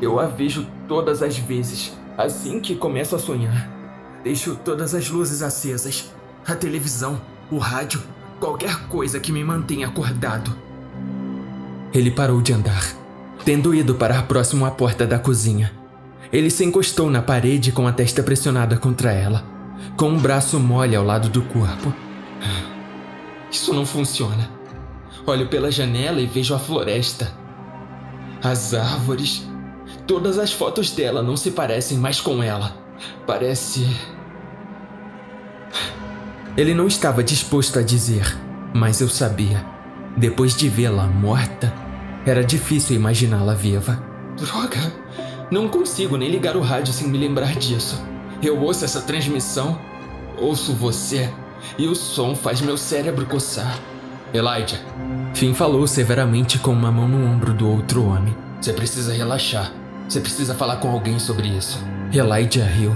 Eu 0.00 0.18
a 0.18 0.26
vejo 0.26 0.66
todas 0.88 1.22
as 1.22 1.38
vezes, 1.38 1.92
assim 2.18 2.60
que 2.60 2.74
começo 2.74 3.14
a 3.14 3.18
sonhar. 3.18 3.70
Deixo 4.22 4.56
todas 4.56 4.94
as 4.94 5.08
luzes 5.08 5.42
acesas, 5.42 6.10
a 6.46 6.54
televisão, 6.54 7.20
o 7.50 7.58
rádio, 7.58 8.02
qualquer 8.40 8.88
coisa 8.88 9.20
que 9.20 9.32
me 9.32 9.44
mantenha 9.44 9.86
acordado. 9.86 10.54
Ele 11.92 12.10
parou 12.10 12.42
de 12.42 12.52
andar, 12.52 13.03
tendo 13.44 13.74
ido 13.74 13.94
parar 13.94 14.26
próximo 14.26 14.64
à 14.64 14.70
porta 14.70 15.06
da 15.06 15.18
cozinha. 15.18 15.72
Ele 16.32 16.50
se 16.50 16.64
encostou 16.64 17.10
na 17.10 17.20
parede 17.20 17.70
com 17.70 17.86
a 17.86 17.92
testa 17.92 18.22
pressionada 18.22 18.76
contra 18.76 19.12
ela, 19.12 19.44
com 19.96 20.08
um 20.08 20.18
braço 20.18 20.58
mole 20.58 20.96
ao 20.96 21.04
lado 21.04 21.28
do 21.28 21.42
corpo. 21.42 21.92
Isso 23.50 23.72
não 23.72 23.84
funciona. 23.86 24.50
Olho 25.26 25.46
pela 25.48 25.70
janela 25.70 26.20
e 26.20 26.26
vejo 26.26 26.54
a 26.54 26.58
floresta. 26.58 27.32
As 28.42 28.74
árvores. 28.74 29.46
Todas 30.06 30.38
as 30.38 30.52
fotos 30.52 30.90
dela 30.90 31.22
não 31.22 31.36
se 31.36 31.50
parecem 31.50 31.98
mais 31.98 32.20
com 32.20 32.42
ela. 32.42 32.76
Parece. 33.26 33.86
Ele 36.56 36.74
não 36.74 36.86
estava 36.86 37.22
disposto 37.22 37.78
a 37.78 37.82
dizer, 37.82 38.36
mas 38.74 39.00
eu 39.00 39.08
sabia. 39.08 39.64
Depois 40.16 40.54
de 40.54 40.68
vê-la 40.68 41.06
morta, 41.06 41.83
era 42.26 42.44
difícil 42.44 42.96
imaginá-la 42.96 43.54
viva. 43.54 44.02
Droga! 44.36 44.92
Não 45.50 45.68
consigo 45.68 46.16
nem 46.16 46.30
ligar 46.30 46.56
o 46.56 46.60
rádio 46.60 46.92
sem 46.92 47.06
me 47.06 47.18
lembrar 47.18 47.54
disso. 47.54 48.02
Eu 48.42 48.60
ouço 48.60 48.84
essa 48.84 49.00
transmissão, 49.02 49.78
ouço 50.38 50.72
você, 50.72 51.30
e 51.78 51.86
o 51.86 51.94
som 51.94 52.34
faz 52.34 52.60
meu 52.60 52.76
cérebro 52.76 53.26
coçar. 53.26 53.78
Elijah. 54.32 54.80
Finn 55.34 55.54
falou 55.54 55.86
severamente 55.86 56.58
com 56.58 56.72
uma 56.72 56.90
mão 56.90 57.06
no 57.06 57.24
ombro 57.24 57.52
do 57.52 57.68
outro 57.68 58.04
homem. 58.04 58.34
Você 58.60 58.72
precisa 58.72 59.12
relaxar. 59.12 59.72
Você 60.08 60.20
precisa 60.20 60.54
falar 60.54 60.76
com 60.76 60.90
alguém 60.90 61.18
sobre 61.18 61.48
isso. 61.48 61.78
Elijah 62.12 62.64
riu. 62.64 62.94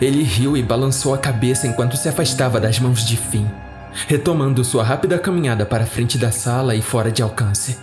Ele 0.00 0.22
riu 0.22 0.56
e 0.56 0.62
balançou 0.62 1.14
a 1.14 1.18
cabeça 1.18 1.66
enquanto 1.66 1.96
se 1.96 2.08
afastava 2.08 2.58
das 2.58 2.78
mãos 2.80 3.04
de 3.06 3.16
Finn, 3.16 3.46
retomando 4.08 4.64
sua 4.64 4.82
rápida 4.82 5.18
caminhada 5.18 5.64
para 5.66 5.84
a 5.84 5.86
frente 5.86 6.16
da 6.16 6.32
sala 6.32 6.74
e 6.74 6.82
fora 6.82 7.12
de 7.12 7.22
alcance. 7.22 7.78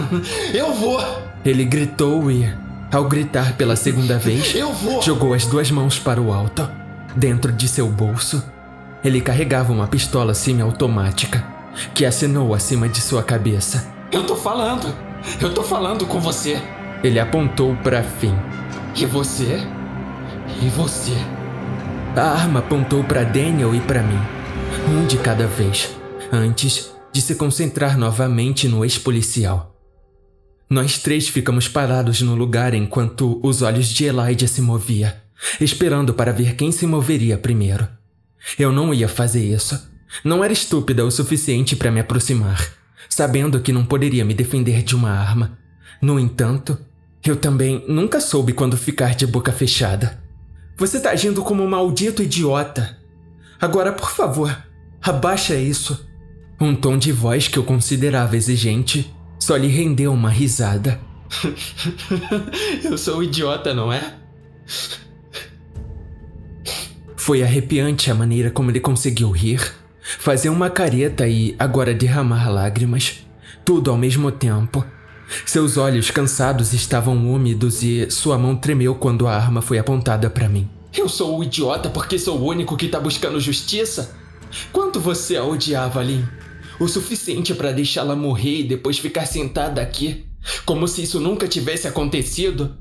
Eu 0.52 0.72
vou! 0.74 1.00
Ele 1.44 1.64
gritou 1.64 2.30
e, 2.30 2.48
ao 2.92 3.04
gritar 3.04 3.56
pela 3.56 3.76
segunda 3.76 4.18
vez, 4.18 4.54
Eu 4.56 4.72
vou! 4.72 5.02
jogou 5.02 5.34
as 5.34 5.46
duas 5.46 5.70
mãos 5.70 5.98
para 5.98 6.20
o 6.20 6.32
alto. 6.32 6.68
Dentro 7.14 7.52
de 7.52 7.68
seu 7.68 7.88
bolso, 7.88 8.42
ele 9.04 9.20
carregava 9.20 9.72
uma 9.72 9.86
pistola 9.86 10.32
semiautomática 10.32 11.44
que 11.94 12.06
assinou 12.06 12.54
acima 12.54 12.88
de 12.88 13.00
sua 13.00 13.22
cabeça. 13.22 13.86
Eu 14.10 14.24
tô 14.24 14.36
falando! 14.36 14.94
Eu 15.40 15.52
tô 15.52 15.62
falando 15.62 16.06
com 16.06 16.20
você! 16.20 16.60
Ele 17.02 17.18
apontou 17.18 17.76
para 17.76 18.02
Finn. 18.02 18.34
E 18.94 19.04
você? 19.04 19.60
E 20.62 20.68
você? 20.68 21.12
A 22.14 22.22
arma 22.22 22.60
apontou 22.60 23.02
para 23.02 23.24
Daniel 23.24 23.74
e 23.74 23.80
para 23.80 24.02
mim, 24.02 24.20
um 24.88 25.06
de 25.06 25.16
cada 25.16 25.46
vez, 25.46 25.90
antes 26.30 26.92
de 27.10 27.20
se 27.20 27.34
concentrar 27.34 27.98
novamente 27.98 28.68
no 28.68 28.84
ex-policial. 28.84 29.71
Nós 30.72 30.96
três 30.96 31.28
ficamos 31.28 31.68
parados 31.68 32.22
no 32.22 32.34
lugar 32.34 32.72
enquanto 32.72 33.38
os 33.42 33.60
olhos 33.60 33.88
de 33.88 34.06
Elijah 34.06 34.48
se 34.48 34.62
movia, 34.62 35.22
esperando 35.60 36.14
para 36.14 36.32
ver 36.32 36.54
quem 36.54 36.72
se 36.72 36.86
moveria 36.86 37.36
primeiro. 37.36 37.86
Eu 38.58 38.72
não 38.72 38.94
ia 38.94 39.06
fazer 39.06 39.44
isso. 39.44 39.78
Não 40.24 40.42
era 40.42 40.50
estúpida 40.50 41.04
o 41.04 41.10
suficiente 41.10 41.76
para 41.76 41.90
me 41.90 42.00
aproximar, 42.00 42.72
sabendo 43.06 43.60
que 43.60 43.70
não 43.70 43.84
poderia 43.84 44.24
me 44.24 44.32
defender 44.32 44.82
de 44.82 44.96
uma 44.96 45.10
arma. 45.10 45.58
No 46.00 46.18
entanto, 46.18 46.78
eu 47.22 47.36
também 47.36 47.84
nunca 47.86 48.18
soube 48.18 48.54
quando 48.54 48.74
ficar 48.74 49.14
de 49.14 49.26
boca 49.26 49.52
fechada. 49.52 50.22
Você 50.78 50.98
tá 50.98 51.10
agindo 51.10 51.42
como 51.42 51.62
um 51.62 51.68
maldito 51.68 52.22
idiota. 52.22 52.96
Agora, 53.60 53.92
por 53.92 54.10
favor, 54.10 54.56
abaixa 55.02 55.54
isso. 55.54 56.08
Um 56.58 56.74
tom 56.74 56.96
de 56.96 57.12
voz 57.12 57.46
que 57.46 57.58
eu 57.58 57.62
considerava 57.62 58.38
exigente 58.38 59.14
só 59.42 59.56
lhe 59.56 59.66
rendeu 59.66 60.12
uma 60.12 60.30
risada. 60.30 61.00
eu 62.84 62.96
sou 62.96 63.18
um 63.18 63.22
idiota, 63.24 63.74
não 63.74 63.92
é? 63.92 64.14
Foi 67.16 67.42
arrepiante 67.42 68.08
a 68.08 68.14
maneira 68.14 68.52
como 68.52 68.70
ele 68.70 68.78
conseguiu 68.78 69.32
rir, 69.32 69.60
fazer 70.00 70.48
uma 70.48 70.70
careta 70.70 71.26
e 71.26 71.56
agora 71.58 71.92
derramar 71.92 72.48
lágrimas, 72.48 73.26
tudo 73.64 73.90
ao 73.90 73.98
mesmo 73.98 74.30
tempo. 74.30 74.84
Seus 75.44 75.76
olhos 75.76 76.08
cansados 76.08 76.72
estavam 76.72 77.16
úmidos 77.28 77.82
e 77.82 78.08
sua 78.12 78.38
mão 78.38 78.54
tremeu 78.54 78.94
quando 78.94 79.26
a 79.26 79.34
arma 79.34 79.60
foi 79.60 79.76
apontada 79.76 80.30
para 80.30 80.48
mim. 80.48 80.70
Eu 80.96 81.08
sou 81.08 81.36
o 81.36 81.42
idiota 81.42 81.90
porque 81.90 82.16
sou 82.16 82.38
o 82.38 82.46
único 82.46 82.76
que 82.76 82.86
tá 82.86 83.00
buscando 83.00 83.40
justiça? 83.40 84.14
Quanto 84.70 85.00
você 85.00 85.36
a 85.36 85.44
odiava, 85.44 86.00
Lin? 86.00 86.24
O 86.82 86.88
suficiente 86.88 87.54
para 87.54 87.70
deixá-la 87.70 88.16
morrer 88.16 88.58
e 88.58 88.64
depois 88.64 88.98
ficar 88.98 89.24
sentada 89.24 89.80
aqui, 89.80 90.26
como 90.66 90.88
se 90.88 91.04
isso 91.04 91.20
nunca 91.20 91.46
tivesse 91.46 91.86
acontecido? 91.86 92.76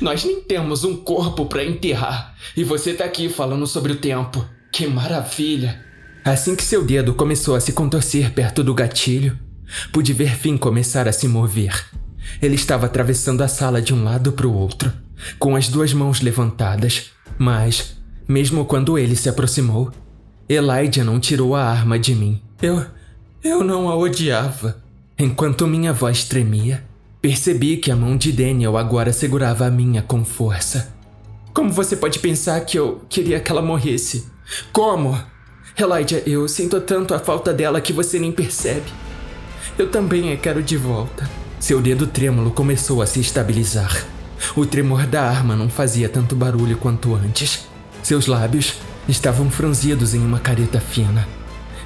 Nós 0.00 0.24
nem 0.24 0.40
temos 0.40 0.82
um 0.82 0.96
corpo 0.96 1.44
para 1.44 1.62
enterrar 1.62 2.34
e 2.56 2.64
você 2.64 2.94
tá 2.94 3.04
aqui 3.04 3.28
falando 3.28 3.66
sobre 3.66 3.92
o 3.92 3.96
tempo. 3.96 4.42
Que 4.72 4.86
maravilha! 4.86 5.84
Assim 6.24 6.56
que 6.56 6.64
seu 6.64 6.82
dedo 6.82 7.12
começou 7.12 7.54
a 7.54 7.60
se 7.60 7.72
contorcer 7.72 8.32
perto 8.32 8.64
do 8.64 8.72
gatilho, 8.72 9.38
pude 9.92 10.14
ver 10.14 10.34
Finn 10.34 10.56
começar 10.56 11.06
a 11.06 11.12
se 11.12 11.28
mover. 11.28 11.84
Ele 12.40 12.54
estava 12.54 12.86
atravessando 12.86 13.42
a 13.42 13.48
sala 13.48 13.82
de 13.82 13.92
um 13.92 14.02
lado 14.02 14.32
para 14.32 14.46
o 14.46 14.54
outro, 14.54 14.90
com 15.38 15.54
as 15.54 15.68
duas 15.68 15.92
mãos 15.92 16.22
levantadas, 16.22 17.10
mas, 17.36 17.94
mesmo 18.26 18.64
quando 18.64 18.96
ele 18.96 19.14
se 19.14 19.28
aproximou, 19.28 19.92
Elijah 20.48 21.04
não 21.04 21.20
tirou 21.20 21.54
a 21.54 21.62
arma 21.62 21.98
de 21.98 22.14
mim. 22.14 22.40
Eu. 22.62 23.03
Eu 23.44 23.62
não 23.62 23.90
a 23.90 23.94
odiava. 23.94 24.82
Enquanto 25.18 25.66
minha 25.66 25.92
voz 25.92 26.24
tremia, 26.24 26.82
percebi 27.20 27.76
que 27.76 27.90
a 27.90 27.96
mão 27.96 28.16
de 28.16 28.32
Daniel 28.32 28.78
agora 28.78 29.12
segurava 29.12 29.66
a 29.66 29.70
minha 29.70 30.00
com 30.00 30.24
força. 30.24 30.94
Como 31.52 31.70
você 31.70 31.94
pode 31.94 32.18
pensar 32.18 32.58
que 32.62 32.78
eu 32.78 33.02
queria 33.08 33.38
que 33.38 33.52
ela 33.52 33.60
morresse? 33.60 34.26
Como? 34.72 35.16
Elijah, 35.78 36.22
eu 36.26 36.48
sinto 36.48 36.80
tanto 36.80 37.12
a 37.12 37.18
falta 37.18 37.52
dela 37.52 37.82
que 37.82 37.92
você 37.92 38.18
nem 38.18 38.32
percebe. 38.32 38.90
Eu 39.78 39.90
também 39.90 40.32
a 40.32 40.36
quero 40.38 40.62
de 40.62 40.78
volta. 40.78 41.28
Seu 41.60 41.82
dedo 41.82 42.06
trêmulo 42.06 42.50
começou 42.50 43.02
a 43.02 43.06
se 43.06 43.20
estabilizar. 43.20 44.06
O 44.56 44.64
tremor 44.64 45.06
da 45.06 45.22
arma 45.22 45.54
não 45.54 45.68
fazia 45.68 46.08
tanto 46.08 46.34
barulho 46.34 46.78
quanto 46.78 47.14
antes. 47.14 47.66
Seus 48.02 48.26
lábios 48.26 48.74
estavam 49.06 49.50
franzidos 49.50 50.14
em 50.14 50.20
uma 50.20 50.40
careta 50.40 50.80
fina. 50.80 51.28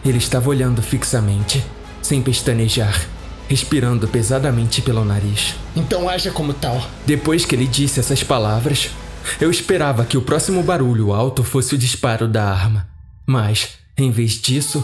Ele 0.09 0.17
estava 0.17 0.49
olhando 0.49 0.81
fixamente, 0.81 1.63
sem 2.01 2.23
pestanejar, 2.23 3.07
respirando 3.47 4.09
pesadamente 4.09 4.81
pelo 4.81 5.05
nariz. 5.05 5.55
Então 5.77 6.09
haja 6.09 6.31
como 6.31 6.55
tal. 6.55 6.83
Depois 7.05 7.45
que 7.45 7.55
ele 7.55 7.67
disse 7.67 8.01
essas 8.01 8.23
palavras, 8.23 8.89
eu 9.39 9.51
esperava 9.51 10.07
que 10.07 10.17
o 10.17 10.23
próximo 10.23 10.63
barulho 10.63 11.13
alto 11.13 11.45
fosse 11.45 11.75
o 11.75 11.79
disparo 11.79 12.27
da 12.27 12.51
arma. 12.51 12.89
Mas, 13.27 13.75
em 13.99 14.11
vez 14.11 14.41
disso, 14.41 14.83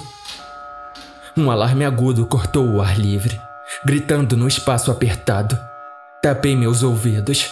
um 1.35 1.51
alarme 1.51 1.87
agudo 1.87 2.27
cortou 2.27 2.69
o 2.69 2.83
ar 2.83 3.01
livre, 3.01 3.41
gritando 3.83 4.37
no 4.37 4.47
espaço 4.47 4.91
apertado. 4.91 5.59
Tapei 6.23 6.55
meus 6.55 6.83
ouvidos. 6.83 7.49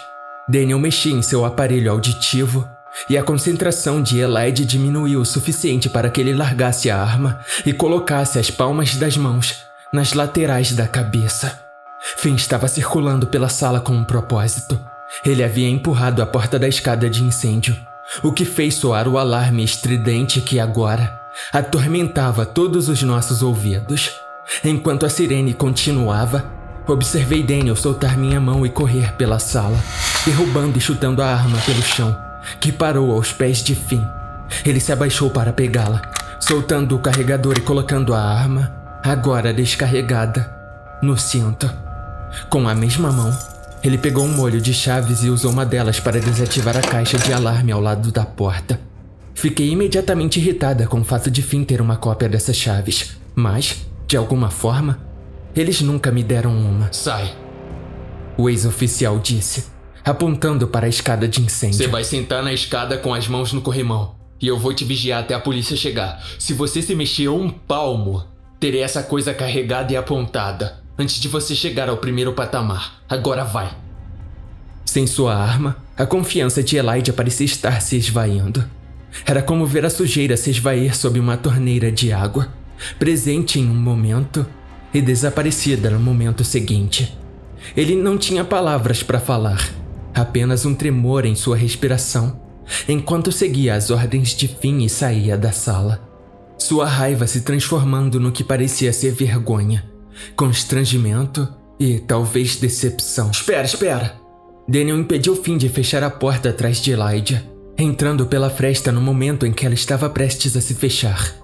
Daniel 0.46 0.78
mexia 0.78 1.14
em 1.14 1.22
seu 1.22 1.42
aparelho 1.46 1.90
auditivo 1.90 2.68
e 3.09 3.16
a 3.16 3.23
concentração 3.23 4.02
de 4.02 4.19
Elide 4.19 4.64
diminuiu 4.64 5.20
o 5.20 5.27
suficiente 5.27 5.89
para 5.89 6.10
que 6.10 6.20
ele 6.20 6.35
largasse 6.35 6.90
a 6.90 7.01
arma 7.01 7.40
e 7.64 7.73
colocasse 7.73 8.39
as 8.39 8.51
palmas 8.51 8.97
das 8.97 9.16
mãos 9.16 9.64
nas 9.93 10.12
laterais 10.12 10.73
da 10.73 10.86
cabeça. 10.86 11.60
Finn 12.16 12.35
estava 12.35 12.69
circulando 12.69 13.27
pela 13.27 13.48
sala 13.48 13.81
com 13.81 13.93
um 13.93 14.05
propósito. 14.05 14.81
Ele 15.24 15.44
havia 15.44 15.69
empurrado 15.69 16.23
a 16.23 16.27
porta 16.27 16.59
da 16.59 16.66
escada 16.66 17.09
de 17.09 17.23
incêndio, 17.23 17.77
o 18.23 18.32
que 18.32 18.44
fez 18.44 18.74
soar 18.74 19.06
o 19.06 19.19
alarme 19.19 19.62
estridente 19.62 20.40
que 20.40 20.59
agora 20.59 21.20
atormentava 21.52 22.44
todos 22.44 22.89
os 22.89 23.02
nossos 23.02 23.43
ouvidos. 23.43 24.10
Enquanto 24.64 25.06
a 25.06 25.09
sirene 25.09 25.55
continuava, 25.55 26.51
observei 26.89 27.43
Daniel 27.43 27.77
soltar 27.77 28.16
minha 28.16 28.40
mão 28.40 28.66
e 28.66 28.70
correr 28.70 29.12
pela 29.12 29.39
sala, 29.39 29.78
derrubando 30.27 30.78
e 30.78 30.81
chutando 30.81 31.23
a 31.23 31.27
arma 31.27 31.59
pelo 31.59 31.82
chão 31.82 32.31
que 32.60 32.73
parou 32.73 33.12
aos 33.12 33.32
pés 33.32 33.62
de 33.62 33.74
Finn. 33.74 34.05
Ele 34.64 34.81
se 34.81 34.93
abaixou 34.93 35.31
para 35.31 35.52
pegá-la, 35.52 36.02
soltando 36.40 36.97
o 36.97 36.98
carregador 36.98 37.56
e 37.56 37.62
colocando 37.62 38.14
a 38.14 38.20
arma, 38.20 38.73
agora 39.02 39.52
descarregada, 39.52 40.51
no 41.02 41.16
cinto. 41.16 41.70
Com 42.48 42.69
a 42.69 42.74
mesma 42.74 43.10
mão, 43.10 43.36
ele 43.82 43.98
pegou 43.98 44.24
um 44.24 44.35
molho 44.35 44.60
de 44.60 44.73
chaves 44.73 45.24
e 45.24 45.31
usou 45.31 45.51
uma 45.51 45.66
delas 45.66 45.98
para 45.98 46.20
desativar 46.20 46.77
a 46.77 46.81
caixa 46.81 47.19
de 47.19 47.32
alarme 47.32 47.73
ao 47.73 47.81
lado 47.81 48.12
da 48.12 48.24
porta. 48.24 48.81
Fiquei 49.35 49.70
imediatamente 49.70 50.39
irritada 50.39 50.86
com 50.86 51.01
o 51.01 51.05
fato 51.05 51.31
de 51.31 51.43
Finn 51.43 51.64
ter 51.64 51.81
uma 51.81 51.97
cópia 51.97 52.28
dessas 52.28 52.56
chaves, 52.56 53.16
mas, 53.35 53.85
de 54.06 54.16
alguma 54.16 54.51
forma, 54.51 55.01
eles 55.55 55.81
nunca 55.81 56.12
me 56.12 56.23
deram 56.23 56.55
uma. 56.55 56.93
Sai. 56.93 57.35
O 58.36 58.48
ex-oficial 58.48 59.19
disse 59.19 59.71
apontando 60.04 60.66
para 60.66 60.86
a 60.86 60.88
escada 60.88 61.28
de 61.28 61.40
incêndio. 61.40 61.78
Você 61.78 61.86
vai 61.86 62.04
sentar 62.04 62.42
na 62.42 62.52
escada 62.52 62.98
com 62.98 63.14
as 63.14 63.28
mãos 63.28 63.52
no 63.52 63.60
corrimão. 63.60 64.14
E 64.40 64.48
eu 64.48 64.58
vou 64.58 64.74
te 64.74 64.84
vigiar 64.84 65.20
até 65.20 65.34
a 65.34 65.40
polícia 65.40 65.76
chegar. 65.76 66.20
Se 66.38 66.52
você 66.52 66.82
se 66.82 66.94
mexer 66.94 67.28
um 67.28 67.48
palmo, 67.48 68.24
terei 68.58 68.82
essa 68.82 69.02
coisa 69.02 69.32
carregada 69.32 69.92
e 69.92 69.96
apontada. 69.96 70.82
Antes 70.98 71.20
de 71.20 71.28
você 71.28 71.54
chegar 71.54 71.88
ao 71.88 71.96
primeiro 71.98 72.32
patamar. 72.32 73.02
Agora 73.08 73.44
vai. 73.44 73.70
Sem 74.84 75.06
sua 75.06 75.34
arma, 75.36 75.76
a 75.96 76.04
confiança 76.04 76.62
de 76.62 76.76
Elijah 76.76 77.12
parecia 77.12 77.46
estar 77.46 77.80
se 77.80 77.96
esvaindo. 77.96 78.64
Era 79.24 79.42
como 79.42 79.64
ver 79.64 79.84
a 79.86 79.90
sujeira 79.90 80.36
se 80.36 80.50
esvair 80.50 80.96
sob 80.96 81.20
uma 81.20 81.36
torneira 81.36 81.92
de 81.92 82.12
água, 82.12 82.48
presente 82.98 83.60
em 83.60 83.68
um 83.68 83.74
momento 83.74 84.44
e 84.92 85.00
desaparecida 85.00 85.88
no 85.88 86.00
momento 86.00 86.42
seguinte. 86.42 87.16
Ele 87.76 87.94
não 87.94 88.18
tinha 88.18 88.44
palavras 88.44 89.02
para 89.02 89.20
falar 89.20 89.81
apenas 90.14 90.64
um 90.64 90.74
tremor 90.74 91.24
em 91.24 91.34
sua 91.34 91.56
respiração, 91.56 92.40
enquanto 92.89 93.32
seguia 93.32 93.74
as 93.74 93.90
ordens 93.90 94.30
de 94.30 94.48
fim 94.48 94.84
e 94.84 94.89
saía 94.89 95.36
da 95.36 95.52
sala. 95.52 96.09
Sua 96.59 96.86
raiva 96.86 97.26
se 97.26 97.40
transformando 97.40 98.20
no 98.20 98.30
que 98.30 98.44
parecia 98.44 98.93
ser 98.93 99.12
vergonha, 99.12 99.84
constrangimento 100.36 101.48
e 101.78 101.98
talvez 101.98 102.56
decepção. 102.56 103.30
Espera, 103.30 103.64
espera! 103.64 104.22
Daniel 104.68 104.98
impediu 104.98 105.34
Finn 105.34 105.59
de 105.59 105.68
fechar 105.68 106.05
a 106.05 106.10
porta 106.10 106.51
atrás 106.51 106.78
de 106.78 106.93
Elijah, 106.93 107.43
entrando 107.76 108.26
pela 108.26 108.48
fresta 108.48 108.93
no 108.93 109.01
momento 109.01 109.44
em 109.44 109.52
que 109.52 109.66
ela 109.66 109.74
estava 109.74 110.09
prestes 110.09 110.56
a 110.56 110.60
se 110.60 110.74
fechar. 110.74 111.34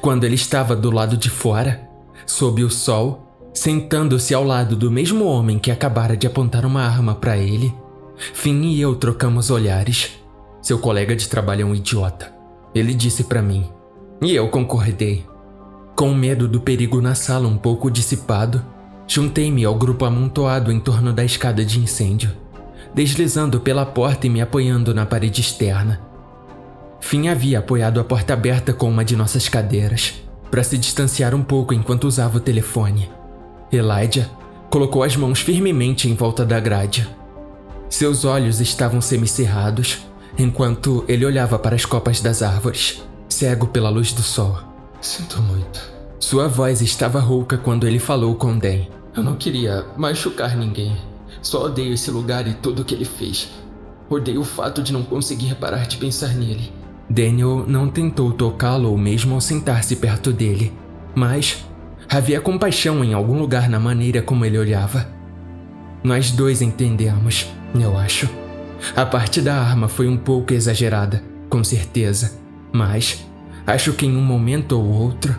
Quando 0.00 0.24
ele 0.24 0.34
estava 0.34 0.74
do 0.74 0.90
lado 0.90 1.16
de 1.16 1.30
fora, 1.30 1.88
sob 2.26 2.64
o 2.64 2.70
sol, 2.70 3.50
sentando-se 3.54 4.34
ao 4.34 4.42
lado 4.42 4.74
do 4.74 4.90
mesmo 4.90 5.24
homem 5.24 5.58
que 5.58 5.70
acabara 5.70 6.16
de 6.16 6.26
apontar 6.26 6.66
uma 6.66 6.82
arma 6.82 7.14
para 7.14 7.38
ele, 7.38 7.72
Finn 8.16 8.62
e 8.64 8.80
eu 8.80 8.94
trocamos 8.94 9.50
olhares. 9.50 10.12
Seu 10.62 10.78
colega 10.78 11.14
de 11.14 11.28
trabalho 11.28 11.62
é 11.62 11.64
um 11.64 11.74
idiota. 11.74 12.32
Ele 12.74 12.94
disse 12.94 13.24
para 13.24 13.42
mim. 13.42 13.70
E 14.22 14.34
eu 14.34 14.48
concordei. 14.48 15.24
Com 15.94 16.14
medo 16.14 16.48
do 16.48 16.60
perigo 16.60 17.00
na 17.00 17.14
sala 17.14 17.46
um 17.46 17.56
pouco 17.56 17.90
dissipado, 17.90 18.64
juntei-me 19.06 19.64
ao 19.64 19.74
grupo 19.74 20.04
amontoado 20.04 20.72
em 20.72 20.80
torno 20.80 21.12
da 21.12 21.24
escada 21.24 21.64
de 21.64 21.78
incêndio, 21.78 22.32
deslizando 22.94 23.60
pela 23.60 23.84
porta 23.84 24.26
e 24.26 24.30
me 24.30 24.40
apoiando 24.40 24.94
na 24.94 25.06
parede 25.06 25.40
externa. 25.40 26.00
Finn 27.00 27.28
havia 27.28 27.58
apoiado 27.58 28.00
a 28.00 28.04
porta 28.04 28.32
aberta 28.32 28.72
com 28.72 28.88
uma 28.88 29.04
de 29.04 29.14
nossas 29.14 29.48
cadeiras, 29.48 30.14
para 30.50 30.62
se 30.62 30.76
distanciar 30.78 31.34
um 31.34 31.42
pouco 31.42 31.74
enquanto 31.74 32.04
usava 32.04 32.38
o 32.38 32.40
telefone. 32.40 33.10
Elijah 33.70 34.28
colocou 34.70 35.02
as 35.02 35.16
mãos 35.16 35.40
firmemente 35.40 36.08
em 36.08 36.14
volta 36.14 36.44
da 36.44 36.58
grade 36.58 37.08
seus 37.96 38.26
olhos 38.26 38.60
estavam 38.60 39.00
semicerrados, 39.00 40.06
enquanto 40.38 41.02
ele 41.08 41.24
olhava 41.24 41.58
para 41.58 41.74
as 41.74 41.86
copas 41.86 42.20
das 42.20 42.42
árvores, 42.42 43.02
cego 43.26 43.66
pela 43.66 43.88
luz 43.88 44.12
do 44.12 44.20
sol. 44.20 44.58
Sinto 45.00 45.40
muito. 45.40 45.80
Sua 46.20 46.46
voz 46.46 46.82
estava 46.82 47.18
rouca 47.18 47.56
quando 47.56 47.86
ele 47.86 47.98
falou 47.98 48.34
com 48.34 48.58
Dan. 48.58 48.82
Eu 49.16 49.22
não 49.22 49.34
queria 49.34 49.86
machucar 49.96 50.56
ninguém. 50.58 50.94
Só 51.40 51.64
odeio 51.64 51.94
esse 51.94 52.10
lugar 52.10 52.46
e 52.46 52.52
tudo 52.52 52.82
o 52.82 52.84
que 52.84 52.94
ele 52.94 53.06
fez. 53.06 53.48
Odeio 54.10 54.42
o 54.42 54.44
fato 54.44 54.82
de 54.82 54.92
não 54.92 55.02
conseguir 55.02 55.54
parar 55.54 55.86
de 55.86 55.96
pensar 55.96 56.34
nele. 56.34 56.70
Daniel 57.08 57.64
não 57.66 57.88
tentou 57.88 58.30
tocá-lo 58.30 58.90
ou 58.90 58.98
mesmo 58.98 59.34
ao 59.34 59.40
sentar-se 59.40 59.96
perto 59.96 60.34
dele, 60.34 60.70
mas 61.14 61.64
havia 62.10 62.42
compaixão 62.42 63.02
em 63.02 63.14
algum 63.14 63.38
lugar 63.38 63.70
na 63.70 63.80
maneira 63.80 64.20
como 64.20 64.44
ele 64.44 64.58
olhava. 64.58 65.08
Nós 66.04 66.30
dois 66.30 66.60
entendemos, 66.60 67.46
eu 67.74 67.96
acho. 67.96 68.28
A 68.94 69.04
parte 69.04 69.40
da 69.40 69.54
arma 69.60 69.88
foi 69.88 70.08
um 70.08 70.16
pouco 70.16 70.52
exagerada, 70.52 71.22
com 71.48 71.62
certeza, 71.64 72.38
mas 72.72 73.26
acho 73.66 73.92
que 73.92 74.06
em 74.06 74.16
um 74.16 74.22
momento 74.22 74.72
ou 74.72 74.84
outro, 74.84 75.34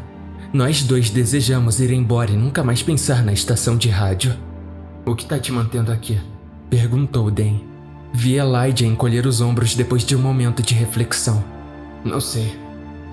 nós 0.51 0.81
dois 0.83 1.09
desejamos 1.09 1.79
ir 1.79 1.91
embora 1.91 2.31
e 2.31 2.37
nunca 2.37 2.63
mais 2.63 2.81
pensar 2.81 3.23
na 3.23 3.33
estação 3.33 3.77
de 3.77 3.89
rádio. 3.89 4.35
O 5.05 5.15
que 5.15 5.23
está 5.23 5.39
te 5.39 5.51
mantendo 5.51 5.91
aqui? 5.91 6.19
Perguntou 6.69 7.29
Dan. 7.29 7.59
Vi 8.13 8.35
Elijah 8.35 8.85
encolher 8.85 9.25
os 9.25 9.41
ombros 9.41 9.75
depois 9.75 10.03
de 10.03 10.15
um 10.15 10.19
momento 10.19 10.61
de 10.63 10.73
reflexão. 10.73 11.43
Não 12.03 12.19
sei. 12.19 12.57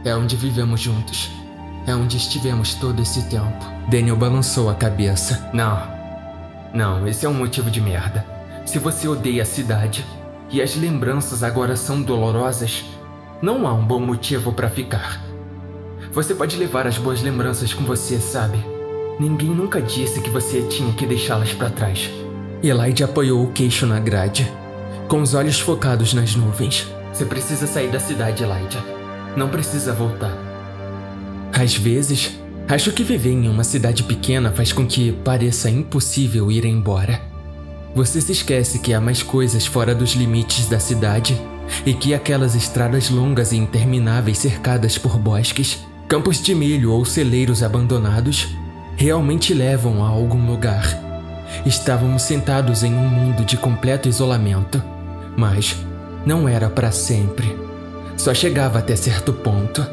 É 0.05 0.15
onde 0.15 0.37
vivemos 0.37 0.81
juntos. 0.81 1.31
É 1.87 1.95
onde 1.95 2.17
estivemos 2.17 2.75
todo 2.75 3.03
esse 3.03 3.23
tempo. 3.29 3.65
Daniel 3.89 4.17
balançou 4.17 4.71
a 4.71 4.75
cabeça. 4.75 5.51
Não. 5.53 5.83
Não, 6.73 7.07
esse 7.07 7.27
é 7.27 7.29
um 7.29 7.35
motivo 7.35 7.71
de 7.71 7.81
merda. 7.81 8.34
Se 8.65 8.79
você 8.79 9.07
odeia 9.07 9.43
a 9.43 9.47
cidade 9.47 10.05
e 10.51 10.63
as 10.63 10.75
lembranças 10.75 11.43
agora 11.43 11.77
são 11.77 12.01
dolorosas, 12.01 12.85
não 13.43 13.67
há 13.67 13.73
um 13.75 13.85
bom 13.85 14.01
motivo 14.01 14.53
para 14.53 14.71
ficar. 14.71 15.23
Você 16.13 16.35
pode 16.35 16.57
levar 16.57 16.87
as 16.87 16.97
boas 16.97 17.21
lembranças 17.23 17.75
com 17.75 17.85
você, 17.85 18.19
sabe? 18.19 18.59
Ninguém 19.21 19.51
nunca 19.51 19.83
disse 19.83 20.21
que 20.21 20.31
você 20.31 20.63
tinha 20.63 20.93
que 20.95 21.07
deixá-las 21.07 21.53
para 21.53 21.71
trás. 21.71 22.11
Elijah 22.63 23.05
apoiou 23.05 23.45
o 23.45 23.53
queixo 23.53 23.87
na 23.87 24.01
grade, 24.01 24.51
com 25.09 25.21
os 25.21 25.35
olhos 25.35 25.61
focados 25.61 26.15
nas 26.15 26.35
nuvens. 26.35 26.89
Você 27.13 27.25
precisa 27.25 27.67
sair 27.67 27.89
da 27.89 28.01
cidade, 28.01 28.43
Elijah. 28.43 28.83
Não 29.37 29.49
precisa 29.49 29.93
voltar. 29.93 30.33
Às 31.53 31.77
vezes, 31.77 32.39
acho 32.69 32.93
que 32.93 33.05
viver 33.05 33.33
em 33.33 33.49
uma 33.49 33.63
cidade 33.63 34.03
pequena 34.03 34.51
faz 34.51 34.73
com 34.73 34.87
que 34.87 35.13
pareça 35.13 35.69
impossível 35.69 36.51
ir 36.51 36.65
embora. 36.65 37.34
Você 37.95 38.21
se 38.21 38.33
esquece 38.33 38.81
que 38.81 38.93
há 38.93 39.01
mais 39.01 39.23
coisas 39.23 39.65
fora 39.65 39.95
dos 39.95 40.15
limites 40.15 40.67
da 40.67 40.81
cidade 40.81 41.41
e 41.87 41.95
que 41.95 42.13
aquelas 42.13 42.57
estradas 42.57 43.09
longas 43.09 43.53
e 43.53 43.57
intermináveis 43.57 44.39
cercadas 44.39 44.99
por 44.99 45.17
bosques, 45.17 45.79
campos 46.09 46.43
de 46.43 46.57
milho 46.57 46.93
ou 46.93 47.05
celeiros 47.05 47.63
abandonados 47.63 48.49
realmente 48.97 49.55
levam 49.55 50.05
a 50.05 50.09
algum 50.09 50.45
lugar. 50.45 50.85
Estávamos 51.65 52.23
sentados 52.23 52.83
em 52.83 52.93
um 52.93 53.09
mundo 53.09 53.45
de 53.45 53.57
completo 53.57 54.09
isolamento, 54.09 54.83
mas 55.37 55.77
não 56.27 56.49
era 56.49 56.69
para 56.69 56.91
sempre. 56.91 57.57
Só 58.17 58.35
chegava 58.35 58.81
até 58.81 58.97
certo 58.97 59.33
ponto. 59.33 59.87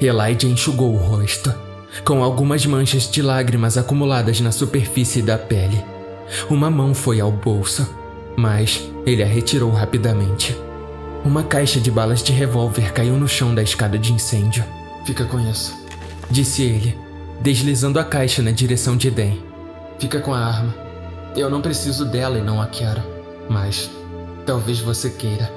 Elijah 0.00 0.46
enxugou 0.46 0.94
o 0.94 0.98
rosto, 0.98 1.52
com 2.04 2.22
algumas 2.22 2.64
manchas 2.64 3.10
de 3.10 3.22
lágrimas 3.22 3.76
acumuladas 3.76 4.40
na 4.40 4.52
superfície 4.52 5.20
da 5.20 5.36
pele. 5.36 5.82
Uma 6.48 6.70
mão 6.70 6.94
foi 6.94 7.20
ao 7.20 7.30
bolso, 7.30 7.88
mas 8.36 8.90
ele 9.06 9.22
a 9.22 9.26
retirou 9.26 9.70
rapidamente. 9.70 10.56
Uma 11.24 11.42
caixa 11.42 11.80
de 11.80 11.90
balas 11.90 12.22
de 12.22 12.32
revólver 12.32 12.92
caiu 12.92 13.16
no 13.16 13.28
chão 13.28 13.54
da 13.54 13.62
escada 13.62 13.98
de 13.98 14.12
incêndio. 14.12 14.64
Fica 15.06 15.24
com 15.24 15.38
isso, 15.40 15.74
disse 16.30 16.62
ele, 16.62 16.98
deslizando 17.40 17.98
a 17.98 18.04
caixa 18.04 18.42
na 18.42 18.50
direção 18.50 18.96
de 18.96 19.10
Den. 19.10 19.42
Fica 19.98 20.20
com 20.20 20.32
a 20.34 20.38
arma. 20.38 20.74
Eu 21.36 21.48
não 21.48 21.60
preciso 21.60 22.04
dela 22.04 22.38
e 22.38 22.42
não 22.42 22.60
a 22.60 22.66
quero, 22.66 23.02
mas 23.48 23.90
Talvez 24.46 24.80
você 24.80 25.08
queira. 25.10 25.50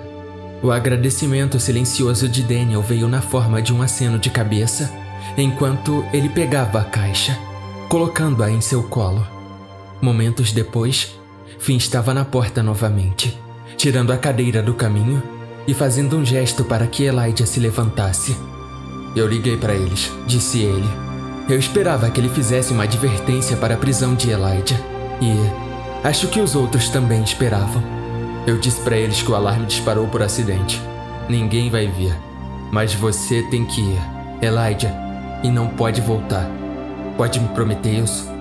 O 0.62 0.72
agradecimento 0.72 1.60
silencioso 1.60 2.30
de 2.30 2.44
Daniel 2.44 2.82
veio 2.82 3.08
na 3.08 3.22
forma 3.22 3.62
de 3.62 3.74
um 3.74 3.82
aceno 3.82 4.18
de 4.18 4.30
cabeça, 4.30 4.92
enquanto 5.38 6.06
ele 6.14 6.30
pegava 6.30 6.80
a 6.80 6.84
caixa, 6.84 7.38
colocando-a 7.90 8.50
em 8.50 8.62
seu 8.62 8.84
colo. 8.84 9.26
Momentos 10.06 10.52
depois, 10.52 11.16
Finn 11.58 11.78
estava 11.78 12.14
na 12.14 12.24
porta 12.24 12.62
novamente, 12.62 13.36
tirando 13.76 14.14
a 14.14 14.18
cadeira 14.18 14.62
do 14.62 14.76
caminho 14.76 15.20
e 15.68 15.74
fazendo 15.74 16.16
um 16.16 16.24
gesto 16.24 16.64
para 16.64 16.86
que 16.86 17.06
Elijah 17.06 17.48
se 17.48 17.60
levantasse. 17.60 18.38
Eu 19.16 19.28
liguei 19.28 19.58
para 19.58 19.74
eles, 19.74 20.12
disse 20.28 20.60
ele. 20.60 20.88
Eu 21.50 21.58
esperava 21.58 22.08
que 22.12 22.20
ele 22.20 22.30
fizesse 22.30 22.72
uma 22.72 22.84
advertência 22.84 23.58
para 23.58 23.74
a 23.74 23.78
prisão 23.78 24.14
de 24.14 24.30
Elijah, 24.30 24.80
e 25.20 26.08
acho 26.08 26.28
que 26.28 26.40
os 26.40 26.54
outros 26.54 26.88
também 26.90 27.24
esperavam. 27.24 27.82
Eu 28.46 28.60
disse 28.60 28.82
para 28.82 28.98
eles 28.98 29.24
que 29.24 29.32
o 29.32 29.36
alarme 29.36 29.66
disparou 29.66 30.08
por 30.08 30.22
acidente. 30.22 30.80
Ninguém 31.28 31.72
vai 31.72 31.88
ver. 31.88 32.16
Mas 32.72 32.94
você 32.94 33.42
tem 33.50 33.66
que 33.66 33.82
ir, 33.82 34.00
Elijah, 34.40 34.96
e 35.44 35.50
não 35.50 35.68
pode 35.68 36.00
voltar. 36.00 36.48
Pode 37.18 37.40
me 37.40 37.48
prometer 37.50 38.04
isso? 38.04 38.35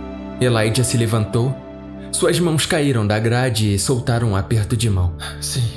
Elijah 0.45 0.85
se 0.85 0.97
levantou. 0.97 1.55
Suas 2.13 2.39
mãos 2.39 2.67
caíram 2.67 3.07
da 3.07 3.19
grade 3.19 3.75
e 3.75 3.79
soltaram 3.79 4.31
um 4.31 4.37
aperto 4.37 4.77
de 4.77 4.89
mão. 4.89 5.15
Sim, 5.41 5.69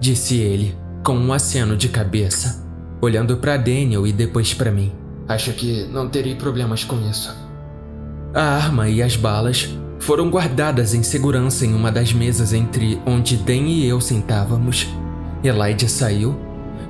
disse 0.00 0.36
ele, 0.36 0.76
com 1.02 1.16
um 1.16 1.32
aceno 1.32 1.76
de 1.76 1.88
cabeça, 1.88 2.66
olhando 3.00 3.36
para 3.36 3.56
Daniel 3.56 4.06
e 4.06 4.12
depois 4.12 4.52
para 4.52 4.70
mim. 4.70 4.92
Acho 5.28 5.52
que 5.52 5.84
não 5.84 6.08
terei 6.08 6.34
problemas 6.34 6.84
com 6.84 7.00
isso. 7.08 7.34
A 8.34 8.42
arma 8.42 8.88
e 8.88 9.02
as 9.02 9.16
balas 9.16 9.68
foram 9.98 10.28
guardadas 10.30 10.94
em 10.94 11.02
segurança 11.02 11.64
em 11.64 11.74
uma 11.74 11.90
das 11.90 12.12
mesas 12.12 12.52
entre 12.52 13.00
onde 13.06 13.36
Dan 13.36 13.66
e 13.66 13.86
eu 13.86 14.00
sentávamos. 14.00 14.86
Elijah 15.42 15.88
saiu, 15.88 16.38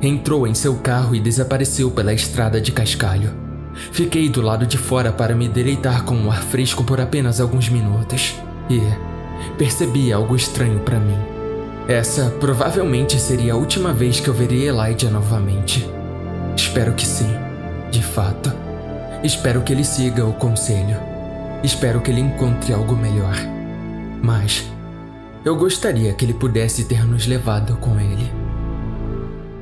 entrou 0.02 0.46
em 0.46 0.54
seu 0.54 0.76
carro 0.76 1.14
e 1.14 1.20
desapareceu 1.20 1.90
pela 1.90 2.12
estrada 2.12 2.60
de 2.60 2.72
cascalho. 2.72 3.45
Fiquei 3.92 4.28
do 4.28 4.42
lado 4.42 4.66
de 4.66 4.78
fora 4.78 5.12
para 5.12 5.34
me 5.34 5.48
deleitar 5.48 6.04
com 6.04 6.16
o 6.24 6.30
ar 6.30 6.42
fresco 6.42 6.84
por 6.84 7.00
apenas 7.00 7.40
alguns 7.40 7.68
minutos 7.68 8.34
e 8.70 8.80
percebi 9.56 10.12
algo 10.12 10.34
estranho 10.34 10.80
para 10.80 10.98
mim. 10.98 11.18
Essa 11.88 12.30
provavelmente 12.40 13.18
seria 13.18 13.52
a 13.52 13.56
última 13.56 13.92
vez 13.92 14.18
que 14.18 14.28
eu 14.28 14.34
veria 14.34 14.70
Elijah 14.70 15.10
novamente. 15.10 15.88
Espero 16.56 16.94
que 16.94 17.06
sim, 17.06 17.30
de 17.90 18.02
fato. 18.02 18.52
Espero 19.22 19.62
que 19.62 19.72
ele 19.72 19.84
siga 19.84 20.24
o 20.24 20.32
conselho. 20.32 20.96
Espero 21.62 22.00
que 22.00 22.10
ele 22.10 22.20
encontre 22.20 22.72
algo 22.72 22.96
melhor. 22.96 23.34
Mas 24.22 24.64
eu 25.44 25.54
gostaria 25.56 26.12
que 26.12 26.24
ele 26.24 26.34
pudesse 26.34 26.84
ter 26.84 27.04
nos 27.06 27.26
levado 27.26 27.76
com 27.76 28.00
ele. 28.00 28.30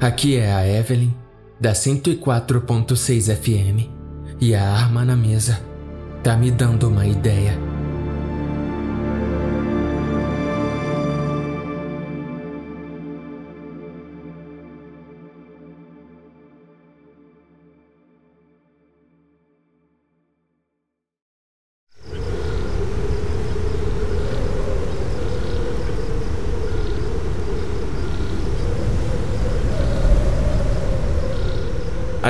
Aqui 0.00 0.36
é 0.36 0.52
a 0.52 0.66
Evelyn, 0.66 1.14
da 1.60 1.72
104.6 1.72 3.34
FM, 3.36 3.93
e 4.40 4.54
a 4.54 4.62
arma 4.72 5.04
na 5.04 5.16
mesa 5.16 5.60
tá 6.22 6.36
me 6.36 6.50
dando 6.50 6.88
uma 6.88 7.06
ideia. 7.06 7.73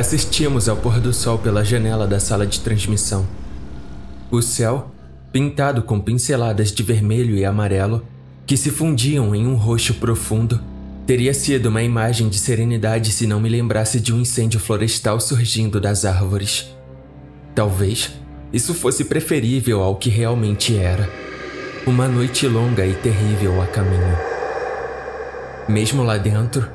Assistimos 0.04 0.68
ao 0.68 0.76
pôr 0.76 1.00
do 1.00 1.14
sol 1.14 1.38
pela 1.38 1.64
janela 1.64 2.06
da 2.06 2.20
sala 2.20 2.46
de 2.46 2.60
transmissão. 2.60 3.26
O 4.30 4.42
céu, 4.42 4.92
pintado 5.32 5.82
com 5.82 5.98
pinceladas 5.98 6.70
de 6.70 6.82
vermelho 6.82 7.34
e 7.34 7.42
amarelo, 7.42 8.06
que 8.44 8.54
se 8.54 8.70
fundiam 8.70 9.34
em 9.34 9.46
um 9.46 9.54
roxo 9.54 9.94
profundo, 9.94 10.60
teria 11.06 11.32
sido 11.32 11.70
uma 11.70 11.82
imagem 11.82 12.28
de 12.28 12.36
serenidade 12.36 13.12
se 13.12 13.26
não 13.26 13.40
me 13.40 13.48
lembrasse 13.48 13.98
de 13.98 14.12
um 14.12 14.20
incêndio 14.20 14.60
florestal 14.60 15.18
surgindo 15.18 15.80
das 15.80 16.04
árvores. 16.04 16.68
Talvez 17.54 18.12
isso 18.52 18.74
fosse 18.74 19.06
preferível 19.06 19.82
ao 19.82 19.96
que 19.96 20.10
realmente 20.10 20.76
era. 20.76 21.08
Uma 21.86 22.06
noite 22.06 22.46
longa 22.46 22.84
e 22.84 22.92
terrível 22.92 23.62
a 23.62 23.66
caminho. 23.66 24.18
Mesmo 25.66 26.02
lá 26.02 26.18
dentro, 26.18 26.68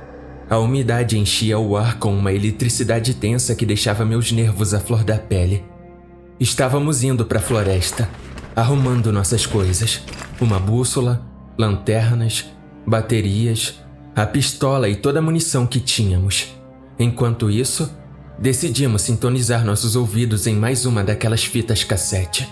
a 0.49 0.57
umidade 0.57 1.17
enchia 1.17 1.59
o 1.59 1.77
ar 1.77 1.99
com 1.99 2.11
uma 2.17 2.33
eletricidade 2.33 3.13
tensa 3.13 3.53
que 3.53 3.65
deixava 3.65 4.03
meus 4.03 4.31
nervos 4.31 4.73
à 4.73 4.79
flor 4.79 5.03
da 5.03 5.17
pele. 5.17 5.63
Estávamos 6.39 7.03
indo 7.03 7.23
para 7.23 7.37
a 7.37 7.41
floresta, 7.41 8.09
arrumando 8.55 9.13
nossas 9.13 9.45
coisas: 9.45 10.01
uma 10.41 10.59
bússola, 10.59 11.23
lanternas, 11.57 12.45
baterias, 12.85 13.75
a 14.15 14.25
pistola 14.25 14.89
e 14.89 14.95
toda 14.95 15.19
a 15.19 15.21
munição 15.21 15.67
que 15.67 15.79
tínhamos. 15.79 16.47
Enquanto 16.97 17.51
isso, 17.51 17.89
decidimos 18.39 19.03
sintonizar 19.03 19.63
nossos 19.63 19.95
ouvidos 19.95 20.47
em 20.47 20.55
mais 20.55 20.85
uma 20.85 21.03
daquelas 21.03 21.43
fitas 21.43 21.83
cassete. 21.83 22.49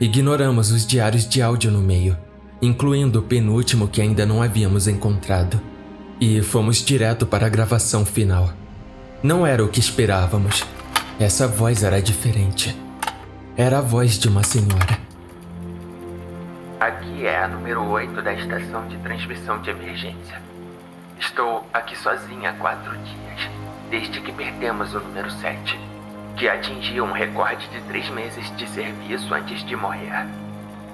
Ignoramos 0.00 0.70
os 0.70 0.86
diários 0.86 1.28
de 1.28 1.42
áudio 1.42 1.70
no 1.70 1.80
meio, 1.80 2.16
incluindo 2.62 3.18
o 3.18 3.22
penúltimo 3.22 3.86
que 3.86 4.00
ainda 4.00 4.24
não 4.24 4.42
havíamos 4.42 4.88
encontrado, 4.88 5.60
e 6.20 6.42
fomos 6.42 6.76
direto 6.76 7.26
para 7.26 7.46
a 7.46 7.48
gravação 7.48 8.04
final. 8.04 8.50
Não 9.22 9.46
era 9.46 9.64
o 9.64 9.68
que 9.68 9.80
esperávamos. 9.80 10.64
Essa 11.18 11.46
voz 11.46 11.82
era 11.82 12.00
diferente. 12.00 12.76
Era 13.56 13.78
a 13.78 13.80
voz 13.80 14.18
de 14.18 14.28
uma 14.28 14.42
senhora. 14.42 14.98
Aqui 16.80 17.26
é 17.26 17.42
a 17.42 17.48
número 17.48 17.82
8 17.84 18.20
da 18.20 18.34
estação 18.34 18.86
de 18.88 18.96
transmissão 18.98 19.60
de 19.62 19.70
emergência. 19.70 20.42
Estou 21.18 21.66
aqui 21.72 21.96
sozinha 21.96 22.50
há 22.50 22.52
quatro 22.54 22.92
dias, 22.98 23.50
desde 23.90 24.20
que 24.20 24.32
perdemos 24.32 24.94
o 24.94 25.00
número 25.00 25.30
7, 25.30 25.78
que 26.36 26.48
atingiu 26.48 27.04
um 27.04 27.12
recorde 27.12 27.66
de 27.68 27.80
três 27.82 28.08
meses 28.10 28.54
de 28.56 28.68
serviço 28.68 29.32
antes 29.32 29.64
de 29.64 29.76
morrer. 29.76 30.26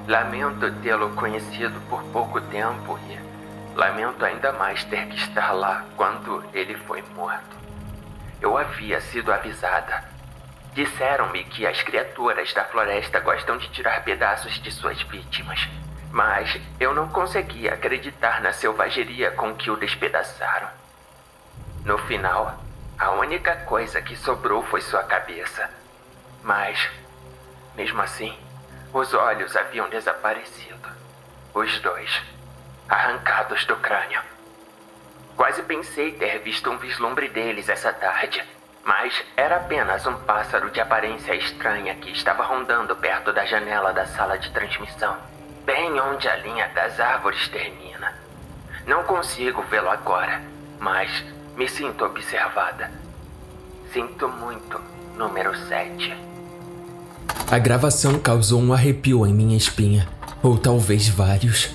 Lamento 0.06 0.70
tê-lo 0.82 1.10
conhecido 1.10 1.80
por 1.88 2.02
pouco 2.04 2.40
tempo 2.42 2.98
e 3.08 3.29
lamento 3.80 4.24
ainda 4.24 4.52
mais 4.52 4.84
ter 4.84 5.06
que 5.06 5.16
estar 5.16 5.52
lá 5.52 5.84
quando 5.96 6.44
ele 6.52 6.76
foi 6.86 7.02
morto. 7.14 7.56
Eu 8.40 8.56
havia 8.56 9.00
sido 9.00 9.32
avisada. 9.32 10.04
Disseram-me 10.74 11.44
que 11.44 11.66
as 11.66 11.82
criaturas 11.82 12.52
da 12.54 12.64
floresta 12.64 13.20
gostam 13.20 13.56
de 13.56 13.68
tirar 13.70 14.04
pedaços 14.04 14.54
de 14.62 14.70
suas 14.70 15.00
vítimas 15.02 15.68
mas 16.10 16.60
eu 16.80 16.92
não 16.92 17.08
conseguia 17.08 17.74
acreditar 17.74 18.40
na 18.40 18.52
selvageria 18.52 19.30
com 19.30 19.54
que 19.54 19.70
o 19.70 19.76
despedaçaram. 19.76 20.68
No 21.84 21.96
final, 21.98 22.58
a 22.98 23.12
única 23.12 23.54
coisa 23.64 24.02
que 24.02 24.16
sobrou 24.16 24.62
foi 24.64 24.80
sua 24.80 25.04
cabeça. 25.04 25.70
Mas, 26.42 26.90
mesmo 27.76 28.02
assim, 28.02 28.36
os 28.92 29.14
olhos 29.14 29.54
haviam 29.56 29.88
desaparecido. 29.88 30.88
Os 31.54 31.78
dois, 31.80 32.22
arrancados 32.90 33.64
do 33.64 33.76
crânio. 33.76 34.20
Quase 35.36 35.62
pensei 35.62 36.12
ter 36.12 36.40
visto 36.40 36.68
um 36.70 36.76
vislumbre 36.76 37.28
deles 37.28 37.70
essa 37.70 37.92
tarde, 37.92 38.44
mas 38.84 39.14
era 39.36 39.56
apenas 39.56 40.04
um 40.06 40.14
pássaro 40.24 40.70
de 40.70 40.80
aparência 40.80 41.34
estranha 41.34 41.94
que 41.94 42.10
estava 42.10 42.42
rondando 42.42 42.94
perto 42.96 43.32
da 43.32 43.46
janela 43.46 43.92
da 43.92 44.04
sala 44.06 44.36
de 44.36 44.50
transmissão 44.50 45.16
bem 45.70 46.00
onde 46.00 46.26
a 46.26 46.36
linha 46.36 46.68
das 46.74 46.98
árvores 46.98 47.48
termina. 47.48 48.12
Não 48.86 49.04
consigo 49.04 49.62
vê-lo 49.70 49.88
agora, 49.88 50.42
mas 50.80 51.08
me 51.56 51.68
sinto 51.68 52.04
observada. 52.04 52.90
Sinto 53.92 54.28
muito, 54.28 54.80
número 55.16 55.56
7. 55.68 56.12
A 57.50 57.58
gravação 57.58 58.18
causou 58.18 58.60
um 58.60 58.72
arrepio 58.72 59.24
em 59.24 59.32
minha 59.32 59.56
espinha, 59.56 60.08
ou 60.42 60.58
talvez 60.58 61.08
vários. 61.08 61.70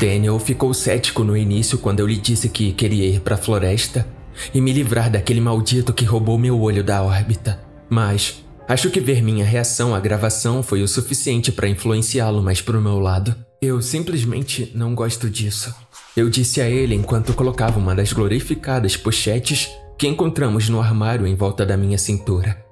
Daniel 0.00 0.38
ficou 0.38 0.72
cético 0.72 1.22
no 1.22 1.36
início 1.36 1.76
quando 1.76 2.00
eu 2.00 2.06
lhe 2.06 2.16
disse 2.16 2.48
que 2.48 2.72
queria 2.72 3.06
ir 3.06 3.20
para 3.20 3.34
a 3.34 3.38
floresta 3.38 4.06
e 4.54 4.58
me 4.58 4.72
livrar 4.72 5.10
daquele 5.10 5.42
maldito 5.42 5.92
que 5.92 6.06
roubou 6.06 6.38
meu 6.38 6.58
olho 6.58 6.82
da 6.82 7.02
órbita. 7.02 7.60
Mas 7.90 8.42
Acho 8.70 8.88
que 8.88 9.00
ver 9.00 9.20
minha 9.20 9.44
reação 9.44 9.96
à 9.96 9.98
gravação 9.98 10.62
foi 10.62 10.80
o 10.80 10.86
suficiente 10.86 11.50
para 11.50 11.68
influenciá-lo 11.68 12.40
mais 12.40 12.62
pro 12.62 12.80
meu 12.80 13.00
lado. 13.00 13.34
Eu 13.60 13.82
simplesmente 13.82 14.70
não 14.76 14.94
gosto 14.94 15.28
disso. 15.28 15.74
Eu 16.16 16.30
disse 16.30 16.60
a 16.60 16.70
ele 16.70 16.94
enquanto 16.94 17.34
colocava 17.34 17.80
uma 17.80 17.96
das 17.96 18.12
glorificadas 18.12 18.96
pochetes 18.96 19.68
que 19.98 20.06
encontramos 20.06 20.68
no 20.68 20.80
armário 20.80 21.26
em 21.26 21.34
volta 21.34 21.66
da 21.66 21.76
minha 21.76 21.98
cintura. 21.98 22.64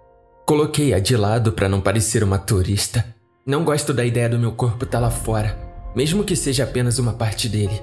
Coloquei-a 0.47 1.01
de 1.01 1.17
lado 1.17 1.51
para 1.51 1.69
não 1.69 1.81
parecer 1.81 2.23
uma 2.23 2.39
turista. 2.39 3.05
Não 3.45 3.65
gosto 3.65 3.93
da 3.93 4.05
ideia 4.05 4.29
do 4.29 4.39
meu 4.39 4.53
corpo 4.53 4.85
estar 4.85 4.99
tá 4.99 5.07
lá 5.07 5.11
fora, 5.11 5.68
mesmo 5.99 6.23
que 6.23 6.37
seja 6.37 6.63
apenas 6.63 7.01
uma 7.01 7.13
parte 7.13 7.49
dele. 7.49 7.83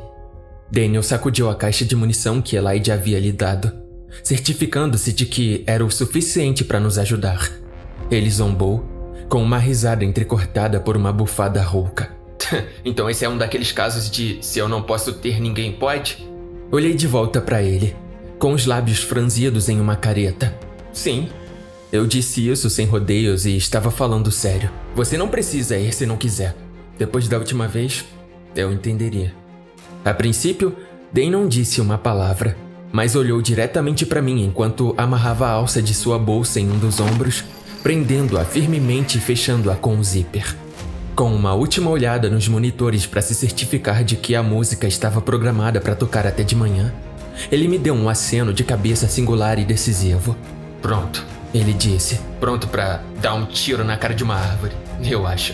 Daniel 0.72 1.04
sacudiu 1.04 1.50
a 1.50 1.56
caixa 1.56 1.84
de 1.84 1.98
munição 1.98 2.42
que 2.42 2.56
Elaide 2.56 2.90
havia 2.90 3.20
lhe 3.20 3.34
dado, 3.34 3.74
certificando-se 4.24 5.12
de 5.12 5.26
que 5.26 5.66
era 5.68 5.84
o 5.86 5.92
suficiente 5.92 6.64
para 6.64 6.80
nos 6.80 6.98
ajudar. 6.98 7.52
Ele 8.10 8.30
zombou, 8.30 8.86
com 9.28 9.44
uma 9.44 9.58
risada 9.58 10.06
entrecortada 10.06 10.80
por 10.80 10.96
uma 10.96 11.12
bufada 11.12 11.62
rouca. 11.62 12.10
então 12.86 13.10
esse 13.10 13.26
é 13.26 13.30
um 13.30 13.38
daqueles 13.38 13.74
casos 13.74 14.10
de 14.10 14.38
se 14.40 14.60
eu 14.60 14.70
não 14.70 14.82
posso 14.82 15.12
ter, 15.12 15.42
ninguém 15.42 15.74
pode? 15.74 16.26
Olhei 16.72 16.94
de 16.94 17.08
volta 17.08 17.42
para 17.42 17.62
ele, 17.62 17.94
com 18.40 18.54
os 18.54 18.66
lábios 18.66 19.00
franzidos 19.00 19.68
em 19.68 19.78
uma 19.82 19.98
careta. 19.98 20.58
Sim. 20.94 21.28
Eu 21.92 22.08
disse 22.08 22.50
isso 22.50 22.70
sem 22.70 22.86
rodeios 22.86 23.46
e 23.46 23.58
estava 23.58 23.92
falando 23.92 24.32
sério. 24.32 24.72
Você 24.96 25.18
não 25.18 25.28
precisa 25.28 25.78
ir 25.78 25.94
se 25.94 26.06
não 26.06 26.16
quiser. 26.16 26.56
Depois 26.98 27.28
da 27.28 27.38
última 27.38 27.68
vez, 27.68 28.06
eu 28.56 28.72
entenderia. 28.72 29.34
A 30.04 30.14
princípio, 30.14 30.76
Dan 31.12 31.30
não 31.32 31.48
disse 31.48 31.82
uma 31.82 31.98
palavra, 31.98 32.58
mas 32.92 33.16
olhou 33.16 33.42
diretamente 33.42 34.06
para 34.06 34.22
mim 34.22 34.44
enquanto 34.44 34.94
amarrava 34.98 35.48
a 35.48 35.52
alça 35.52 35.82
de 35.82 35.94
sua 35.94 36.18
bolsa 36.18 36.60
em 36.60 36.70
um 36.70 36.78
dos 36.78 37.00
ombros 37.00 37.44
prendendo-a 37.86 38.44
firmemente 38.44 39.20
e 39.20 39.22
fechando-a 39.22 39.76
com 39.76 39.96
o 40.00 40.04
zíper. 40.04 40.56
Com 41.16 41.32
uma 41.32 41.54
última 41.54 41.92
olhada 41.92 42.32
nos 42.32 42.48
monitores 42.48 43.06
para 43.06 43.22
se 43.22 43.36
certificar 43.36 44.04
de 44.04 44.16
que 44.16 44.34
a 44.34 44.42
música 44.42 44.88
estava 44.88 45.22
programada 45.22 45.80
para 45.80 45.94
tocar 45.94 46.26
até 46.26 46.42
de 46.42 46.56
manhã, 46.56 46.92
ele 47.52 47.68
me 47.68 47.78
deu 47.78 47.94
um 47.94 48.10
aceno 48.10 48.52
de 48.52 48.64
cabeça 48.64 49.08
singular 49.08 49.60
e 49.60 49.66
decisivo. 49.66 50.36
Pronto, 50.82 51.24
ele 51.54 51.74
disse. 51.74 52.20
Pronto 52.40 52.68
para 52.68 53.04
dar 53.22 53.36
um 53.36 53.46
tiro 53.46 53.84
na 53.84 53.98
cara 53.98 54.16
de 54.16 54.24
uma 54.24 54.34
árvore, 54.34 54.74
eu 55.04 55.28
acho. 55.28 55.54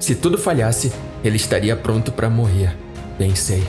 Se 0.00 0.14
tudo 0.14 0.38
falhasse, 0.38 0.92
ele 1.24 1.36
estaria 1.36 1.74
pronto 1.74 2.12
para 2.12 2.30
morrer, 2.30 2.76
pensei. 3.16 3.66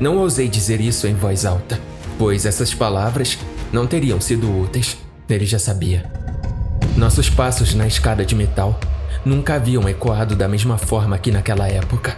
Não 0.00 0.18
ousei 0.18 0.48
dizer 0.48 0.80
isso 0.80 1.06
em 1.06 1.14
voz 1.14 1.44
alta, 1.44 1.80
pois 2.18 2.46
essas 2.46 2.72
palavras 2.72 3.38
não 3.72 3.86
teriam 3.86 4.20
sido 4.20 4.50
úteis. 4.50 4.96
Ele 5.28 5.44
já 5.44 5.58
sabia. 5.58 6.10
Nossos 6.96 7.28
passos 7.28 7.74
na 7.74 7.86
escada 7.86 8.24
de 8.24 8.34
metal 8.34 8.78
nunca 9.24 9.54
haviam 9.54 9.88
ecoado 9.88 10.36
da 10.36 10.46
mesma 10.46 10.78
forma 10.78 11.18
que 11.18 11.30
naquela 11.30 11.68
época. 11.68 12.16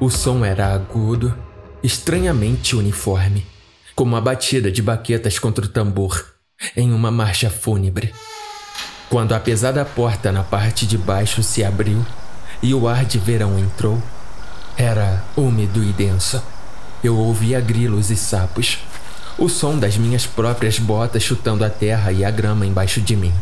O 0.00 0.10
som 0.10 0.44
era 0.44 0.72
agudo, 0.74 1.34
estranhamente 1.82 2.76
uniforme, 2.76 3.46
como 3.94 4.16
a 4.16 4.20
batida 4.20 4.70
de 4.70 4.82
baquetas 4.82 5.38
contra 5.38 5.64
o 5.64 5.68
tambor 5.68 6.24
em 6.76 6.92
uma 6.92 7.10
marcha 7.10 7.48
fúnebre. 7.48 8.12
Quando 9.08 9.32
a 9.34 9.40
pesada 9.40 9.84
porta 9.84 10.30
na 10.30 10.42
parte 10.42 10.84
de 10.84 10.98
baixo 10.98 11.42
se 11.42 11.64
abriu 11.64 12.04
e 12.62 12.74
o 12.74 12.88
ar 12.88 13.04
de 13.04 13.18
verão 13.18 13.58
entrou, 13.58 14.02
era 14.76 15.22
úmido 15.36 15.82
e 15.82 15.92
denso. 15.92 16.42
Eu 17.02 17.16
ouvia 17.16 17.60
grilos 17.60 18.10
e 18.10 18.16
sapos, 18.16 18.78
o 19.38 19.48
som 19.48 19.78
das 19.78 19.96
minhas 19.96 20.26
próprias 20.26 20.78
botas 20.78 21.22
chutando 21.22 21.64
a 21.64 21.70
terra 21.70 22.10
e 22.10 22.24
a 22.24 22.30
grama 22.30 22.66
embaixo 22.66 23.00
de 23.00 23.14
mim. 23.14 23.32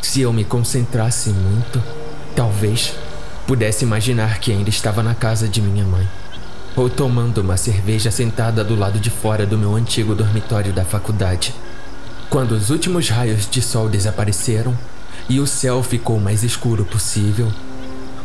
Se 0.00 0.22
eu 0.22 0.32
me 0.32 0.44
concentrasse 0.44 1.30
muito, 1.30 1.82
talvez 2.34 2.94
pudesse 3.46 3.84
imaginar 3.84 4.38
que 4.38 4.50
ainda 4.50 4.70
estava 4.70 5.02
na 5.02 5.14
casa 5.14 5.46
de 5.46 5.60
minha 5.60 5.84
mãe, 5.84 6.08
ou 6.74 6.88
tomando 6.88 7.38
uma 7.38 7.56
cerveja 7.56 8.10
sentada 8.10 8.64
do 8.64 8.74
lado 8.74 8.98
de 8.98 9.10
fora 9.10 9.44
do 9.44 9.58
meu 9.58 9.74
antigo 9.74 10.14
dormitório 10.14 10.72
da 10.72 10.84
faculdade. 10.84 11.54
Quando 12.30 12.52
os 12.52 12.70
últimos 12.70 13.08
raios 13.08 13.48
de 13.50 13.60
sol 13.60 13.88
desapareceram 13.88 14.76
e 15.28 15.40
o 15.40 15.46
céu 15.46 15.82
ficou 15.82 16.18
mais 16.18 16.42
escuro 16.42 16.84
possível, 16.84 17.52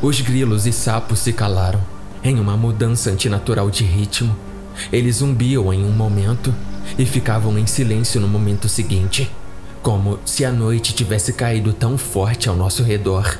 os 0.05 0.21
grilos 0.21 0.67
e 0.67 0.71
sapos 0.71 1.17
se 1.17 1.33
calaram 1.33 1.81
em 2.23 2.39
uma 2.39 2.55
mudança 2.55 3.09
antinatural 3.09 3.71
de 3.71 3.83
ritmo. 3.83 4.37
Eles 4.91 5.15
zumbiam 5.15 5.73
em 5.73 5.83
um 5.83 5.91
momento 5.91 6.53
e 6.95 7.07
ficavam 7.07 7.57
em 7.57 7.65
silêncio 7.65 8.21
no 8.21 8.27
momento 8.27 8.69
seguinte 8.69 9.31
como 9.81 10.19
se 10.23 10.45
a 10.45 10.51
noite 10.51 10.93
tivesse 10.93 11.33
caído 11.33 11.73
tão 11.73 11.97
forte 11.97 12.47
ao 12.47 12.55
nosso 12.55 12.83
redor 12.83 13.37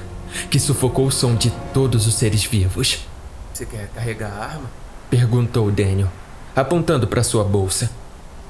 que 0.50 0.60
sufocou 0.60 1.08
o 1.08 1.12
som 1.12 1.36
de 1.36 1.52
todos 1.72 2.08
os 2.08 2.16
seres 2.16 2.44
vivos. 2.44 3.06
Você 3.54 3.66
quer 3.66 3.88
carregar 3.90 4.32
a 4.32 4.46
arma? 4.46 4.70
perguntou 5.10 5.70
Daniel, 5.72 6.10
apontando 6.56 7.06
para 7.08 7.22
sua 7.24 7.44
bolsa. 7.44 7.92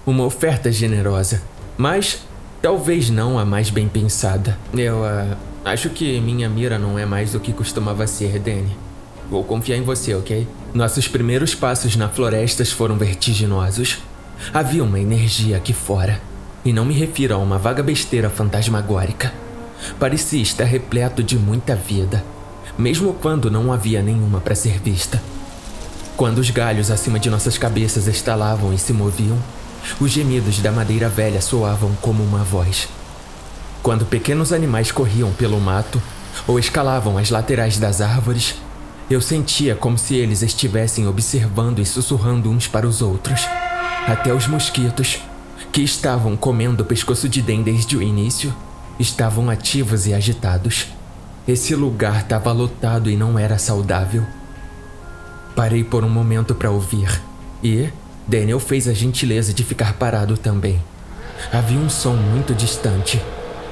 Uma 0.06 0.24
oferta 0.24 0.72
generosa, 0.72 1.42
mas 1.78 2.22
talvez 2.62 3.10
não 3.10 3.38
a 3.38 3.44
mais 3.44 3.70
bem 3.70 3.90
pensada. 3.90 4.58
Eu 4.74 5.00
uh, 5.00 5.38
acho 5.66 5.90
que 5.90 6.22
minha 6.22 6.48
mira 6.48 6.80
não 6.80 6.98
é 6.98 7.06
mais 7.06 7.34
do 7.34 7.40
que 7.40 7.52
costumava 7.52 8.08
ser, 8.08 8.40
Danny. 8.40 8.78
Vou 9.30 9.44
confiar 9.44 9.76
em 9.76 9.82
você, 9.82 10.14
ok? 10.14 10.48
Nossos 10.74 11.08
primeiros 11.08 11.56
passos 11.56 11.96
na 11.96 12.08
floresta 12.08 12.64
foram 12.64 12.96
vertiginosos. 12.96 13.98
Havia 14.54 14.84
uma 14.84 15.00
energia 15.00 15.58
aqui 15.58 15.74
fora 15.74 16.22
e 16.64 16.72
não 16.72 16.86
me 16.86 16.94
refiro 16.94 17.34
a 17.34 17.38
uma 17.38 17.58
vaga 17.58 17.82
besteira 17.82 18.30
fantasmagórica. 18.30 19.34
Parecia 20.00 20.42
estar 20.42 20.64
repleto 20.66 21.24
de 21.24 21.38
muita 21.38 21.76
vida, 21.76 22.24
mesmo 22.78 23.14
quando 23.14 23.50
não 23.50 23.74
havia 23.74 24.02
nenhuma 24.02 24.40
para 24.40 24.56
ser 24.56 24.80
vista. 24.80 25.22
Quando 26.16 26.38
os 26.38 26.50
galhos 26.50 26.92
acima 26.92 27.20
de 27.20 27.30
nossas 27.30 27.58
cabeças 27.58 28.08
estalavam 28.08 28.74
e 28.74 28.78
se 28.78 28.94
moviam, 28.94 29.38
os 30.00 30.12
gemidos 30.12 30.60
da 30.60 30.72
madeira 30.72 31.10
velha 31.10 31.42
soavam 31.42 31.92
como 32.02 32.24
uma 32.24 32.44
voz. 32.44 32.88
Quando 33.86 34.04
pequenos 34.04 34.52
animais 34.52 34.92
corriam 34.92 35.32
pelo 35.34 35.62
mato, 35.62 36.02
ou 36.48 36.58
escalavam 36.58 37.20
as 37.20 37.30
laterais 37.30 37.78
das 37.78 38.02
árvores, 38.02 38.56
eu 39.12 39.22
sentia 39.22 39.76
como 39.76 39.96
se 39.96 40.16
eles 40.16 40.42
estivessem 40.42 41.08
observando 41.08 41.78
e 41.78 41.86
sussurrando 41.86 42.50
uns 42.50 42.68
para 42.68 42.88
os 42.88 43.04
outros. 43.04 43.48
Até 44.08 44.34
os 44.34 44.48
mosquitos, 44.48 45.20
que 45.72 45.84
estavam 45.84 46.36
comendo 46.36 46.82
o 46.82 46.86
pescoço 46.86 47.30
de 47.30 47.44
Den 47.44 47.62
desde 47.62 47.96
o 47.96 48.02
início, 48.02 48.52
estavam 49.00 49.52
ativos 49.52 50.08
e 50.08 50.16
agitados. 50.16 50.88
Esse 51.48 51.76
lugar 51.76 52.22
estava 52.22 52.52
lotado 52.52 53.08
e 53.08 53.16
não 53.16 53.38
era 53.38 53.60
saudável. 53.60 54.26
Parei 55.56 55.84
por 55.84 56.04
um 56.04 56.10
momento 56.10 56.56
para 56.56 56.72
ouvir 56.72 57.22
e 57.64 57.90
Daniel 58.28 58.60
fez 58.60 58.88
a 58.88 58.94
gentileza 58.96 59.54
de 59.54 59.64
ficar 59.64 59.94
parado 59.94 60.36
também. 60.36 60.82
Havia 61.54 61.78
um 61.78 61.88
som 61.88 62.16
muito 62.16 62.56
distante, 62.56 63.22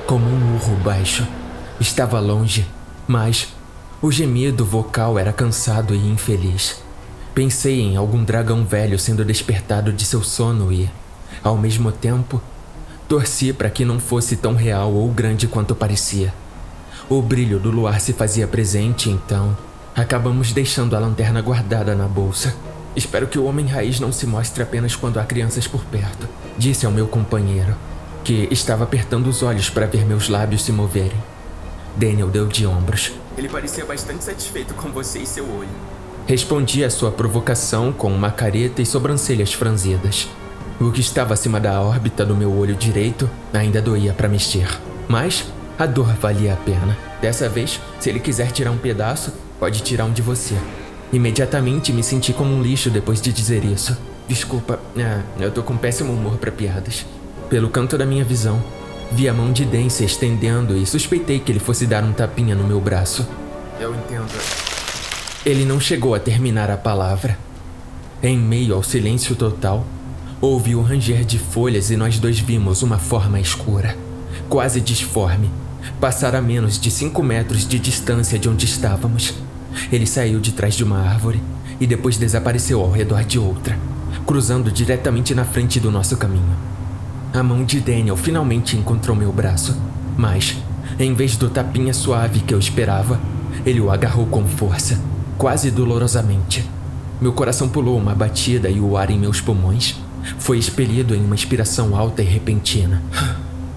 como 0.06 0.26
um 0.26 0.56
urro 0.56 0.76
baixo. 0.78 1.28
Estava 1.80 2.20
longe, 2.20 2.68
mas 3.08 3.50
o 4.02 4.12
gemido 4.12 4.66
vocal 4.66 5.18
era 5.18 5.34
cansado 5.34 5.96
e 5.96 5.98
infeliz. 5.98 6.82
Pensei 7.34 7.82
em 7.82 7.96
algum 7.96 8.24
dragão 8.24 8.66
velho 8.66 9.00
sendo 9.00 9.26
despertado 9.26 9.92
de 9.92 10.06
seu 10.06 10.22
sono 10.22 10.72
e, 10.72 10.90
ao 11.44 11.58
mesmo 11.58 11.92
tempo, 11.92 12.42
torci 13.08 13.52
para 13.52 13.70
que 13.70 13.86
não 13.86 14.00
fosse 14.00 14.36
tão 14.36 14.54
real 14.56 14.94
ou 14.94 15.10
grande 15.10 15.48
quanto 15.48 15.74
parecia. 15.74 16.34
O 17.10 17.22
brilho 17.22 17.60
do 17.60 17.72
luar 17.72 18.00
se 18.00 18.14
fazia 18.14 18.48
presente, 18.48 19.10
então 19.10 19.58
acabamos 19.96 20.52
deixando 20.52 20.96
a 20.96 21.00
lanterna 21.00 21.42
guardada 21.42 21.96
na 21.96 22.08
bolsa. 22.08 22.56
Espero 22.96 23.28
que 23.28 23.40
o 23.40 23.46
homem 23.46 23.66
raiz 23.66 24.00
não 24.00 24.12
se 24.12 24.28
mostre 24.28 24.62
apenas 24.62 24.96
quando 24.96 25.20
há 25.20 25.24
crianças 25.26 25.68
por 25.68 25.84
perto, 25.86 26.28
disse 26.58 26.86
ao 26.86 26.92
meu 26.92 27.08
companheiro, 27.08 27.76
que 28.24 28.48
estava 28.52 28.84
apertando 28.84 29.28
os 29.28 29.44
olhos 29.44 29.70
para 29.70 29.86
ver 29.86 30.06
meus 30.06 30.30
lábios 30.30 30.64
se 30.64 30.72
moverem. 30.72 31.18
Daniel 31.96 32.30
deu 32.30 32.48
de 32.48 32.66
ombros. 32.66 33.12
Ele 33.38 33.50
parecia 33.50 33.86
bastante 33.86 34.24
satisfeito 34.24 34.74
com 34.74 34.90
você 34.92 35.20
e 35.20 35.26
seu 35.26 35.46
olho. 35.46 35.70
Respondi 36.26 36.84
à 36.84 36.90
sua 36.90 37.12
provocação 37.12 37.92
com 37.92 38.12
uma 38.12 38.32
careta 38.32 38.82
e 38.82 38.86
sobrancelhas 38.86 39.54
franzidas. 39.54 40.30
O 40.80 40.92
que 40.92 41.02
estava 41.02 41.34
acima 41.34 41.60
da 41.60 41.82
órbita 41.82 42.26
do 42.26 42.36
meu 42.36 42.52
olho 42.58 42.76
direito 42.76 43.30
ainda 43.54 43.82
doía 43.82 44.14
para 44.14 44.30
mexer, 44.30 44.68
mas 45.08 45.46
a 45.78 45.86
dor 45.86 46.14
valia 46.16 46.54
a 46.54 46.58
pena. 46.58 46.98
Dessa 47.22 47.50
vez, 47.50 47.80
se 48.00 48.10
ele 48.10 48.20
quiser 48.20 48.52
tirar 48.52 48.72
um 48.72 48.78
pedaço, 48.78 49.34
pode 49.60 49.82
tirar 49.82 50.06
um 50.06 50.12
de 50.12 50.22
você. 50.22 50.56
Imediatamente 51.12 51.94
me 51.94 52.04
senti 52.04 52.34
como 52.34 52.54
um 52.54 52.62
lixo 52.62 52.90
depois 52.90 53.22
de 53.22 53.32
dizer 53.32 53.64
isso. 53.64 53.96
Desculpa, 54.28 54.80
ah, 54.98 55.22
eu 55.40 55.52
tô 55.52 55.62
com 55.62 55.78
péssimo 55.78 56.14
humor 56.14 56.38
para 56.38 56.52
piadas. 56.52 57.06
Pelo 57.54 57.70
canto 57.70 58.00
da 58.00 58.04
minha 58.04 58.24
visão, 58.24 58.60
vi 59.12 59.30
a 59.30 59.34
mão 59.34 59.52
de 59.52 59.64
Den 59.64 59.88
se 59.88 60.04
estendendo 60.04 60.76
e 60.76 60.88
suspeitei 60.88 61.40
que 61.40 61.52
ele 61.52 61.60
fosse 61.60 61.86
dar 61.86 62.04
um 62.04 62.12
tapinha 62.12 62.56
no 62.56 62.64
meu 62.64 62.82
braço. 62.82 63.28
Eu 63.80 63.94
entendo. 63.94 64.34
Ele 65.46 65.64
não 65.64 65.80
chegou 65.80 66.16
a 66.16 66.20
terminar 66.20 66.72
a 66.72 66.78
palavra. 66.78 67.38
Em 68.24 68.36
meio 68.40 68.74
ao 68.74 68.82
silêncio 68.82 69.36
total, 69.36 69.86
houve 70.42 70.74
o 70.74 70.82
ranger 70.82 71.24
de 71.24 71.38
folhas 71.38 71.92
e 71.92 71.96
nós 71.96 72.18
dois 72.18 72.40
vimos 72.40 72.82
uma 72.82 72.98
forma 72.98 73.40
escura, 73.40 73.96
quase 74.50 74.82
disforme, 74.82 75.52
passar 76.02 76.34
a 76.36 76.42
menos 76.42 76.80
de 76.80 76.90
cinco 76.90 77.22
metros 77.22 77.68
de 77.68 77.78
distância 77.78 78.40
de 78.40 78.50
onde 78.50 78.66
estávamos. 78.66 79.32
Ele 79.92 80.08
saiu 80.08 80.40
de 80.40 80.54
trás 80.54 80.74
de 80.74 80.84
uma 80.84 80.98
árvore 80.98 81.40
e 81.80 81.86
depois 81.86 82.18
desapareceu 82.18 82.82
ao 82.82 82.90
redor 82.90 83.24
de 83.24 83.38
outra, 83.38 83.78
cruzando 84.26 84.72
diretamente 84.72 85.36
na 85.36 85.46
frente 85.46 85.80
do 85.80 85.92
nosso 85.92 86.18
caminho. 86.18 86.73
A 87.34 87.42
mão 87.42 87.64
de 87.64 87.80
Daniel 87.80 88.16
finalmente 88.16 88.78
encontrou 88.78 89.18
meu 89.18 89.34
braço, 89.34 89.76
mas, 90.16 90.56
em 91.00 91.16
vez 91.16 91.36
do 91.36 91.50
tapinha 91.50 91.92
suave 91.92 92.42
que 92.42 92.54
eu 92.54 92.60
esperava, 92.60 93.20
ele 93.66 93.82
o 93.82 93.90
agarrou 93.90 94.28
com 94.28 94.46
força, 94.46 95.02
quase 95.36 95.72
dolorosamente. 95.72 96.64
Meu 97.20 97.34
coração 97.34 97.68
pulou 97.68 97.98
uma 97.98 98.14
batida 98.14 98.70
e 98.70 98.80
o 98.80 98.96
ar 98.96 99.10
em 99.10 99.18
meus 99.18 99.42
pulmões 99.42 99.96
foi 100.38 100.60
expelido 100.60 101.16
em 101.16 101.26
uma 101.26 101.34
inspiração 101.34 101.96
alta 101.96 102.22
e 102.22 102.26
repentina. 102.26 103.02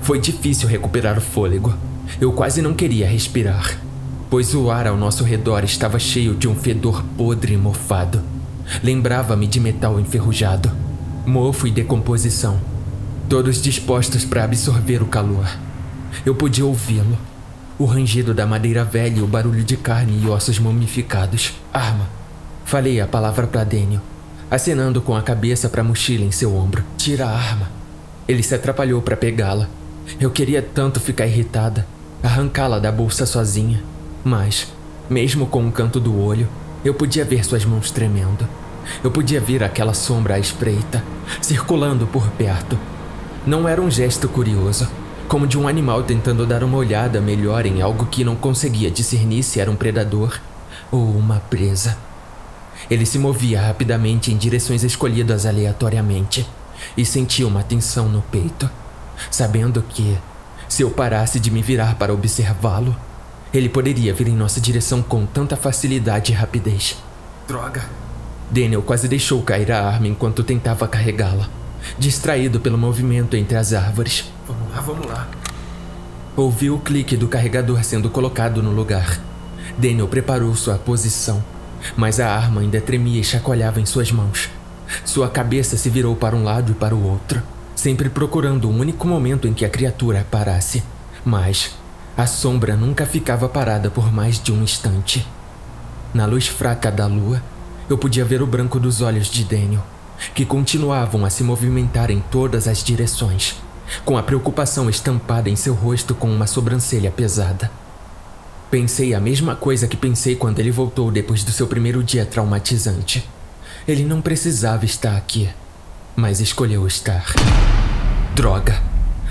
Foi 0.03 0.21
difícil 0.21 0.69
recuperar 0.69 1.17
o 1.17 1.23
fôlego. 1.23 1.73
Eu 2.21 2.33
quase 2.33 2.61
não 2.61 2.75
queria 2.75 3.09
respirar, 3.09 3.81
pois 4.29 4.55
o 4.55 4.71
ar 4.71 4.87
ao 4.87 4.99
nosso 4.99 5.25
redor 5.25 5.65
estava 5.65 5.99
cheio 5.99 6.35
de 6.35 6.47
um 6.47 6.55
fedor 6.55 7.03
podre 7.17 7.55
e 7.55 7.57
mofado. 7.57 8.21
Lembrava-me 8.85 9.47
de 9.47 9.59
metal 9.59 9.99
enferrujado, 9.99 10.71
mofo 11.25 11.67
e 11.67 11.71
decomposição, 11.71 12.61
todos 13.29 13.61
dispostos 13.61 14.25
para 14.25 14.45
absorver 14.45 15.03
o 15.03 15.07
calor. 15.07 15.47
Eu 16.25 16.35
podia 16.35 16.65
ouvi-lo. 16.65 17.19
O 17.79 17.85
rangido 17.85 18.33
da 18.33 18.47
madeira 18.47 18.85
velha 18.85 19.23
o 19.23 19.27
barulho 19.27 19.65
de 19.65 19.77
carne 19.77 20.23
e 20.23 20.29
ossos 20.29 20.59
mumificados. 20.59 21.53
Arma. 21.73 22.09
Falei 22.65 23.01
a 23.01 23.07
palavra 23.07 23.47
para 23.47 23.65
Daniel, 23.65 24.01
acenando 24.51 25.01
com 25.01 25.15
a 25.15 25.23
cabeça 25.23 25.69
para 25.69 25.81
a 25.81 25.85
mochila 25.85 26.25
em 26.25 26.31
seu 26.31 26.55
ombro. 26.55 26.85
Tira 26.97 27.27
a 27.27 27.37
arma. 27.37 27.71
Ele 28.29 28.43
se 28.43 28.55
atrapalhou 28.55 29.03
para 29.03 29.17
pegá-la. 29.17 29.69
Eu 30.21 30.31
queria 30.31 30.63
tanto 30.63 31.01
ficar 31.01 31.27
irritada, 31.27 31.87
arrancá-la 32.23 32.79
da 32.79 32.93
bolsa 32.93 33.27
sozinha. 33.27 33.83
Mas, 34.25 34.69
mesmo 35.11 35.47
com 35.47 35.61
um 35.61 35.71
canto 35.71 36.01
do 36.01 36.19
olho, 36.19 36.49
eu 36.85 36.95
podia 36.95 37.25
ver 37.25 37.45
suas 37.45 37.65
mãos 37.65 37.91
tremendo. 37.91 38.49
Eu 39.03 39.11
podia 39.11 39.41
ver 39.41 39.65
aquela 39.65 39.95
sombra 39.95 40.37
à 40.37 40.39
espreita, 40.39 41.03
circulando 41.43 42.07
por 42.07 42.29
perto. 42.31 42.79
Não 43.47 43.69
era 43.69 43.81
um 43.81 43.89
gesto 43.89 44.29
curioso, 44.29 44.89
como 45.29 45.47
de 45.47 45.57
um 45.57 45.69
animal 45.69 46.03
tentando 46.03 46.45
dar 46.45 46.65
uma 46.65 46.77
olhada 46.79 47.21
melhor 47.21 47.65
em 47.65 47.81
algo 47.81 48.07
que 48.07 48.25
não 48.25 48.35
conseguia 48.35 48.91
discernir 48.91 49.45
se 49.45 49.61
era 49.61 49.71
um 49.71 49.77
predador 49.77 50.41
ou 50.91 51.17
uma 51.17 51.39
presa. 51.39 51.97
Ele 52.91 53.07
se 53.07 53.21
movia 53.21 53.61
rapidamente 53.63 54.33
em 54.33 54.37
direções 54.37 54.83
escolhidas 54.83 55.47
aleatoriamente 55.47 56.45
e 56.97 57.05
sentia 57.05 57.47
uma 57.47 57.63
tensão 57.63 58.09
no 58.09 58.21
peito, 58.21 58.69
sabendo 59.31 59.81
que, 59.81 60.19
se 60.69 60.83
eu 60.83 60.91
parasse 60.91 61.39
de 61.39 61.49
me 61.49 61.63
virar 61.63 61.95
para 61.95 62.13
observá-lo, 62.13 62.97
ele 63.55 63.69
poderia 63.69 64.13
vir 64.13 64.27
em 64.27 64.35
nossa 64.35 64.61
direção 64.61 65.01
com 65.01 65.25
tanta 65.25 65.55
facilidade 65.55 66.33
e 66.33 66.35
rapidez. 66.35 66.97
Droga! 67.47 67.85
Daniel 68.51 68.83
quase 68.83 69.07
deixou 69.07 69.41
cair 69.43 69.71
a 69.71 69.87
arma 69.87 70.09
enquanto 70.09 70.43
tentava 70.43 70.89
carregá-la, 70.89 71.49
distraído 71.99 72.61
pelo 72.61 72.79
movimento 72.79 73.37
entre 73.37 73.57
as 73.57 73.73
árvores. 73.73 74.25
Vamos 74.47 74.71
lá, 74.75 74.81
vamos 74.81 75.07
lá. 75.07 75.29
Ouvi 76.37 76.71
o 76.71 76.79
clique 76.79 77.17
do 77.17 77.29
carregador 77.29 77.83
sendo 77.83 78.11
colocado 78.11 78.63
no 78.63 78.71
lugar. 78.71 79.21
Daniel 79.79 80.09
preparou 80.09 80.55
sua 80.55 80.77
posição, 80.77 81.43
mas 81.97 82.21
a 82.21 82.29
arma 82.29 82.61
ainda 82.61 82.81
tremia 82.81 83.21
e 83.21 83.25
chacoalhava 83.25 83.81
em 83.81 83.87
suas 83.87 84.13
mãos. 84.13 84.51
Sua 85.05 85.29
cabeça 85.29 85.77
se 85.77 85.91
virou 85.91 86.15
para 86.15 86.37
um 86.37 86.45
lado 86.45 86.73
e 86.73 86.75
para 86.75 86.95
o 86.95 87.03
outro, 87.03 87.43
sempre 87.75 88.09
procurando 88.09 88.69
um 88.69 88.79
único 88.79 89.07
momento 89.07 89.49
em 89.49 89.55
que 89.55 89.65
a 89.65 89.69
criatura 89.69 90.27
parasse. 90.31 90.83
Mas 91.25 91.75
a 92.17 92.27
sombra 92.27 92.77
nunca 92.77 93.05
ficava 93.05 93.49
parada 93.49 93.91
por 93.91 94.13
mais 94.13 94.41
de 94.41 94.53
um 94.53 94.63
instante. 94.63 95.27
Na 96.15 96.25
luz 96.25 96.47
fraca 96.47 96.91
da 96.91 97.07
lua, 97.07 97.43
eu 97.91 97.99
podia 97.99 98.25
ver 98.25 98.41
o 98.41 98.47
branco 98.47 98.81
dos 98.81 99.01
olhos 99.01 99.27
de 99.27 99.45
Daniel, 99.45 99.85
que 100.35 100.45
continuavam 100.45 101.25
a 101.25 101.31
se 101.31 101.43
movimentar 101.43 102.11
em 102.11 102.21
todas 102.21 102.67
as 102.69 102.83
direções, 102.83 103.57
com 104.05 104.17
a 104.17 104.23
preocupação 104.23 104.89
estampada 104.89 105.49
em 105.49 105.57
seu 105.57 105.75
rosto 105.75 106.15
com 106.15 106.31
uma 106.31 106.47
sobrancelha 106.47 107.11
pesada. 107.11 107.71
Pensei 108.71 109.15
a 109.15 109.21
mesma 109.21 109.55
coisa 109.55 109.87
que 109.87 109.97
pensei 109.97 110.35
quando 110.35 110.59
ele 110.59 110.71
voltou 110.71 111.11
depois 111.11 111.45
do 111.45 111.53
seu 111.53 111.67
primeiro 111.67 112.03
dia 112.03 112.27
traumatizante. 112.27 113.29
Ele 113.87 114.05
não 114.05 114.21
precisava 114.21 114.85
estar 114.85 115.17
aqui, 115.17 115.49
mas 116.17 116.41
escolheu 116.41 116.87
estar. 116.87 117.33
Droga! 118.35 118.83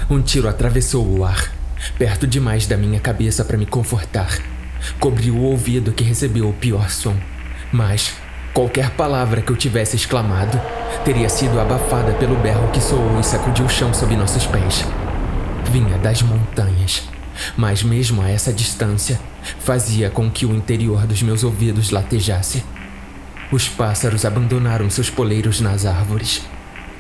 Um 0.09 0.21
tiro 0.21 0.47
atravessou 0.47 1.05
o 1.05 1.25
ar 1.25 1.51
perto 1.97 2.25
demais 2.25 2.65
da 2.67 2.77
minha 2.77 2.99
cabeça 2.99 3.43
para 3.43 3.57
me 3.57 3.65
confortar. 3.65 4.39
Cobriu 4.99 5.35
o 5.35 5.43
ouvido 5.43 5.91
que 5.91 6.03
recebeu 6.03 6.49
o 6.49 6.53
pior 6.53 6.89
som, 6.89 7.15
mas 7.71 8.13
qualquer 8.55 8.91
palavra 8.91 9.41
que 9.41 9.51
eu 9.51 9.55
tivesse 9.57 9.97
exclamado 9.97 10.57
teria 11.03 11.27
sido 11.27 11.59
abafada 11.59 12.13
pelo 12.13 12.37
berro 12.37 12.71
que 12.71 12.79
soou 12.79 13.19
e 13.19 13.23
sacudiu 13.23 13.65
o 13.65 13.69
chão 13.69 13.93
sob 13.93 14.15
nossos 14.15 14.47
pés. 14.47 14.85
Vinha 15.69 15.97
das 15.97 16.21
montanhas, 16.21 17.03
mas 17.57 17.83
mesmo 17.83 18.21
a 18.21 18.29
essa 18.29 18.53
distância, 18.53 19.19
fazia 19.59 20.09
com 20.09 20.31
que 20.31 20.45
o 20.45 20.55
interior 20.55 21.05
dos 21.05 21.21
meus 21.21 21.43
ouvidos 21.43 21.91
latejasse. 21.91 22.63
Os 23.51 23.67
pássaros 23.67 24.23
abandonaram 24.23 24.89
seus 24.89 25.09
poleiros 25.09 25.59
nas 25.59 25.85
árvores. 25.85 26.41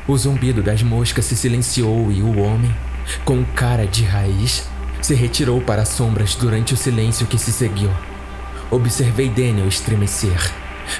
O 0.05 0.17
zumbido 0.17 0.61
das 0.61 0.83
moscas 0.83 1.23
se 1.23 1.37
silenciou 1.37 2.11
e 2.11 2.21
o 2.21 2.37
homem, 2.37 2.75
com 3.23 3.45
cara 3.55 3.87
de 3.87 4.03
raiz, 4.03 4.67
se 5.01 5.15
retirou 5.15 5.61
para 5.61 5.83
as 5.83 5.89
sombras 5.89 6.35
durante 6.35 6.73
o 6.73 6.77
silêncio 6.77 7.25
que 7.25 7.37
se 7.37 7.53
seguiu. 7.53 7.89
Observei 8.69 9.29
Daniel 9.29 9.69
estremecer, 9.69 10.51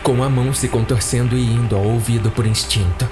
com 0.04 0.24
a 0.24 0.30
mão 0.30 0.54
se 0.54 0.68
contorcendo 0.68 1.38
e 1.38 1.44
indo 1.44 1.76
ao 1.76 1.84
ouvido 1.84 2.32
por 2.32 2.46
instinto. 2.46 3.08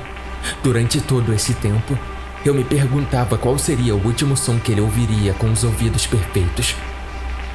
Durante 0.63 0.99
todo 1.01 1.33
esse 1.33 1.53
tempo, 1.53 1.97
eu 2.45 2.53
me 2.53 2.63
perguntava 2.63 3.37
qual 3.37 3.57
seria 3.57 3.95
o 3.95 4.05
último 4.05 4.35
som 4.35 4.59
que 4.59 4.71
ele 4.71 4.81
ouviria 4.81 5.33
com 5.33 5.51
os 5.51 5.63
ouvidos 5.63 6.05
perfeitos. 6.05 6.75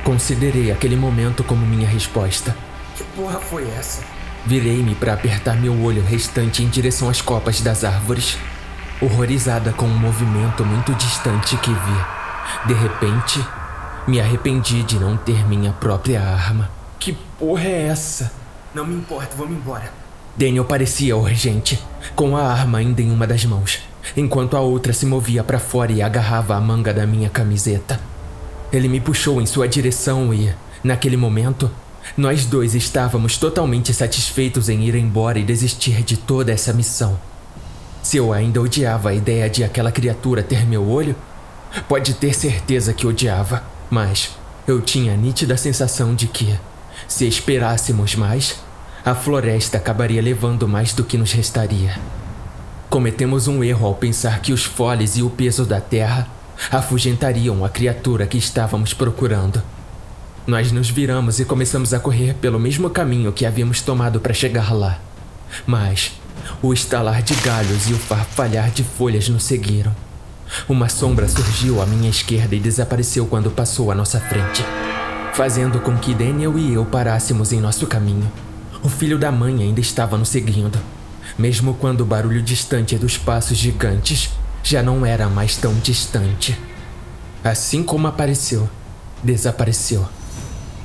Considerei 0.02 0.70
aquele 0.72 0.96
momento 0.96 1.44
como 1.44 1.66
minha 1.66 1.86
resposta. 1.86 2.56
Que 2.96 3.04
porra 3.04 3.38
foi 3.38 3.68
essa? 3.70 4.02
Virei-me 4.46 4.94
para 4.94 5.12
apertar 5.12 5.56
meu 5.56 5.78
olho 5.82 6.02
restante 6.02 6.62
em 6.62 6.68
direção 6.68 7.10
às 7.10 7.20
copas 7.20 7.60
das 7.60 7.84
árvores, 7.84 8.38
horrorizada 9.02 9.72
com 9.72 9.84
um 9.84 9.98
movimento 9.98 10.64
muito 10.64 10.94
distante 10.94 11.56
que 11.58 11.70
vi. 11.70 12.66
De 12.66 12.72
repente, 12.72 13.44
me 14.06 14.18
arrependi 14.18 14.82
de 14.82 14.98
não 14.98 15.18
ter 15.18 15.46
minha 15.46 15.72
própria 15.72 16.22
arma. 16.22 16.70
Que 16.98 17.12
porra 17.38 17.64
é 17.64 17.88
essa? 17.88 18.32
Não 18.78 18.86
me 18.86 18.94
importa, 18.94 19.34
vamos 19.36 19.56
embora. 19.56 19.92
Daniel 20.36 20.64
parecia 20.64 21.16
urgente, 21.16 21.82
com 22.14 22.36
a 22.36 22.44
arma 22.44 22.78
ainda 22.78 23.02
em 23.02 23.10
uma 23.10 23.26
das 23.26 23.44
mãos, 23.44 23.80
enquanto 24.16 24.56
a 24.56 24.60
outra 24.60 24.92
se 24.92 25.04
movia 25.04 25.42
para 25.42 25.58
fora 25.58 25.90
e 25.90 26.00
agarrava 26.00 26.54
a 26.54 26.60
manga 26.60 26.94
da 26.94 27.04
minha 27.04 27.28
camiseta. 27.28 27.98
Ele 28.72 28.86
me 28.86 29.00
puxou 29.00 29.42
em 29.42 29.46
sua 29.46 29.66
direção 29.66 30.32
e, 30.32 30.54
naquele 30.84 31.16
momento, 31.16 31.68
nós 32.16 32.46
dois 32.46 32.76
estávamos 32.76 33.36
totalmente 33.36 33.92
satisfeitos 33.92 34.68
em 34.68 34.84
ir 34.84 34.94
embora 34.94 35.40
e 35.40 35.44
desistir 35.44 36.04
de 36.04 36.16
toda 36.16 36.52
essa 36.52 36.72
missão. 36.72 37.18
Se 38.00 38.16
eu 38.16 38.32
ainda 38.32 38.62
odiava 38.62 39.08
a 39.08 39.14
ideia 39.14 39.50
de 39.50 39.64
aquela 39.64 39.90
criatura 39.90 40.40
ter 40.40 40.64
meu 40.64 40.88
olho, 40.88 41.16
pode 41.88 42.14
ter 42.14 42.32
certeza 42.32 42.94
que 42.94 43.08
odiava, 43.08 43.60
mas 43.90 44.36
eu 44.68 44.80
tinha 44.80 45.14
a 45.14 45.16
nítida 45.16 45.56
sensação 45.56 46.14
de 46.14 46.28
que, 46.28 46.56
se 47.08 47.26
esperássemos 47.26 48.14
mais, 48.14 48.67
a 49.08 49.14
floresta 49.14 49.78
acabaria 49.78 50.20
levando 50.20 50.68
mais 50.68 50.92
do 50.92 51.02
que 51.02 51.16
nos 51.16 51.32
restaria. 51.32 51.98
Cometemos 52.90 53.48
um 53.48 53.64
erro 53.64 53.86
ao 53.86 53.94
pensar 53.94 54.40
que 54.42 54.52
os 54.52 54.64
foles 54.64 55.16
e 55.16 55.22
o 55.22 55.30
peso 55.30 55.64
da 55.64 55.80
terra 55.80 56.28
afugentariam 56.70 57.64
a 57.64 57.70
criatura 57.70 58.26
que 58.26 58.36
estávamos 58.36 58.92
procurando. 58.92 59.62
Nós 60.46 60.70
nos 60.72 60.90
viramos 60.90 61.40
e 61.40 61.46
começamos 61.46 61.94
a 61.94 61.98
correr 61.98 62.34
pelo 62.34 62.60
mesmo 62.60 62.90
caminho 62.90 63.32
que 63.32 63.46
havíamos 63.46 63.80
tomado 63.80 64.20
para 64.20 64.34
chegar 64.34 64.74
lá. 64.74 64.98
Mas 65.66 66.12
o 66.60 66.74
estalar 66.74 67.22
de 67.22 67.34
galhos 67.36 67.88
e 67.88 67.94
o 67.94 67.98
farfalhar 67.98 68.70
de 68.70 68.84
folhas 68.84 69.26
nos 69.30 69.44
seguiram. 69.44 69.96
Uma 70.68 70.90
sombra 70.90 71.26
surgiu 71.26 71.80
à 71.80 71.86
minha 71.86 72.10
esquerda 72.10 72.54
e 72.54 72.60
desapareceu 72.60 73.24
quando 73.24 73.50
passou 73.50 73.90
à 73.90 73.94
nossa 73.94 74.20
frente, 74.20 74.62
fazendo 75.32 75.80
com 75.80 75.96
que 75.96 76.12
Daniel 76.12 76.58
e 76.58 76.74
eu 76.74 76.84
parássemos 76.84 77.54
em 77.54 77.60
nosso 77.60 77.86
caminho. 77.86 78.30
O 78.88 78.90
filho 78.90 79.18
da 79.18 79.30
mãe 79.30 79.62
ainda 79.62 79.80
estava 79.80 80.16
nos 80.16 80.30
seguindo, 80.30 80.80
mesmo 81.36 81.74
quando 81.74 82.00
o 82.00 82.06
barulho 82.06 82.40
distante 82.40 82.96
dos 82.96 83.18
passos 83.18 83.58
gigantes 83.58 84.30
já 84.64 84.82
não 84.82 85.04
era 85.04 85.28
mais 85.28 85.58
tão 85.58 85.74
distante. 85.74 86.58
Assim 87.44 87.82
como 87.82 88.06
apareceu, 88.06 88.66
desapareceu. 89.22 90.08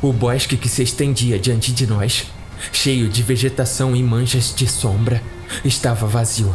O 0.02 0.12
bosque 0.12 0.58
que 0.58 0.68
se 0.68 0.84
estendia 0.84 1.40
diante 1.40 1.72
de 1.72 1.88
nós, 1.88 2.28
cheio 2.74 3.08
de 3.08 3.24
vegetação 3.24 3.96
e 3.96 4.04
manchas 4.04 4.54
de 4.54 4.68
sombra, 4.68 5.24
estava 5.64 6.06
vazio. 6.06 6.54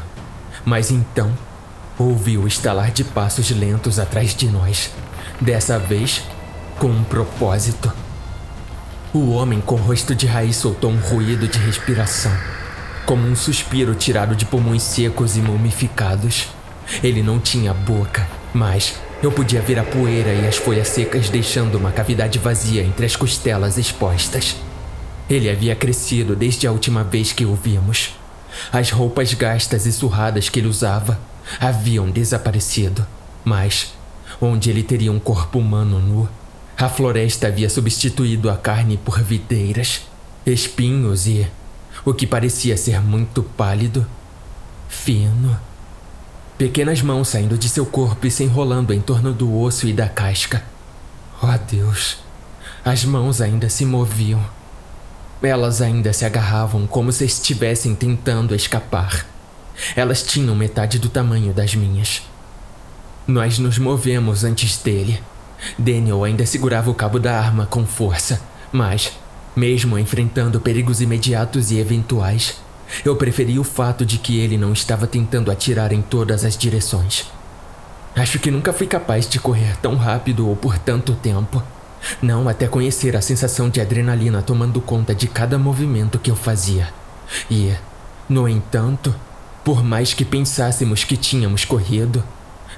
Mas 0.67 0.91
então, 0.91 1.33
ouvi 1.99 2.37
o 2.37 2.47
estalar 2.47 2.91
de 2.91 3.05
passos 3.05 3.51
lentos 3.53 3.99
atrás 3.99 4.35
de 4.35 4.49
nós. 4.49 4.91
Dessa 5.41 5.79
vez, 5.79 6.23
com 6.79 6.89
um 6.89 7.05
propósito. 7.05 7.91
O 9.15 9.31
homem 9.31 9.59
com 9.59 9.77
rosto 9.77 10.15
de 10.15 10.27
raiz 10.27 10.57
soltou 10.57 10.91
um 10.91 10.99
ruído 10.99 11.49
de 11.49 11.59
respiração, 11.59 12.31
como 13.07 13.27
um 13.27 13.35
suspiro 13.35 13.95
tirado 13.95 14.37
de 14.37 14.45
pulmões 14.45 14.83
secos 14.83 15.35
e 15.35 15.41
mumificados. 15.41 16.49
Ele 17.03 17.23
não 17.23 17.41
tinha 17.41 17.73
boca, 17.73 18.29
mas 18.53 18.97
eu 19.23 19.33
podia 19.33 19.63
ver 19.63 19.79
a 19.79 19.83
poeira 19.83 20.35
e 20.35 20.47
as 20.47 20.57
folhas 20.57 20.89
secas 20.89 21.31
deixando 21.31 21.79
uma 21.79 21.91
cavidade 21.91 22.39
vazia 22.39 22.83
entre 22.83 23.07
as 23.07 23.17
costelas 23.17 23.79
expostas. 23.79 24.57
Ele 25.29 25.49
havia 25.49 25.75
crescido 25.75 26.37
desde 26.37 26.67
a 26.67 26.73
última 26.73 27.03
vez 27.03 27.33
que 27.33 27.47
o 27.47 27.55
vimos. 27.55 28.11
As 28.71 28.91
roupas 28.91 29.33
gastas 29.33 29.87
e 29.87 29.93
surradas 29.93 30.51
que 30.51 30.61
ele 30.61 30.69
usava 30.69 31.19
haviam 31.59 32.11
desaparecido, 32.11 33.07
mas 33.43 33.95
onde 34.39 34.69
ele 34.69 34.83
teria 34.83 35.11
um 35.11 35.19
corpo 35.19 35.59
humano 35.59 35.99
nu, 35.99 36.29
a 36.79 36.89
floresta 36.89 37.49
havia 37.49 37.69
substituído 37.69 38.49
a 38.49 38.57
carne 38.57 38.97
por 38.97 39.21
videiras, 39.21 40.03
espinhos 40.47 41.27
e 41.27 41.47
o 42.05 42.15
que 42.15 42.27
parecia 42.27 42.77
ser 42.77 43.01
muito 43.01 43.43
pálido, 43.43 44.07
fino 44.89 45.59
Pequenas 46.59 47.03
mãos 47.03 47.29
saindo 47.29 47.57
de 47.57 47.69
seu 47.69 47.87
corpo 47.87 48.27
e 48.27 48.33
se 48.33 48.43
enrolando 48.43 48.93
em 48.93 49.01
torno 49.01 49.33
do 49.33 49.61
osso 49.61 49.87
e 49.87 49.93
da 49.93 50.09
casca. 50.09 50.65
Oh 51.41 51.57
Deus! 51.71 52.19
As 52.85 53.05
mãos 53.05 53.41
ainda 53.41 53.69
se 53.69 53.85
moviam. 53.85 54.45
Elas 55.41 55.81
ainda 55.81 56.13
se 56.13 56.25
agarravam 56.25 56.85
como 56.85 57.13
se 57.13 57.25
estivessem 57.25 57.95
tentando 57.95 58.57
escapar. 58.57 59.25
Elas 59.95 60.25
tinham 60.25 60.57
metade 60.57 60.99
do 60.99 61.09
tamanho 61.09 61.53
das 61.53 61.77
minhas. 61.77 62.23
Nós 63.25 63.61
nos 63.61 63.79
movemos 63.79 64.43
antes 64.43 64.79
dele. 64.79 65.23
Daniel 65.77 66.25
ainda 66.25 66.47
segurava 66.47 66.91
o 66.91 66.95
cabo 66.95 67.19
da 67.19 67.39
arma 67.39 67.67
com 67.67 67.87
força, 67.87 68.41
mas, 68.73 69.13
mesmo 69.57 69.99
enfrentando 69.99 70.61
perigos 70.61 71.01
imediatos 71.01 71.71
e 71.71 71.79
eventuais, 71.79 72.61
eu 73.05 73.17
preferi 73.17 73.59
o 73.59 73.65
fato 73.65 74.05
de 74.05 74.19
que 74.19 74.39
ele 74.39 74.57
não 74.57 74.73
estava 74.73 75.07
tentando 75.07 75.51
atirar 75.51 75.93
em 75.93 76.01
todas 76.01 76.45
as 76.45 76.57
direções. 76.57 77.27
Acho 78.17 78.39
que 78.39 78.51
nunca 78.51 78.73
fui 78.73 78.87
capaz 78.87 79.29
de 79.29 79.39
correr 79.39 79.77
tão 79.77 79.97
rápido 79.97 80.49
ou 80.49 80.57
por 80.57 80.79
tanto 80.79 81.15
tempo. 81.15 81.63
Não 82.23 82.49
até 82.49 82.67
conhecer 82.67 83.17
a 83.17 83.21
sensação 83.21 83.69
de 83.69 83.81
adrenalina 83.81 84.43
tomando 84.43 84.81
conta 84.81 85.15
de 85.15 85.27
cada 85.27 85.59
movimento 85.59 86.19
que 86.19 86.31
eu 86.31 86.37
fazia. 86.37 86.89
E, 87.51 87.73
no 88.29 88.49
entanto, 88.49 89.15
por 89.65 89.85
mais 89.85 90.15
que 90.15 90.25
pensássemos 90.25 91.05
que 91.05 91.17
tínhamos 91.17 91.65
corrido, 91.65 92.25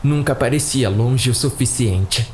nunca 0.03 0.35
parecia 0.35 0.89
longe 0.89 1.31
o 1.31 1.35
suficiente. 1.35 2.31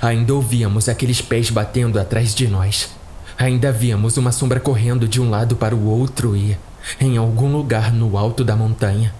Ainda 0.00 0.34
ouvíamos 0.34 0.88
aqueles 0.88 1.20
pés 1.20 1.50
batendo 1.50 1.98
atrás 1.98 2.34
de 2.34 2.48
nós. 2.48 2.90
Ainda 3.38 3.70
víamos 3.70 4.16
uma 4.16 4.32
sombra 4.32 4.58
correndo 4.58 5.06
de 5.06 5.20
um 5.20 5.30
lado 5.30 5.56
para 5.56 5.74
o 5.74 5.86
outro 5.86 6.36
e, 6.36 6.56
em 7.00 7.16
algum 7.16 7.52
lugar 7.52 7.92
no 7.92 8.16
alto 8.16 8.44
da 8.44 8.56
montanha. 8.56 9.12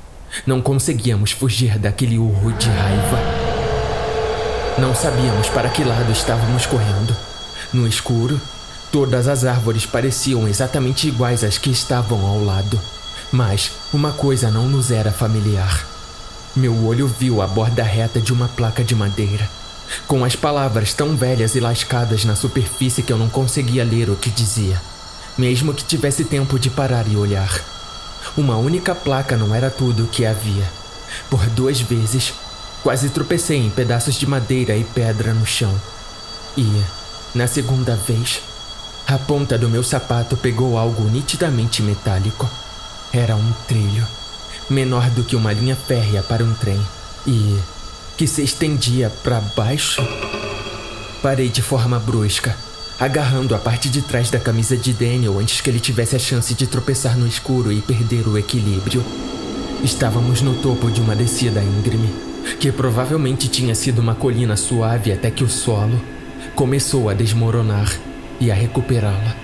Não 0.47 0.61
conseguíamos 0.61 1.31
fugir 1.31 1.79
daquele 1.79 2.19
urro 2.19 2.53
de 2.53 2.69
raiva. 2.69 3.19
Não 4.79 4.95
sabíamos 4.95 5.49
para 5.49 5.71
que 5.71 5.85
lado 5.85 6.11
estávamos 6.13 6.67
correndo. 6.67 7.17
No 7.73 7.87
escuro, 7.87 8.41
todas 8.93 9.29
as 9.29 9.45
árvores 9.45 9.87
pareciam 9.87 10.47
exatamente 10.47 11.09
iguais 11.09 11.43
às 11.43 11.59
que 11.59 11.71
estavam 11.71 12.27
ao 12.27 12.45
lado. 12.45 12.79
Mas 13.33 13.73
uma 13.93 14.13
coisa 14.13 14.51
não 14.51 14.69
nos 14.69 14.91
era 14.91 15.11
familiar. 15.11 15.87
Meu 16.55 16.87
olho 16.87 17.07
viu 17.07 17.43
a 17.43 17.47
borda 17.47 17.83
reta 17.83 18.21
de 18.21 18.33
uma 18.33 18.49
placa 18.49 18.83
de 18.83 18.95
madeira, 18.95 19.49
com 20.07 20.25
as 20.25 20.37
palavras 20.37 20.93
tão 20.93 21.17
velhas 21.17 21.55
e 21.55 21.61
lascadas 21.61 22.25
na 22.25 22.35
superfície 22.35 23.03
que 23.03 23.13
eu 23.13 23.19
não 23.19 23.29
conseguia 23.29 23.85
ler 23.85 24.11
o 24.11 24.17
que 24.17 24.31
dizia 24.31 24.81
mesmo 25.37 25.75
que 25.75 25.85
tivesse 25.85 26.25
tempo 26.25 26.59
de 26.59 26.71
parar 26.71 27.07
e 27.07 27.17
olhar. 27.17 27.63
Uma 28.37 28.57
única 28.57 28.95
placa 28.95 29.37
não 29.37 29.55
era 29.55 29.71
tudo 29.71 30.05
o 30.05 30.09
que 30.09 30.25
havia. 30.25 30.65
Por 31.31 31.45
duas 31.51 31.81
vezes, 31.81 32.33
quase 32.83 33.11
tropecei 33.11 33.59
em 33.59 33.71
pedaços 33.71 34.15
de 34.15 34.27
madeira 34.27 34.75
e 34.77 34.85
pedra 34.85 35.35
no 35.35 35.47
chão. 35.47 35.75
E, 36.57 36.83
na 37.35 37.47
segunda 37.47 37.95
vez, 37.97 38.43
a 39.07 39.19
ponta 39.19 39.59
do 39.59 39.69
meu 39.69 39.83
sapato 39.83 40.37
pegou 40.37 40.79
algo 40.79 41.05
nitidamente 41.05 41.83
metálico. 41.83 42.49
Era 43.13 43.37
um 43.37 43.53
trilho, 43.69 44.07
menor 44.69 45.11
do 45.11 45.23
que 45.23 45.37
uma 45.37 45.53
linha 45.53 45.77
férrea 45.77 46.23
para 46.23 46.45
um 46.45 46.55
trem, 46.55 46.81
e 47.27 47.59
que 48.17 48.27
se 48.27 48.43
estendia 48.43 49.11
para 49.23 49.41
baixo. 49.41 50.03
Parei 51.23 51.49
de 51.49 51.63
forma 51.63 51.99
brusca 51.99 52.57
agarrando 52.99 53.55
a 53.55 53.59
parte 53.59 53.91
de 53.91 54.01
trás 54.01 54.31
da 54.31 54.41
camisa 54.41 54.77
de 54.77 54.93
Daniel 54.93 55.39
antes 55.39 55.61
que 55.61 55.69
ele 55.69 55.81
tivesse 55.81 56.17
a 56.17 56.19
chance 56.19 56.55
de 56.55 56.67
tropeçar 56.67 57.17
no 57.17 57.27
escuro 57.27 57.71
e 57.71 57.83
perder 57.83 58.27
o 58.27 58.39
equilíbrio. 58.39 59.05
Estávamos 59.85 60.41
no 60.41 60.55
topo 60.55 60.91
de 60.91 61.01
uma 61.01 61.15
descida 61.15 61.63
íngreme, 61.63 62.09
que 62.59 62.73
provavelmente 62.73 63.49
tinha 63.49 63.75
sido 63.75 63.99
uma 63.99 64.15
colina 64.15 64.57
suave 64.57 65.13
até 65.13 65.31
que 65.31 65.45
o 65.45 65.49
solo 65.49 66.01
começou 66.55 67.11
a 67.11 67.15
desmoronar 67.15 67.93
e 68.41 68.51
a 68.51 68.55
recuperá-la. 68.55 69.37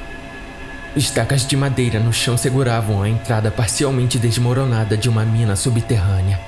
Estacas 0.97 1.47
de 1.47 1.57
madeira 1.57 2.01
no 2.01 2.12
chão 2.12 2.36
seguravam 2.36 3.02
a 3.02 3.09
entrada 3.09 3.51
parcialmente 3.51 4.18
desmoronada 4.18 4.97
de 4.97 5.09
uma 5.09 5.25
mina 5.25 5.57
subterrânea, 5.57 6.41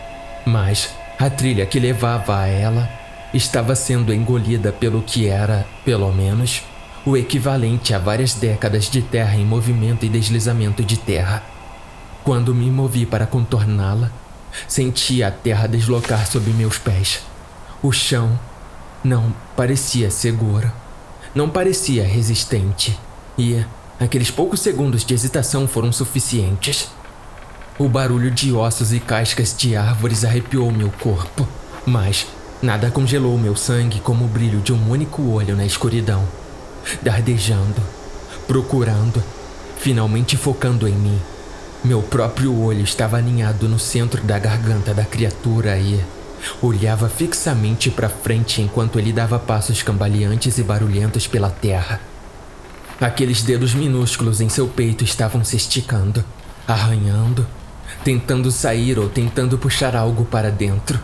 mas 0.46 0.90
a 1.18 1.30
trilha 1.30 1.66
que 1.66 1.78
levava 1.78 2.38
a 2.38 2.46
ela 2.46 2.90
estava 3.32 3.74
sendo 3.74 4.12
engolida 4.12 4.72
pelo 4.72 5.02
que 5.02 5.26
era, 5.26 5.66
pelo 5.84 6.12
menos, 6.12 6.62
o 7.06 7.16
equivalente 7.16 7.92
a 7.92 7.98
várias 7.98 8.34
décadas 8.34 8.88
de 8.88 9.02
terra 9.02 9.36
em 9.36 9.44
movimento 9.44 10.04
e 10.04 10.08
deslizamento 10.08 10.82
de 10.82 10.96
terra. 10.96 11.42
Quando 12.22 12.54
me 12.54 12.70
movi 12.70 13.04
para 13.04 13.26
contorná-la, 13.26 14.10
senti 14.66 15.22
a 15.22 15.30
terra 15.30 15.66
deslocar 15.66 16.26
sob 16.26 16.50
meus 16.52 16.78
pés. 16.78 17.20
O 17.82 17.92
chão 17.92 18.38
não 19.02 19.34
parecia 19.56 20.10
seguro. 20.10 20.72
não 21.34 21.50
parecia 21.50 22.06
resistente. 22.06 22.98
E 23.36 23.64
aqueles 23.98 24.30
poucos 24.30 24.60
segundos 24.60 25.04
de 25.04 25.12
hesitação 25.12 25.66
foram 25.66 25.90
suficientes. 25.92 26.88
O 27.76 27.88
barulho 27.88 28.30
de 28.30 28.52
ossos 28.52 28.92
e 28.92 29.00
cascas 29.00 29.52
de 29.56 29.74
árvores 29.74 30.24
arrepiou 30.24 30.70
meu 30.70 30.92
corpo, 30.92 31.46
mas 31.84 32.24
nada 32.62 32.88
congelou 32.88 33.36
meu 33.36 33.56
sangue 33.56 33.98
como 33.98 34.26
o 34.26 34.28
brilho 34.28 34.60
de 34.60 34.72
um 34.72 34.90
único 34.90 35.22
olho 35.22 35.56
na 35.56 35.66
escuridão, 35.66 36.24
dardejando, 37.02 37.82
procurando, 38.46 39.20
finalmente 39.76 40.36
focando 40.36 40.86
em 40.86 40.92
mim. 40.92 41.20
Meu 41.82 42.00
próprio 42.00 42.56
olho 42.56 42.84
estava 42.84 43.16
alinhado 43.16 43.68
no 43.68 43.80
centro 43.80 44.22
da 44.22 44.38
garganta 44.38 44.94
da 44.94 45.04
criatura 45.04 45.76
e 45.76 46.00
olhava 46.62 47.08
fixamente 47.08 47.90
para 47.90 48.08
frente 48.08 48.62
enquanto 48.62 49.00
ele 49.00 49.12
dava 49.12 49.36
passos 49.36 49.82
cambaleantes 49.82 50.58
e 50.58 50.62
barulhentos 50.62 51.26
pela 51.26 51.50
terra. 51.50 52.00
Aqueles 53.00 53.42
dedos 53.42 53.74
minúsculos 53.74 54.40
em 54.40 54.48
seu 54.48 54.68
peito 54.68 55.02
estavam 55.02 55.42
se 55.42 55.56
esticando, 55.56 56.24
arranhando, 56.68 57.44
tentando 58.05 58.52
sair 58.52 58.99
ou 58.99 59.08
tentando 59.08 59.57
puxar 59.57 59.97
algo 59.97 60.26
para 60.26 60.50
dentro. 60.50 61.00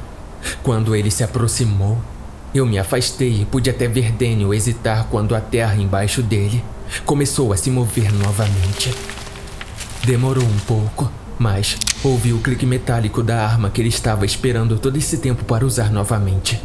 Quando 0.62 0.94
ele 0.94 1.10
se 1.10 1.24
aproximou, 1.24 1.98
eu 2.54 2.66
me 2.66 2.78
afastei 2.78 3.40
e 3.40 3.44
pude 3.46 3.70
até 3.70 3.88
ver 3.88 4.12
Daniel 4.12 4.52
hesitar 4.52 5.06
quando 5.10 5.34
a 5.34 5.40
terra 5.40 5.76
embaixo 5.76 6.22
dele 6.22 6.62
começou 7.06 7.52
a 7.52 7.56
se 7.56 7.70
mover 7.70 8.12
novamente. 8.12 8.94
Demorou 10.04 10.44
um 10.44 10.58
pouco, 10.66 11.10
mas 11.38 11.78
ouvi 12.04 12.32
o 12.32 12.38
clique 12.38 12.66
metálico 12.66 13.22
da 13.22 13.44
arma 13.44 13.70
que 13.70 13.80
ele 13.80 13.88
estava 13.88 14.26
esperando 14.26 14.78
todo 14.78 14.96
esse 14.96 15.18
tempo 15.18 15.44
para 15.44 15.64
usar 15.64 15.90
novamente. 15.90 16.60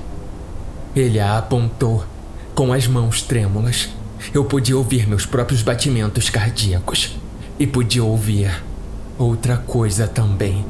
Ele 0.95 1.19
a 1.19 1.37
apontou 1.37 2.05
com 2.53 2.73
as 2.73 2.87
mãos 2.87 3.21
trêmulas. 3.21 3.89
Eu 4.33 4.43
podia 4.43 4.75
ouvir 4.75 5.07
meus 5.07 5.25
próprios 5.25 5.61
batimentos 5.61 6.29
cardíacos 6.29 7.15
e 7.59 7.67
podia 7.67 8.03
ouvir 8.03 8.51
outra 9.17 9.57
coisa 9.57 10.07
também: 10.07 10.65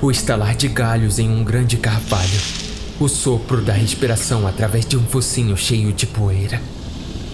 o 0.00 0.10
estalar 0.10 0.54
de 0.54 0.68
galhos 0.68 1.18
em 1.18 1.28
um 1.28 1.42
grande 1.42 1.76
carvalho, 1.76 2.40
o 3.00 3.08
sopro 3.08 3.60
da 3.62 3.72
respiração 3.72 4.46
através 4.46 4.84
de 4.84 4.96
um 4.96 5.04
focinho 5.04 5.56
cheio 5.56 5.92
de 5.92 6.06
poeira. 6.06 6.60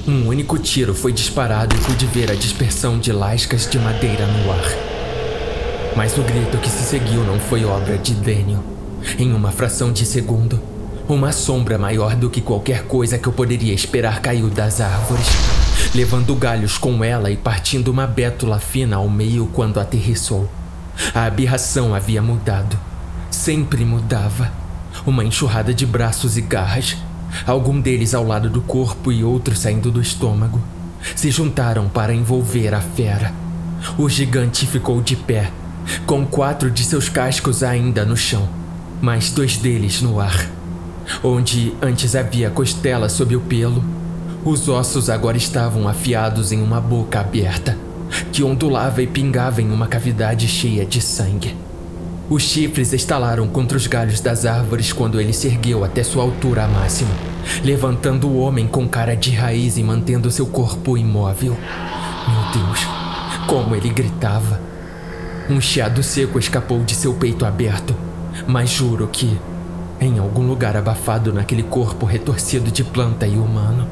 Um 0.07 0.29
único 0.29 0.59
tiro 0.59 0.95
foi 0.95 1.13
disparado 1.13 1.75
e 1.75 1.79
pude 1.79 2.07
ver 2.07 2.31
a 2.31 2.35
dispersão 2.35 2.99
de 2.99 3.11
lascas 3.11 3.69
de 3.69 3.79
madeira 3.79 4.27
no 4.27 4.53
ar. 4.53 4.95
Mas 5.97 6.19
o 6.19 6.23
grito 6.23 6.59
que 6.59 6.69
se 6.69 6.83
seguiu 6.85 7.25
não 7.25 7.41
foi 7.41 7.65
obra 7.65 7.97
de 7.97 8.13
Daniel. 8.15 8.63
Em 9.19 9.33
uma 9.33 9.51
fração 9.51 9.93
de 9.93 10.05
segundo, 10.05 10.61
uma 11.09 11.33
sombra 11.33 11.79
maior 11.79 12.17
do 12.17 12.29
que 12.29 12.41
qualquer 12.41 12.85
coisa 12.85 13.19
que 13.19 13.27
eu 13.27 13.33
poderia 13.33 13.73
esperar 13.73 14.21
caiu 14.21 14.51
das 14.51 14.81
árvores, 14.81 15.27
levando 15.95 16.35
galhos 16.35 16.77
com 16.77 17.05
ela 17.05 17.31
e 17.31 17.37
partindo 17.37 17.89
uma 17.89 18.07
bétula 18.07 18.59
fina 18.59 18.97
ao 18.97 19.09
meio 19.09 19.47
quando 19.47 19.79
aterrissou. 19.79 20.51
A 21.15 21.25
aberração 21.25 21.95
havia 21.95 22.21
mudado. 22.21 22.77
Sempre 23.31 23.85
mudava. 23.85 24.51
Uma 25.07 25.25
enxurrada 25.25 25.73
de 25.73 25.87
braços 25.87 26.37
e 26.37 26.41
garras, 26.41 26.97
algum 27.47 27.81
deles 27.81 28.13
ao 28.13 28.27
lado 28.27 28.51
do 28.51 28.61
corpo 28.61 29.13
e 29.13 29.23
outros 29.23 29.61
saindo 29.61 29.91
do 29.91 30.01
estômago, 30.01 30.61
se 31.15 31.31
juntaram 31.31 31.89
para 31.89 32.15
envolver 32.15 32.75
a 32.75 32.81
fera. 32.81 33.33
O 33.97 34.09
gigante 34.09 34.67
ficou 34.67 35.01
de 35.01 35.15
pé, 35.15 35.51
com 36.07 36.27
quatro 36.27 36.71
de 36.71 36.83
seus 36.83 37.09
cascos 37.09 37.63
ainda 37.63 38.05
no 38.05 38.17
chão, 38.17 38.49
mais 39.01 39.31
dois 39.31 39.57
deles 39.57 40.01
no 40.01 40.19
ar. 40.21 40.47
Onde 41.23 41.75
antes 41.83 42.17
havia 42.17 42.51
costela 42.51 43.09
sob 43.09 43.37
o 43.37 43.41
pelo, 43.41 43.85
os 44.45 44.69
ossos 44.69 45.09
agora 45.09 45.39
estavam 45.39 45.89
afiados 45.89 46.53
em 46.53 46.63
uma 46.63 46.81
boca 46.81 47.19
aberta, 47.19 47.79
que 48.31 48.43
ondulava 48.45 49.03
e 49.03 49.07
pingava 49.07 49.63
em 49.63 49.71
uma 49.73 49.87
cavidade 49.87 50.47
cheia 50.47 50.85
de 50.85 51.01
sangue. 51.01 51.57
Os 52.29 52.43
chifres 52.43 52.93
estalaram 52.93 53.47
contra 53.47 53.77
os 53.77 53.87
galhos 53.87 54.21
das 54.21 54.45
árvores 54.45 54.93
quando 54.93 55.19
ele 55.19 55.33
se 55.33 55.47
ergueu 55.47 55.83
até 55.83 56.03
sua 56.03 56.23
altura 56.23 56.67
máxima, 56.69 57.11
levantando 57.63 58.29
o 58.29 58.39
homem 58.39 58.67
com 58.67 58.87
cara 58.87 59.15
de 59.15 59.31
raiz 59.31 59.79
e 59.79 59.83
mantendo 59.83 60.31
seu 60.31 60.47
corpo 60.47 60.99
imóvel. 60.99 61.57
Meu 62.29 62.65
Deus, 62.65 62.81
como 63.47 63.75
ele 63.75 63.89
gritava! 63.89 64.61
Um 65.49 65.61
chiado 65.61 66.03
seco 66.03 66.39
escapou 66.39 66.83
de 66.83 66.95
seu 66.95 67.15
peito 67.15 67.45
aberto, 67.45 67.95
mas 68.47 68.71
juro 68.71 69.07
que, 69.07 69.39
em 70.01 70.19
algum 70.19 70.47
lugar 70.47 70.77
abafado 70.77 71.33
naquele 71.33 71.63
corpo 71.63 72.07
retorcido 72.07 72.71
de 72.71 72.83
planta 72.83 73.27
e 73.27 73.37
humano, 73.37 73.87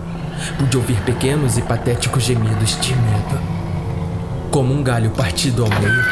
pude 0.58 0.76
ouvir 0.76 1.00
pequenos 1.02 1.58
e 1.58 1.62
patéticos 1.62 2.22
gemidos 2.22 2.78
de 2.80 2.94
medo. 2.94 3.40
Como 4.50 4.74
um 4.74 4.82
galho 4.82 5.10
partido 5.10 5.64
ao 5.64 5.70
meio, 5.80 6.04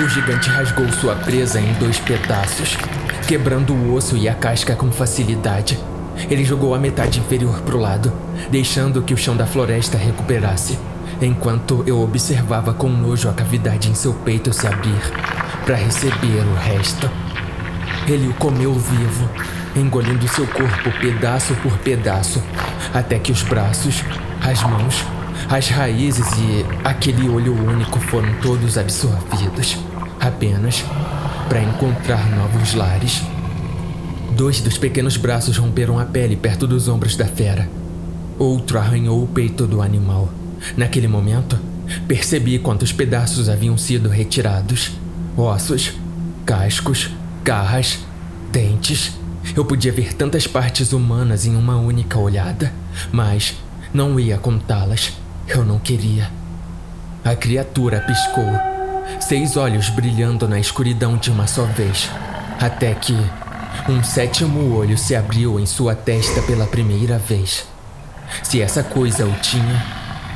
o 0.00 0.08
gigante 0.08 0.50
rasgou 0.50 0.88
sua 0.92 1.14
presa 1.14 1.60
em 1.60 1.72
dois 1.74 1.98
pedaços, 2.00 2.76
quebrando 3.28 3.72
o 3.72 3.94
osso 3.94 4.16
e 4.16 4.28
a 4.28 4.34
casca 4.34 4.74
com 4.74 4.90
facilidade. 4.90 5.78
Ele 6.28 6.44
jogou 6.44 6.74
a 6.74 6.78
metade 6.78 7.20
inferior 7.20 7.60
para 7.60 7.76
o 7.76 7.80
lado, 7.80 8.12
deixando 8.50 9.02
que 9.02 9.14
o 9.14 9.16
chão 9.16 9.36
da 9.36 9.46
floresta 9.46 9.96
recuperasse, 9.96 10.78
enquanto 11.20 11.84
eu 11.86 12.00
observava 12.00 12.74
com 12.74 12.88
nojo 12.88 13.28
a 13.28 13.32
cavidade 13.32 13.88
em 13.88 13.94
seu 13.94 14.12
peito 14.12 14.52
se 14.52 14.66
abrir 14.66 15.00
para 15.64 15.76
receber 15.76 16.44
o 16.44 16.54
resto. 16.54 17.08
Ele 18.06 18.28
o 18.28 18.34
comeu 18.34 18.74
vivo, 18.74 19.28
engolindo 19.76 20.28
seu 20.28 20.46
corpo 20.46 20.90
pedaço 21.00 21.54
por 21.56 21.76
pedaço, 21.78 22.42
até 22.92 23.18
que 23.18 23.32
os 23.32 23.42
braços, 23.42 24.02
as 24.40 24.62
mãos 24.62 25.04
as 25.48 25.68
raízes 25.68 26.26
e 26.38 26.64
aquele 26.84 27.28
olho 27.28 27.54
único 27.54 28.00
foram 28.00 28.32
todos 28.40 28.78
absorvidos, 28.78 29.76
apenas 30.18 30.84
para 31.48 31.62
encontrar 31.62 32.30
novos 32.30 32.74
lares. 32.74 33.22
Dois 34.36 34.60
dos 34.60 34.78
pequenos 34.78 35.16
braços 35.16 35.56
romperam 35.58 35.98
a 35.98 36.04
pele 36.04 36.34
perto 36.34 36.66
dos 36.66 36.88
ombros 36.88 37.16
da 37.16 37.26
fera. 37.26 37.68
Outro 38.38 38.78
arranhou 38.78 39.22
o 39.22 39.26
peito 39.26 39.66
do 39.66 39.82
animal. 39.82 40.30
Naquele 40.76 41.06
momento, 41.06 41.58
percebi 42.08 42.58
quantos 42.58 42.90
pedaços 42.90 43.48
haviam 43.48 43.76
sido 43.76 44.08
retirados: 44.08 44.92
ossos, 45.36 45.92
cascos, 46.46 47.10
garras, 47.44 47.98
dentes. 48.50 49.12
Eu 49.56 49.64
podia 49.64 49.92
ver 49.92 50.14
tantas 50.14 50.46
partes 50.46 50.92
humanas 50.92 51.46
em 51.46 51.54
uma 51.54 51.76
única 51.76 52.18
olhada, 52.18 52.72
mas 53.12 53.54
não 53.92 54.18
ia 54.18 54.38
contá-las. 54.38 55.12
Eu 55.46 55.64
não 55.64 55.78
queria. 55.78 56.30
A 57.24 57.36
criatura 57.36 58.00
piscou, 58.00 58.50
seis 59.20 59.56
olhos 59.56 59.88
brilhando 59.90 60.48
na 60.48 60.58
escuridão 60.58 61.16
de 61.16 61.30
uma 61.30 61.46
só 61.46 61.64
vez, 61.64 62.10
até 62.60 62.94
que 62.94 63.14
um 63.88 64.02
sétimo 64.02 64.74
olho 64.74 64.96
se 64.96 65.14
abriu 65.14 65.60
em 65.60 65.66
sua 65.66 65.94
testa 65.94 66.42
pela 66.42 66.66
primeira 66.66 67.18
vez. 67.18 67.66
Se 68.42 68.60
essa 68.60 68.82
coisa 68.82 69.26
o 69.26 69.32
tinha, 69.40 69.84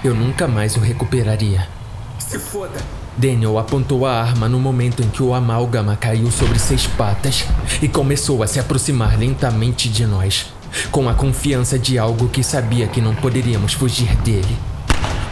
eu 0.04 0.14
nunca 0.14 0.46
mais 0.46 0.76
o 0.76 0.80
recuperaria. 0.80 1.66
Se 2.18 2.38
foda! 2.38 3.07
Daniel 3.18 3.58
apontou 3.58 4.06
a 4.06 4.12
arma 4.12 4.48
no 4.48 4.60
momento 4.60 5.02
em 5.02 5.08
que 5.08 5.24
o 5.24 5.34
amálgama 5.34 5.96
caiu 5.96 6.30
sobre 6.30 6.56
seis 6.56 6.86
patas 6.86 7.44
e 7.82 7.88
começou 7.88 8.44
a 8.44 8.46
se 8.46 8.60
aproximar 8.60 9.18
lentamente 9.18 9.88
de 9.88 10.06
nós, 10.06 10.46
com 10.92 11.08
a 11.08 11.14
confiança 11.14 11.76
de 11.76 11.98
algo 11.98 12.28
que 12.28 12.44
sabia 12.44 12.86
que 12.86 13.00
não 13.00 13.16
poderíamos 13.16 13.72
fugir 13.72 14.14
dele. 14.18 14.56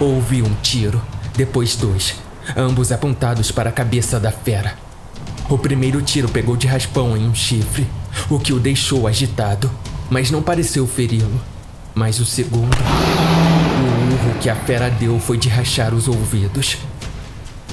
Houve 0.01 0.43
um 0.43 0.53
tiro, 0.61 1.01
depois 1.37 1.77
dois, 1.77 2.17
ambos 2.57 2.91
apontados 2.91 3.53
para 3.53 3.71
a 3.71 3.73
cabeça 3.73 4.19
da 4.19 4.33
fera. 4.33 4.75
O 5.49 5.57
primeiro 5.57 6.03
tiro 6.03 6.29
pegou 6.29 6.57
de 6.57 6.67
raspão 6.67 7.17
em 7.17 7.25
um 7.25 7.35
chifre, 7.37 7.87
o 8.29 8.41
que 8.41 8.53
o 8.53 8.59
deixou 8.59 9.07
agitado, 9.07 9.71
mas 10.11 10.29
não 10.29 10.43
pareceu 10.43 10.89
feri-lo. 10.89 11.41
Mas 11.95 12.19
o 12.19 12.27
segundo, 12.27 12.77
o 12.77 14.13
urro 14.13 14.39
que 14.41 14.51
a 14.51 14.57
fera 14.57 14.91
deu 14.91 15.21
foi 15.21 15.39
de 15.39 15.49
rachar 15.49 15.95
os 15.95 16.09
ouvidos. 16.09 16.79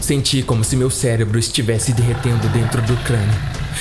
Senti 0.04 0.44
como 0.44 0.66
se 0.66 0.76
meu 0.76 0.90
cérebro 0.90 1.40
estivesse 1.40 1.94
derretendo 1.94 2.46
dentro 2.50 2.82
do 2.82 2.94
crânio, 3.06 3.40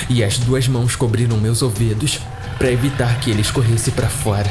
e 0.09 0.23
as 0.23 0.37
duas 0.37 0.69
mãos 0.69 0.95
cobriram 0.95 1.35
meus 1.35 1.61
ouvidos 1.61 2.17
para 2.57 2.71
evitar 2.71 3.19
que 3.19 3.29
ele 3.29 3.41
escorresse 3.41 3.91
para 3.91 4.07
fora. 4.07 4.49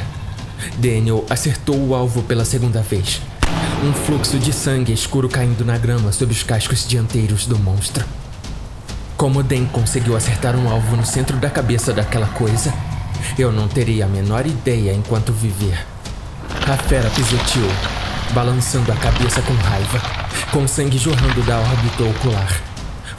Daniel 0.76 1.24
acertou 1.30 1.74
o 1.78 1.94
alvo 1.94 2.22
pela 2.24 2.44
segunda 2.44 2.82
vez, 2.82 3.22
um 3.82 3.90
fluxo 3.90 4.38
de 4.38 4.52
sangue 4.52 4.92
escuro 4.92 5.30
caindo 5.30 5.64
na 5.64 5.78
grama 5.78 6.12
sob 6.12 6.30
os 6.30 6.42
cascos 6.42 6.86
dianteiros 6.86 7.46
do 7.46 7.58
monstro. 7.58 8.04
Como 9.16 9.42
Den 9.42 9.64
conseguiu 9.64 10.14
acertar 10.14 10.54
um 10.54 10.68
alvo 10.68 10.94
no 10.94 11.06
centro 11.06 11.38
da 11.38 11.48
cabeça 11.48 11.90
daquela 11.94 12.26
coisa, 12.26 12.70
eu 13.38 13.50
não 13.50 13.66
teria 13.66 14.04
a 14.04 14.08
menor 14.08 14.46
ideia 14.46 14.92
enquanto 14.92 15.32
viver. 15.32 15.86
A 16.70 16.76
fera 16.76 17.08
pisoteou, 17.08 17.72
balançando 18.34 18.92
a 18.92 18.96
cabeça 18.96 19.40
com 19.40 19.54
raiva, 19.54 20.21
com 20.52 20.68
sangue 20.68 20.98
jorrando 20.98 21.42
da 21.44 21.58
órbita 21.58 22.04
ocular. 22.04 22.60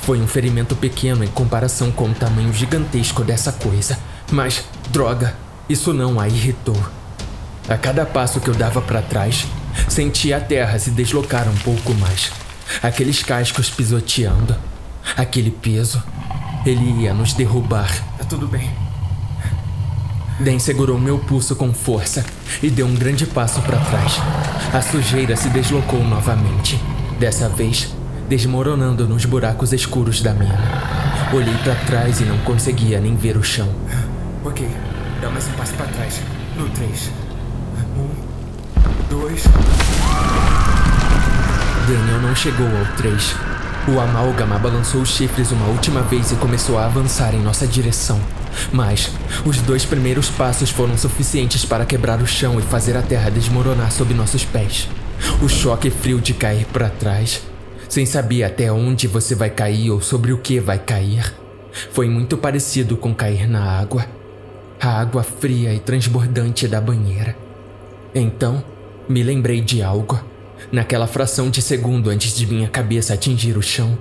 Foi 0.02 0.22
um 0.22 0.28
ferimento 0.28 0.76
pequeno 0.76 1.24
em 1.24 1.28
comparação 1.28 1.92
com 1.92 2.10
o 2.10 2.14
tamanho 2.14 2.54
gigantesco 2.54 3.24
dessa 3.24 3.52
coisa, 3.52 3.98
mas, 4.32 4.64
droga, 4.92 5.36
isso 5.68 5.92
não 5.94 6.20
a 6.20 6.28
irritou. 6.28 6.78
A 7.68 7.76
cada 7.76 8.06
passo 8.06 8.40
que 8.40 8.50
eu 8.50 8.54
dava 8.54 8.82
para 8.82 9.02
trás, 9.02 9.48
sentia 9.90 10.38
a 10.38 10.40
terra 10.40 10.78
se 10.78 10.92
deslocar 10.92 11.50
um 11.50 11.56
pouco 11.58 11.94
mais. 11.96 12.32
Aqueles 12.84 13.24
cascos 13.24 13.68
pisoteando, 13.68 14.56
aquele 15.18 15.50
peso, 15.50 16.04
ele 16.64 17.02
ia 17.02 17.16
nos 17.16 17.34
derrubar. 17.34 17.92
Tá 18.18 18.26
tudo 18.26 18.48
bem. 18.48 18.70
Den 20.40 20.60
segurou 20.60 21.00
meu 21.00 21.18
pulso 21.18 21.56
com 21.56 21.74
força 21.74 22.24
e 22.62 22.70
deu 22.70 22.86
um 22.86 22.94
grande 22.94 23.26
passo 23.26 23.60
para 23.62 23.80
trás. 23.80 24.20
A 24.72 24.82
sujeira 24.82 25.36
se 25.36 25.50
deslocou 25.50 26.04
novamente, 26.04 26.80
dessa 27.24 27.48
vez 27.48 27.88
desmoronando 28.28 29.08
nos 29.08 29.24
buracos 29.24 29.72
escuros 29.72 30.22
da 30.22 30.34
mina. 30.34 30.60
Olhei 31.34 31.56
para 31.64 31.74
trás 31.86 32.20
e 32.20 32.26
não 32.26 32.38
conseguia 32.40 33.00
nem 33.00 33.16
ver 33.16 33.38
o 33.38 33.44
chão. 33.44 33.70
Ok, 34.44 34.68
dá 35.22 35.30
mais 35.30 35.48
um 35.48 35.52
passo 35.52 35.74
para 35.76 35.86
trás. 35.86 36.20
No 36.58 36.68
3. 36.68 37.12
Um, 37.98 38.10
dois. 39.10 39.44
Daniel 41.88 42.22
não 42.22 42.36
chegou 42.36 42.68
ao 42.68 42.98
3. 42.98 43.36
O 43.88 44.02
amálgama 44.02 44.60
balançou 44.60 45.00
os 45.00 45.16
chifres 45.16 45.50
uma 45.54 45.68
última 45.68 46.02
vez 46.02 46.34
e 46.34 46.36
começou 46.36 46.78
a 46.78 46.88
avançar 46.88 47.34
em 47.34 47.42
nossa 47.42 47.66
direção. 47.66 48.20
Mas 48.70 49.10
os 49.46 49.60
dois 49.60 49.86
primeiros 49.86 50.28
passos 50.30 50.70
foram 50.70 50.98
suficientes 50.98 51.64
para 51.64 51.86
quebrar 51.86 52.22
o 52.22 52.28
chão 52.28 52.60
e 52.60 52.64
fazer 52.64 52.98
a 52.98 53.02
terra 53.02 53.32
desmoronar 53.32 53.94
sob 53.94 54.14
nossos 54.14 54.44
pés. 54.44 54.90
O 55.42 55.48
choque 55.48 55.90
frio 55.90 56.22
de 56.22 56.34
cair 56.34 56.66
para 56.66 56.90
trás, 56.90 57.42
sem 57.90 58.06
saber 58.06 58.44
até 58.44 58.72
onde 58.72 59.08
você 59.08 59.36
vai 59.36 59.50
cair 59.50 59.92
ou 59.92 60.02
sobre 60.02 60.32
o 60.32 60.38
que 60.38 60.60
vai 60.60 60.80
cair, 60.80 61.34
foi 61.92 62.10
muito 62.10 62.38
parecido 62.38 62.96
com 62.96 63.14
cair 63.14 63.50
na 63.50 63.64
água. 63.64 64.06
A 64.80 65.00
água 65.00 65.24
fria 65.24 65.74
e 65.74 65.80
transbordante 65.80 66.68
da 66.68 66.80
banheira. 66.80 67.36
Então, 68.14 68.64
me 69.08 69.24
lembrei 69.24 69.62
de 69.62 69.82
algo. 69.82 70.24
Naquela 70.72 71.08
fração 71.08 71.50
de 71.50 71.62
segundo 71.62 72.10
antes 72.10 72.36
de 72.36 72.46
minha 72.46 72.68
cabeça 72.68 73.14
atingir 73.14 73.58
o 73.58 73.62
chão, 73.62 73.98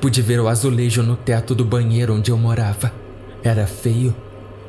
pude 0.00 0.22
ver 0.22 0.40
o 0.40 0.48
azulejo 0.48 1.02
no 1.02 1.16
teto 1.16 1.54
do 1.54 1.64
banheiro 1.64 2.14
onde 2.14 2.30
eu 2.30 2.38
morava. 2.38 2.92
Era 3.42 3.66
feio, 3.66 4.14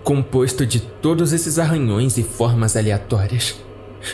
composto 0.03 0.66
de 0.66 0.80
todos 0.80 1.32
esses 1.32 1.60
arranhões 1.60 2.18
e 2.18 2.24
formas 2.24 2.76
aleatórias. 2.76 3.56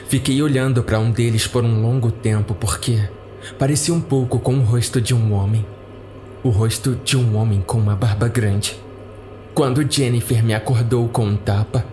Fiquei 0.08 0.42
olhando 0.42 0.84
para 0.84 1.00
um 1.00 1.10
deles 1.10 1.48
por 1.48 1.64
um 1.64 1.82
longo 1.82 2.12
tempo 2.12 2.54
porque 2.54 3.10
parecia 3.58 3.94
um 3.94 4.00
pouco 4.00 4.40
com 4.40 4.56
o 4.56 4.64
rosto 4.64 5.02
de 5.02 5.16
um 5.16 5.34
homem. 5.34 5.66
O 6.44 6.50
rosto 6.50 6.96
de 7.04 7.18
um 7.18 7.36
homem 7.36 7.62
com 7.62 7.80
uma 7.80 7.96
barba 7.96 8.28
grande. 8.28 8.80
Quando 9.54 9.86
Jennifer 9.92 10.44
me 10.44 10.54
acordou 10.54 11.10
com 11.10 11.26
um 11.26 11.36
tapa, 11.36 11.84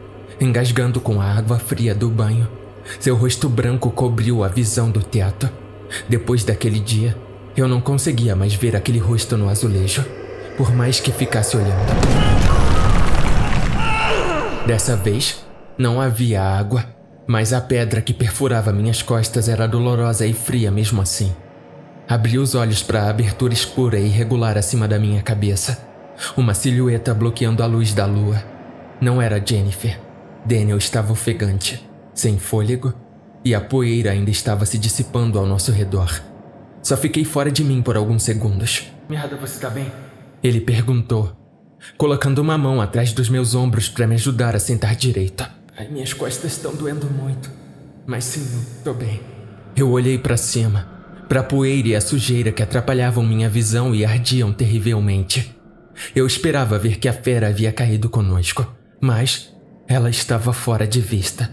engasgando 0.40 1.00
com 1.00 1.20
a 1.20 1.24
água 1.24 1.58
fria 1.58 1.94
do 1.94 2.08
banho, 2.10 2.46
seu 3.00 3.16
rosto 3.16 3.48
branco 3.48 3.90
cobriu 3.90 4.44
a 4.44 4.48
visão 4.48 4.90
do 4.90 5.02
teto. 5.02 5.48
Depois 6.08 6.44
daquele 6.44 6.78
dia, 6.78 7.16
eu 7.56 7.66
não 7.66 7.80
conseguia 7.80 8.36
mais 8.36 8.54
ver 8.54 8.76
aquele 8.76 8.98
rosto 8.98 9.36
no 9.36 9.48
azulejo, 9.48 10.04
por 10.56 10.74
mais 10.74 11.00
que 11.00 11.10
ficasse 11.10 11.56
olhando. 11.56 11.96
Dessa 14.66 14.94
vez, 14.96 15.44
não 15.78 16.00
havia 16.00 16.42
água, 16.42 16.95
mas 17.26 17.52
a 17.52 17.60
pedra 17.60 18.00
que 18.00 18.14
perfurava 18.14 18.72
minhas 18.72 19.02
costas 19.02 19.48
era 19.48 19.66
dolorosa 19.66 20.26
e 20.26 20.32
fria 20.32 20.70
mesmo 20.70 21.02
assim. 21.02 21.34
Abri 22.08 22.38
os 22.38 22.54
olhos 22.54 22.82
para 22.82 23.02
a 23.02 23.10
abertura 23.10 23.52
escura 23.52 23.98
e 23.98 24.06
irregular 24.06 24.56
acima 24.56 24.86
da 24.86 24.98
minha 24.98 25.22
cabeça. 25.22 25.84
Uma 26.36 26.54
silhueta 26.54 27.12
bloqueando 27.12 27.62
a 27.62 27.66
luz 27.66 27.92
da 27.92 28.06
lua. 28.06 28.42
Não 29.00 29.20
era 29.20 29.44
Jennifer. 29.44 29.98
Daniel 30.44 30.78
estava 30.78 31.12
ofegante, 31.12 31.84
sem 32.14 32.38
fôlego, 32.38 32.94
e 33.44 33.54
a 33.54 33.60
poeira 33.60 34.12
ainda 34.12 34.30
estava 34.30 34.64
se 34.64 34.78
dissipando 34.78 35.38
ao 35.38 35.46
nosso 35.46 35.72
redor. 35.72 36.22
Só 36.80 36.96
fiquei 36.96 37.24
fora 37.24 37.50
de 37.50 37.64
mim 37.64 37.82
por 37.82 37.96
alguns 37.96 38.22
segundos. 38.22 38.84
Merda, 39.08 39.36
você 39.36 39.58
tá 39.58 39.68
bem? 39.68 39.90
Ele 40.42 40.60
perguntou, 40.60 41.36
colocando 41.98 42.38
uma 42.38 42.56
mão 42.56 42.80
atrás 42.80 43.12
dos 43.12 43.28
meus 43.28 43.56
ombros 43.56 43.88
para 43.88 44.06
me 44.06 44.14
ajudar 44.14 44.54
a 44.54 44.60
sentar 44.60 44.94
direito. 44.94 45.55
Ai, 45.78 45.88
minhas 45.88 46.14
costas 46.14 46.52
estão 46.52 46.74
doendo 46.74 47.06
muito. 47.10 47.50
Mas 48.06 48.24
sim, 48.24 48.40
eu 48.40 48.82
tô 48.82 48.94
bem. 48.94 49.20
Eu 49.76 49.90
olhei 49.90 50.16
para 50.16 50.36
cima, 50.36 50.88
para 51.28 51.40
a 51.40 51.44
poeira 51.44 51.88
e 51.88 51.94
a 51.94 52.00
sujeira 52.00 52.50
que 52.50 52.62
atrapalhavam 52.62 53.22
minha 53.22 53.50
visão 53.50 53.94
e 53.94 54.02
ardiam 54.02 54.52
terrivelmente. 54.54 55.54
Eu 56.14 56.26
esperava 56.26 56.78
ver 56.78 56.98
que 56.98 57.08
a 57.08 57.12
fera 57.12 57.48
havia 57.48 57.72
caído 57.72 58.08
conosco, 58.08 58.66
mas 59.00 59.54
ela 59.86 60.08
estava 60.08 60.50
fora 60.52 60.86
de 60.86 61.00
vista, 61.00 61.50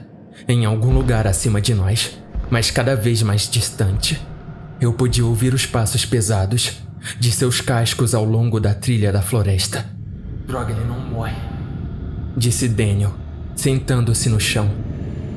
em 0.48 0.64
algum 0.64 0.94
lugar 0.94 1.28
acima 1.28 1.60
de 1.60 1.74
nós, 1.74 2.18
mas 2.50 2.72
cada 2.72 2.96
vez 2.96 3.22
mais 3.22 3.50
distante. 3.50 4.22
Eu 4.80 4.94
podia 4.94 5.26
ouvir 5.26 5.54
os 5.54 5.66
passos 5.66 6.06
pesados 6.06 6.82
de 7.20 7.30
seus 7.30 7.60
cascos 7.60 8.16
ao 8.16 8.24
longo 8.24 8.60
da 8.60 8.74
trilha 8.74 9.12
da 9.12 9.22
floresta. 9.22 9.86
Droga, 10.48 10.72
ele 10.72 10.86
não 10.86 11.00
morre. 11.00 11.36
Disse 12.38 12.68
Daniel, 12.68 13.23
sentando-se 13.56 14.30
no 14.30 14.40
chão. 14.40 14.70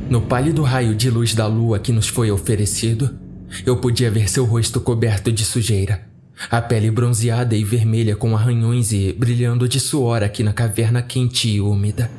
No 0.08 0.20
pálido 0.22 0.62
raio 0.62 0.94
de 0.94 1.10
luz 1.10 1.34
da 1.34 1.46
lua 1.46 1.78
que 1.78 1.92
nos 1.92 2.06
foi 2.06 2.30
oferecido, 2.30 3.18
eu 3.64 3.76
podia 3.76 4.10
ver 4.10 4.28
seu 4.28 4.44
rosto 4.44 4.80
coberto 4.80 5.32
de 5.32 5.44
sujeira, 5.44 6.06
a 6.50 6.60
pele 6.60 6.90
bronzeada 6.90 7.56
e 7.56 7.64
vermelha 7.64 8.14
com 8.14 8.36
arranhões 8.36 8.92
e 8.92 9.12
brilhando 9.12 9.68
de 9.68 9.80
suor 9.80 10.22
aqui 10.22 10.42
na 10.42 10.52
caverna 10.52 11.02
quente 11.02 11.48
e 11.48 11.60
úmida. 11.60 12.10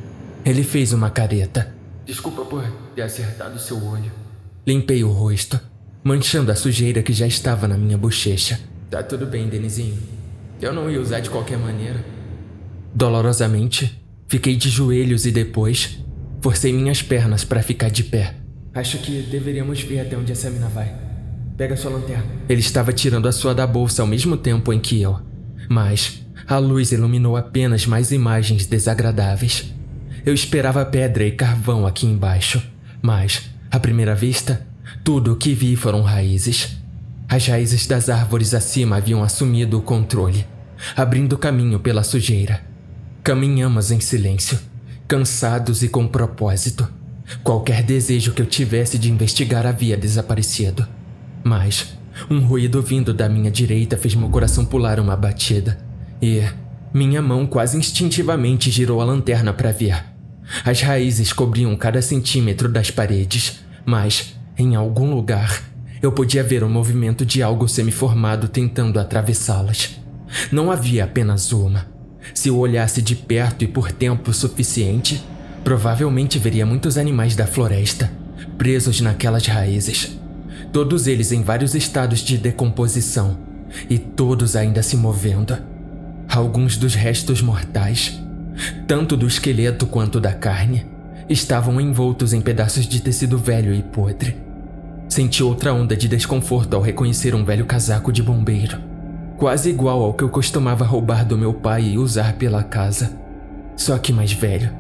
Ele 0.43 0.63
fez 0.63 0.93
uma 0.93 1.09
careta. 1.09 1.73
Desculpa 2.05 2.43
por 2.45 2.63
ter 2.95 3.01
acertado 3.01 3.59
seu 3.59 3.83
olho. 3.85 4.11
Limpei 4.65 5.03
o 5.03 5.11
rosto, 5.11 5.59
manchando 6.03 6.51
a 6.51 6.55
sujeira 6.55 7.03
que 7.03 7.13
já 7.13 7.27
estava 7.27 7.67
na 7.67 7.77
minha 7.77 7.97
bochecha. 7.97 8.59
Tá 8.89 9.03
tudo 9.03 9.25
bem, 9.25 9.47
Denizinho. 9.47 9.97
Eu 10.61 10.73
não 10.73 10.89
ia 10.89 10.99
usar 10.99 11.19
de 11.19 11.29
qualquer 11.29 11.57
maneira. 11.57 12.03
Dolorosamente, 12.93 14.01
fiquei 14.27 14.55
de 14.55 14.69
joelhos 14.69 15.25
e 15.25 15.31
depois 15.31 15.99
forcei 16.41 16.71
minhas 16.71 17.01
pernas 17.01 17.43
para 17.43 17.63
ficar 17.63 17.89
de 17.89 18.03
pé. 18.03 18.35
Acho 18.73 18.99
que 18.99 19.23
deveríamos 19.23 19.81
ver 19.81 20.01
até 20.01 20.17
onde 20.17 20.31
essa 20.31 20.49
mina 20.49 20.69
vai. 20.69 20.93
Pega 21.57 21.75
sua 21.75 21.91
lanterna. 21.91 22.25
Ele 22.47 22.59
estava 22.59 22.93
tirando 22.93 23.27
a 23.27 23.31
sua 23.31 23.55
da 23.55 23.65
bolsa 23.65 24.03
ao 24.03 24.07
mesmo 24.07 24.37
tempo 24.37 24.71
em 24.71 24.79
que 24.79 25.01
eu, 25.01 25.19
mas 25.67 26.21
a 26.47 26.57
luz 26.59 26.91
iluminou 26.91 27.35
apenas 27.35 27.87
mais 27.87 28.11
imagens 28.11 28.67
desagradáveis. 28.67 29.73
Eu 30.25 30.33
esperava 30.33 30.85
pedra 30.85 31.25
e 31.25 31.31
carvão 31.31 31.87
aqui 31.87 32.05
embaixo, 32.05 32.61
mas, 33.01 33.49
à 33.71 33.79
primeira 33.79 34.13
vista, 34.13 34.65
tudo 35.03 35.33
o 35.33 35.35
que 35.35 35.53
vi 35.53 35.75
foram 35.75 36.01
raízes. 36.03 36.77
As 37.27 37.47
raízes 37.47 37.87
das 37.87 38.09
árvores 38.09 38.53
acima 38.53 38.97
haviam 38.97 39.23
assumido 39.23 39.79
o 39.79 39.81
controle, 39.81 40.45
abrindo 40.95 41.37
caminho 41.37 41.79
pela 41.79 42.03
sujeira. 42.03 42.61
Caminhamos 43.27 43.91
em 43.91 43.99
silêncio, 43.99 44.57
cansados 45.05 45.83
e 45.83 45.89
com 45.89 46.07
propósito. 46.07 46.87
Qualquer 47.43 47.83
desejo 47.83 48.31
que 48.31 48.41
eu 48.41 48.45
tivesse 48.45 48.97
de 48.97 49.11
investigar 49.11 49.65
havia 49.65 49.97
desaparecido. 49.97 50.87
Mas 51.43 51.97
um 52.31 52.39
ruído 52.39 52.81
vindo 52.81 53.13
da 53.13 53.27
minha 53.27 53.51
direita 53.51 53.97
fez 53.97 54.15
meu 54.15 54.29
coração 54.29 54.63
pular 54.63 54.97
uma 54.97 55.13
batida. 55.13 55.77
E 56.21 56.41
minha 56.93 57.21
mão 57.21 57.45
quase 57.45 57.77
instintivamente 57.77 58.71
girou 58.71 59.01
a 59.01 59.03
lanterna 59.03 59.51
para 59.51 59.73
ver. 59.73 60.05
As 60.63 60.79
raízes 60.79 61.33
cobriam 61.33 61.75
cada 61.75 62.01
centímetro 62.01 62.69
das 62.69 62.91
paredes, 62.91 63.59
mas, 63.85 64.37
em 64.57 64.73
algum 64.73 65.13
lugar, 65.13 65.63
eu 66.01 66.13
podia 66.13 66.45
ver 66.45 66.63
o 66.63 66.69
movimento 66.69 67.25
de 67.25 67.43
algo 67.43 67.67
semiformado 67.67 68.47
tentando 68.47 68.97
atravessá-las. 68.97 69.99
Não 70.49 70.71
havia 70.71 71.03
apenas 71.03 71.51
uma. 71.51 71.96
Se 72.33 72.49
eu 72.49 72.57
olhasse 72.57 73.01
de 73.01 73.15
perto 73.15 73.63
e 73.63 73.67
por 73.67 73.91
tempo 73.91 74.33
suficiente, 74.33 75.23
provavelmente 75.63 76.39
veria 76.39 76.65
muitos 76.65 76.97
animais 76.97 77.35
da 77.35 77.45
floresta 77.45 78.11
presos 78.57 78.99
naquelas 79.01 79.45
raízes. 79.45 80.17
Todos 80.71 81.07
eles 81.07 81.31
em 81.31 81.43
vários 81.43 81.75
estados 81.75 82.19
de 82.19 82.37
decomposição 82.37 83.37
e 83.89 83.97
todos 83.97 84.55
ainda 84.55 84.83
se 84.83 84.97
movendo. 84.97 85.57
Alguns 86.27 86.77
dos 86.77 86.93
restos 86.93 87.41
mortais, 87.41 88.19
tanto 88.87 89.15
do 89.15 89.27
esqueleto 89.27 89.85
quanto 89.85 90.19
da 90.19 90.33
carne, 90.33 90.85
estavam 91.29 91.79
envoltos 91.79 92.33
em 92.33 92.41
pedaços 92.41 92.85
de 92.85 93.01
tecido 93.01 93.37
velho 93.37 93.73
e 93.73 93.81
podre. 93.81 94.35
Senti 95.07 95.41
outra 95.41 95.73
onda 95.73 95.95
de 95.95 96.07
desconforto 96.07 96.75
ao 96.75 96.81
reconhecer 96.81 97.33
um 97.33 97.45
velho 97.45 97.65
casaco 97.65 98.11
de 98.11 98.21
bombeiro, 98.21 98.77
quase 99.37 99.69
igual 99.69 100.01
ao 100.01 100.13
que 100.13 100.23
eu 100.23 100.29
costumava 100.29 100.83
roubar 100.83 101.23
do 101.23 101.37
meu 101.37 101.53
pai 101.53 101.83
e 101.83 101.97
usar 101.97 102.33
pela 102.33 102.63
casa. 102.63 103.11
Só 103.75 103.97
que 103.97 104.11
mais 104.11 104.33
velho. 104.33 104.71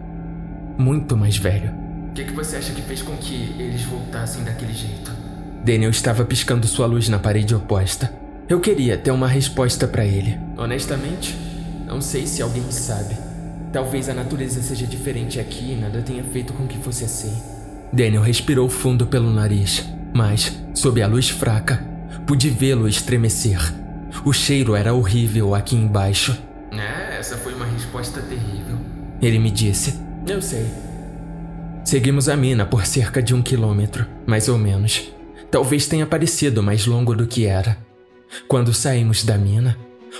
Muito 0.77 1.15
mais 1.15 1.37
velho. 1.37 1.71
O 2.09 2.13
que, 2.13 2.23
que 2.23 2.33
você 2.33 2.57
acha 2.57 2.73
que 2.73 2.81
fez 2.81 3.01
com 3.01 3.15
que 3.15 3.55
eles 3.59 3.83
voltassem 3.83 4.43
daquele 4.43 4.73
jeito? 4.73 5.11
Daniel 5.63 5.91
estava 5.91 6.25
piscando 6.25 6.67
sua 6.67 6.87
luz 6.87 7.07
na 7.07 7.19
parede 7.19 7.53
oposta. 7.53 8.11
Eu 8.49 8.59
queria 8.59 8.97
ter 8.97 9.11
uma 9.11 9.27
resposta 9.27 9.87
para 9.87 10.05
ele. 10.05 10.39
Honestamente, 10.57 11.37
não 11.85 12.01
sei 12.01 12.25
se 12.25 12.41
alguém 12.41 12.63
sabe. 12.71 13.15
Talvez 13.71 14.09
a 14.09 14.13
natureza 14.13 14.61
seja 14.61 14.87
diferente 14.87 15.39
aqui 15.39 15.73
e 15.73 15.75
nada 15.75 16.01
tenha 16.01 16.23
feito 16.23 16.53
com 16.53 16.65
que 16.65 16.77
fosse 16.77 17.03
assim. 17.03 17.35
Daniel 17.91 18.23
respirou 18.23 18.67
fundo 18.69 19.05
pelo 19.05 19.31
nariz, 19.31 19.85
mas, 20.13 20.57
sob 20.73 21.01
a 21.01 21.07
luz 21.07 21.29
fraca, 21.29 21.85
pude 22.25 22.49
vê-lo 22.49 22.87
estremecer. 22.87 23.86
O 24.25 24.33
cheiro 24.33 24.75
era 24.75 24.93
horrível 24.93 25.55
aqui 25.55 25.75
embaixo. 25.75 26.37
É, 26.71 27.17
essa 27.17 27.37
foi 27.37 27.53
uma 27.53 27.65
resposta 27.65 28.21
terrível. 28.21 28.77
Ele 29.21 29.39
me 29.39 29.51
disse. 29.51 29.99
Eu 30.27 30.41
sei. 30.41 30.65
Seguimos 31.83 32.27
a 32.27 32.35
mina 32.35 32.65
por 32.65 32.85
cerca 32.85 33.23
de 33.23 33.33
um 33.33 33.41
quilômetro, 33.41 34.05
mais 34.25 34.49
ou 34.49 34.57
menos. 34.57 35.09
Talvez 35.49 35.87
tenha 35.87 36.05
parecido 36.05 36.61
mais 36.61 36.85
longo 36.85 37.15
do 37.15 37.25
que 37.25 37.45
era. 37.45 37.77
Quando 38.47 38.73
saímos 38.73 39.23
da 39.23 39.37
mina, 39.37 39.77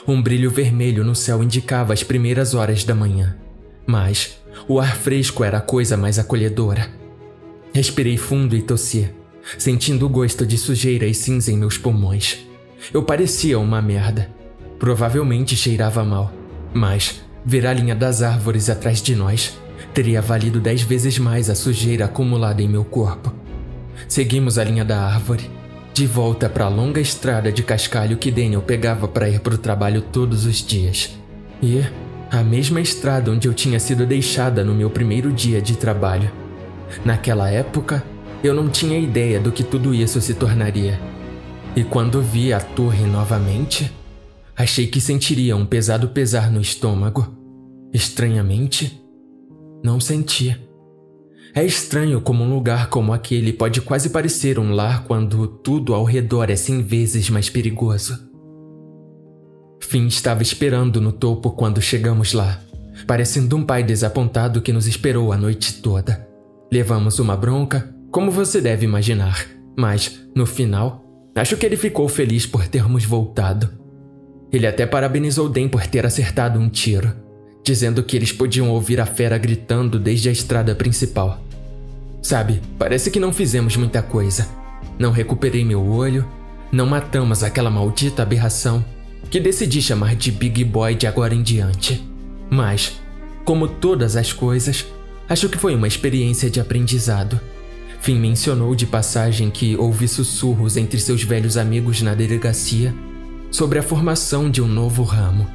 um 0.07 0.21
brilho 0.21 0.49
vermelho 0.49 1.03
no 1.03 1.13
céu 1.13 1.43
indicava 1.43 1.93
as 1.93 2.03
primeiras 2.03 2.53
horas 2.53 2.85
da 2.85 2.95
manhã. 2.95 3.35
Mas 3.85 4.37
o 4.67 4.79
ar 4.79 4.95
fresco 4.95 5.43
era 5.43 5.57
a 5.57 5.61
coisa 5.61 5.97
mais 5.97 6.17
acolhedora. 6.17 6.89
Respirei 7.73 8.17
fundo 8.17 8.55
e 8.55 8.61
tossi, 8.61 9.13
sentindo 9.57 10.05
o 10.05 10.09
gosto 10.09 10.45
de 10.45 10.57
sujeira 10.57 11.05
e 11.05 11.13
cinza 11.13 11.51
em 11.51 11.57
meus 11.57 11.77
pulmões. 11.77 12.46
Eu 12.93 13.03
parecia 13.03 13.59
uma 13.59 13.81
merda. 13.81 14.29
Provavelmente 14.79 15.55
cheirava 15.55 16.03
mal, 16.03 16.31
mas 16.73 17.21
ver 17.43 17.65
a 17.65 17.73
linha 17.73 17.95
das 17.95 18.21
árvores 18.21 18.69
atrás 18.69 19.01
de 19.01 19.15
nós 19.15 19.57
teria 19.93 20.21
valido 20.21 20.59
dez 20.59 20.81
vezes 20.81 21.17
mais 21.17 21.49
a 21.49 21.55
sujeira 21.55 22.05
acumulada 22.05 22.61
em 22.61 22.67
meu 22.67 22.83
corpo. 22.83 23.33
Seguimos 24.07 24.59
a 24.59 24.63
linha 24.63 24.85
da 24.85 25.01
árvore, 25.01 25.49
de 25.93 26.05
volta 26.05 26.47
para 26.47 26.65
a 26.65 26.69
longa 26.69 27.01
estrada 27.01 27.51
de 27.51 27.63
cascalho 27.63 28.17
que 28.17 28.29
Daniel 28.29 28.61
pegava 28.61 29.07
para 29.07 29.27
ir 29.27 29.39
para 29.39 29.55
o 29.55 29.57
trabalho 29.57 30.01
todos 30.01 30.45
os 30.45 30.57
dias. 30.57 31.17
E 31.61 31.83
a 32.29 32.43
mesma 32.43 32.79
estrada 32.79 33.31
onde 33.31 33.47
eu 33.47 33.53
tinha 33.53 33.79
sido 33.79 34.05
deixada 34.05 34.63
no 34.63 34.75
meu 34.75 34.89
primeiro 34.91 35.31
dia 35.31 35.59
de 35.59 35.75
trabalho. 35.75 36.29
Naquela 37.03 37.49
época, 37.49 38.03
eu 38.43 38.53
não 38.53 38.69
tinha 38.69 38.99
ideia 38.99 39.39
do 39.39 39.51
que 39.51 39.63
tudo 39.63 39.93
isso 39.93 40.21
se 40.21 40.35
tornaria. 40.35 40.99
E 41.77 41.83
quando 41.83 42.23
vi 42.23 42.51
a 42.51 42.59
torre 42.59 43.05
novamente, 43.05 43.93
achei 44.55 44.87
que 44.87 44.99
sentiria 44.99 45.55
um 45.55 45.63
pesado 45.63 46.07
pesar 46.07 46.51
no 46.51 46.59
estômago. 46.59 47.37
Estranhamente, 47.93 48.99
não 49.83 49.99
senti. 49.99 50.59
É 51.53 51.63
estranho 51.63 52.19
como 52.19 52.43
um 52.43 52.51
lugar 52.51 52.89
como 52.89 53.13
aquele 53.13 53.53
pode 53.53 53.79
quase 53.81 54.09
parecer 54.09 54.57
um 54.57 54.71
lar 54.71 55.03
quando 55.03 55.47
tudo 55.47 55.93
ao 55.93 56.03
redor 56.03 56.49
é 56.49 56.55
cem 56.55 56.81
vezes 56.81 57.29
mais 57.29 57.47
perigoso. 57.47 58.27
Finn 59.79 60.07
estava 60.07 60.41
esperando 60.41 60.99
no 60.99 61.11
topo 61.11 61.51
quando 61.51 61.79
chegamos 61.79 62.33
lá, 62.33 62.59
parecendo 63.05 63.55
um 63.55 63.63
pai 63.63 63.83
desapontado 63.83 64.63
que 64.63 64.73
nos 64.73 64.87
esperou 64.87 65.31
a 65.31 65.37
noite 65.37 65.79
toda. 65.79 66.27
Levamos 66.71 67.19
uma 67.19 67.37
bronca, 67.37 67.95
como 68.09 68.31
você 68.31 68.59
deve 68.59 68.83
imaginar, 68.83 69.45
mas, 69.77 70.27
no 70.35 70.47
final, 70.47 71.06
acho 71.37 71.57
que 71.57 71.65
ele 71.65 71.77
ficou 71.77 72.07
feliz 72.07 72.45
por 72.45 72.67
termos 72.67 73.05
voltado. 73.05 73.69
Ele 74.51 74.65
até 74.65 74.85
parabenizou 74.85 75.49
Den 75.49 75.67
por 75.67 75.85
ter 75.85 76.05
acertado 76.05 76.59
um 76.59 76.69
tiro, 76.69 77.13
dizendo 77.63 78.03
que 78.03 78.15
eles 78.15 78.31
podiam 78.31 78.69
ouvir 78.69 78.99
a 78.99 79.05
fera 79.05 79.37
gritando 79.37 79.99
desde 79.99 80.29
a 80.29 80.31
estrada 80.31 80.73
principal. 80.73 81.41
Sabe, 82.21 82.61
parece 82.77 83.11
que 83.11 83.19
não 83.19 83.31
fizemos 83.31 83.75
muita 83.77 84.01
coisa. 84.01 84.47
Não 84.97 85.11
recuperei 85.11 85.63
meu 85.63 85.85
olho, 85.85 86.25
não 86.71 86.85
matamos 86.85 87.43
aquela 87.43 87.69
maldita 87.69 88.23
aberração 88.23 88.83
que 89.29 89.39
decidi 89.39 89.81
chamar 89.81 90.15
de 90.15 90.31
Big 90.31 90.63
Boy 90.63 90.95
de 90.95 91.07
agora 91.07 91.35
em 91.35 91.41
diante. 91.41 92.03
Mas, 92.49 92.99
como 93.43 93.67
todas 93.67 94.15
as 94.15 94.31
coisas, 94.31 94.85
acho 95.27 95.49
que 95.49 95.57
foi 95.57 95.75
uma 95.75 95.87
experiência 95.87 96.49
de 96.49 96.59
aprendizado. 96.59 97.39
Finn 97.99 98.19
mencionou 98.19 98.75
de 98.75 98.85
passagem 98.85 99.49
que 99.49 99.75
houve 99.75 100.07
sussurros 100.07 100.77
entre 100.77 100.99
seus 100.99 101.23
velhos 101.23 101.57
amigos 101.57 102.01
na 102.01 102.13
delegacia 102.13 102.93
sobre 103.51 103.79
a 103.79 103.83
formação 103.83 104.49
de 104.49 104.61
um 104.61 104.67
novo 104.67 105.03
ramo, 105.03 105.47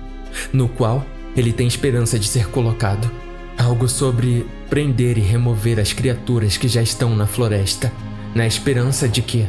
no 0.52 0.68
qual 0.68 1.04
ele 1.36 1.52
tem 1.52 1.66
esperança 1.66 2.18
de 2.18 2.26
ser 2.26 2.48
colocado. 2.48 3.10
Algo 3.56 3.88
sobre 3.88 4.46
prender 4.68 5.18
e 5.18 5.20
remover 5.20 5.78
as 5.78 5.92
criaturas 5.92 6.56
que 6.56 6.68
já 6.68 6.82
estão 6.82 7.14
na 7.14 7.26
floresta, 7.26 7.92
na 8.34 8.46
esperança 8.46 9.08
de 9.08 9.22
que, 9.22 9.46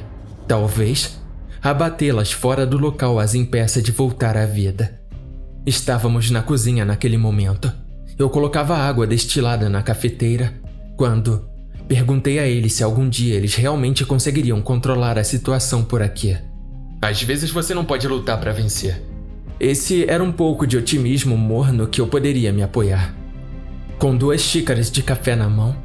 talvez, 0.48 1.20
abatê-las 1.62 2.32
fora 2.32 2.66
do 2.66 2.78
local 2.78 3.20
as 3.20 3.34
impeça 3.34 3.82
de 3.82 3.92
voltar 3.92 4.38
à 4.38 4.46
vida. 4.46 5.00
Estávamos 5.66 6.30
na 6.30 6.42
cozinha 6.42 6.84
naquele 6.84 7.18
momento. 7.18 7.72
Eu 8.20 8.30
colocava 8.30 8.78
água 8.78 9.08
destilada 9.08 9.70
na 9.70 9.82
cafeteira 9.82 10.54
quando 10.98 11.50
perguntei 11.88 12.40
a 12.40 12.48
eles 12.48 12.74
se 12.74 12.84
algum 12.84 13.08
dia 13.08 13.36
eles 13.36 13.56
realmente 13.56 14.06
conseguiriam 14.06 14.62
controlar 14.62 15.18
a 15.18 15.24
situação 15.24 15.84
por 15.84 16.02
aqui. 16.02 16.38
Às 17.02 17.22
vezes 17.22 17.52
você 17.52 17.74
não 17.74 17.86
pode 17.86 18.08
lutar 18.08 18.40
para 18.40 18.54
vencer. 18.54 19.02
Esse 19.60 20.10
era 20.10 20.24
um 20.24 20.32
pouco 20.32 20.66
de 20.66 20.78
otimismo 20.78 21.38
morno 21.38 21.88
que 21.88 22.02
eu 22.02 22.08
poderia 22.08 22.52
me 22.52 22.64
apoiar. 22.64 23.16
Com 24.00 24.16
duas 24.16 24.42
xícaras 24.42 24.90
de 24.90 25.04
café 25.04 25.36
na 25.36 25.50
mão, 25.50 25.76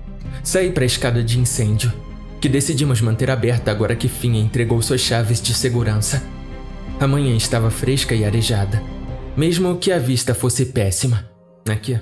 saí 0.42 0.70
para 0.70 0.84
a 0.84 0.86
escada 0.86 1.22
de 1.22 1.38
incêndio 1.38 1.92
que 2.40 2.48
decidimos 2.48 3.00
manter 3.00 3.30
aberta 3.30 3.70
agora 3.70 3.96
que 3.96 4.08
Finn 4.08 4.36
entregou 4.36 4.80
suas 4.80 5.00
chaves 5.00 5.42
de 5.42 5.52
segurança. 5.52 6.22
A 7.00 7.06
manhã 7.06 7.36
estava 7.36 7.70
fresca 7.70 8.14
e 8.14 8.24
arejada, 8.24 8.82
mesmo 9.36 9.76
que 9.76 9.92
a 9.92 9.98
vista 9.98 10.34
fosse 10.34 10.66
péssima. 10.66 11.28
Aqui. 11.68 11.98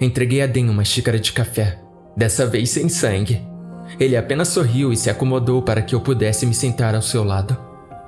Entreguei 0.00 0.42
a 0.42 0.46
Den 0.46 0.68
uma 0.68 0.84
xícara 0.84 1.18
de 1.18 1.32
café, 1.32 1.78
dessa 2.16 2.46
vez 2.46 2.70
sem 2.70 2.88
sangue. 2.88 3.42
Ele 3.98 4.16
apenas 4.16 4.48
sorriu 4.48 4.92
e 4.92 4.96
se 4.96 5.10
acomodou 5.10 5.62
para 5.62 5.82
que 5.82 5.94
eu 5.94 6.00
pudesse 6.00 6.46
me 6.46 6.54
sentar 6.54 6.94
ao 6.94 7.02
seu 7.02 7.22
lado. 7.22 7.56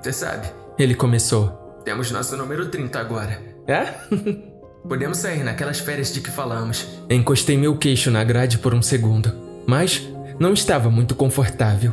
Você 0.02 0.12
sabe, 0.12 0.49
ele 0.78 0.94
começou. 0.94 1.83
Temos 1.85 2.10
nosso 2.10 2.36
número 2.36 2.68
30 2.68 2.99
agora. 2.99 3.41
É? 3.67 3.94
Podemos 4.89 5.18
sair 5.18 5.43
naquelas 5.43 5.81
férias 5.81 6.12
de 6.12 6.20
que 6.20 6.31
falamos. 6.31 6.86
Encostei 7.10 7.57
meu 7.57 7.76
queixo 7.76 8.10
na 8.10 8.23
grade 8.23 8.59
por 8.59 8.75
um 8.75 8.83
segundo, 8.83 9.33
mas 9.67 10.09
não 10.39 10.52
estava 10.52 10.91
muito 10.91 11.15
confortável. 11.15 11.93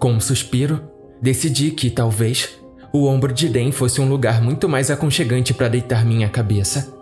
Com 0.00 0.12
um 0.12 0.20
suspiro, 0.20 0.80
decidi 1.22 1.70
que, 1.70 1.90
talvez, 1.90 2.50
o 2.92 3.06
ombro 3.06 3.32
de 3.32 3.48
Den 3.48 3.70
fosse 3.72 4.00
um 4.00 4.08
lugar 4.08 4.42
muito 4.42 4.68
mais 4.68 4.90
aconchegante 4.90 5.54
para 5.54 5.68
deitar 5.68 6.04
minha 6.04 6.28
cabeça. 6.28 6.92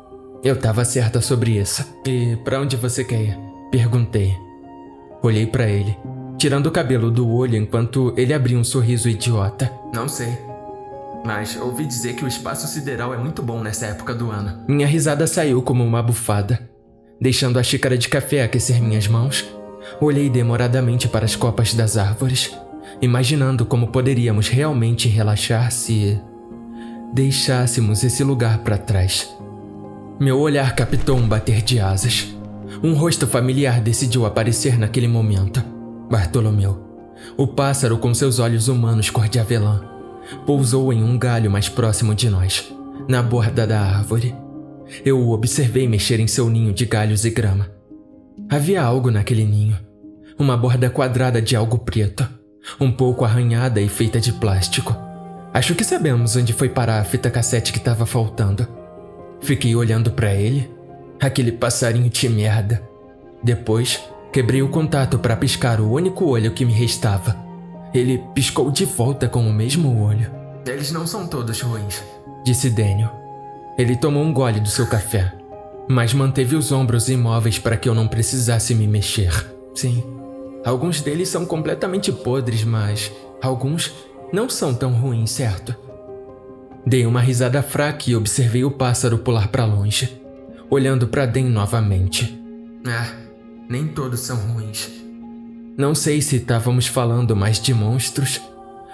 Eu 0.45 0.55
estava 0.55 0.85
certa 0.85 1.21
sobre 1.21 1.59
isso. 1.59 1.85
E 2.07 2.37
para 2.45 2.61
onde 2.61 2.77
você 2.77 3.05
quer 3.05 3.21
ir? 3.21 3.52
Perguntei. 3.73 4.37
Olhei 5.21 5.47
para 5.47 5.69
ele, 5.69 5.99
tirando 6.39 6.67
o 6.67 6.71
cabelo 6.71 7.11
do 7.11 7.29
olho 7.29 7.57
enquanto 7.57 8.15
ele 8.17 8.33
abria 8.33 8.57
um 8.59 8.63
sorriso 8.63 9.09
idiota. 9.09 9.73
Não 9.93 10.09
sei. 10.09 10.39
Mas 11.25 11.57
ouvi 11.57 11.85
dizer 11.85 12.15
que 12.15 12.25
o 12.25 12.29
espaço 12.29 12.69
sideral 12.69 13.13
é 13.13 13.17
muito 13.17 13.43
bom 13.43 13.61
nessa 13.61 13.87
época 13.87 14.15
do 14.15 14.31
ano. 14.31 14.63
Minha 14.69 14.87
risada 14.87 15.27
saiu 15.27 15.61
como 15.63 15.85
uma 15.85 16.03
bufada, 16.03 16.71
deixando 17.21 17.59
a 17.59 17.63
xícara 17.65 17.99
de 17.99 18.09
café 18.09 18.45
aquecer 18.45 18.81
minhas 18.81 19.09
mãos 19.09 19.45
Olhei 20.01 20.29
demoradamente 20.29 21.09
para 21.09 21.25
as 21.25 21.37
copas 21.37 21.75
das 21.75 21.97
árvores, 21.97 22.53
imaginando 23.01 23.65
como 23.65 23.89
poderíamos 23.89 24.49
realmente 24.49 25.09
relaxar 25.09 25.71
se 25.71 26.21
deixássemos 27.13 28.03
esse 28.03 28.25
lugar 28.25 28.59
para 28.59 28.79
trás. 28.79 29.35
Meu 30.19 30.39
olhar 30.39 30.75
captou 30.75 31.17
um 31.17 31.27
bater 31.27 31.63
de 31.63 31.81
asas. 31.81 32.35
Um 32.83 32.95
rosto 32.95 33.29
familiar 33.29 33.81
decidiu 33.81 34.27
aparecer 34.27 34.77
naquele 34.77 35.07
momento. 35.07 35.63
Bartolomeu, 36.11 36.83
o 37.37 37.47
pássaro 37.47 37.97
com 37.97 38.13
seus 38.13 38.41
olhos 38.41 38.67
humanos 38.67 39.09
cor 39.09 39.29
de 39.29 39.39
avelã, 39.39 39.85
pousou 40.45 40.93
em 40.93 41.01
um 41.03 41.17
galho 41.17 41.49
mais 41.49 41.69
próximo 41.69 42.13
de 42.13 42.29
nós, 42.29 42.75
na 43.09 43.23
borda 43.23 43.65
da 43.67 43.81
árvore. 43.81 44.35
Eu 45.05 45.21
o 45.21 45.31
observei 45.31 45.87
mexer 45.87 46.19
em 46.19 46.27
seu 46.27 46.51
ninho 46.51 46.73
de 46.73 46.85
galhos 46.85 47.25
e 47.25 47.31
grama. 47.31 47.71
Havia 48.51 48.83
algo 48.83 49.13
naquele 49.13 49.45
ninho. 49.45 49.79
Uma 50.37 50.57
borda 50.57 50.91
quadrada 50.91 51.41
de 51.41 51.55
algo 51.55 51.79
preto, 51.79 52.29
um 52.81 52.91
pouco 52.91 53.25
arranhada 53.25 53.81
e 53.81 53.89
feita 53.89 54.21
de 54.21 54.33
plástico. 54.33 54.97
Acho 55.55 55.75
que 55.77 55.85
sabemos 55.85 56.35
onde 56.35 56.53
foi 56.53 56.69
parar 56.69 56.99
a 57.01 57.05
fita 57.05 57.31
cassete 57.31 57.73
que 57.73 57.79
estava 57.79 58.05
faltando. 58.07 58.67
Fiquei 59.41 59.77
olhando 59.77 60.11
para 60.11 60.35
ele, 60.35 60.69
aquele 61.27 61.53
passarinho 61.53 62.11
de 62.11 62.29
merda. 62.29 62.83
Depois, 63.43 64.01
quebrei 64.33 64.63
o 64.63 64.69
contato 64.69 65.19
para 65.19 65.37
piscar 65.37 65.81
o 65.81 65.93
único 65.93 66.27
olho 66.27 66.53
que 66.53 66.65
me 66.65 66.73
restava. 66.73 67.37
Ele 67.95 68.23
piscou 68.35 68.71
de 68.71 68.85
volta 68.85 69.29
com 69.29 69.47
o 69.47 69.53
mesmo 69.53 70.03
olho. 70.03 70.31
Eles 70.67 70.93
não 70.93 71.07
são 71.07 71.27
todos 71.27 71.61
ruins, 71.61 72.03
disse 72.45 72.71
Daniel. 72.71 73.11
Ele 73.79 73.97
tomou 73.97 74.23
um 74.23 74.33
gole 74.33 74.61
do 74.61 74.69
seu 74.69 74.87
café 74.87 75.43
mas 75.89 76.15
manteve 76.15 76.57
os 76.57 76.73
ombros 76.73 77.09
imóveis 77.09 77.59
para 77.59 77.77
que 77.77 77.89
eu 77.89 77.95
não 77.95 78.09
precisasse 78.09 78.75
me 78.75 78.87
mexer. 78.87 79.33
Sim, 79.75 80.03
alguns 80.65 81.01
deles 81.01 81.29
são 81.29 81.45
completamente 81.45 82.13
podres, 82.13 82.65
mas 82.65 83.11
alguns 83.43 83.93
não 84.33 84.49
são 84.49 84.75
tão 84.75 84.93
ruins, 84.93 85.31
certo? 85.31 85.75
Dei 86.87 87.07
uma 87.07 87.21
risada 87.21 87.63
fraca 87.63 88.11
e 88.11 88.17
observei 88.17 88.65
o 88.65 88.71
pássaro 88.71 89.19
pular 89.19 89.49
para 89.49 89.65
longe, 89.65 90.21
olhando 90.73 91.07
para 91.07 91.27
Den 91.27 91.51
novamente. 91.51 92.43
É, 92.87 93.15
nem 93.69 93.89
todos 93.89 94.21
são 94.21 94.39
ruins. 94.39 94.91
Não 95.77 95.95
sei 95.95 96.23
se 96.23 96.37
estávamos 96.37 96.87
falando 96.87 97.37
mais 97.37 97.61
de 97.61 97.75
monstros 97.75 98.41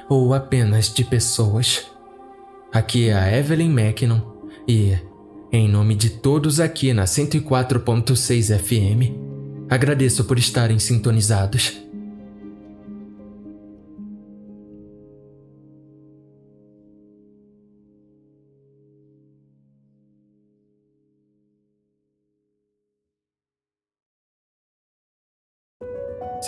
ou 0.08 0.34
apenas 0.34 0.92
de 0.92 1.04
pessoas. 1.04 1.86
Aqui 2.72 3.08
é 3.08 3.14
a 3.14 3.38
Evelyn 3.38 3.70
Mackinnon 3.70 4.20
e, 4.66 4.98
em 5.52 5.68
nome 5.68 5.94
de 5.94 6.10
todos 6.10 6.58
aqui 6.58 6.92
na 6.92 7.04
104.6 7.04 8.58
FM, 8.58 9.70
agradeço 9.70 10.24
por 10.24 10.36
estarem 10.36 10.80
sintonizados. 10.80 11.80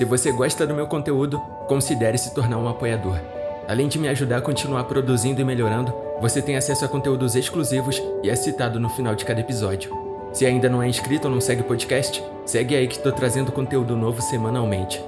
Se 0.01 0.05
você 0.07 0.33
gosta 0.33 0.67
do 0.67 0.73
meu 0.73 0.87
conteúdo, 0.87 1.39
considere 1.69 2.17
se 2.17 2.33
tornar 2.33 2.57
um 2.57 2.67
apoiador. 2.67 3.21
Além 3.69 3.87
de 3.87 3.99
me 3.99 4.09
ajudar 4.09 4.39
a 4.39 4.41
continuar 4.41 4.85
produzindo 4.85 5.43
e 5.43 5.45
melhorando, 5.45 5.95
você 6.23 6.41
tem 6.41 6.57
acesso 6.57 6.87
a 6.87 6.89
conteúdos 6.89 7.35
exclusivos 7.35 8.03
e 8.23 8.31
é 8.31 8.35
citado 8.35 8.81
no 8.81 8.89
final 8.89 9.15
de 9.15 9.27
cada 9.27 9.43
episódio. 9.43 9.93
Se 10.33 10.47
ainda 10.47 10.71
não 10.71 10.83
é 10.83 10.89
inscrito 10.89 11.29
ou 11.29 11.35
não 11.35 11.39
segue 11.39 11.61
o 11.61 11.67
podcast, 11.67 12.25
segue 12.47 12.75
aí 12.75 12.89
que 12.89 12.97
estou 12.97 13.13
trazendo 13.13 13.53
conteúdo 13.53 13.95
novo 13.95 14.23
semanalmente. 14.23 15.05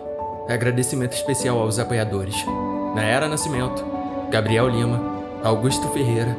Agradecimento 0.47 1.15
especial 1.15 1.59
aos 1.59 1.79
apoiadores: 1.79 2.37
Naera 2.95 3.29
Nascimento, 3.29 3.83
Gabriel 4.31 4.69
Lima, 4.69 5.01
Augusto 5.43 5.89
Ferreira, 5.89 6.37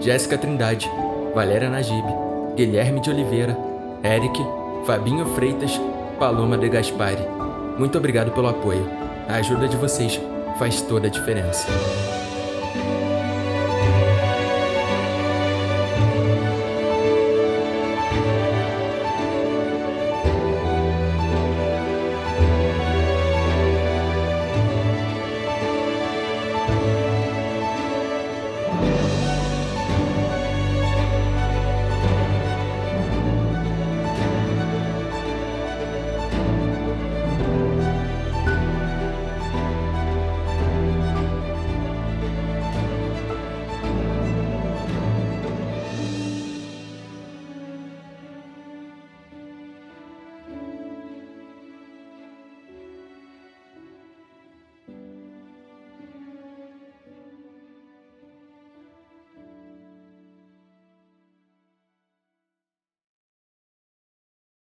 Jéssica 0.00 0.38
Trindade, 0.38 0.88
Valéria 1.34 1.68
Najib, 1.68 2.06
Guilherme 2.54 3.00
de 3.00 3.10
Oliveira, 3.10 3.58
Eric, 4.04 4.38
Fabinho 4.86 5.26
Freitas, 5.34 5.80
Paloma 6.20 6.56
de 6.56 6.68
Gaspari. 6.68 7.45
Muito 7.78 7.98
obrigado 7.98 8.32
pelo 8.32 8.48
apoio. 8.48 8.88
A 9.28 9.34
ajuda 9.34 9.68
de 9.68 9.76
vocês 9.76 10.20
faz 10.58 10.80
toda 10.80 11.08
a 11.08 11.10
diferença. 11.10 11.66